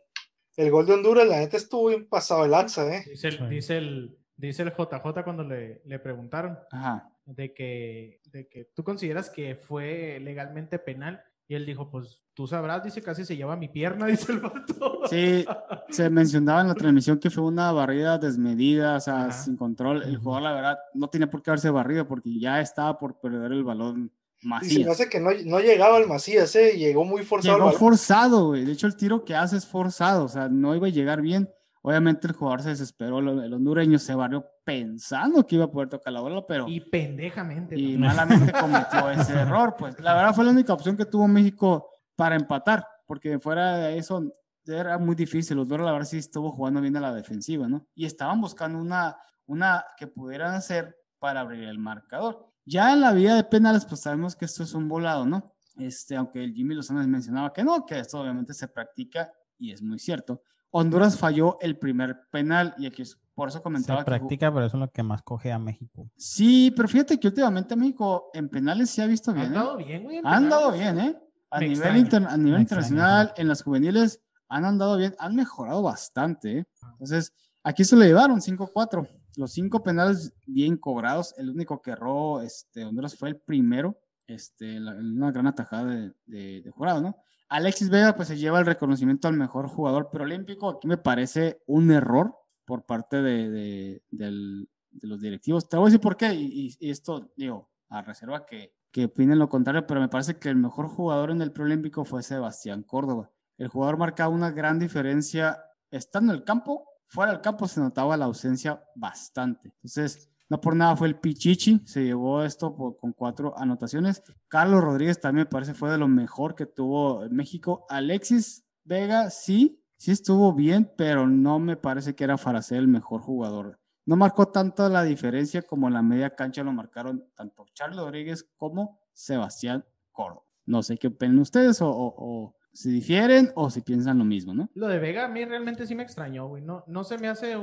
El 0.56 0.70
gol 0.70 0.86
de 0.86 0.92
Honduras, 0.92 1.26
la 1.26 1.38
neta 1.40 1.56
estuvo 1.56 1.88
bien 1.88 2.08
pasado 2.08 2.44
de 2.44 2.48
lanza, 2.48 2.86
¿eh? 2.94 3.02
Dice 3.10 3.26
el, 3.28 3.38
Sí. 3.38 3.44
dice 3.48 3.76
el, 3.78 4.18
dice 4.36 4.62
el 4.62 4.70
JJ 4.72 5.24
cuando 5.24 5.42
le, 5.42 5.82
le 5.84 5.98
preguntaron 5.98 6.58
Ajá. 6.70 7.10
de 7.24 7.52
que, 7.52 8.20
de 8.26 8.48
que 8.48 8.66
tú 8.74 8.84
consideras 8.84 9.30
que 9.30 9.56
fue 9.56 10.20
legalmente 10.20 10.78
penal. 10.78 11.22
Y 11.46 11.54
él 11.54 11.66
dijo, 11.66 11.90
pues 11.90 12.22
tú 12.32 12.46
sabrás, 12.46 12.82
dice, 12.82 13.02
casi 13.02 13.24
se 13.24 13.36
lleva 13.36 13.54
mi 13.56 13.68
pierna, 13.68 14.06
dice 14.06 14.32
el 14.32 14.40
vato. 14.40 15.00
Sí, 15.10 15.44
se 15.90 16.08
mencionaba 16.10 16.62
en 16.62 16.68
la 16.68 16.74
transmisión 16.74 17.18
que 17.18 17.30
fue 17.30 17.44
una 17.44 17.70
barrida 17.72 18.16
desmedida, 18.18 18.96
o 18.96 19.00
sea, 19.00 19.26
Ajá. 19.26 19.32
sin 19.32 19.56
control. 19.56 20.02
El 20.02 20.16
jugador, 20.16 20.42
la 20.42 20.52
verdad, 20.52 20.78
no 20.94 21.08
tenía 21.08 21.28
por 21.28 21.42
qué 21.42 21.50
haberse 21.50 21.70
barrido 21.70 22.06
porque 22.08 22.38
ya 22.38 22.60
estaba 22.60 22.98
por 22.98 23.20
perder 23.20 23.52
el 23.52 23.62
balón 23.64 24.10
Y 24.40 24.40
se 24.40 24.46
me 24.48 24.50
Macías. 24.50 24.88
hace 24.88 25.08
que 25.10 25.20
no, 25.20 25.30
no 25.44 25.60
llegaba 25.60 25.96
al 25.98 26.06
Macías, 26.08 26.54
¿eh? 26.56 26.76
Llegó 26.78 27.04
muy 27.04 27.22
forzado. 27.22 27.58
Llegó 27.58 27.72
forzado, 27.72 28.46
güey. 28.48 28.64
De 28.64 28.72
hecho, 28.72 28.86
el 28.86 28.96
tiro 28.96 29.24
que 29.24 29.34
hace 29.34 29.56
es 29.58 29.66
forzado, 29.66 30.24
o 30.24 30.28
sea, 30.28 30.48
no 30.48 30.74
iba 30.74 30.86
a 30.86 30.90
llegar 30.90 31.20
bien. 31.20 31.50
Obviamente 31.86 32.26
el 32.26 32.32
jugador 32.32 32.62
se 32.62 32.70
desesperó, 32.70 33.18
el, 33.18 33.52
hondureño 33.52 33.98
se 33.98 34.14
barrió 34.14 34.42
pensando 34.64 35.46
que 35.46 35.56
iba 35.56 35.66
a 35.66 35.70
poder 35.70 35.90
tocar 35.90 36.14
la 36.14 36.22
bola, 36.22 36.42
pero 36.48 36.66
Y 36.66 36.80
pendejamente. 36.80 37.78
y 37.78 37.98
¿no? 37.98 38.06
malamente 38.06 38.52
cometió 38.58 39.10
ese 39.10 39.34
error. 39.34 39.74
Pues 39.78 40.00
la 40.00 40.14
verdad 40.14 40.34
fue 40.34 40.46
la 40.46 40.52
única 40.52 40.72
opción 40.72 40.96
que 40.96 41.04
tuvo 41.04 41.28
México 41.28 41.90
para 42.16 42.36
empatar, 42.36 42.86
porque 43.04 43.38
fuera 43.38 43.76
de 43.76 43.98
eso 43.98 44.34
era 44.64 44.96
muy 44.96 45.14
difícil. 45.14 45.58
Los 45.58 45.68
dos, 45.68 45.78
la 45.78 45.92
verdad, 45.92 46.06
sí 46.06 46.16
estuvo 46.16 46.50
jugando 46.52 46.80
bien 46.80 46.96
a 46.96 47.00
la 47.00 47.12
defensiva, 47.12 47.68
¿no? 47.68 47.86
Y 47.94 48.06
estaban 48.06 48.40
buscando 48.40 48.78
una, 48.78 49.18
una 49.44 49.84
que 49.98 50.06
pudieran 50.06 50.54
hacer 50.54 50.96
para 51.18 51.40
abrir 51.40 51.64
el 51.64 51.78
marcador. 51.78 52.50
Ya 52.64 52.94
en 52.94 53.02
la 53.02 53.12
vía 53.12 53.34
de 53.34 53.44
penales, 53.44 53.84
pues 53.84 54.00
sabemos 54.00 54.34
que 54.34 54.46
esto 54.46 54.62
es 54.62 54.72
un 54.72 54.88
volado, 54.88 55.26
¿no? 55.26 55.54
Este, 55.76 56.16
aunque 56.16 56.42
el 56.42 56.54
Jimmy 56.54 56.76
Lozano 56.76 57.06
mencionaba 57.06 57.52
que 57.52 57.62
no, 57.62 57.84
que 57.84 57.98
esto 57.98 58.22
obviamente 58.22 58.54
se 58.54 58.68
practica 58.68 59.30
y 59.58 59.70
es 59.70 59.82
muy 59.82 59.98
cierto. 59.98 60.40
Honduras 60.76 61.16
falló 61.16 61.56
el 61.60 61.78
primer 61.78 62.26
penal 62.32 62.74
y 62.78 62.86
aquí 62.86 63.02
es- 63.02 63.16
por 63.34 63.48
eso 63.48 63.62
comentaba 63.62 64.00
Se 64.00 64.04
que 64.04 64.10
practica, 64.10 64.52
pero 64.52 64.66
eso 64.66 64.76
es 64.76 64.80
lo 64.80 64.90
que 64.90 65.02
más 65.02 65.22
coge 65.22 65.52
a 65.52 65.58
México. 65.58 66.10
Sí, 66.16 66.72
pero 66.76 66.88
fíjate 66.88 67.18
que 67.18 67.28
últimamente 67.28 67.76
México 67.76 68.30
en 68.32 68.48
penales 68.48 68.90
se 68.90 69.02
ha 69.02 69.06
visto 69.06 69.30
Han 69.30 69.36
bien. 69.36 69.52
¿eh? 69.52 69.56
andado 69.56 69.76
bien, 69.76 70.02
güey. 70.02 70.18
Han 70.18 70.26
andado 70.26 70.72
bien, 70.72 70.98
¿eh? 70.98 71.18
A 71.50 71.60
Me 71.60 71.68
nivel, 71.68 71.96
inter- 71.96 72.26
a 72.26 72.36
nivel 72.36 72.54
Me 72.54 72.60
internacional, 72.62 73.32
en 73.36 73.46
las 73.48 73.62
juveniles, 73.62 74.20
han 74.48 74.64
andado 74.64 74.96
bien, 74.96 75.14
han 75.18 75.36
mejorado 75.36 75.82
bastante, 75.82 76.58
¿eh? 76.58 76.66
Entonces, 76.92 77.32
aquí 77.62 77.84
se 77.84 77.94
lo 77.96 78.02
llevaron 78.04 78.40
5-4. 78.40 79.06
Los 79.36 79.52
cinco 79.52 79.82
penales 79.82 80.32
bien 80.46 80.76
cobrados. 80.76 81.34
El 81.38 81.50
único 81.50 81.80
que 81.82 81.90
erró 81.92 82.40
este, 82.40 82.84
Honduras 82.84 83.16
fue 83.16 83.28
el 83.30 83.36
primero, 83.36 83.96
este, 84.26 84.78
la- 84.80 84.94
una 84.94 85.30
gran 85.32 85.46
atajada 85.48 85.86
de, 85.86 86.12
de, 86.26 86.62
de 86.62 86.70
jurado, 86.70 87.00
¿no? 87.00 87.16
Alexis 87.48 87.90
Vega, 87.90 88.14
pues 88.16 88.28
se 88.28 88.36
lleva 88.38 88.58
el 88.58 88.66
reconocimiento 88.66 89.28
al 89.28 89.34
mejor 89.36 89.68
jugador 89.68 90.10
preolímpico. 90.10 90.68
Aquí 90.70 90.88
me 90.88 90.96
parece 90.96 91.62
un 91.66 91.90
error 91.90 92.34
por 92.64 92.84
parte 92.86 93.22
de, 93.22 93.50
de- 93.50 94.02
del- 94.10 94.68
de 94.90 95.08
los 95.08 95.20
directivos. 95.20 95.68
Te 95.68 95.76
voy 95.76 95.84
a 95.84 95.88
decir 95.88 96.00
por 96.00 96.16
qué, 96.16 96.32
y, 96.34 96.76
y- 96.80 96.90
esto, 96.90 97.32
digo, 97.36 97.70
a 97.88 98.02
reserva 98.02 98.46
que, 98.46 98.74
que 98.90 99.06
opinen 99.06 99.38
lo 99.38 99.48
contrario, 99.48 99.86
pero 99.86 100.00
me 100.00 100.08
parece 100.08 100.38
que 100.38 100.48
el 100.48 100.56
mejor 100.56 100.88
jugador 100.88 101.30
en 101.30 101.42
el 101.42 101.52
preolímpico 101.52 102.04
fue 102.04 102.22
Sebastián 102.22 102.82
Córdoba. 102.82 103.30
El 103.58 103.68
jugador 103.68 103.98
marcaba 103.98 104.34
una 104.34 104.50
gran 104.50 104.78
diferencia 104.78 105.62
estando 105.90 106.32
en 106.32 106.38
el 106.38 106.44
campo, 106.44 106.88
fuera 107.06 107.32
del 107.32 107.40
campo 107.40 107.68
se 107.68 107.80
notaba 107.80 108.16
la 108.16 108.24
ausencia 108.24 108.82
bastante. 108.96 109.68
Entonces, 109.82 110.30
no 110.48 110.60
por 110.60 110.76
nada 110.76 110.96
fue 110.96 111.08
el 111.08 111.16
Pichichi, 111.18 111.80
se 111.84 112.04
llevó 112.04 112.42
esto 112.44 112.74
por- 112.76 112.96
con 112.98 113.12
cuatro 113.12 113.54
anotaciones. 113.58 114.22
Carlos 114.48 114.82
Rodríguez 114.84 115.20
también 115.20 115.46
me 115.46 115.50
parece 115.50 115.74
fue 115.74 115.90
de 115.90 115.98
lo 115.98 116.08
mejor 116.08 116.54
que 116.54 116.66
tuvo 116.66 117.26
México. 117.30 117.86
Alexis 117.88 118.64
Vega 118.84 119.30
sí, 119.30 119.80
sí 119.96 120.10
estuvo 120.10 120.52
bien, 120.52 120.92
pero 120.96 121.26
no 121.26 121.58
me 121.58 121.76
parece 121.76 122.14
que 122.14 122.24
era 122.24 122.36
para 122.36 122.60
ser 122.62 122.78
el 122.78 122.88
mejor 122.88 123.20
jugador. 123.22 123.78
No 124.06 124.16
marcó 124.16 124.48
tanto 124.48 124.86
la 124.90 125.02
diferencia 125.02 125.62
como 125.62 125.88
en 125.88 125.94
la 125.94 126.02
media 126.02 126.34
cancha 126.34 126.62
lo 126.62 126.72
marcaron 126.72 127.24
tanto 127.34 127.64
Charles 127.72 127.96
Rodríguez 127.98 128.46
como 128.56 129.00
Sebastián 129.14 129.84
Córdoba. 130.12 130.42
No 130.66 130.82
sé 130.82 130.98
qué 130.98 131.06
opinan 131.08 131.38
ustedes 131.38 131.78
o 131.80 132.54
si 132.72 132.90
difieren 132.90 133.50
o 133.54 133.70
si 133.70 133.80
piensan 133.80 134.18
lo 134.18 134.24
mismo, 134.24 134.52
¿no? 134.52 134.68
Lo 134.74 134.88
de 134.88 134.98
Vega 134.98 135.24
a 135.24 135.28
mí 135.28 135.44
realmente 135.44 135.86
sí 135.86 135.94
me 135.94 136.02
extrañó, 136.02 136.48
güey. 136.48 136.62
No, 136.62 136.84
no 136.86 137.04
se 137.04 137.16
me 137.18 137.28
hace. 137.28 137.56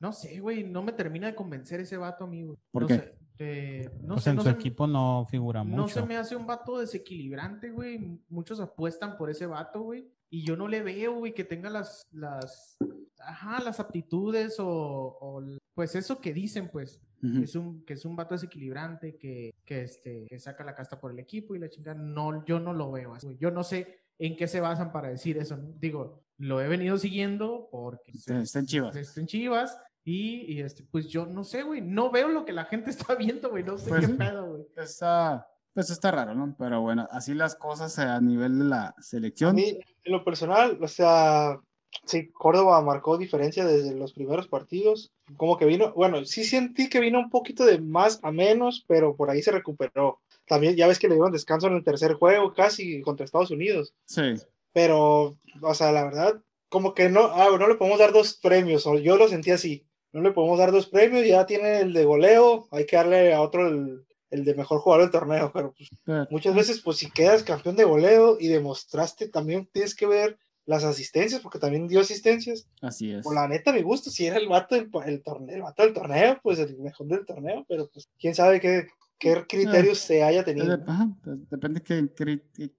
No 0.00 0.12
sé, 0.12 0.40
güey. 0.40 0.64
No 0.64 0.82
me 0.82 0.92
termina 0.92 1.26
de 1.26 1.34
convencer 1.34 1.80
ese 1.80 1.96
vato 1.96 2.24
a 2.24 2.26
mí, 2.26 2.44
güey. 2.44 2.56
¿Por 2.70 2.82
no 2.82 2.88
qué? 2.88 2.94
sé, 2.94 3.14
eh, 3.40 3.90
no 4.02 4.14
pues 4.14 4.24
sé, 4.24 4.30
en 4.30 4.36
no 4.36 4.42
su 4.42 4.48
se- 4.48 4.54
equipo 4.54 4.86
no 4.86 5.26
figura 5.30 5.64
No 5.64 5.82
mucho. 5.82 6.00
se 6.00 6.06
me 6.06 6.16
hace 6.16 6.36
un 6.36 6.46
vato 6.46 6.78
desequilibrante, 6.78 7.70
güey. 7.70 8.20
Muchos 8.28 8.60
apuestan 8.60 9.16
por 9.16 9.30
ese 9.30 9.46
vato, 9.46 9.82
güey. 9.82 10.08
Y 10.30 10.44
yo 10.44 10.56
no 10.56 10.68
le 10.68 10.82
veo, 10.82 11.14
güey, 11.18 11.32
que 11.34 11.44
tenga 11.44 11.70
las, 11.70 12.02
las, 12.12 12.76
ajá, 13.18 13.62
las 13.62 13.80
aptitudes 13.80 14.60
o, 14.60 14.66
o, 14.68 15.42
pues 15.74 15.94
eso 15.94 16.20
que 16.20 16.32
dicen, 16.32 16.68
pues. 16.70 17.00
Es 17.42 17.56
un, 17.56 17.84
que 17.84 17.94
es 17.94 18.04
un 18.04 18.14
vato 18.14 18.36
desequilibrante, 18.36 19.16
que, 19.16 19.50
que, 19.64 19.82
este, 19.82 20.26
que 20.28 20.38
saca 20.38 20.62
la 20.62 20.76
casta 20.76 21.00
por 21.00 21.10
el 21.10 21.18
equipo 21.18 21.56
y 21.56 21.58
la 21.58 21.68
chingada. 21.68 22.00
No, 22.00 22.44
yo 22.46 22.60
no 22.60 22.72
lo 22.72 22.92
veo 22.92 23.12
así, 23.12 23.26
güey. 23.26 23.38
Yo 23.40 23.50
no 23.50 23.64
sé 23.64 24.02
en 24.20 24.36
qué 24.36 24.46
se 24.46 24.60
basan 24.60 24.92
para 24.92 25.08
decir 25.08 25.36
eso. 25.36 25.56
¿no? 25.56 25.68
Digo, 25.80 26.22
lo 26.36 26.60
he 26.60 26.68
venido 26.68 26.96
siguiendo 26.96 27.68
porque 27.72 28.12
Está- 28.12 28.40
está 28.40 28.60
en 28.60 28.66
Chivas. 28.66 28.94
Está 28.94 29.20
en 29.20 29.26
Chivas. 29.26 29.76
Y, 30.10 30.54
y, 30.54 30.62
este, 30.62 30.84
pues 30.90 31.06
yo 31.08 31.26
no 31.26 31.44
sé, 31.44 31.62
güey. 31.64 31.82
No 31.82 32.10
veo 32.10 32.28
lo 32.28 32.46
que 32.46 32.54
la 32.54 32.64
gente 32.64 32.90
está 32.90 33.14
viendo, 33.14 33.50
güey. 33.50 33.62
No 33.62 33.76
sé 33.76 33.90
Pues 33.90 34.06
qué 34.06 34.14
pedo, 34.14 34.46
güey. 34.46 34.66
Está, 34.76 35.46
pues 35.74 35.90
está 35.90 36.10
raro, 36.10 36.34
¿no? 36.34 36.56
Pero 36.58 36.80
bueno, 36.80 37.06
así 37.10 37.34
las 37.34 37.56
cosas 37.56 37.98
a 37.98 38.18
nivel 38.20 38.58
de 38.58 38.64
la 38.64 38.86
A 38.86 39.02
selección. 39.02 39.54
mí, 39.54 39.78
en 40.04 40.12
lo 40.12 40.24
personal, 40.24 40.78
o 40.82 40.88
sea, 40.88 41.60
sí, 42.06 42.30
Córdoba 42.32 42.80
marcó 42.80 43.18
diferencia 43.18 43.66
desde 43.66 43.94
los 43.94 44.14
primeros 44.14 44.48
partidos. 44.48 45.12
Como 45.36 45.58
que 45.58 45.66
vino, 45.66 45.92
bueno, 45.92 46.24
sí 46.24 46.42
sentí 46.44 46.88
que 46.88 47.00
vino 47.00 47.18
un 47.18 47.28
poquito 47.28 47.66
de 47.66 47.78
más 47.78 48.18
a 48.22 48.32
menos, 48.32 48.86
pero 48.88 49.14
por 49.14 49.28
ahí 49.28 49.42
se 49.42 49.52
recuperó. 49.52 50.20
También 50.46 50.74
ya 50.74 50.86
ves 50.86 50.98
que 50.98 51.08
le 51.08 51.16
dieron 51.16 51.32
descanso 51.32 51.66
en 51.66 51.74
el 51.74 51.84
tercer 51.84 52.14
juego 52.14 52.54
casi 52.54 53.02
contra 53.02 53.26
Estados 53.26 53.50
Unidos. 53.50 53.94
Sí, 54.06 54.22
Pero, 54.72 55.36
o 55.60 55.74
sea, 55.74 55.92
la 55.92 56.04
verdad, 56.04 56.40
como 56.70 56.94
que 56.94 57.10
no, 57.10 57.26
ah, 57.26 57.48
no 57.58 57.68
le 57.68 57.74
podemos 57.74 57.98
dar 57.98 58.12
dos 58.14 58.38
premios, 58.42 58.86
o 58.86 58.98
yo 58.98 59.18
lo 59.18 59.28
sentí 59.28 59.50
así. 59.50 59.84
No 60.12 60.22
le 60.22 60.32
podemos 60.32 60.58
dar 60.58 60.72
dos 60.72 60.86
premios, 60.86 61.26
ya 61.26 61.46
tiene 61.46 61.80
el 61.80 61.92
de 61.92 62.04
goleo, 62.04 62.66
hay 62.70 62.86
que 62.86 62.96
darle 62.96 63.34
a 63.34 63.40
otro 63.42 63.68
el, 63.68 64.04
el 64.30 64.44
de 64.44 64.54
mejor 64.54 64.80
jugador 64.80 65.04
del 65.04 65.12
torneo, 65.12 65.50
pero 65.52 65.72
pues, 65.76 65.88
pero- 66.04 66.26
muchas 66.30 66.54
veces, 66.54 66.80
pues 66.82 66.96
si 66.98 67.10
quedas 67.10 67.42
campeón 67.42 67.76
de 67.76 67.84
goleo 67.84 68.36
y 68.40 68.48
demostraste, 68.48 69.28
también 69.28 69.68
tienes 69.72 69.94
que 69.94 70.06
ver 70.06 70.38
las 70.64 70.84
asistencias, 70.84 71.40
porque 71.40 71.58
también 71.58 71.88
dio 71.88 72.00
asistencias. 72.00 72.66
así 72.82 73.10
es. 73.12 73.22
Por 73.22 73.34
la 73.34 73.48
neta, 73.48 73.72
mi 73.72 73.80
gusto, 73.82 74.10
si 74.10 74.26
era 74.26 74.36
el 74.36 74.48
vato 74.48 74.74
del 74.74 74.90
el 75.06 75.22
torneo, 75.22 75.56
el 75.56 75.62
vato 75.62 75.82
del 75.82 75.94
torneo, 75.94 76.38
pues 76.42 76.58
el 76.58 76.76
mejor 76.78 77.06
del 77.06 77.24
torneo, 77.24 77.64
pero 77.66 77.88
pues 77.90 78.06
quién 78.18 78.34
sabe 78.34 78.60
qué, 78.60 78.86
qué 79.18 79.46
criterios 79.48 79.98
se 79.98 80.22
haya 80.22 80.44
tenido. 80.44 80.78
Ajá, 80.86 81.08
pues, 81.24 81.38
depende 81.48 81.82
qué, 81.82 82.06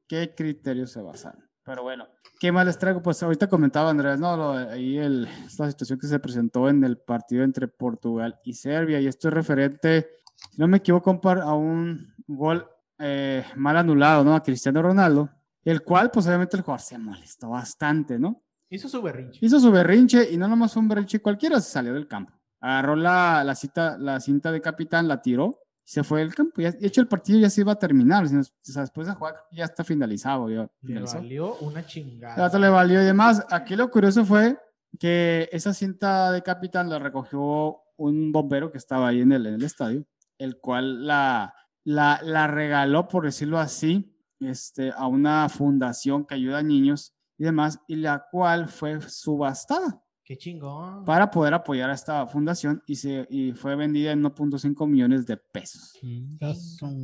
qué 0.07 0.35
criterios 0.35 0.91
se 0.91 1.01
basan. 1.01 1.34
Pero 1.64 1.81
bueno, 1.84 2.07
¿qué 2.40 2.52
más 2.52 2.66
les 2.66 2.80
traigo? 2.80 3.02
Pues 3.02 3.22
ahorita 3.22 3.48
comentaba 3.48 3.90
Andrés, 3.90 4.20
¿no? 4.20 4.36
Lo 4.36 4.52
ahí 4.52 4.98
el, 4.98 5.28
esta 5.45 5.70
situación 5.70 5.99
que 5.99 6.07
se 6.07 6.20
presentó 6.20 6.70
en 6.70 6.84
el 6.84 6.98
partido 6.98 7.44
entre 7.44 7.68
Portugal 7.68 8.40
y 8.44 8.53
Serbia, 8.53 8.99
y 8.99 9.07
esto 9.07 9.28
es 9.28 9.34
referente, 9.34 10.10
si 10.52 10.60
no 10.60 10.68
me 10.68 10.78
equivoco, 10.78 11.11
a 11.11 11.53
un 11.53 12.16
gol 12.28 12.66
eh, 12.98 13.44
mal 13.56 13.78
anulado, 13.78 14.24
¿no? 14.24 14.34
A 14.34 14.41
Cristiano 14.41 14.82
Ronaldo, 14.82 15.30
el 15.64 15.84
cual, 15.84 16.10
pues 16.11 16.26
obviamente 16.28 16.57
el 16.57 16.64
jugador 16.64 16.82
se 16.82 16.98
molestó 16.98 17.49
bastante, 17.49 18.18
¿no? 18.18 18.41
Hizo 18.70 18.88
su 18.88 19.02
berrinche. 19.02 19.45
Hizo 19.45 19.60
su 19.60 19.72
berrinche 19.72 20.32
y 20.32 20.38
no 20.38 20.48
nomás 20.48 20.76
un 20.78 20.88
berrinche 20.88 21.22
cualquiera, 21.22 21.60
se 21.60 21.72
salió 21.72 21.94
del 21.94 22.07
campo. 22.07 22.34
Agarró 22.61 22.95
la, 22.95 23.44
la, 23.44 23.56
cita, 23.56 23.98
la 23.98 24.20
cinta 24.20 24.52
de 24.52 24.61
capitán, 24.61 25.07
la 25.07 25.22
tiró 25.22 25.60
se 25.90 26.03
fue 26.03 26.20
del 26.20 26.36
campo. 26.36 26.61
Ya, 26.61 26.72
de 26.72 26.86
hecho, 26.86 27.02
el 27.02 27.07
partido 27.07 27.40
ya 27.40 27.49
se 27.49 27.61
iba 27.61 27.72
a 27.72 27.80
terminar. 27.80 28.24
o 28.24 28.28
sea, 28.28 28.84
después 28.84 29.07
de 29.07 29.14
jugar, 29.16 29.38
ya 29.52 29.66
está 29.66 29.84
finalizado. 29.84 30.48
Ya 30.48 30.61
Le 30.61 30.70
finalizó. 30.88 31.16
valió 31.18 31.56
una 31.61 31.84
chingada. 31.84 32.60
le 32.60 32.70
valió 32.70 33.02
y 33.02 33.06
demás. 33.06 33.44
Aquí 33.49 33.76
lo 33.76 33.90
curioso 33.90 34.24
fue 34.24 34.56
que 34.99 35.49
esa 35.52 35.74
cinta 35.74 36.32
de 36.32 36.44
capitán 36.44 36.91
la 36.91 36.99
recogió 36.99 37.80
un 37.98 38.32
bombero 38.32 38.72
que 38.72 38.78
estaba 38.78 39.07
ahí 39.07 39.22
en 39.22 39.32
el, 39.32 39.48
en 39.48 39.56
el 39.56 39.64
estadio, 39.64 40.06
el 40.38 40.60
cual 40.60 41.07
la, 41.07 41.56
la, 41.84 42.20
la 42.22 42.45
regaló, 42.45 43.07
por 43.07 43.26
decirlo 43.26 43.57
así, 43.57 44.16
este, 44.41 44.91
a 44.95 45.07
una 45.07 45.49
fundación 45.49 46.24
que 46.24 46.36
ayuda 46.36 46.60
a 46.60 46.64
niños 46.64 47.16
y 47.40 47.45
demás, 47.45 47.80
y 47.88 47.95
la 47.95 48.28
cual 48.30 48.68
fue 48.68 49.02
subastada 49.02 50.03
Qué 50.30 50.38
chingón. 50.38 51.06
para 51.06 51.31
poder 51.31 51.56
apoyar 51.56 51.89
a 51.89 51.93
esta 51.93 52.27
fundación 52.27 52.84
y, 52.85 52.93
se, 52.97 53.26
y 53.31 53.51
fue 53.53 53.76
vendida 53.76 54.11
en 54.11 54.22
1.5 54.22 54.88
millones 54.88 55.26
de 55.26 55.38
pesos. 55.38 55.93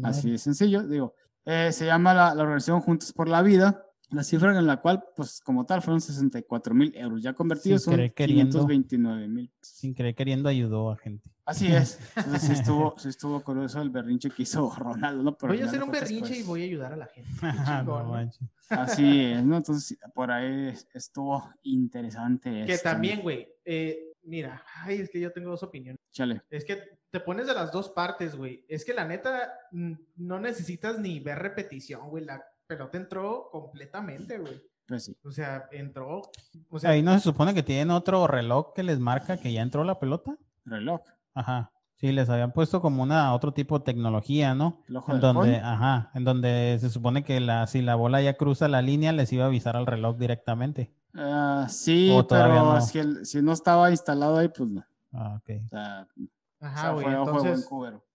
Así 0.04 0.30
de 0.30 0.38
sencillo, 0.38 0.88
digo. 0.88 1.16
eh, 1.44 1.72
se 1.72 1.88
llama 1.88 2.14
la, 2.14 2.36
la 2.36 2.44
organización 2.44 2.82
Juntos 2.82 3.12
por 3.12 3.28
la 3.28 3.42
Vida. 3.42 3.82
La 4.12 4.24
cifra 4.24 4.56
en 4.56 4.68
la 4.68 4.78
cual, 4.78 5.04
pues 5.16 5.42
como 5.42 5.66
tal, 5.66 5.82
fueron 5.82 6.00
64 6.00 6.76
mil 6.76 6.96
euros. 6.96 7.24
Ya 7.24 7.34
convertidos 7.34 7.82
Sin 7.82 7.86
son 7.86 7.94
querer 7.96 8.14
queriendo. 8.14 8.60
529 8.60 9.28
mil. 9.28 9.52
Sin 9.60 9.96
querer 9.96 10.14
queriendo 10.14 10.48
ayudó 10.48 10.92
a 10.92 10.98
gente. 10.98 11.32
Así 11.46 11.68
es. 11.68 12.00
Entonces 12.16 12.42
sí 12.42 12.54
estuvo, 12.54 12.96
sí 12.98 13.10
estuvo 13.10 13.40
curioso 13.44 13.80
el 13.82 13.92
berrinche 13.92 14.32
que 14.32 14.44
hizo 14.44 14.74
Ronaldo. 14.76 15.24
¿no? 15.24 15.38
Pero 15.38 15.54
Voy 15.54 15.62
a 15.62 15.66
hacer 15.66 15.84
un 15.84 15.92
berrinche 15.92 16.38
y 16.38 16.44
voy 16.44 16.64
a 16.64 16.66
ayudar 16.66 16.94
a 16.94 16.98
la 16.98 17.06
gente. 17.06 17.30
Manches. 17.86 18.50
Así 18.70 19.26
es, 19.26 19.44
¿no? 19.44 19.58
Entonces 19.58 19.98
por 20.14 20.32
ahí 20.32 20.74
estuvo 20.94 21.48
interesante. 21.62 22.66
Que 22.66 22.78
también, 22.80 23.22
güey, 23.22 23.48
eh, 23.64 24.14
mira, 24.24 24.64
ay, 24.82 25.02
es 25.02 25.10
que 25.10 25.20
yo 25.20 25.32
tengo 25.32 25.52
dos 25.52 25.62
opiniones. 25.62 26.00
Chale. 26.12 26.42
Es 26.50 26.66
que 26.66 26.82
te 27.12 27.20
pones 27.20 27.46
de 27.46 27.54
las 27.54 27.72
dos 27.72 27.90
partes, 27.90 28.36
güey. 28.36 28.66
Es 28.68 28.84
que 28.84 28.94
la 28.94 29.06
neta, 29.06 29.54
no 29.72 30.40
necesitas 30.40 31.00
ni 31.00 31.20
ver 31.20 31.40
repetición, 31.40 32.10
güey. 32.10 32.26
La 32.26 32.44
pelota 32.66 32.98
entró 32.98 33.50
completamente, 33.52 34.40
güey. 34.40 34.62
Pues 34.88 35.06
sí. 35.06 35.16
O 35.24 35.32
sea, 35.32 35.68
entró. 35.72 36.24
O 36.70 36.80
sea, 36.80 36.90
Ahí 36.92 37.02
no 37.02 37.14
se 37.14 37.22
supone 37.22 37.54
que 37.54 37.64
tienen 37.64 37.92
otro 37.92 38.28
reloj 38.28 38.74
que 38.74 38.84
les 38.84 39.00
marca 39.00 39.38
que 39.38 39.54
ya 39.54 39.62
entró 39.62 39.84
la 39.84 40.00
pelota. 40.00 40.36
Reloj. 40.66 41.02
Ajá. 41.36 41.72
Sí, 41.98 42.12
les 42.12 42.30
habían 42.30 42.52
puesto 42.52 42.82
como 42.82 43.04
una 43.04 43.34
otro 43.34 43.54
tipo 43.54 43.78
de 43.80 43.86
tecnología, 43.86 44.54
¿no? 44.54 44.82
El 44.90 44.98
ojo 44.98 45.14
En 45.14 45.22
de 45.22 45.28
donde, 45.28 45.58
ajá, 45.58 46.12
en 46.14 46.24
donde 46.26 46.78
se 46.82 46.90
supone 46.90 47.24
que 47.24 47.40
la, 47.40 47.68
si 47.68 47.82
la 47.82 47.96
bola 47.96 48.22
ya 48.22 48.34
cruza 48.36 48.68
la 48.68 48.82
línea, 48.82 49.14
les 49.14 49.32
iba 49.32 49.46
a 49.46 49.48
avisar 49.48 49.78
al 49.78 49.86
reloj 49.86 50.18
directamente. 50.18 50.92
Ah, 51.14 51.68
sí, 51.70 52.12
pero 52.28 52.48
no. 52.54 52.82
si, 52.82 53.00
el- 53.00 53.26
si 53.26 53.42
no 53.42 53.54
estaba 53.54 53.92
instalado 53.92 54.38
ahí, 54.38 54.50
pues 54.50 54.70
no. 54.70 54.84
Ah, 55.14 55.36
ok. 55.38 55.50
O 55.66 55.70
sea, 55.70 56.08
o 56.18 56.66
ajá, 56.66 56.82
sea, 56.82 56.92
güey. 56.92 57.08
Entonces, 57.08 57.70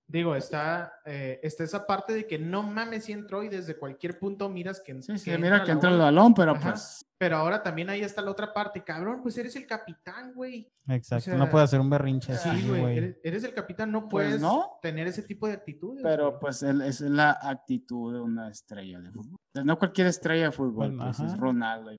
digo, 0.07 0.37
está, 0.37 0.93
eh, 1.07 1.41
está 1.43 1.65
esa 1.65 1.87
parte 1.87 2.13
de 2.13 2.27
que 2.27 2.39
no 2.39 2.63
mames 2.63 3.05
si 3.07 3.13
entró 3.13 3.43
y 3.43 3.49
desde 3.49 3.79
cualquier 3.79 4.19
punto 4.19 4.51
miras 4.51 4.81
que, 4.81 5.01
Sí, 5.01 5.17
sí, 5.17 5.31
que 5.31 5.39
mira 5.39 5.65
que 5.65 5.71
entra 5.73 5.89
el 5.91 5.99
balón, 5.99 6.35
pero 6.35 6.53
Ajá. 6.53 6.73
pues 6.73 7.07
Pero 7.21 7.37
ahora 7.37 7.63
también 7.63 7.91
ahí 7.91 8.01
está 8.01 8.23
la 8.23 8.31
otra 8.31 8.51
parte. 8.55 8.83
Cabrón, 8.83 9.21
pues 9.23 9.37
eres 9.37 9.55
el 9.55 9.67
capitán, 9.67 10.33
güey. 10.33 10.73
Exacto. 10.89 11.27
sea, 11.27 11.35
no 11.35 11.51
puede 11.51 11.65
hacer 11.65 11.79
un 11.79 11.91
berrinche 11.91 12.33
así, 12.33 12.49
Sí, 12.49 12.67
güey. 12.67 12.81
güey. 12.81 12.97
Eres, 12.97 13.17
eres 13.23 13.45
el 13.45 13.53
capitán, 13.53 13.93
no 13.93 14.09
Pues 14.09 14.29
puedes 14.29 14.41
no. 14.41 14.79
tener 14.81 15.07
ese 15.07 15.23
tipo 15.25 15.47
de 15.47 15.53
actitudes. 15.53 16.03
Pero 16.03 16.29
güey. 16.31 16.41
pues 16.41 16.63
él- 16.63 16.81
es 16.81 17.03
la 17.03 17.39
actitud 17.43 18.15
de 18.15 18.21
una 18.21 18.49
estrella 18.49 19.01
de 19.01 19.11
fútbol. 19.13 19.37
Pues, 19.53 19.65
No 19.67 19.79
cualquier 19.79 20.07
estrella 20.07 20.45
de 20.47 20.53
fútbol, 20.53 20.73
Bueno, 20.93 21.05
pues, 21.05 21.21
ajá. 21.21 21.29
es 21.29 21.39
Ronaldo. 21.39 21.91
Eh, 21.91 21.99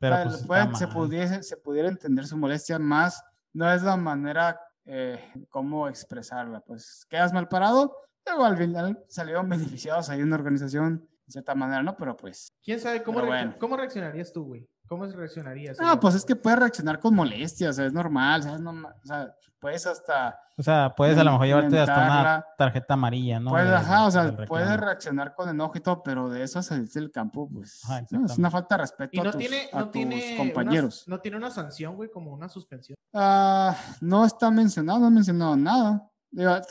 Pero, 0.00 0.16
pues, 0.24 0.44
pueden- 0.44 0.74
se, 0.74 0.88
pudiese, 0.88 1.42
se 1.44 1.56
pudiera 1.58 1.88
entender 1.88 2.26
su 2.26 2.36
molestia 2.36 2.80
más, 2.80 3.22
no 3.52 3.72
es 3.72 3.84
la 3.84 3.96
manera 3.96 4.58
eh, 4.88 5.20
cómo 5.48 5.88
expresarla. 5.88 6.60
Pues 6.60 7.06
quedas 7.08 7.32
mal 7.32 7.46
parado, 7.48 7.96
luego 8.26 8.44
al 8.44 8.56
final 8.56 8.98
salieron 9.08 9.48
beneficiados 9.48 10.10
ahí 10.10 10.18
en 10.20 10.26
una 10.26 10.36
organización, 10.36 11.08
de 11.26 11.32
cierta 11.32 11.54
manera, 11.54 11.82
¿no? 11.82 11.96
Pero 11.96 12.16
pues, 12.16 12.48
¿Quién 12.62 12.78
sabe 12.80 13.02
cómo, 13.02 13.18
pero 13.20 13.32
reaccion- 13.32 13.44
bueno. 13.46 13.56
cómo 13.58 13.76
reaccionarías 13.76 14.32
tú, 14.32 14.44
güey? 14.44 14.68
¿Cómo 14.88 15.04
reaccionarías? 15.04 15.78
no, 15.80 15.98
pues 15.98 16.14
es 16.14 16.24
que 16.24 16.36
puedes 16.36 16.60
reaccionar 16.60 17.00
con 17.00 17.12
molestia, 17.14 17.70
o 17.70 17.72
sea, 17.72 17.86
es 17.86 17.92
normal, 17.92 18.44
¿sabes? 18.44 18.60
No 18.60 18.72
ma- 18.72 18.94
o 19.02 19.06
sea, 19.06 19.34
puedes 19.58 19.84
hasta 19.84 20.38
O 20.56 20.62
sea, 20.62 20.94
puedes 20.96 21.18
a 21.18 21.24
lo 21.24 21.32
mejor 21.32 21.46
llevarte 21.46 21.80
hasta 21.80 22.04
una 22.04 22.46
tarjeta 22.56 22.94
amarilla, 22.94 23.40
¿no? 23.40 23.50
Puedes, 23.50 23.72
ajá, 23.72 24.06
o 24.06 24.10
sea, 24.12 24.36
puedes 24.46 24.76
reaccionar 24.78 25.34
con 25.34 25.48
enojo 25.48 25.72
y 25.76 25.80
todo, 25.80 26.04
pero 26.04 26.28
de 26.28 26.44
eso 26.44 26.62
salirte 26.62 27.00
del 27.00 27.10
campo, 27.10 27.48
pues, 27.52 27.80
Ajá, 27.84 28.06
no, 28.12 28.26
es 28.26 28.38
una 28.38 28.48
falta 28.48 28.76
de 28.76 28.82
respeto 28.82 29.10
Y 29.14 29.16
no 29.20 29.28
a 29.28 29.32
tus, 29.32 29.40
tiene, 29.40 29.68
a 29.72 29.78
no 29.80 29.84
tus 29.86 29.92
tiene 29.92 30.36
compañeros. 30.36 31.04
Una, 31.08 31.16
no 31.16 31.20
tiene 31.20 31.36
una 31.36 31.50
sanción, 31.50 31.96
güey, 31.96 32.08
como 32.08 32.32
una 32.32 32.48
suspensión. 32.48 32.94
Ah, 33.12 33.76
no 34.00 34.24
está 34.24 34.52
mencionado, 34.52 35.00
no 35.00 35.06
ha 35.06 35.10
mencionado 35.10 35.56
nada. 35.56 36.08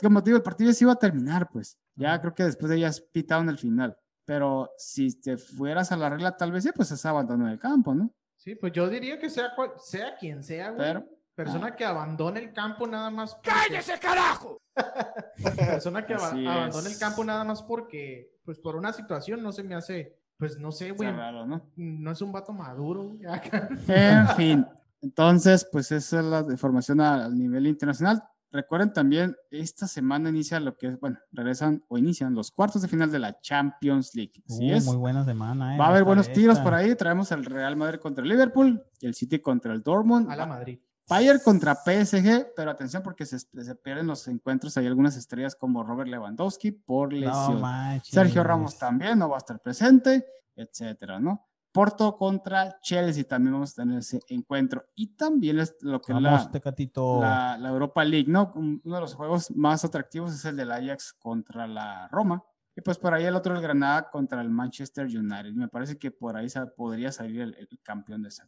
Como 0.00 0.22
te 0.22 0.30
digo, 0.30 0.38
el 0.38 0.42
partido 0.42 0.70
ya 0.70 0.74
se 0.74 0.84
iba 0.84 0.92
a 0.94 0.96
terminar, 0.96 1.50
pues. 1.50 1.76
Ya 1.96 2.18
creo 2.20 2.34
que 2.34 2.44
después 2.44 2.70
de 2.70 2.76
ellas 2.76 3.00
pitaron 3.12 3.48
el 3.50 3.58
final. 3.58 3.94
Pero 4.26 4.72
si 4.76 5.20
te 5.20 5.38
fueras 5.38 5.92
a 5.92 5.96
la 5.96 6.10
regla, 6.10 6.36
tal 6.36 6.50
vez 6.52 6.64
sí, 6.64 6.70
pues 6.74 6.90
es 6.90 7.06
abandono 7.06 7.46
del 7.46 7.60
campo, 7.60 7.94
¿no? 7.94 8.12
Sí, 8.34 8.56
pues 8.56 8.72
yo 8.72 8.88
diría 8.88 9.18
que 9.18 9.30
sea, 9.30 9.54
cual- 9.54 9.72
sea 9.78 10.16
quien 10.16 10.42
sea, 10.42 10.70
güey. 10.70 10.86
Pero, 10.86 11.04
persona 11.34 11.68
ah. 11.68 11.76
que 11.76 11.84
abandone 11.84 12.40
el 12.40 12.52
campo 12.52 12.86
nada 12.86 13.08
más. 13.08 13.36
¡Cállese, 13.42 13.98
carajo! 14.00 14.60
persona 15.56 16.04
que 16.04 16.14
Así 16.14 16.44
abandone 16.44 16.90
el 16.90 16.98
campo 16.98 17.24
nada 17.24 17.44
más 17.44 17.62
porque, 17.62 18.36
pues 18.44 18.58
por 18.58 18.74
una 18.74 18.92
situación 18.92 19.42
no 19.42 19.52
se 19.52 19.62
me 19.62 19.76
hace, 19.76 20.18
pues 20.36 20.58
no 20.58 20.72
sé, 20.72 20.90
güey. 20.90 21.10
raro, 21.10 21.46
¿no? 21.46 21.70
No 21.76 22.10
es 22.10 22.20
un 22.20 22.32
vato 22.32 22.52
maduro, 22.52 23.04
güey, 23.04 23.26
acá. 23.26 23.68
En 23.86 24.28
fin, 24.36 24.66
entonces, 25.00 25.68
pues 25.70 25.92
esa 25.92 26.18
es 26.18 26.24
la 26.24 26.40
información 26.50 27.00
a, 27.00 27.26
a 27.26 27.28
nivel 27.28 27.68
internacional. 27.68 28.22
Recuerden 28.56 28.92
también, 28.92 29.36
esta 29.50 29.86
semana 29.86 30.30
inicia 30.30 30.58
lo 30.60 30.76
que 30.76 30.86
es, 30.88 30.98
bueno, 31.00 31.18
regresan 31.30 31.84
o 31.88 31.98
inician 31.98 32.34
los 32.34 32.50
cuartos 32.50 32.80
de 32.82 32.88
final 32.88 33.10
de 33.12 33.18
la 33.18 33.38
Champions 33.40 34.14
League. 34.14 34.32
Así 34.48 34.72
Uh, 34.72 34.76
es. 34.76 34.84
Muy 34.86 34.96
buena 34.96 35.24
semana, 35.24 35.74
¿eh? 35.74 35.78
Va 35.78 35.84
a 35.84 35.88
haber 35.88 35.98
Esta- 36.00 36.06
buenos 36.06 36.32
tiros 36.32 36.58
por 36.60 36.72
ahí. 36.74 36.94
Traemos 36.94 37.30
el 37.32 37.44
Real 37.44 37.76
Madrid 37.76 37.98
contra 38.00 38.22
el 38.22 38.28
Liverpool 38.30 38.82
y 39.00 39.06
el 39.06 39.14
City 39.14 39.38
contra 39.40 39.72
el 39.74 39.82
Dortmund. 39.82 40.30
A 40.30 40.36
la 40.36 40.46
Madrid. 40.46 40.78
Bayern 41.08 41.38
contra 41.44 41.74
PSG, 41.76 42.48
pero 42.56 42.70
atención 42.70 43.02
porque 43.02 43.26
se, 43.26 43.38
se 43.38 43.74
pierden 43.76 44.06
los 44.08 44.26
encuentros. 44.26 44.76
Hay 44.76 44.86
algunas 44.86 45.16
estrellas 45.16 45.54
como 45.54 45.84
Robert 45.84 46.08
Lewandowski 46.08 46.72
por 46.72 47.12
No 47.12 47.18
lesión. 47.20 47.60
manches. 47.60 48.12
Sergio 48.12 48.42
Ramos 48.42 48.76
también 48.78 49.18
no 49.18 49.28
va 49.28 49.36
a 49.36 49.38
estar 49.38 49.60
presente, 49.60 50.26
etcétera, 50.56 51.20
¿no? 51.20 51.46
Porto 51.76 52.16
contra 52.16 52.78
Chelsea 52.80 53.24
también 53.24 53.52
vamos 53.52 53.72
a 53.72 53.82
tener 53.82 53.98
ese 53.98 54.20
encuentro. 54.28 54.84
Y 54.94 55.14
también 55.14 55.58
es 55.60 55.76
lo 55.82 56.00
que 56.00 56.12
Vamos, 56.12 56.44
la, 56.46 56.50
Tecatito. 56.50 57.20
la, 57.20 57.56
la 57.58 57.68
Europa 57.68 58.04
League, 58.04 58.30
¿no? 58.30 58.52
Un- 58.56 58.80
Uno 58.84 58.94
de 58.96 59.00
los 59.00 59.14
juegos 59.14 59.50
más 59.50 59.84
atractivos 59.84 60.34
es 60.34 60.44
el 60.44 60.56
del 60.56 60.72
Ajax 60.72 61.12
contra 61.18 61.66
la 61.66 62.08
Roma. 62.08 62.42
Y 62.74 62.82
pues 62.82 62.98
por 62.98 63.14
ahí 63.14 63.24
el 63.24 63.34
otro, 63.34 63.54
el 63.54 63.62
Granada 63.62 64.10
contra 64.10 64.40
el 64.42 64.50
Manchester 64.50 65.06
United. 65.06 65.52
Me 65.52 65.68
parece 65.68 65.96
que 65.98 66.10
por 66.10 66.36
ahí 66.36 66.46
podría 66.76 67.10
salir 67.12 67.40
el, 67.40 67.54
el 67.54 67.68
campeón 67.82 68.22
de 68.22 68.28
esa 68.28 68.44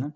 ¿no? 0.00 0.12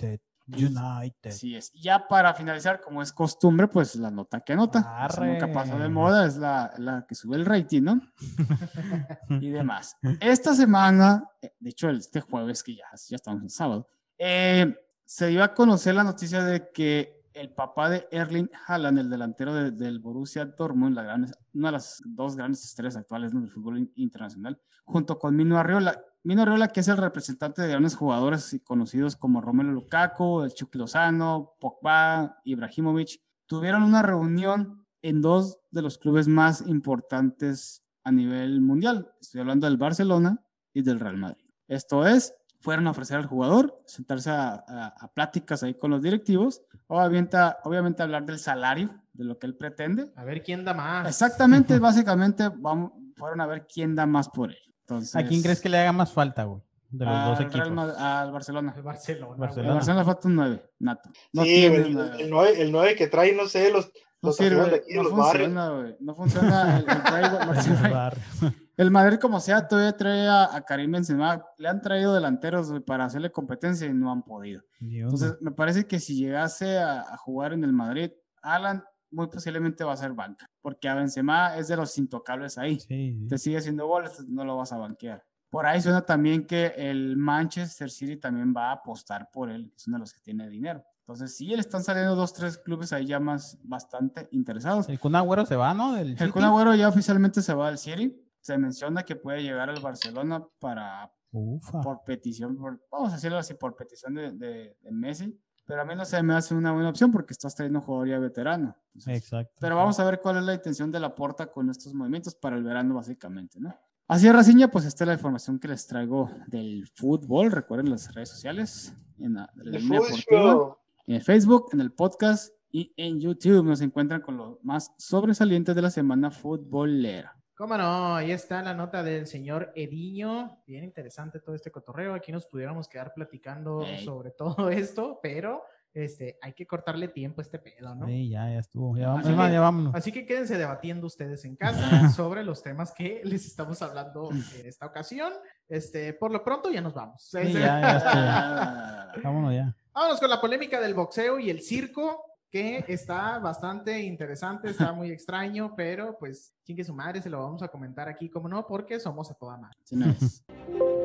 United. 0.48 1.30
Así 1.30 1.54
es. 1.54 1.72
Ya 1.72 2.08
para 2.08 2.32
finalizar, 2.34 2.80
como 2.80 3.02
es 3.02 3.12
costumbre, 3.12 3.68
pues 3.68 3.96
la 3.96 4.10
nota 4.10 4.40
que 4.40 4.56
nota. 4.56 5.06
Eso 5.08 5.24
nunca 5.24 5.52
pasó 5.52 5.76
de 5.76 5.84
Arre. 5.84 5.88
moda, 5.88 6.26
es 6.26 6.36
la, 6.36 6.72
la 6.78 7.04
que 7.06 7.14
sube 7.14 7.36
el 7.36 7.44
rating, 7.44 7.82
¿no? 7.82 8.00
y 9.40 9.50
demás. 9.50 9.96
Esta 10.20 10.54
semana, 10.54 11.24
eh, 11.42 11.52
de 11.58 11.70
hecho, 11.70 11.90
este 11.90 12.20
jueves, 12.20 12.62
que 12.62 12.76
ya, 12.76 12.86
ya 13.08 13.16
estamos 13.16 13.42
en 13.42 13.50
sábado, 13.50 13.88
eh, 14.18 14.74
se 15.04 15.30
iba 15.30 15.44
a 15.44 15.54
conocer 15.54 15.94
la 15.94 16.04
noticia 16.04 16.42
de 16.44 16.70
que 16.70 17.17
el 17.40 17.51
papá 17.51 17.89
de 17.89 18.06
Erling 18.10 18.51
Haaland, 18.66 18.98
el 18.98 19.10
delantero 19.10 19.55
de- 19.55 19.70
del 19.70 20.01
Borussia 20.01 20.44
Dortmund, 20.44 20.98
una 20.98 21.69
de 21.69 21.73
las 21.73 22.02
dos 22.05 22.36
grandes 22.36 22.65
estrellas 22.65 22.97
actuales 22.97 23.32
del 23.32 23.51
fútbol 23.51 23.78
in- 23.78 23.93
internacional, 23.97 24.60
junto 24.85 25.19
con 25.19 25.36
Mino 25.36 25.59
Arriola. 25.59 26.02
Mino 26.24 26.43
Arriola, 26.43 26.69
que 26.69 26.81
es 26.81 26.89
el 26.89 26.97
representante 26.97 27.62
de 27.62 27.69
grandes 27.69 27.94
jugadores 27.94 28.52
y 28.55 28.60
conocidos 28.60 29.16
como 29.16 29.40
Romelu 29.40 29.73
Lukaku, 29.73 30.43
el 30.43 30.52
Chucky 30.52 30.78
Lozano, 30.78 31.52
Pogba, 31.60 32.39
Ibrahimovic, 32.44 33.20
tuvieron 33.47 33.82
una 33.82 34.02
reunión 34.02 34.85
en 35.01 35.23
dos 35.23 35.59
de 35.70 35.82
los 35.82 35.97
clubes 35.98 36.27
más 36.28 36.66
importantes 36.66 37.82
a 38.05 38.10
nivel 38.10 38.60
mundial. 38.60 39.10
Estoy 39.20 39.40
hablando 39.43 39.66
del 39.66 39.77
Barcelona 39.77 40.44
y 40.73 40.82
del 40.82 40.98
Real 41.01 41.16
Madrid. 41.16 41.44
Esto 41.69 42.06
es, 42.06 42.35
fueron 42.60 42.86
a 42.86 42.90
ofrecer 42.90 43.16
al 43.16 43.26
jugador, 43.26 43.80
sentarse 43.86 44.30
a, 44.30 44.64
a- 44.66 44.94
a 44.98 45.12
pláticas 45.12 45.62
ahí 45.62 45.74
con 45.74 45.90
los 45.90 46.02
directivos, 46.02 46.62
obviamente, 46.89 47.36
obviamente 47.64 48.02
hablar 48.02 48.24
del 48.26 48.39
salario, 48.39 48.90
de 49.12 49.24
lo 49.24 49.39
que 49.39 49.47
él 49.47 49.56
pretende. 49.56 50.12
A 50.16 50.24
ver 50.24 50.43
quién 50.43 50.64
da 50.64 50.74
más. 50.74 51.06
Exactamente, 51.09 51.78
básicamente 51.78 52.51
vamos, 52.56 52.93
fueron 53.16 53.40
a 53.40 53.47
ver 53.47 53.66
quién 53.72 53.94
da 53.94 54.06
más 54.06 54.28
por 54.28 54.51
él. 54.51 54.59
Entonces, 54.80 55.14
¿A 55.16 55.22
quién 55.24 55.43
crees 55.43 55.60
que 55.60 55.68
le 55.68 55.78
haga 55.78 55.93
más 55.93 56.12
falta, 56.12 56.44
güey? 56.44 56.62
De 56.90 57.05
los 57.05 57.24
dos 57.26 57.40
equipos. 57.40 57.68
Real 57.68 57.94
al 57.98 58.32
Barcelona. 58.32 58.72
El 58.74 58.82
Barcelona. 58.82 59.32
Al 59.35 59.39
Barcelona. 59.39 59.74
Barcelona 59.74 60.05
falta 60.05 60.28
un 60.28 60.35
9, 60.36 60.70
nato. 60.78 61.10
No 61.35 61.43
sí, 61.43 61.48
tiene 61.48 61.76
el, 61.76 61.93
nueve. 61.93 62.16
el, 62.22 62.30
9, 62.30 62.62
el 62.62 62.72
9 62.72 62.94
que 62.97 63.06
trae, 63.09 63.35
no 63.35 63.47
sé, 63.47 63.70
los, 63.70 63.85
No 64.22 64.28
los 64.30 64.36
trajeron 64.39 64.70
de 64.70 64.82
sirve, 64.85 65.02
no 65.02 65.10
funciona, 65.10 65.68
güey. 65.68 65.97
No 66.01 66.14
funciona 66.14 66.78
el, 66.78 66.86
el. 66.89 68.52
El 68.78 68.90
Madrid, 68.90 69.18
como 69.18 69.40
sea, 69.40 69.66
todavía 69.68 69.96
trae 69.96 70.26
a, 70.28 70.55
a 70.56 70.62
Karim 70.62 70.92
Benzema. 70.92 71.44
Le 71.59 71.68
han 71.68 71.82
traído 71.82 72.14
delanteros 72.14 72.72
para 72.86 73.05
hacerle 73.05 73.30
competencia 73.30 73.86
y 73.86 73.92
no 73.92 74.10
han 74.10 74.22
podido. 74.22 74.62
Dios, 74.80 75.12
Entonces, 75.12 75.36
me 75.42 75.50
parece 75.50 75.86
que 75.86 75.98
si 76.00 76.14
llegase 76.16 76.78
a, 76.78 77.00
a 77.00 77.16
jugar 77.16 77.52
en 77.52 77.64
el 77.64 77.72
Madrid, 77.72 78.12
Alan 78.40 78.82
muy 79.10 79.26
posiblemente 79.26 79.84
va 79.84 79.94
a 79.94 79.96
ser 79.96 80.12
banca, 80.12 80.48
porque 80.60 80.88
a 80.88 80.94
Benzema 80.94 81.56
es 81.56 81.68
de 81.68 81.76
los 81.76 81.96
intocables 81.98 82.56
ahí. 82.56 82.78
sí, 82.78 82.86
sí. 83.18 83.26
Te 83.28 83.38
sigue 83.38 83.59
haciendo 83.59 83.86
goles, 83.86 84.24
no 84.28 84.44
lo 84.44 84.56
vas 84.56 84.72
a 84.72 84.78
banquear. 84.78 85.24
Por 85.50 85.66
ahí 85.66 85.80
suena 85.80 86.02
también 86.02 86.46
que 86.46 86.74
el 86.76 87.16
Manchester 87.16 87.90
City 87.90 88.16
también 88.16 88.55
va 88.56 88.68
a 88.68 88.72
apostar 88.74 89.28
por 89.32 89.50
él, 89.50 89.70
que 89.70 89.76
es 89.76 89.88
uno 89.88 89.96
de 89.96 90.00
los 90.00 90.12
que 90.12 90.20
tiene 90.20 90.48
dinero. 90.48 90.84
Entonces, 91.00 91.34
sí, 91.36 91.46
le 91.46 91.60
están 91.60 91.82
saliendo 91.82 92.14
dos, 92.14 92.34
tres 92.34 92.59
clubes 92.59 92.92
ahí 92.92 93.06
ya 93.06 93.18
más 93.18 93.59
bastante 93.64 94.28
interesados. 94.30 94.90
El 94.90 95.00
Kun 95.00 95.16
Agüero 95.16 95.46
se 95.46 95.56
va, 95.56 95.72
¿no? 95.72 95.94
Del 95.94 96.16
El. 96.20 96.32
Kun 96.32 96.44
Agüero 96.44 96.74
ya 96.74 96.86
oficialmente 96.88 97.40
se 97.40 97.55
va 97.55 97.68
al 97.68 97.78
City. 97.78 98.14
Se 98.48 98.56
menciona 98.56 99.02
que 99.02 99.14
puede 99.14 99.42
llegar 99.42 99.68
al 99.68 99.78
Barcelona 99.82 100.42
para 100.58 101.12
Ufa. 101.32 101.82
por 101.82 102.02
petición, 102.02 102.56
por- 102.56 102.80
vamos 102.90 103.10
a 103.12 103.16
decirlo 103.16 103.36
así, 103.36 103.52
por 103.52 103.76
petición 103.76 104.14
de, 104.14 104.32
de- 104.32 104.74
de 104.80 104.90
Messi. 104.90 105.38
Pero 105.66 105.82
a 105.82 105.84
mí 105.84 105.94
no 105.94 106.06
se 106.06 106.22
me 106.22 106.32
hace 106.32 106.54
una 106.54 106.72
buena 106.72 106.88
opción 106.88 107.12
porque 107.12 107.34
estás 107.34 107.54
trayendo 107.54 107.80
un 107.80 107.84
jugador 107.84 108.08
ya 108.08 108.18
veterano. 108.18 108.74
Entonces, 108.94 109.18
Exacto. 109.18 109.52
pero 109.60 109.76
vamos 109.76 110.00
a 110.00 110.04
ver 110.06 110.18
cuál 110.22 110.38
es 110.38 110.44
la 110.44 110.54
intención 110.54 110.90
de 110.90 110.98
la 110.98 111.14
porta 111.14 111.48
con 111.52 111.68
estos 111.68 111.92
movimientos 111.92 112.34
para 112.34 112.56
el 112.56 112.62
verano, 112.62 112.94
básicamente, 112.94 113.60
¿no? 113.60 113.74
Así 114.06 114.26
es, 114.26 114.32
Raciña, 114.32 114.68
pues 114.70 114.86
esta 114.86 115.04
es 115.04 115.08
la 115.08 115.12
información 115.14 115.58
que 115.58 115.68
les 115.68 115.86
traigo 115.86 116.30
del 116.46 116.88
fútbol. 116.94 117.52
Recuerden 117.52 117.90
las 117.90 118.14
redes 118.14 118.30
sociales 118.30 118.94
en 119.18 119.34
la, 119.34 119.50
línea 119.56 120.00
deportiva, 120.00 120.78
en 121.06 121.14
el 121.16 121.20
Facebook, 121.22 121.66
en 121.74 121.82
el 121.82 121.92
podcast 121.92 122.54
y 122.72 122.94
en 122.96 123.20
YouTube. 123.20 123.62
Nos 123.66 123.82
encuentran 123.82 124.22
con 124.22 124.38
lo 124.38 124.58
más 124.62 124.94
sobresalientes 124.96 125.74
de 125.76 125.82
la 125.82 125.90
semana 125.90 126.30
futbolera. 126.30 127.38
¿Cómo 127.59 127.76
no? 127.76 128.14
Ahí 128.14 128.30
está 128.30 128.62
la 128.62 128.72
nota 128.72 129.02
del 129.02 129.26
señor 129.26 129.72
Ediño. 129.74 130.62
Bien 130.64 130.85
interesante 130.85 131.40
todo 131.40 131.56
este 131.56 131.72
cotorreo. 131.72 132.14
Aquí 132.14 132.30
nos 132.30 132.47
pudiéramos 132.47 132.89
quedar 132.89 133.12
platicando 133.12 133.85
sobre 134.05 134.30
todo 134.39 134.70
esto, 134.70 135.18
pero 135.20 135.64
este, 135.93 136.39
hay 136.40 136.52
que 136.52 136.68
cortarle 136.68 137.09
tiempo 137.09 137.40
a 137.40 137.43
este 137.43 137.59
pedo, 137.59 137.97
¿no? 137.97 138.06
Sí, 138.06 138.28
ya, 138.28 138.48
ya 138.48 138.60
estuvo. 138.60 138.97
Ya, 138.97 139.09
vamos, 139.09 139.26
Así 139.26 139.36
que- 139.36 139.52
ya 139.52 139.60
vámonos. 139.60 139.94
Así 139.97 140.12
que 140.12 140.24
quédense 140.24 140.56
debatiendo 140.56 141.09
ustedes 141.09 141.44
en 141.47 141.56
casa 141.56 142.09
sobre 142.14 142.44
los 142.44 142.62
temas 142.62 142.94
que 142.94 143.22
les 143.24 143.44
estamos 143.44 143.82
hablando 143.82 144.30
en 144.30 144.64
esta 144.64 144.86
ocasión. 144.86 145.32
Este, 145.68 146.12
por 146.12 146.30
lo 146.30 146.44
pronto 146.44 146.70
ya 146.70 146.80
nos 146.80 146.94
vamos. 146.94 147.28
Sí, 147.28 147.55
ya, 147.55 147.80
ya 147.80 147.97
estuvo. 147.97 149.24
Vámonos 149.24 149.52
ya. 149.52 149.76
Vámonos 149.93 150.20
con 150.20 150.30
la 150.30 150.40
polémica 150.40 150.78
del 150.80 150.94
boxeo 150.94 151.40
y 151.40 151.51
el 151.51 151.60
circo, 151.60 152.24
que 152.50 152.84
está 152.88 153.38
bastante 153.38 154.00
interesante, 154.00 154.70
está 154.70 154.92
muy 154.92 155.10
extraño, 155.10 155.74
pero 155.76 156.16
pues 156.18 156.54
chingue 156.64 156.84
su 156.84 156.94
madre, 156.94 157.20
se 157.20 157.30
lo 157.30 157.42
vamos 157.42 157.62
a 157.62 157.68
comentar 157.68 158.08
aquí, 158.08 158.28
como 158.28 158.48
no, 158.48 158.66
porque 158.66 158.98
somos 158.98 159.30
a 159.30 159.34
toda 159.34 159.56
madre. 159.56 159.78
no 159.92 160.06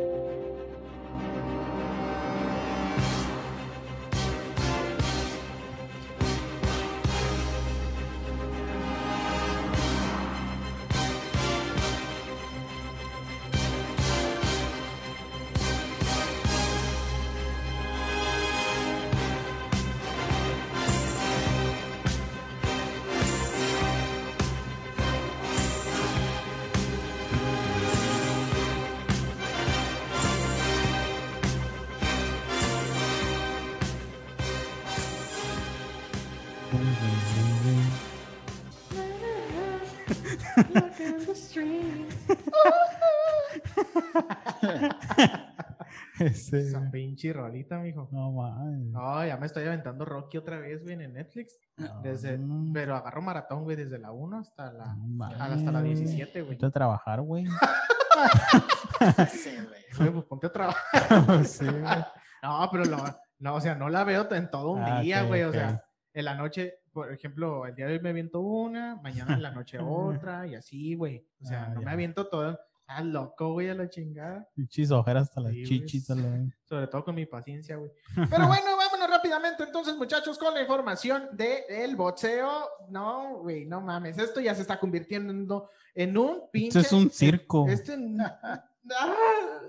Ese- 46.28 46.60
Esa 46.60 46.90
pinche 46.92 47.34
rolita, 47.34 47.80
mijo. 47.80 48.08
No 48.12 48.32
mames. 48.32 48.88
No, 48.92 49.26
ya 49.26 49.38
me 49.38 49.46
estoy 49.46 49.66
aventando 49.66 50.06
Rocky 50.06 50.38
otra 50.38 50.60
vez, 50.60 50.82
güey, 50.84 51.02
en 51.02 51.14
Netflix. 51.14 51.58
Desde, 52.04 52.38
No, 52.38 52.72
pero 52.74 52.96
agarro 52.96 53.22
maratón, 53.22 53.64
güey, 53.64 53.76
desde 53.76 53.98
la 54.00 54.12
1 54.12 54.40
hasta 54.40 54.72
la, 54.72 54.96
no 54.96 55.26
hasta 55.26 55.72
la 55.72 55.82
17, 55.82 56.42
güey. 56.42 56.52
Vete 56.56 56.66
a 56.68 56.72
trabajar, 56.72 57.22
güey. 57.22 57.46
Güey, 59.98 60.10
pues 60.12 60.26
ponte 60.26 60.48
a 60.48 60.52
trabajar. 60.52 61.46
sí, 61.46 61.66
güey. 61.66 61.84
No, 62.42 62.70
pero 62.72 62.86
lo- 62.86 63.18
no, 63.40 63.56
o 63.56 63.62
sea, 63.62 63.76
no 63.76 63.90
la 63.90 64.04
veo 64.04 64.28
en 64.34 64.50
todo 64.50 64.72
un 64.72 64.82
Ah, 64.82 65.02
día, 65.02 65.24
güey. 65.24 65.44
O 65.44 65.52
sea, 65.52 65.84
en 66.14 66.26
la 66.26 66.36
noche, 66.36 66.76
por 66.92 67.12
ejemplo, 67.12 67.66
el 67.66 67.76
día 67.76 67.88
de 67.88 67.94
hoy 67.94 68.00
me 68.00 68.10
aviento 68.10 68.40
una, 68.42 68.96
mañana 68.98 69.34
en 69.36 69.42
la 69.44 69.52
noche 69.52 69.78
otra, 69.80 70.48
y 70.48 70.56
así, 70.56 70.96
güey. 70.96 71.28
O 71.42 71.46
sea, 71.46 71.66
Ah, 71.66 71.74
no 71.74 71.82
me 71.82 71.92
aviento 71.92 72.28
todo. 72.28 72.60
Ah, 72.88 73.02
loco, 73.02 73.54
güey, 73.54 73.70
a 73.70 73.74
la 73.74 73.90
chingada. 73.90 74.48
Pinches 74.56 74.92
ojeras 74.92 75.30
hasta 75.30 75.42
las 75.42 75.54
Sí, 75.54 75.64
chichis. 75.64 76.06
Sobre 76.06 76.88
todo 76.88 77.04
con 77.06 77.16
mi 77.16 77.26
paciencia, 77.26 77.78
güey. 77.78 77.92
Pero 78.30 78.48
bueno, 78.48 78.78
vámonos 78.78 79.10
rápidamente 79.10 79.64
entonces, 79.64 79.96
muchachos, 79.96 80.38
con 80.38 80.54
la 80.54 80.62
información 80.62 81.30
del 81.32 81.96
boxeo. 81.96 82.68
No, 82.90 83.40
güey, 83.40 83.66
no 83.66 83.82
mames. 83.82 84.18
Esto 84.18 84.42
ya 84.42 84.54
se 84.54 84.62
está 84.62 84.80
convirtiendo 84.80 85.70
en 85.96 86.18
un 86.18 86.50
pinche. 86.52 86.80
Esto 86.80 86.96
es 86.98 87.04
un 87.04 87.10
circo. 87.10 87.68
Este 87.68 87.98
ah, 88.20 88.64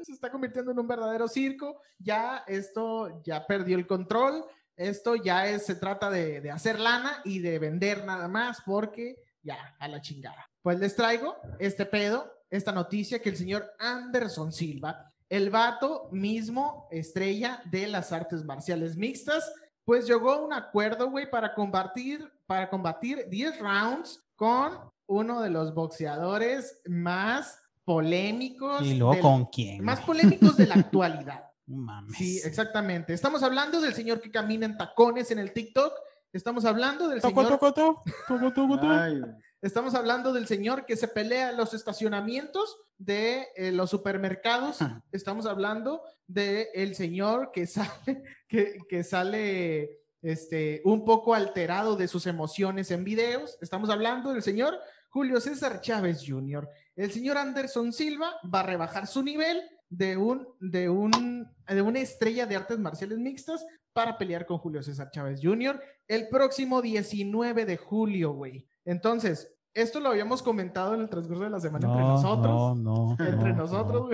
se 0.03 0.13
está 0.13 0.31
convirtiendo 0.31 0.73
en 0.73 0.79
un 0.79 0.89
verdadero 0.89 1.29
circo. 1.29 1.81
Ya 1.99 2.45
esto 2.47 3.23
ya 3.23 3.47
perdió 3.47 3.77
el 3.77 3.87
control. 3.87 4.45
Esto 4.77 5.15
ya 5.15 5.47
es, 5.49 5.67
se 5.67 5.77
trata 5.77 6.11
de, 6.11 6.41
de 6.41 6.51
hacer 6.51 6.81
lana 6.81 7.23
y 7.25 7.39
de 7.39 7.61
vender 7.61 8.05
nada 8.05 8.27
más 8.27 8.61
porque 8.67 9.23
ya, 9.45 9.77
a 9.79 9.89
la 9.89 10.01
chingada. 10.01 10.51
Pues 10.63 10.81
les 10.81 10.97
traigo 10.97 11.37
este 11.59 11.85
pedo, 11.85 12.33
esta 12.57 12.73
noticia 12.73 13.21
que 13.21 13.31
el 13.31 13.37
señor 13.37 13.71
Anderson 13.79 14.53
Silva, 14.53 15.13
el 15.29 15.51
vato 15.51 16.09
mismo 16.13 16.87
estrella 16.91 17.63
de 17.71 17.89
las 17.89 18.13
artes 18.13 18.45
marciales 18.45 18.97
mixtas, 18.97 19.53
pues 19.85 20.07
llegó 20.07 20.33
a 20.33 20.41
un 20.45 20.53
acuerdo, 20.53 21.11
güey, 21.11 21.31
para 21.31 21.55
combatir, 21.55 22.31
para 22.47 22.71
combatir 22.71 23.27
10 23.29 23.59
rounds 23.59 24.23
con 24.37 24.79
uno 25.07 25.41
de 25.41 25.51
los 25.51 25.75
boxeadores 25.75 26.81
más 26.87 27.59
polémicos. 27.85 28.83
Y 28.83 28.95
luego 28.95 29.13
del- 29.15 29.23
con 29.23 29.45
quién. 29.47 29.85
Más 29.85 30.01
polémicos 30.01 30.57
de 30.57 30.67
la 30.67 30.75
actualidad. 30.77 31.45
Mames. 31.67 32.17
Sí, 32.17 32.41
exactamente. 32.45 33.15
Estamos 33.15 33.43
hablando 33.43 33.81
del 33.81 33.95
señor 33.95 34.21
que 34.21 34.31
camina 34.31 34.67
en 34.67 34.77
tacones 34.77 35.31
en 35.31 35.39
el 35.39 35.53
TikTok. 35.53 35.93
Estamos 36.33 36.65
hablando 36.65 37.09
del 37.09 37.21
Toco, 37.21 37.43
señor, 37.43 37.59
toco, 37.59 37.73
toco, 37.73 38.03
toco, 38.29 38.53
toco, 38.53 38.77
toco. 38.77 38.89
Ay, 38.93 39.21
güey. 39.21 39.33
Estamos 39.65 39.95
hablando 39.95 40.33
del 40.35 40.47
señor 40.47 40.85
que 40.85 40.95
se 40.95 41.09
pelea 41.09 41.51
en 41.51 41.57
los 41.57 41.73
estacionamientos 41.73 42.77
de 42.99 43.49
eh, 43.57 43.73
los 43.73 43.89
supermercados. 43.89 44.79
Estamos 45.11 45.47
hablando 45.47 46.03
del 46.27 46.67
el 46.75 46.95
señor 46.95 47.51
que 47.51 47.67
sale, 47.67 48.23
que, 48.47 48.79
que 48.89 49.03
sale 49.03 50.01
este, 50.21 50.83
un 50.85 51.05
poco 51.05 51.35
alterado 51.35 51.97
de 51.97 52.09
sus 52.09 52.27
emociones 52.27 52.91
en 52.91 53.05
videos. 53.05 53.57
Estamos 53.63 53.89
hablando 53.89 54.35
del 54.35 54.43
señor 54.43 54.79
Julio 55.09 55.41
César 55.41 55.81
Chávez 55.81 56.23
Jr. 56.27 56.69
El 56.95 57.11
señor 57.11 57.39
Anderson 57.39 57.93
Silva 57.93 58.35
va 58.53 58.61
a 58.61 58.65
rebajar 58.65 59.07
su 59.07 59.23
nivel 59.23 59.63
de 59.89 60.19
un, 60.19 60.47
de 60.61 60.91
un, 60.91 61.49
de 61.67 61.83
una 61.83 62.01
estrella 62.01 62.47
de 62.47 62.57
artes 62.57 62.79
marciales 62.79 63.19
mixtas 63.19 63.65
para 63.95 64.19
pelear 64.19 64.45
con 64.45 64.59
Julio 64.59 64.83
César 64.83 65.11
Chávez 65.11 65.41
Jr. 65.43 65.81
el 66.07 66.29
próximo 66.29 66.83
19 66.83 67.65
de 67.65 67.77
julio, 67.79 68.33
güey. 68.33 68.67
Entonces, 68.85 69.54
esto 69.75 70.01
lo 70.01 70.11
habíamos 70.11 70.43
comentado 70.43 70.95
en 70.95 71.01
el 71.03 71.09
transcurso 71.09 71.45
de 71.45 71.51
la 71.51 71.61
semana 71.61 71.87
entre 71.87 72.01
No, 72.03 72.09
nosotros. 72.11 72.79
no, 72.79 73.17
no. 73.17 73.17
Entre 73.25 73.51
no, 73.53 73.57
nosotros. 73.57 74.11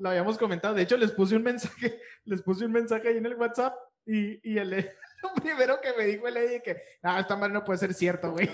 Lo 0.00 0.08
habíamos 0.08 0.38
comentado. 0.38 0.74
De 0.74 0.82
hecho, 0.82 0.96
les 0.96 1.12
puse 1.12 1.36
un 1.36 1.42
mensaje, 1.42 1.98
les 2.24 2.42
puse 2.42 2.64
un 2.64 2.72
mensaje 2.72 3.08
ahí 3.08 3.18
en 3.18 3.26
el 3.26 3.34
WhatsApp 3.36 3.74
y, 4.06 4.40
y 4.50 4.58
el, 4.58 4.70
lo 5.22 5.34
primero 5.40 5.76
que 5.80 5.90
me 5.96 6.04
dijo 6.06 6.26
el 6.26 6.36
Eddie 6.36 6.62
que, 6.62 6.76
ah, 7.02 7.20
esta 7.20 7.36
madre 7.36 7.52
no 7.52 7.64
puede 7.64 7.78
ser 7.78 7.94
cierto, 7.94 8.32
güey. 8.32 8.50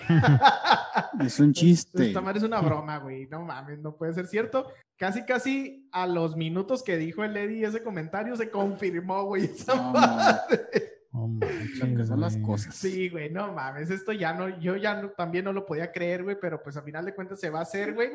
Es 1.20 1.38
un 1.40 1.52
chiste. 1.52 2.08
Esta 2.08 2.20
madre 2.20 2.38
es 2.38 2.44
una 2.44 2.60
broma, 2.60 2.98
güey. 2.98 3.26
No 3.28 3.42
mames, 3.44 3.78
no 3.78 3.96
puede 3.96 4.12
ser 4.12 4.26
cierto. 4.26 4.66
Casi, 4.96 5.24
casi 5.24 5.88
a 5.92 6.06
los 6.06 6.36
minutos 6.36 6.82
que 6.82 6.96
dijo 6.96 7.22
el 7.24 7.36
Eddie 7.36 7.66
ese 7.66 7.82
comentario 7.82 8.36
se 8.36 8.50
confirmó, 8.50 9.24
güey. 9.24 9.44
esa 9.44 9.74
No, 9.76 9.92
madre. 9.92 10.87
Lo 11.26 11.96
que 11.96 12.06
son 12.06 12.20
las 12.20 12.36
cosas. 12.38 12.74
Sí, 12.74 13.08
güey, 13.08 13.30
no 13.30 13.52
mames. 13.52 13.90
Esto 13.90 14.12
ya 14.12 14.32
no, 14.32 14.48
yo 14.60 14.76
ya 14.76 15.00
no- 15.00 15.10
también 15.10 15.44
no 15.44 15.52
lo 15.52 15.66
podía 15.66 15.90
creer, 15.90 16.22
güey, 16.22 16.36
pero 16.40 16.62
pues 16.62 16.76
a 16.76 16.82
final 16.82 17.04
de 17.04 17.14
cuentas 17.14 17.40
se 17.40 17.50
va 17.50 17.60
a 17.60 17.62
hacer, 17.62 17.94
güey. 17.94 18.10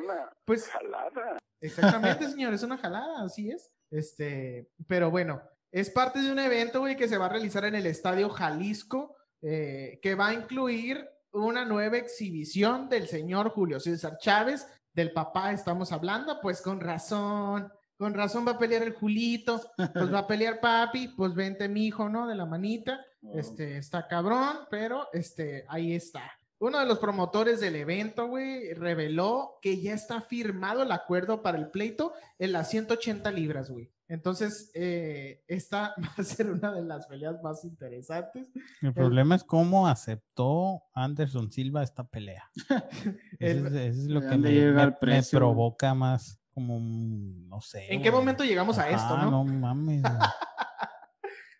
Pues 0.45 0.69
Exactamente, 1.61 2.29
señor, 2.29 2.53
es 2.53 2.63
una 2.63 2.77
jalada, 2.77 3.23
así 3.23 3.49
es. 3.49 3.71
Este, 3.91 4.69
pero 4.87 5.11
bueno, 5.11 5.41
es 5.71 5.89
parte 5.89 6.19
de 6.21 6.31
un 6.31 6.39
evento, 6.39 6.79
güey, 6.81 6.95
que 6.95 7.07
se 7.07 7.17
va 7.17 7.27
a 7.27 7.29
realizar 7.29 7.65
en 7.65 7.75
el 7.75 7.85
Estadio 7.85 8.29
Jalisco, 8.29 9.15
eh, 9.41 9.99
que 10.01 10.15
va 10.15 10.27
a 10.29 10.33
incluir 10.33 11.07
una 11.31 11.65
nueva 11.65 11.97
exhibición 11.97 12.89
del 12.89 13.07
señor 13.07 13.49
Julio 13.49 13.79
César 13.79 14.17
Chávez, 14.19 14.67
del 14.93 15.11
papá 15.13 15.51
estamos 15.51 15.91
hablando, 15.91 16.39
pues 16.41 16.61
con 16.61 16.79
razón, 16.79 17.71
con 18.03 18.13
razón 18.13 18.45
va 18.45 18.51
a 18.51 18.57
pelear 18.57 18.83
el 18.83 18.93
Julito, 18.93 19.61
pues 19.77 20.13
va 20.13 20.19
a 20.19 20.27
pelear 20.27 20.59
papi, 20.59 21.07
pues 21.09 21.33
vente 21.33 21.69
mi 21.69 21.85
hijo, 21.87 22.09
¿no? 22.09 22.27
De 22.27 22.35
la 22.35 22.45
manita, 22.45 22.99
Oh. 23.25 23.39
este, 23.39 23.77
está 23.77 24.05
cabrón, 24.09 24.57
pero 24.69 25.07
este, 25.13 25.63
ahí 25.69 25.93
está. 25.93 26.23
uno 26.59 26.79
de 26.79 26.85
los 26.85 26.99
promotores 26.99 27.59
del 27.61 27.75
evento, 27.77 28.27
güey, 28.27 28.73
reveló 28.73 29.59
que 29.61 29.81
ya 29.81 29.93
está 29.93 30.19
firmado 30.21 30.83
el 30.83 30.91
acuerdo 30.91 31.41
para 31.41 31.57
el 31.57 31.69
pleito 31.69 32.11
en 32.39 32.51
las 32.51 32.69
180 32.69 33.31
libras, 33.31 33.69
güey. 33.69 33.89
Entonces, 34.09 34.71
eh, 34.73 35.41
esta 35.47 35.93
va 36.03 36.13
a 36.17 36.23
ser 36.23 36.51
una 36.51 36.71
de 36.73 36.81
las 36.83 37.07
peleas 37.07 37.41
más 37.41 37.63
interesantes. 37.65 38.49
El 38.81 38.93
problema 38.93 39.35
es 39.35 39.43
cómo 39.45 39.87
aceptó 39.87 40.83
Anderson 40.93 41.49
Silva 41.51 41.81
esta 41.83 42.03
pelea. 42.03 42.43
El- 43.39 43.57
Eso 43.59 43.67
es, 43.67 43.73
eso 43.73 44.01
es 44.01 44.07
lo 44.07 44.19
¿De 44.21 44.29
que 44.29 44.37
me, 44.37 44.71
me- 45.01 45.23
provoca 45.31 45.93
más 45.93 46.39
como, 46.53 46.77
un- 46.77 47.47
no 47.49 47.59
sé. 47.61 47.85
¿En 47.93 48.01
qué 48.01 48.09
güey. 48.09 48.21
momento 48.21 48.43
llegamos 48.43 48.77
a 48.79 48.89
esto, 48.89 49.17
no? 49.17 49.31
No 49.31 49.43
mames. 49.43 50.01
güey. 50.01 50.13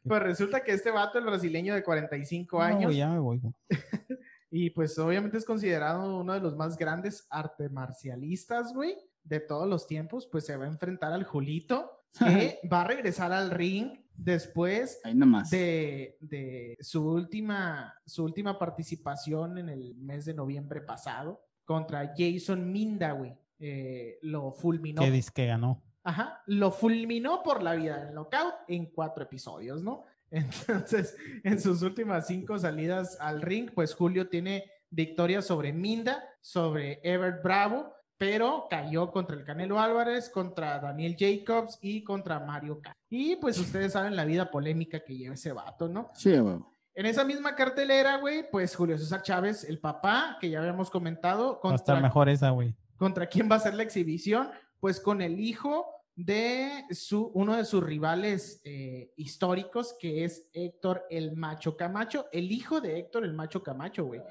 Pues 0.06 0.22
resulta 0.22 0.62
que 0.62 0.74
este 0.74 0.92
vato, 0.92 1.18
el 1.18 1.24
brasileño 1.26 1.74
de 1.74 1.82
45 1.82 2.58
No, 2.58 2.64
años, 2.64 2.84
güey, 2.86 2.98
ya 2.98 3.08
me 3.08 3.20
voy. 3.20 3.40
güey. 3.40 3.54
y 4.52 4.70
pues 4.72 5.00
obviamente 5.00 5.38
es 5.38 5.46
considerado 5.46 6.20
uno 6.20 6.34
de 6.34 6.42
los 6.42 6.58
más 6.58 6.76
grandes 6.78 7.26
arte 7.30 7.70
marcialistas, 7.70 8.74
güey, 8.74 8.98
de 9.24 9.40
todos 9.40 9.66
los 9.66 9.88
tiempos, 9.88 10.28
pues 10.30 10.46
se 10.46 10.58
va 10.58 10.66
a 10.66 10.68
enfrentar 10.68 11.14
al 11.14 11.24
Julito, 11.24 11.90
que 12.20 12.60
va 12.72 12.82
a 12.82 12.88
regresar 12.88 13.32
al 13.32 13.50
ring 13.52 13.94
después 14.14 15.00
Ahí 15.06 15.16
nomás. 15.16 15.50
de, 15.50 16.18
de 16.20 16.76
su, 16.82 17.10
última, 17.10 17.94
su 18.06 18.26
última 18.26 18.60
participación 18.60 19.58
en 19.58 19.70
el 19.70 19.96
mes 19.96 20.26
de 20.26 20.34
noviembre 20.34 20.82
pasado 20.82 21.42
contra 21.64 22.14
Jason 22.18 22.70
Minda, 22.74 23.14
güey. 23.14 23.34
Eh, 23.60 24.20
lo 24.22 24.52
fulminó. 24.52 25.02
¿Qué 25.02 25.12
dice 25.12 25.32
que 25.34 25.48
ganó? 25.48 25.82
Ajá, 26.04 26.42
lo 26.48 26.72
fulminó 26.72 27.44
por 27.44 27.64
la 27.64 27.76
vida 27.76 28.04
del 28.04 28.14
knockout 28.14 28.56
en 28.68 28.88
cuatro 28.88 29.24
episodios, 29.24 29.82
¿no? 29.84 30.04
Entonces, 30.32 31.16
en 31.44 31.62
sus 31.62 31.82
últimas 31.82 32.28
cinco 32.28 32.58
salidas 32.58 33.18
al 33.22 33.42
ring, 33.42 33.72
pues 33.74 33.94
Julio 33.94 34.30
tiene 34.30 34.70
victoria 34.90 35.42
sobre 35.42 35.72
Minda, 35.74 36.24
sobre 36.42 37.00
Everett 37.04 37.42
Bravo, 37.44 37.94
pero 38.18 38.68
cayó 38.70 39.12
contra 39.12 39.36
el 39.36 39.44
Canelo 39.44 39.80
Álvarez, 39.80 40.30
contra 40.30 40.80
Daniel 40.80 41.16
Jacobs 41.18 41.78
y 41.82 42.04
contra 42.04 42.40
Mario 42.40 42.82
K. 42.82 42.94
Y 43.10 43.36
pues 43.38 43.60
ustedes 43.60 43.94
saben 43.94 44.16
la 44.16 44.26
vida 44.26 44.50
polémica 44.50 45.04
que 45.04 45.16
lleva 45.16 45.36
ese 45.36 45.52
vato, 45.52 45.88
¿no? 45.88 46.10
Sí, 46.16 46.38
güey. 46.38 46.60
En 46.96 47.08
esa 47.08 47.24
misma 47.24 47.56
cartelera, 47.56 48.18
güey, 48.18 48.50
pues 48.52 48.76
Julio 48.76 48.98
César 48.98 49.24
Chávez, 49.24 49.64
el 49.64 49.80
papá, 49.80 50.38
que 50.40 50.50
ya 50.50 50.60
habíamos 50.60 50.92
comentado, 50.92 51.60
Va 51.64 51.72
a 51.72 51.76
estar 51.76 51.96
contra 51.96 52.00
mejor 52.02 52.30
esa, 52.30 52.52
güey. 52.52 52.76
¿Contra 53.04 53.28
quién 53.28 53.52
va 53.52 53.58
a 53.58 53.60
ser 53.60 53.74
la 53.74 53.84
exhibición? 53.84 54.50
Pues 54.80 55.02
con 55.02 55.22
el 55.22 55.38
hijo 55.38 55.86
de 56.16 56.86
su, 56.92 57.32
uno 57.34 57.58
de 57.58 57.66
sus 57.66 57.84
rivales 57.84 58.62
eh, 58.64 59.12
históricos, 59.18 59.94
que 60.00 60.24
es 60.24 60.48
Héctor 60.54 61.06
el 61.10 61.36
Macho 61.36 61.76
Camacho, 61.76 62.28
el 62.32 62.50
hijo 62.50 62.80
de 62.80 63.00
Héctor 63.00 63.26
el 63.26 63.34
Macho 63.34 63.62
Camacho, 63.62 64.06
güey. 64.06 64.22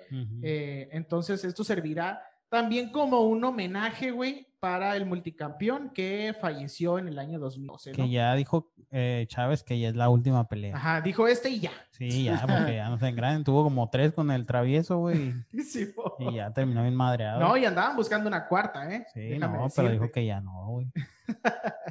Eh, 0.43 0.89
entonces, 0.91 1.45
esto 1.45 1.65
servirá 1.65 2.23
también 2.49 2.91
como 2.91 3.21
un 3.21 3.45
homenaje, 3.45 4.11
güey, 4.11 4.47
para 4.63 4.95
el 4.95 5.07
multicampeón 5.07 5.91
que 5.93 6.37
falleció 6.41 6.97
en 6.97 7.09
el 7.09 7.19
año 7.19 7.41
2012, 7.41 7.91
¿no? 7.91 7.97
Que 7.97 8.09
ya 8.09 8.33
dijo 8.37 8.71
eh, 8.93 9.27
Chávez 9.27 9.65
que 9.65 9.77
ya 9.81 9.89
es 9.89 9.97
la 9.97 10.09
última 10.09 10.47
pelea. 10.47 10.77
Ajá, 10.77 11.01
dijo 11.01 11.27
este 11.27 11.51
y 11.51 11.59
ya. 11.59 11.73
Sí, 11.91 12.23
ya, 12.23 12.47
porque 12.47 12.77
ya 12.77 12.89
no 12.89 12.97
se 12.97 13.09
engranen. 13.09 13.43
Tuvo 13.43 13.65
como 13.65 13.91
tres 13.91 14.13
con 14.13 14.31
el 14.31 14.47
travieso, 14.47 14.99
güey. 14.99 15.35
Sí, 15.69 15.87
po. 15.87 16.15
Y 16.21 16.37
ya 16.37 16.53
terminó 16.53 16.83
bien 16.83 16.95
madreado. 16.95 17.41
No, 17.41 17.57
y 17.57 17.65
andaban 17.65 17.97
buscando 17.97 18.29
una 18.29 18.47
cuarta, 18.47 18.89
¿eh? 18.89 19.05
sí, 19.13 19.31
Déjame 19.31 19.59
no, 19.59 19.67
pero 19.75 19.91
dijo 19.91 20.13
que 20.13 20.25
ya 20.27 20.41
no, 20.41 20.65
güey. 20.69 20.93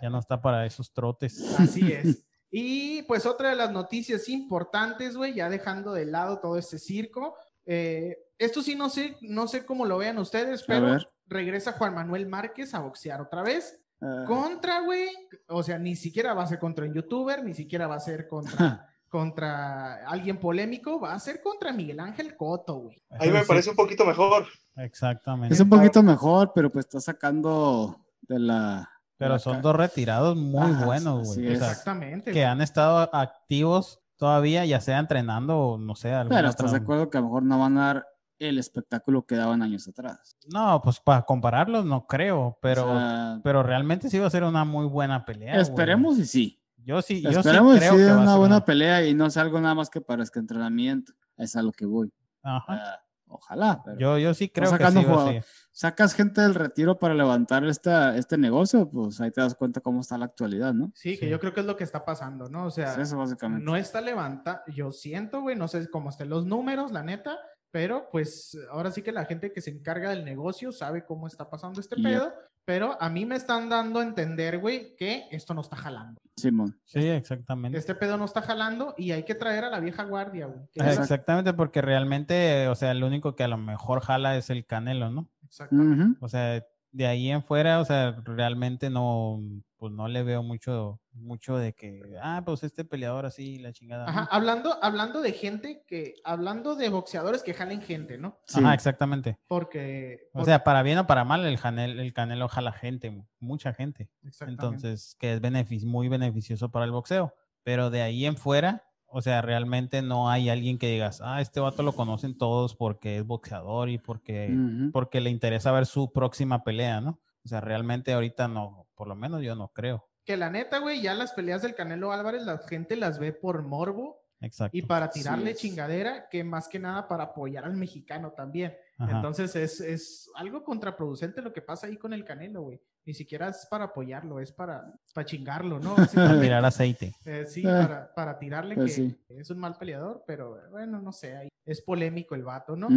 Ya 0.02 0.10
no 0.10 0.20
está 0.20 0.42
para 0.42 0.66
esos 0.66 0.94
trotes. 0.94 1.60
Así 1.60 1.92
es. 1.92 2.26
Y 2.54 3.04
pues 3.04 3.26
otra 3.26 3.52
de 3.52 3.56
las 3.56 3.72
noticias 3.72 4.28
importantes, 4.28 5.16
güey, 5.16 5.34
ya 5.34 5.50
dejando 5.50 5.94
de 5.94 6.06
lado 6.06 6.40
todo 6.40 6.58
este 6.58 6.80
circo. 6.80 7.34
eh, 7.66 8.18
esto 8.38 8.62
sí 8.62 8.76
no 8.76 8.90
sé, 8.90 9.16
no 9.22 9.48
sé 9.48 9.66
cómo 9.66 9.86
lo 9.86 9.98
vean 10.00 10.18
ustedes, 10.18 10.64
pero 10.64 10.88
ver. 10.88 11.10
Regresa 11.32 11.72
Juan 11.74 11.96
Manuel 11.96 12.28
Márquez 12.28 12.74
a 12.76 12.80
boxear 12.80 13.22
otra 13.22 13.42
vez. 13.42 13.80
Ah, 14.02 14.26
Contra, 14.28 14.82
güey, 14.82 15.10
o 15.48 15.64
sea, 15.64 15.78
ni 15.78 15.96
siquiera 15.96 16.34
va 16.34 16.44
a 16.44 16.48
ser 16.48 16.60
contra 16.60 16.86
un 16.86 16.94
youtuber, 16.94 17.44
ni 17.44 17.54
siquiera 17.54 17.88
va 17.88 17.96
a 17.96 18.00
ser 18.00 18.28
contra, 18.28 18.88
contra 19.10 20.08
alguien 20.08 20.40
polémico, 20.40 21.00
va 21.00 21.14
a 21.14 21.20
ser 21.20 21.42
contra 21.42 21.72
Miguel 21.72 22.00
Ángel 22.00 22.36
Coto, 22.36 22.76
güey. 22.76 23.02
Ahí 23.20 23.30
me 23.32 23.44
parece 23.44 23.70
un 23.70 23.76
poquito 23.76 24.06
mejor. 24.06 24.48
Exactamente. 24.76 25.54
es 25.54 25.60
un 25.60 25.70
poquito 25.70 26.02
mejor, 26.02 26.52
pero 26.56 26.70
pues 26.70 26.86
está 26.86 27.00
sacando 27.00 27.98
de 28.22 28.40
la. 28.40 28.90
Pero 29.18 29.34
la 29.34 29.40
son 29.40 29.62
dos 29.62 29.76
retirados 29.76 30.36
muy 30.36 30.72
Ajá, 30.72 30.86
buenos, 30.86 31.36
güey. 31.36 31.50
O 31.50 31.52
es. 31.52 31.60
sea, 31.60 31.70
Exactamente. 31.72 32.32
que 32.32 32.44
han 32.44 32.60
estado 32.62 32.98
activos 33.16 34.00
todavía, 34.18 34.66
ya 34.66 34.82
sea 34.82 34.98
entrenando 34.98 35.58
o 35.60 35.78
no 35.78 35.94
sé, 35.96 36.12
Pero 36.28 36.48
estás 36.50 36.72
de 36.72 36.78
acuerdo 36.78 37.10
que 37.12 37.18
a 37.18 37.22
lo 37.22 37.28
mejor 37.28 37.44
no 37.44 37.60
van 37.60 37.78
a 37.78 37.86
dar 37.86 38.08
el 38.48 38.58
espectáculo 38.58 39.26
que 39.26 39.36
daban 39.36 39.62
años 39.62 39.88
atrás. 39.88 40.36
No, 40.52 40.82
pues 40.84 41.00
para 41.00 41.22
compararlos 41.24 41.86
no 41.86 42.08
creo, 42.08 42.58
pero, 42.62 42.92
O 42.92 42.98
sea, 42.98 43.40
pero 43.44 43.64
realmente 43.64 44.10
sí 44.10 44.20
va 44.20 44.28
a 44.28 44.32
ser 44.32 44.44
una 44.44 44.66
muy 44.66 44.86
buena 44.88 45.24
pelea. 45.26 45.52
güey. 45.54 45.62
esperemos 45.62 46.18
y 46.20 46.26
sí. 46.26 46.58
Yo 46.84 47.02
sí, 47.04 47.22
yo 47.22 47.32
sí 47.32 47.38
Esperemos 47.38 47.76
y 47.76 47.80
creo 47.80 47.92
sí 47.94 47.98
que 48.00 48.06
va 48.06 48.12
a 48.14 48.18
una 48.22 48.32
ser 48.32 48.40
buena 48.40 48.66
pelea 48.66 49.06
y 49.08 49.14
no 49.14 49.30
sea 49.30 49.44
algo 49.44 49.62
nada 49.62 49.76
más 49.76 49.90
que 49.90 50.02
parezca 50.02 50.40
entrenamiento. 50.40 51.14
Es 51.38 51.56
a 51.56 51.62
lo 51.62 51.72
que 51.72 51.86
voy. 51.86 52.12
Ajá. 52.42 53.04
Ojalá. 53.28 53.82
pero- 53.86 53.98
Yo, 53.98 54.18
yo 54.18 54.34
sí 54.34 54.50
creo 54.50 54.70
que 54.78 54.86
sí 54.92 55.06
va 55.06 55.30
a. 55.30 55.34
Sacas 55.72 56.14
gente 56.14 56.42
del 56.42 56.54
retiro 56.54 57.00
para 57.00 57.14
levantar 57.14 57.64
esta, 57.66 58.18
este 58.18 58.38
negocio, 58.38 58.90
pues 58.90 59.22
ahí 59.22 59.32
te 59.32 59.40
das 59.40 59.56
cuenta 59.56 59.80
cómo 59.80 60.02
está 60.02 60.18
la 60.18 60.26
actualidad, 60.26 60.74
¿no? 60.74 60.92
Sí, 60.96 61.18
que 61.18 61.26
Sí. 61.28 61.32
yo 61.32 61.40
creo 61.40 61.54
que 61.54 61.62
es 61.62 61.66
lo 61.66 61.78
que 61.78 61.86
está 61.86 62.04
pasando, 62.04 62.50
¿no? 62.50 62.66
O 62.66 62.72
sea, 62.72 62.92
Es 62.92 62.98
eso 62.98 63.18
básicamente. 63.18 63.64
no 63.64 63.78
está 63.78 64.02
levanta, 64.02 64.64
yo 64.76 64.92
siento, 64.92 65.42
güey, 65.42 65.56
no 65.56 65.70
sé 65.70 65.90
cómo 65.90 66.10
estén 66.10 66.30
los 66.30 66.46
números, 66.46 66.92
la 66.92 67.04
neta, 67.04 67.38
pero 67.72 68.08
pues 68.12 68.58
ahora 68.70 68.92
sí 68.92 69.02
que 69.02 69.12
la 69.12 69.26
gente 69.26 69.52
que 69.52 69.62
se 69.62 69.72
encarga 69.72 70.10
del 70.12 70.24
negocio 70.26 70.72
sabe 70.72 71.06
cómo 71.06 71.28
está 71.28 71.50
pasando 71.50 71.80
este 71.82 71.96
pedo, 71.96 72.34
pero 72.64 72.96
a 73.02 73.10
mí 73.10 73.26
me 73.26 73.36
están 73.36 73.70
dando 73.70 74.00
a 74.00 74.04
entender, 74.04 74.60
güey, 74.60 74.96
que 74.96 75.26
esto 75.32 75.54
no 75.54 75.62
está 75.62 75.76
jalando. 75.76 76.22
Simón. 76.38 76.80
Sí, 76.86 77.00
exactamente. 77.08 77.78
Este 77.78 77.96
pedo 77.96 78.18
no 78.18 78.26
está 78.26 78.42
jalando 78.42 78.94
y 78.98 79.12
hay 79.12 79.24
que 79.24 79.36
traer 79.36 79.64
a 79.66 79.70
la 79.70 79.80
vieja 79.80 80.04
guardia, 80.04 80.46
güey. 80.46 80.60
la- 80.76 80.94
Exactamente, 80.94 81.54
porque 81.54 81.82
realmente, 81.82 82.68
o 82.68 82.76
sea, 82.76 82.92
el 82.92 83.04
único 83.04 83.36
que 83.36 83.44
a 83.44 83.48
lo 83.48 83.58
mejor 83.58 84.02
jala 84.02 84.38
es 84.38 84.50
el 84.52 84.66
Canelo, 84.66 85.10
¿no? 85.10 85.28
Exactamente. 85.44 86.18
O 86.22 86.30
sea, 86.30 86.64
de 86.92 87.08
ahí 87.08 87.30
en 87.32 87.44
fuera, 87.44 87.80
o 87.80 87.86
sea, 87.86 88.16
realmente 88.26 88.90
no, 88.90 89.40
pues 89.78 89.92
no 89.92 90.08
le 90.08 90.24
veo 90.24 90.44
mucho, 90.44 91.01
mucho 91.14 91.58
de 91.58 91.74
que, 91.74 92.02
ah, 92.22 92.42
pues 92.46 92.64
este 92.64 92.86
peleador 92.86 93.26
así, 93.26 93.60
la 93.60 93.74
chingada. 93.74 94.08
Ajá, 94.08 94.28
hablando, 94.32 94.78
hablando 94.82 95.22
de 95.22 95.34
gente 95.34 95.84
que, 95.88 96.16
hablando 96.24 96.76
de 96.76 96.90
boxeadores 96.90 97.44
que 97.44 97.54
jalen 97.54 97.82
gente, 97.82 98.18
¿no? 98.18 98.40
Sí. 98.46 98.60
Ajá, 98.60 98.74
exactamente. 98.74 99.38
Porque, 99.48 100.30
O 100.34 100.46
sea, 100.46 100.64
para 100.64 100.84
bien 100.84 100.98
o 101.00 101.08
para 101.08 101.24
mal, 101.26 101.46
el, 101.46 101.58
Janel, 101.58 102.00
el 102.00 102.14
Canelo 102.14 102.48
jala 102.48 102.72
gente, 102.72 103.12
mu- 103.12 103.26
mucha 103.40 103.74
gente. 103.74 104.10
exactamente. 104.24 104.52
Entonces, 104.88 105.16
que 105.20 105.34
es 105.34 105.42
benefic- 105.42 105.86
muy 105.86 106.08
beneficioso 106.08 106.72
para 106.72 106.86
el 106.86 106.92
boxeo. 106.92 107.34
Pero 107.64 107.90
de 107.90 108.02
ahí 108.02 108.26
en 108.26 108.38
fuera, 108.38 108.86
o 109.06 109.22
sea, 109.22 109.42
realmente 109.42 110.02
no 110.02 110.30
hay 110.30 110.50
alguien 110.50 110.78
que 110.80 110.88
digas, 110.88 111.22
ah, 111.22 111.42
este 111.42 111.60
vato 111.60 111.84
lo 111.84 111.92
conocen 111.94 112.38
todos 112.38 112.76
porque 112.76 113.18
es 113.18 113.26
boxeador 113.26 113.90
y 113.90 113.98
porque, 113.98 114.58
porque 114.94 115.20
le 115.22 115.30
interesa 115.30 115.72
ver 115.74 115.86
su 115.86 116.12
próxima 116.14 116.64
pelea, 116.64 117.02
¿no? 117.02 117.20
O 117.44 117.48
sea, 117.50 117.60
realmente 117.60 118.14
ahorita 118.14 118.48
no, 118.48 118.88
por 118.96 119.08
lo 119.08 119.16
menos 119.16 119.42
yo 119.42 119.56
no 119.56 119.68
creo. 119.74 120.08
Que 120.26 120.38
la 120.38 120.50
neta, 120.50 120.80
güey, 120.80 121.02
ya 121.02 121.14
las 121.14 121.34
peleas 121.34 121.62
del 121.62 121.76
Canelo 121.76 122.12
Álvarez, 122.12 122.44
la 122.44 122.58
gente 122.60 122.96
las 122.96 123.20
ve 123.20 123.34
por 123.34 123.64
morbo 123.64 124.22
Exacto. 124.40 124.76
y 124.76 124.82
para 124.82 125.10
tirarle 125.10 125.54
chingadera, 125.56 126.28
que 126.30 126.44
más 126.44 126.68
que 126.68 126.80
nada 126.80 127.08
para 127.08 127.26
apoyar 127.26 127.66
al 127.66 127.76
mexicano 127.76 128.32
también. 128.32 128.76
Ajá. 128.98 129.18
Entonces 129.18 129.56
es, 129.56 129.80
es 129.82 130.30
algo 130.36 130.64
contraproducente 130.64 131.42
lo 131.42 131.54
que 131.54 131.62
pasa 131.62 131.88
ahí 131.88 131.98
con 131.98 132.14
el 132.14 132.24
Canelo, 132.26 132.64
güey. 132.64 132.82
Ni 133.06 133.14
siquiera 133.16 133.50
es 133.50 133.68
para 133.70 133.86
apoyarlo, 133.86 134.40
es 134.40 134.52
para, 134.52 134.94
para 135.14 135.26
chingarlo, 135.26 135.80
¿no? 135.80 135.96
Para 136.14 136.40
tirar 136.40 136.64
aceite. 136.66 137.16
Eh, 137.26 137.46
sí, 137.48 137.64
Ah, 137.66 137.82
para, 137.88 138.14
para 138.14 138.40
tirarle 138.40 138.76
pues 138.76 138.96
que 138.96 139.02
sí. 139.10 139.18
es 139.30 139.50
un 139.50 139.58
mal 139.60 139.76
peleador, 139.76 140.24
pero 140.28 140.60
bueno, 140.70 141.02
no 141.02 141.12
sé, 141.12 141.36
ahí 141.36 141.50
es 141.66 141.82
polémico 141.82 142.36
el 142.36 142.44
vato, 142.44 142.76
¿no? 142.76 142.88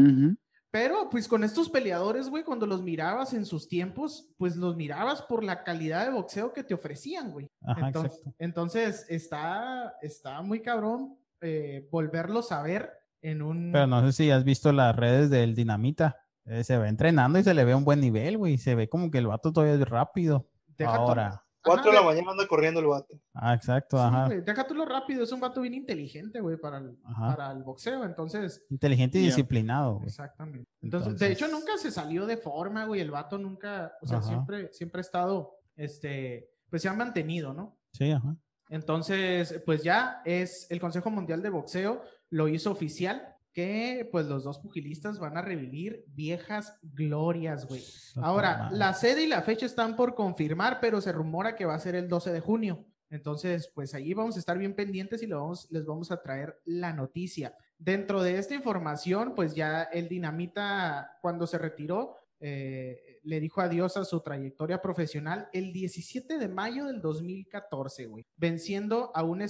Pero 0.74 1.08
pues 1.08 1.28
con 1.28 1.44
estos 1.44 1.70
peleadores, 1.70 2.28
güey, 2.28 2.42
cuando 2.42 2.66
los 2.66 2.82
mirabas 2.82 3.32
en 3.32 3.46
sus 3.46 3.68
tiempos, 3.68 4.28
pues 4.36 4.56
los 4.56 4.74
mirabas 4.74 5.22
por 5.22 5.44
la 5.44 5.62
calidad 5.62 6.04
de 6.04 6.10
boxeo 6.10 6.52
que 6.52 6.64
te 6.64 6.74
ofrecían, 6.74 7.30
güey. 7.30 7.48
Ajá, 7.62 7.86
Entonces, 7.86 8.18
exacto. 8.18 8.36
entonces 8.40 9.06
está, 9.08 9.94
está 10.02 10.42
muy 10.42 10.62
cabrón 10.62 11.16
eh, 11.40 11.86
volverlos 11.92 12.50
a 12.50 12.60
ver 12.62 12.90
en 13.22 13.42
un... 13.42 13.70
Pero 13.70 13.86
no 13.86 14.04
sé 14.04 14.12
si 14.14 14.30
has 14.32 14.42
visto 14.42 14.72
las 14.72 14.96
redes 14.96 15.30
del 15.30 15.54
Dinamita. 15.54 16.16
Eh, 16.44 16.64
se 16.64 16.76
ve 16.76 16.88
entrenando 16.88 17.38
y 17.38 17.44
se 17.44 17.54
le 17.54 17.64
ve 17.64 17.76
un 17.76 17.84
buen 17.84 18.00
nivel, 18.00 18.36
güey. 18.36 18.58
Se 18.58 18.74
ve 18.74 18.88
como 18.88 19.12
que 19.12 19.18
el 19.18 19.28
vato 19.28 19.52
todavía 19.52 19.76
es 19.76 19.88
rápido. 19.88 20.50
Deja 20.76 20.96
Ahora. 20.96 21.43
Cuatro 21.64 21.90
de 21.90 21.96
la 21.96 22.02
mañana 22.02 22.32
anda 22.32 22.46
corriendo 22.46 22.80
el 22.80 22.86
vato. 22.86 23.18
Ah, 23.32 23.54
exacto, 23.54 23.96
sí, 23.96 24.02
ajá. 24.04 24.26
güey, 24.26 24.40
deja 24.42 24.66
tú 24.66 24.74
lo 24.74 24.84
rápido, 24.84 25.24
es 25.24 25.32
un 25.32 25.40
vato 25.40 25.60
bien 25.62 25.74
inteligente, 25.74 26.40
güey, 26.40 26.56
para 26.56 26.78
el, 26.78 26.98
Ajá. 27.04 27.34
para 27.34 27.52
el 27.52 27.62
boxeo, 27.62 28.04
entonces... 28.04 28.64
Inteligente 28.68 29.18
y 29.18 29.22
disciplinado, 29.22 29.94
güey. 29.94 30.06
Exactamente. 30.06 30.68
Entonces, 30.82 31.18
de 31.18 31.32
hecho, 31.32 31.48
nunca 31.48 31.78
se 31.78 31.90
salió 31.90 32.26
de 32.26 32.36
forma, 32.36 32.84
güey, 32.84 33.00
el 33.00 33.10
vato 33.10 33.38
nunca, 33.38 33.92
o 34.02 34.06
sea, 34.06 34.18
Ajá. 34.18 34.28
siempre, 34.28 34.72
siempre 34.72 35.00
ha 35.00 35.02
estado, 35.02 35.58
este, 35.74 36.50
pues 36.68 36.82
se 36.82 36.88
ha 36.88 36.92
mantenido, 36.92 37.54
¿no? 37.54 37.78
Sí, 37.92 38.10
ajá. 38.10 38.36
Entonces, 38.68 39.62
pues 39.64 39.82
ya 39.82 40.22
es 40.24 40.66
el 40.70 40.80
Consejo 40.80 41.10
Mundial 41.10 41.42
de 41.42 41.50
Boxeo 41.50 42.02
lo 42.30 42.48
hizo 42.48 42.70
oficial 42.70 43.33
que 43.54 44.06
pues 44.10 44.26
los 44.26 44.44
dos 44.44 44.58
pugilistas 44.58 45.18
van 45.18 45.36
a 45.36 45.42
revivir 45.42 46.04
viejas 46.08 46.76
glorias, 46.82 47.66
güey. 47.66 47.82
Ahora, 48.16 48.68
la 48.72 48.92
sede 48.92 49.22
y 49.22 49.26
la 49.28 49.42
fecha 49.42 49.64
están 49.64 49.96
por 49.96 50.14
confirmar, 50.14 50.78
pero 50.80 51.00
se 51.00 51.12
rumora 51.12 51.54
que 51.54 51.64
va 51.64 51.74
a 51.74 51.80
ser 51.80 51.94
el 51.94 52.08
12 52.08 52.32
de 52.32 52.40
junio. 52.40 52.84
Entonces, 53.10 53.70
pues 53.72 53.94
allí 53.94 54.12
vamos 54.12 54.34
a 54.34 54.40
estar 54.40 54.58
bien 54.58 54.74
pendientes 54.74 55.22
y 55.22 55.28
lo 55.28 55.40
vamos, 55.40 55.68
les 55.70 55.86
vamos 55.86 56.10
a 56.10 56.20
traer 56.20 56.60
la 56.64 56.92
noticia. 56.92 57.56
Dentro 57.78 58.22
de 58.22 58.38
esta 58.38 58.54
información, 58.54 59.34
pues 59.36 59.54
ya 59.54 59.84
el 59.84 60.08
Dinamita, 60.08 61.18
cuando 61.22 61.46
se 61.46 61.58
retiró, 61.58 62.16
eh, 62.40 63.20
le 63.22 63.38
dijo 63.38 63.60
adiós 63.60 63.96
a 63.96 64.04
su 64.04 64.20
trayectoria 64.20 64.82
profesional 64.82 65.48
el 65.52 65.72
17 65.72 66.38
de 66.38 66.48
mayo 66.48 66.86
del 66.86 67.00
2014, 67.00 68.06
güey, 68.06 68.26
venciendo 68.36 69.12
a 69.14 69.22
un, 69.22 69.42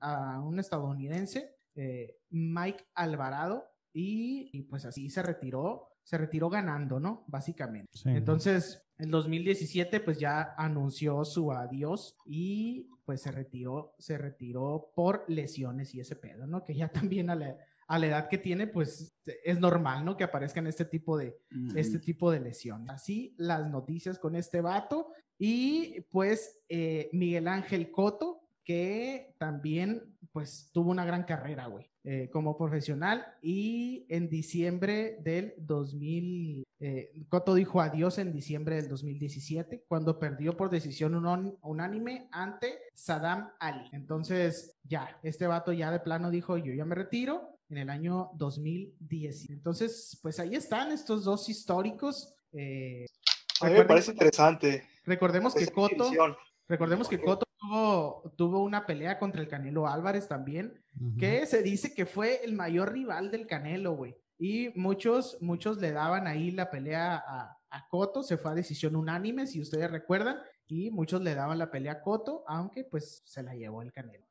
a 0.00 0.40
un 0.40 0.60
estadounidense, 0.60 1.55
eh, 1.76 2.18
Mike 2.30 2.84
Alvarado, 2.94 3.64
y, 3.92 4.50
y 4.52 4.62
pues 4.62 4.84
así 4.84 5.08
se 5.08 5.22
retiró, 5.22 5.88
se 6.02 6.18
retiró 6.18 6.50
ganando, 6.50 7.00
¿no? 7.00 7.24
Básicamente. 7.28 7.88
Sí. 7.94 8.10
Entonces, 8.10 8.86
en 8.98 9.10
2017, 9.10 10.00
pues 10.00 10.18
ya 10.18 10.54
anunció 10.58 11.24
su 11.24 11.50
adiós 11.50 12.16
y 12.26 12.90
pues 13.06 13.22
se 13.22 13.30
retiró, 13.30 13.94
se 13.98 14.18
retiró 14.18 14.92
por 14.94 15.24
lesiones 15.28 15.94
y 15.94 16.00
ese 16.00 16.16
pedo, 16.16 16.46
¿no? 16.46 16.64
Que 16.64 16.74
ya 16.74 16.88
también 16.88 17.30
a 17.30 17.36
la, 17.36 17.56
a 17.88 17.98
la 17.98 18.06
edad 18.06 18.28
que 18.28 18.38
tiene, 18.38 18.66
pues 18.66 19.16
es 19.44 19.60
normal, 19.60 20.04
¿no? 20.04 20.16
Que 20.16 20.24
aparezcan 20.24 20.66
este 20.66 20.84
tipo 20.84 21.16
de, 21.16 21.38
este 21.74 21.98
tipo 21.98 22.30
de 22.30 22.40
lesiones. 22.40 22.90
Así 22.90 23.34
las 23.38 23.68
noticias 23.70 24.18
con 24.18 24.34
este 24.34 24.60
vato. 24.60 25.12
Y 25.38 26.00
pues 26.10 26.60
eh, 26.68 27.08
Miguel 27.12 27.46
Ángel 27.48 27.90
Coto, 27.90 28.40
que 28.64 29.34
también 29.38 30.15
pues 30.36 30.68
tuvo 30.70 30.90
una 30.90 31.06
gran 31.06 31.22
carrera, 31.22 31.66
güey, 31.66 31.88
eh, 32.04 32.28
como 32.30 32.58
profesional. 32.58 33.24
Y 33.40 34.04
en 34.10 34.28
diciembre 34.28 35.16
del 35.22 35.54
2000, 35.56 36.62
eh, 36.78 37.10
Coto 37.30 37.54
dijo 37.54 37.80
adiós 37.80 38.18
en 38.18 38.34
diciembre 38.34 38.76
del 38.76 38.86
2017, 38.90 39.86
cuando 39.88 40.18
perdió 40.18 40.54
por 40.54 40.68
decisión 40.68 41.14
unón- 41.14 41.56
unánime 41.62 42.28
ante 42.32 42.78
Saddam 42.92 43.48
Ali. 43.58 43.88
Entonces, 43.92 44.76
ya, 44.84 45.18
este 45.22 45.46
vato 45.46 45.72
ya 45.72 45.90
de 45.90 46.00
plano 46.00 46.30
dijo, 46.30 46.58
yo 46.58 46.74
ya 46.74 46.84
me 46.84 46.94
retiro 46.96 47.58
en 47.70 47.78
el 47.78 47.88
año 47.88 48.28
2010. 48.34 49.48
Entonces, 49.48 50.18
pues 50.20 50.38
ahí 50.38 50.54
están 50.54 50.92
estos 50.92 51.24
dos 51.24 51.48
históricos. 51.48 52.34
eh, 52.52 53.06
A 53.62 53.68
mí 53.68 53.72
me 53.72 53.86
parece 53.86 54.12
interesante. 54.12 54.84
Recordemos 55.06 55.54
que 55.54 55.66
Coto, 55.68 56.10
recordemos 56.68 57.08
que 57.08 57.18
Coto 57.22 57.45
tuvo, 57.58 58.32
tuvo 58.36 58.62
una 58.62 58.86
pelea 58.86 59.18
contra 59.18 59.40
el 59.40 59.48
Canelo 59.48 59.86
Álvarez 59.86 60.28
también, 60.28 60.82
que 61.18 61.44
se 61.46 61.62
dice 61.62 61.94
que 61.94 62.06
fue 62.06 62.44
el 62.44 62.54
mayor 62.54 62.92
rival 62.92 63.30
del 63.30 63.46
Canelo, 63.46 63.94
güey. 63.94 64.16
Y 64.38 64.70
muchos, 64.78 65.38
muchos 65.40 65.78
le 65.78 65.92
daban 65.92 66.26
ahí 66.26 66.50
la 66.50 66.70
pelea 66.70 67.16
a, 67.26 67.58
a 67.70 67.88
Coto, 67.88 68.22
se 68.22 68.36
fue 68.36 68.50
a 68.50 68.54
decisión 68.54 68.94
unánime, 68.96 69.46
si 69.46 69.60
ustedes 69.60 69.90
recuerdan, 69.90 70.38
y 70.68 70.90
muchos 70.90 71.22
le 71.22 71.34
daban 71.34 71.58
la 71.58 71.70
pelea 71.70 71.92
a 71.92 72.00
Coto, 72.02 72.44
aunque 72.46 72.84
pues 72.84 73.22
se 73.24 73.42
la 73.42 73.54
llevó 73.54 73.82
el 73.82 73.92
Canelo. 73.92 74.26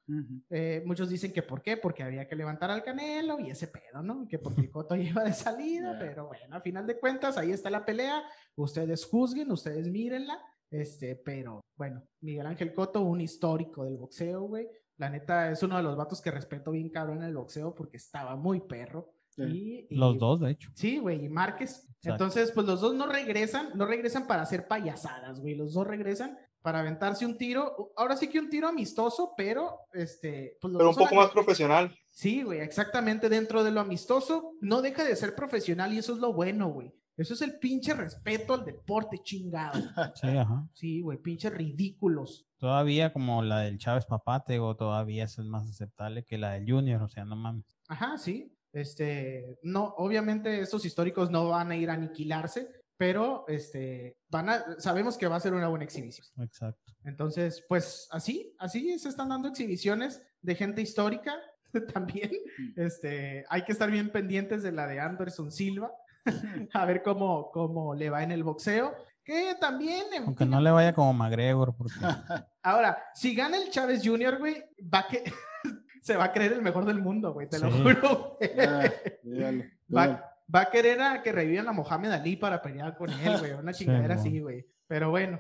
Eh, 0.52 0.84
muchos 0.86 1.10
dicen 1.10 1.34
que 1.34 1.42
por 1.42 1.64
qué, 1.64 1.78
porque 1.78 2.04
había 2.04 2.28
que 2.28 2.36
levantar 2.36 2.70
al 2.70 2.84
Canelo 2.84 3.40
y 3.40 3.50
ese 3.50 3.68
pedo, 3.68 4.04
¿no? 4.04 4.28
Que 4.28 4.38
porque 4.38 4.70
Coto 4.72 4.96
iba 4.96 5.24
de 5.24 5.34
salida, 5.34 5.92
Yeah. 5.92 6.00
pero 6.00 6.28
bueno, 6.28 6.56
a 6.56 6.62
final 6.62 6.86
de 6.86 7.00
cuentas, 7.00 7.38
ahí 7.38 7.52
está 7.52 7.70
la 7.72 7.86
pelea, 7.86 8.24
ustedes 8.56 9.06
juzguen, 9.06 9.52
ustedes 9.52 9.88
mírenla, 9.90 10.40
este, 10.82 11.16
pero 11.16 11.62
bueno, 11.76 12.04
Miguel 12.22 12.46
Ángel 12.48 12.74
Coto, 12.74 13.02
un 13.02 13.22
histórico 13.22 13.84
del 13.86 13.98
boxeo, 13.98 14.42
güey. 14.44 14.68
La 14.98 15.10
neta 15.10 15.52
es 15.52 15.62
uno 15.64 15.78
de 15.78 15.84
los 15.84 15.96
vatos 15.98 16.22
que 16.22 16.32
respeto 16.32 16.72
bien 16.72 16.90
cabrón 16.90 17.18
en 17.18 17.26
el 17.26 17.36
boxeo 17.36 17.76
porque 17.76 17.98
estaba 17.98 18.36
muy 18.36 18.62
perro. 18.62 19.12
Sí. 19.30 19.44
Y, 19.44 19.88
y- 19.94 19.98
Los 19.98 20.18
dos, 20.18 20.40
de 20.40 20.52
hecho. 20.52 20.70
Sí, 20.74 20.98
güey, 21.00 21.26
y 21.26 21.30
Márquez. 21.30 21.80
Exacto. 21.80 22.10
Entonces, 22.12 22.52
pues 22.52 22.66
los 22.66 22.80
dos 22.80 22.96
no 22.96 23.06
regresan, 23.06 23.72
no 23.76 23.86
regresan 23.86 24.26
para 24.28 24.44
hacer 24.44 24.68
payasadas, 24.68 25.42
güey. 25.42 25.56
Los 25.56 25.74
dos 25.74 25.86
regresan 25.86 26.38
para 26.62 26.80
aventarse 26.80 27.26
un 27.26 27.38
tiro. 27.38 27.92
Ahora 27.98 28.16
sí 28.16 28.30
que 28.30 28.40
un 28.40 28.50
tiro 28.50 28.68
amistoso, 28.70 29.34
pero 29.36 29.82
este, 29.92 30.58
pues 30.62 30.72
los 30.72 30.80
Pero 30.80 30.90
un 30.92 30.96
dos 30.96 31.04
poco 31.04 31.16
más 31.16 31.32
profesional. 31.32 31.94
Sí, 32.10 32.44
güey, 32.44 32.62
exactamente 32.62 33.28
dentro 33.28 33.64
de 33.66 33.72
lo 33.72 33.82
amistoso, 33.82 34.54
no 34.62 34.82
deja 34.82 35.04
de 35.04 35.16
ser 35.18 35.36
profesional 35.36 35.92
y 35.94 35.98
eso 35.98 36.14
es 36.14 36.20
lo 36.20 36.32
bueno, 36.34 36.70
güey. 36.70 36.94
Eso 37.18 37.34
es 37.34 37.42
el 37.42 37.58
pinche 37.60 37.94
respeto 37.94 38.54
al 38.54 38.66
deporte 38.66 39.20
chingado. 39.24 39.80
Sí, 40.16 40.28
ajá. 40.28 40.68
Sí, 40.74 41.02
güey, 41.02 41.18
pinches 41.18 41.54
ridículos. 41.54 42.46
Todavía 42.58 43.14
como 43.14 43.42
la 43.42 43.60
del 43.60 43.78
Chávez 43.78 44.06
Papate, 44.06 44.60
o 44.60 44.76
todavía 44.76 45.26
es 45.26 45.38
más 45.40 45.70
aceptable 45.70 46.24
que 46.24 46.38
la 46.38 46.54
del 46.54 46.70
Junior, 46.70 47.02
o 47.02 47.08
sea, 47.08 47.26
no 47.26 47.36
mames. 47.36 47.66
Ajá, 47.88 48.18
sí. 48.18 48.52
Este, 48.74 49.58
no, 49.64 49.94
obviamente 49.98 50.60
estos 50.60 50.84
históricos 50.86 51.32
no 51.32 51.48
van 51.50 51.72
a 51.72 51.78
ir 51.78 51.90
a 51.90 51.94
aniquilarse, 51.94 52.70
pero 52.98 53.46
este, 53.48 54.18
van 54.30 54.50
a, 54.50 54.80
sabemos 54.80 55.18
que 55.18 55.28
va 55.28 55.38
a 55.38 55.40
ser 55.40 55.54
una 55.54 55.68
buena 55.68 55.86
exhibición. 55.86 56.28
Exacto. 56.40 56.94
Entonces, 57.04 57.64
pues 57.68 58.08
así, 58.12 58.54
así 58.58 58.98
se 59.00 59.10
están 59.10 59.30
dando 59.30 59.48
exhibiciones 59.48 60.22
de 60.42 60.56
gente 60.56 60.82
histórica 60.82 61.38
también. 61.94 62.32
Este, 62.76 63.46
hay 63.50 63.64
que 63.64 63.72
estar 63.72 63.90
bien 63.90 64.12
pendientes 64.12 64.64
de 64.64 64.72
la 64.72 64.88
de 64.88 65.00
Anderson 65.00 65.52
Silva, 65.52 65.92
a 66.74 66.86
ver 66.86 67.02
cómo, 67.04 67.50
cómo 67.52 67.94
le 67.96 68.10
va 68.10 68.24
en 68.24 68.32
el 68.32 68.44
boxeo. 68.44 68.94
Que 69.24 69.56
también, 69.60 70.04
Aunque 70.24 70.46
no 70.46 70.62
le 70.62 70.70
vaya 70.70 70.94
como 70.94 71.12
McGregor, 71.14 71.76
porque 71.76 71.96
ahora, 72.62 73.04
si 73.16 73.34
gana 73.34 73.58
el 73.58 73.72
Chávez 73.72 74.02
Jr., 74.04 74.38
güey, 74.38 74.64
va 74.94 75.08
que 75.08 75.24
se 76.04 76.16
va 76.16 76.26
a 76.26 76.32
creer 76.32 76.54
el 76.54 76.62
mejor 76.62 76.86
del 76.86 77.02
mundo, 77.02 77.34
güey, 77.34 77.50
te 77.50 77.58
lo 77.58 77.72
Sí. 77.72 77.82
juro. 77.82 78.38
güey. 78.40 78.60
Ah. 78.68 78.92
Va, 79.96 80.32
va 80.54 80.62
a 80.62 80.70
querer 80.70 81.02
a 81.02 81.24
que 81.24 81.32
revivan 81.32 81.68
a 81.68 81.72
Mohamed 81.74 82.12
Ali 82.12 82.36
para 82.36 82.62
pelear 82.62 82.96
con 82.98 83.10
él, 83.10 83.38
güey, 83.40 83.54
una 83.54 83.74
Sí, 83.74 83.86
chingadera 83.86 84.14
mo. 84.16 84.22
así, 84.22 84.40
güey. 84.40 84.66
Pero 84.88 85.10
bueno, 85.10 85.40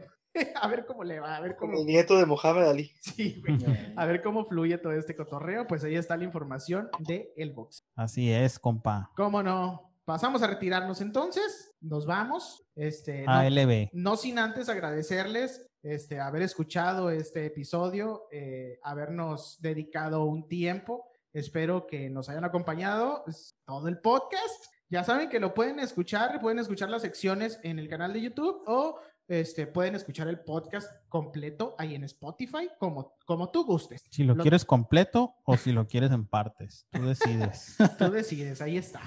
a 0.59 0.67
ver 0.67 0.85
cómo 0.87 1.03
le 1.03 1.19
va, 1.19 1.35
a 1.35 1.41
ver 1.41 1.55
Como 1.55 1.73
cómo, 1.73 1.81
el 1.83 1.87
nieto 1.87 2.17
de 2.17 2.25
Mohamed 2.25 2.63
Ali. 2.67 2.91
sí, 3.01 3.39
güey. 3.45 3.59
A 3.95 4.05
ver 4.07 4.23
cómo 4.23 4.45
fluye 4.45 4.79
todo 4.79 4.93
este 4.93 5.15
cotorreo, 5.15 5.67
pues 5.67 5.83
ahí 5.83 5.95
está 5.95 6.17
la 6.17 6.23
información 6.23 6.89
de 7.07 7.31
el 7.37 7.53
box. 7.53 7.85
así 7.95 8.31
es, 8.33 8.57
compa. 8.57 9.11
¿Cómo 9.15 9.43
no? 9.43 9.91
Pasamos 10.05 10.43
a 10.43 10.47
retirarnos 10.47 11.01
entonces, 11.01 11.73
nos 11.81 12.05
vamos. 12.05 12.63
Este, 12.75 13.23
no, 13.23 13.31
ALB. 13.31 13.89
no 13.91 14.15
sin 14.17 14.37
antes 14.37 14.69
agradecerles 14.69 15.65
este, 15.81 16.19
haber 16.19 16.43
escuchado 16.43 17.09
este 17.09 17.47
episodio, 17.47 18.27
eh, 18.31 18.79
habernos 18.83 19.59
dedicado 19.61 20.25
un 20.25 20.47
tiempo. 20.47 21.09
Espero 21.33 21.87
que 21.87 22.09
nos 22.11 22.29
hayan 22.29 22.45
acompañado 22.45 23.25
todo 23.65 23.87
el 23.87 23.99
podcast. 23.99 24.65
Ya 24.89 25.03
saben 25.03 25.27
que 25.27 25.39
lo 25.39 25.55
pueden 25.55 25.79
escuchar, 25.79 26.39
pueden 26.39 26.59
escuchar 26.59 26.91
las 26.91 27.01
secciones 27.01 27.59
en 27.63 27.79
el 27.79 27.89
canal 27.89 28.13
de 28.13 28.21
YouTube 28.21 28.61
o 28.67 28.99
este, 29.27 29.65
pueden 29.67 29.95
escuchar 29.95 30.27
el 30.27 30.39
podcast 30.39 30.89
completo 31.09 31.75
ahí 31.77 31.95
en 31.95 32.03
Spotify, 32.03 32.69
como, 32.79 33.15
como 33.25 33.49
tú 33.49 33.65
gustes. 33.65 34.03
Si 34.11 34.23
lo 34.23 34.35
Lo- 34.35 34.41
quieres 34.43 34.65
completo 34.65 35.35
o 35.45 35.57
si 35.57 35.71
lo 35.71 35.87
quieres 35.87 36.11
en 36.11 36.27
partes, 36.27 36.85
tú 36.91 37.03
decides. 37.03 37.75
Tú 37.97 38.11
decides, 38.11 38.61
ahí 38.61 38.77
está. 38.77 39.01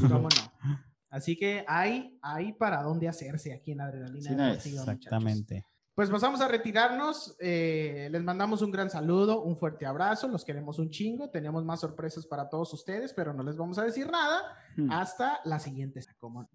¿Cómo 0.00 0.28
no? 0.28 0.78
Así 1.10 1.36
que 1.36 1.64
hay, 1.66 2.18
hay 2.22 2.52
para 2.52 2.82
dónde 2.82 3.08
hacerse 3.08 3.52
aquí 3.54 3.72
en 3.72 3.80
Adrenalina 3.80 4.20
Sí, 4.22 4.28
Deportiva, 4.34 4.54
nice. 4.54 4.70
muchachos. 4.70 4.88
Exactamente. 4.98 5.66
Pues 5.94 6.10
pasamos 6.10 6.40
a 6.40 6.46
retirarnos. 6.48 7.34
eh, 7.40 8.08
les 8.12 8.22
mandamos 8.22 8.62
un 8.62 8.70
gran 8.70 8.88
saludo, 8.88 9.42
un 9.42 9.56
fuerte 9.56 9.84
abrazo. 9.84 10.28
Los 10.28 10.44
queremos 10.44 10.78
un 10.78 10.90
chingo. 10.90 11.28
Tenemos 11.30 11.64
más 11.64 11.80
sorpresas 11.80 12.24
para 12.26 12.48
todos 12.48 12.72
ustedes, 12.72 13.12
pero 13.14 13.32
no 13.32 13.42
les 13.42 13.56
vamos 13.56 13.78
a 13.78 13.84
decir 13.84 14.08
nada 14.10 14.42
Hmm. 14.76 14.92
hasta 14.92 15.40
la 15.44 15.58
siguiente. 15.58 15.98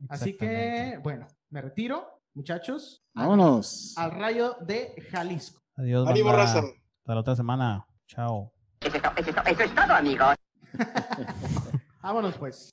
Así 0.08 0.38
que, 0.38 0.46
Exactamente. 0.46 0.98
bueno, 1.00 1.28
me 1.50 1.62
retiro, 1.62 2.08
muchachos. 2.34 3.04
Vámonos. 3.14 3.94
Al 3.98 4.12
rayo 4.12 4.56
de 4.62 4.96
Jalisco. 5.12 5.62
Adiós. 5.76 6.08
Ánimo, 6.08 6.32
raza. 6.32 6.60
Hasta 6.60 7.14
la 7.14 7.20
otra 7.22 7.36
semana. 7.36 7.86
Chao. 8.08 8.52
Vámonos 12.02 12.36
pues. 12.38 12.70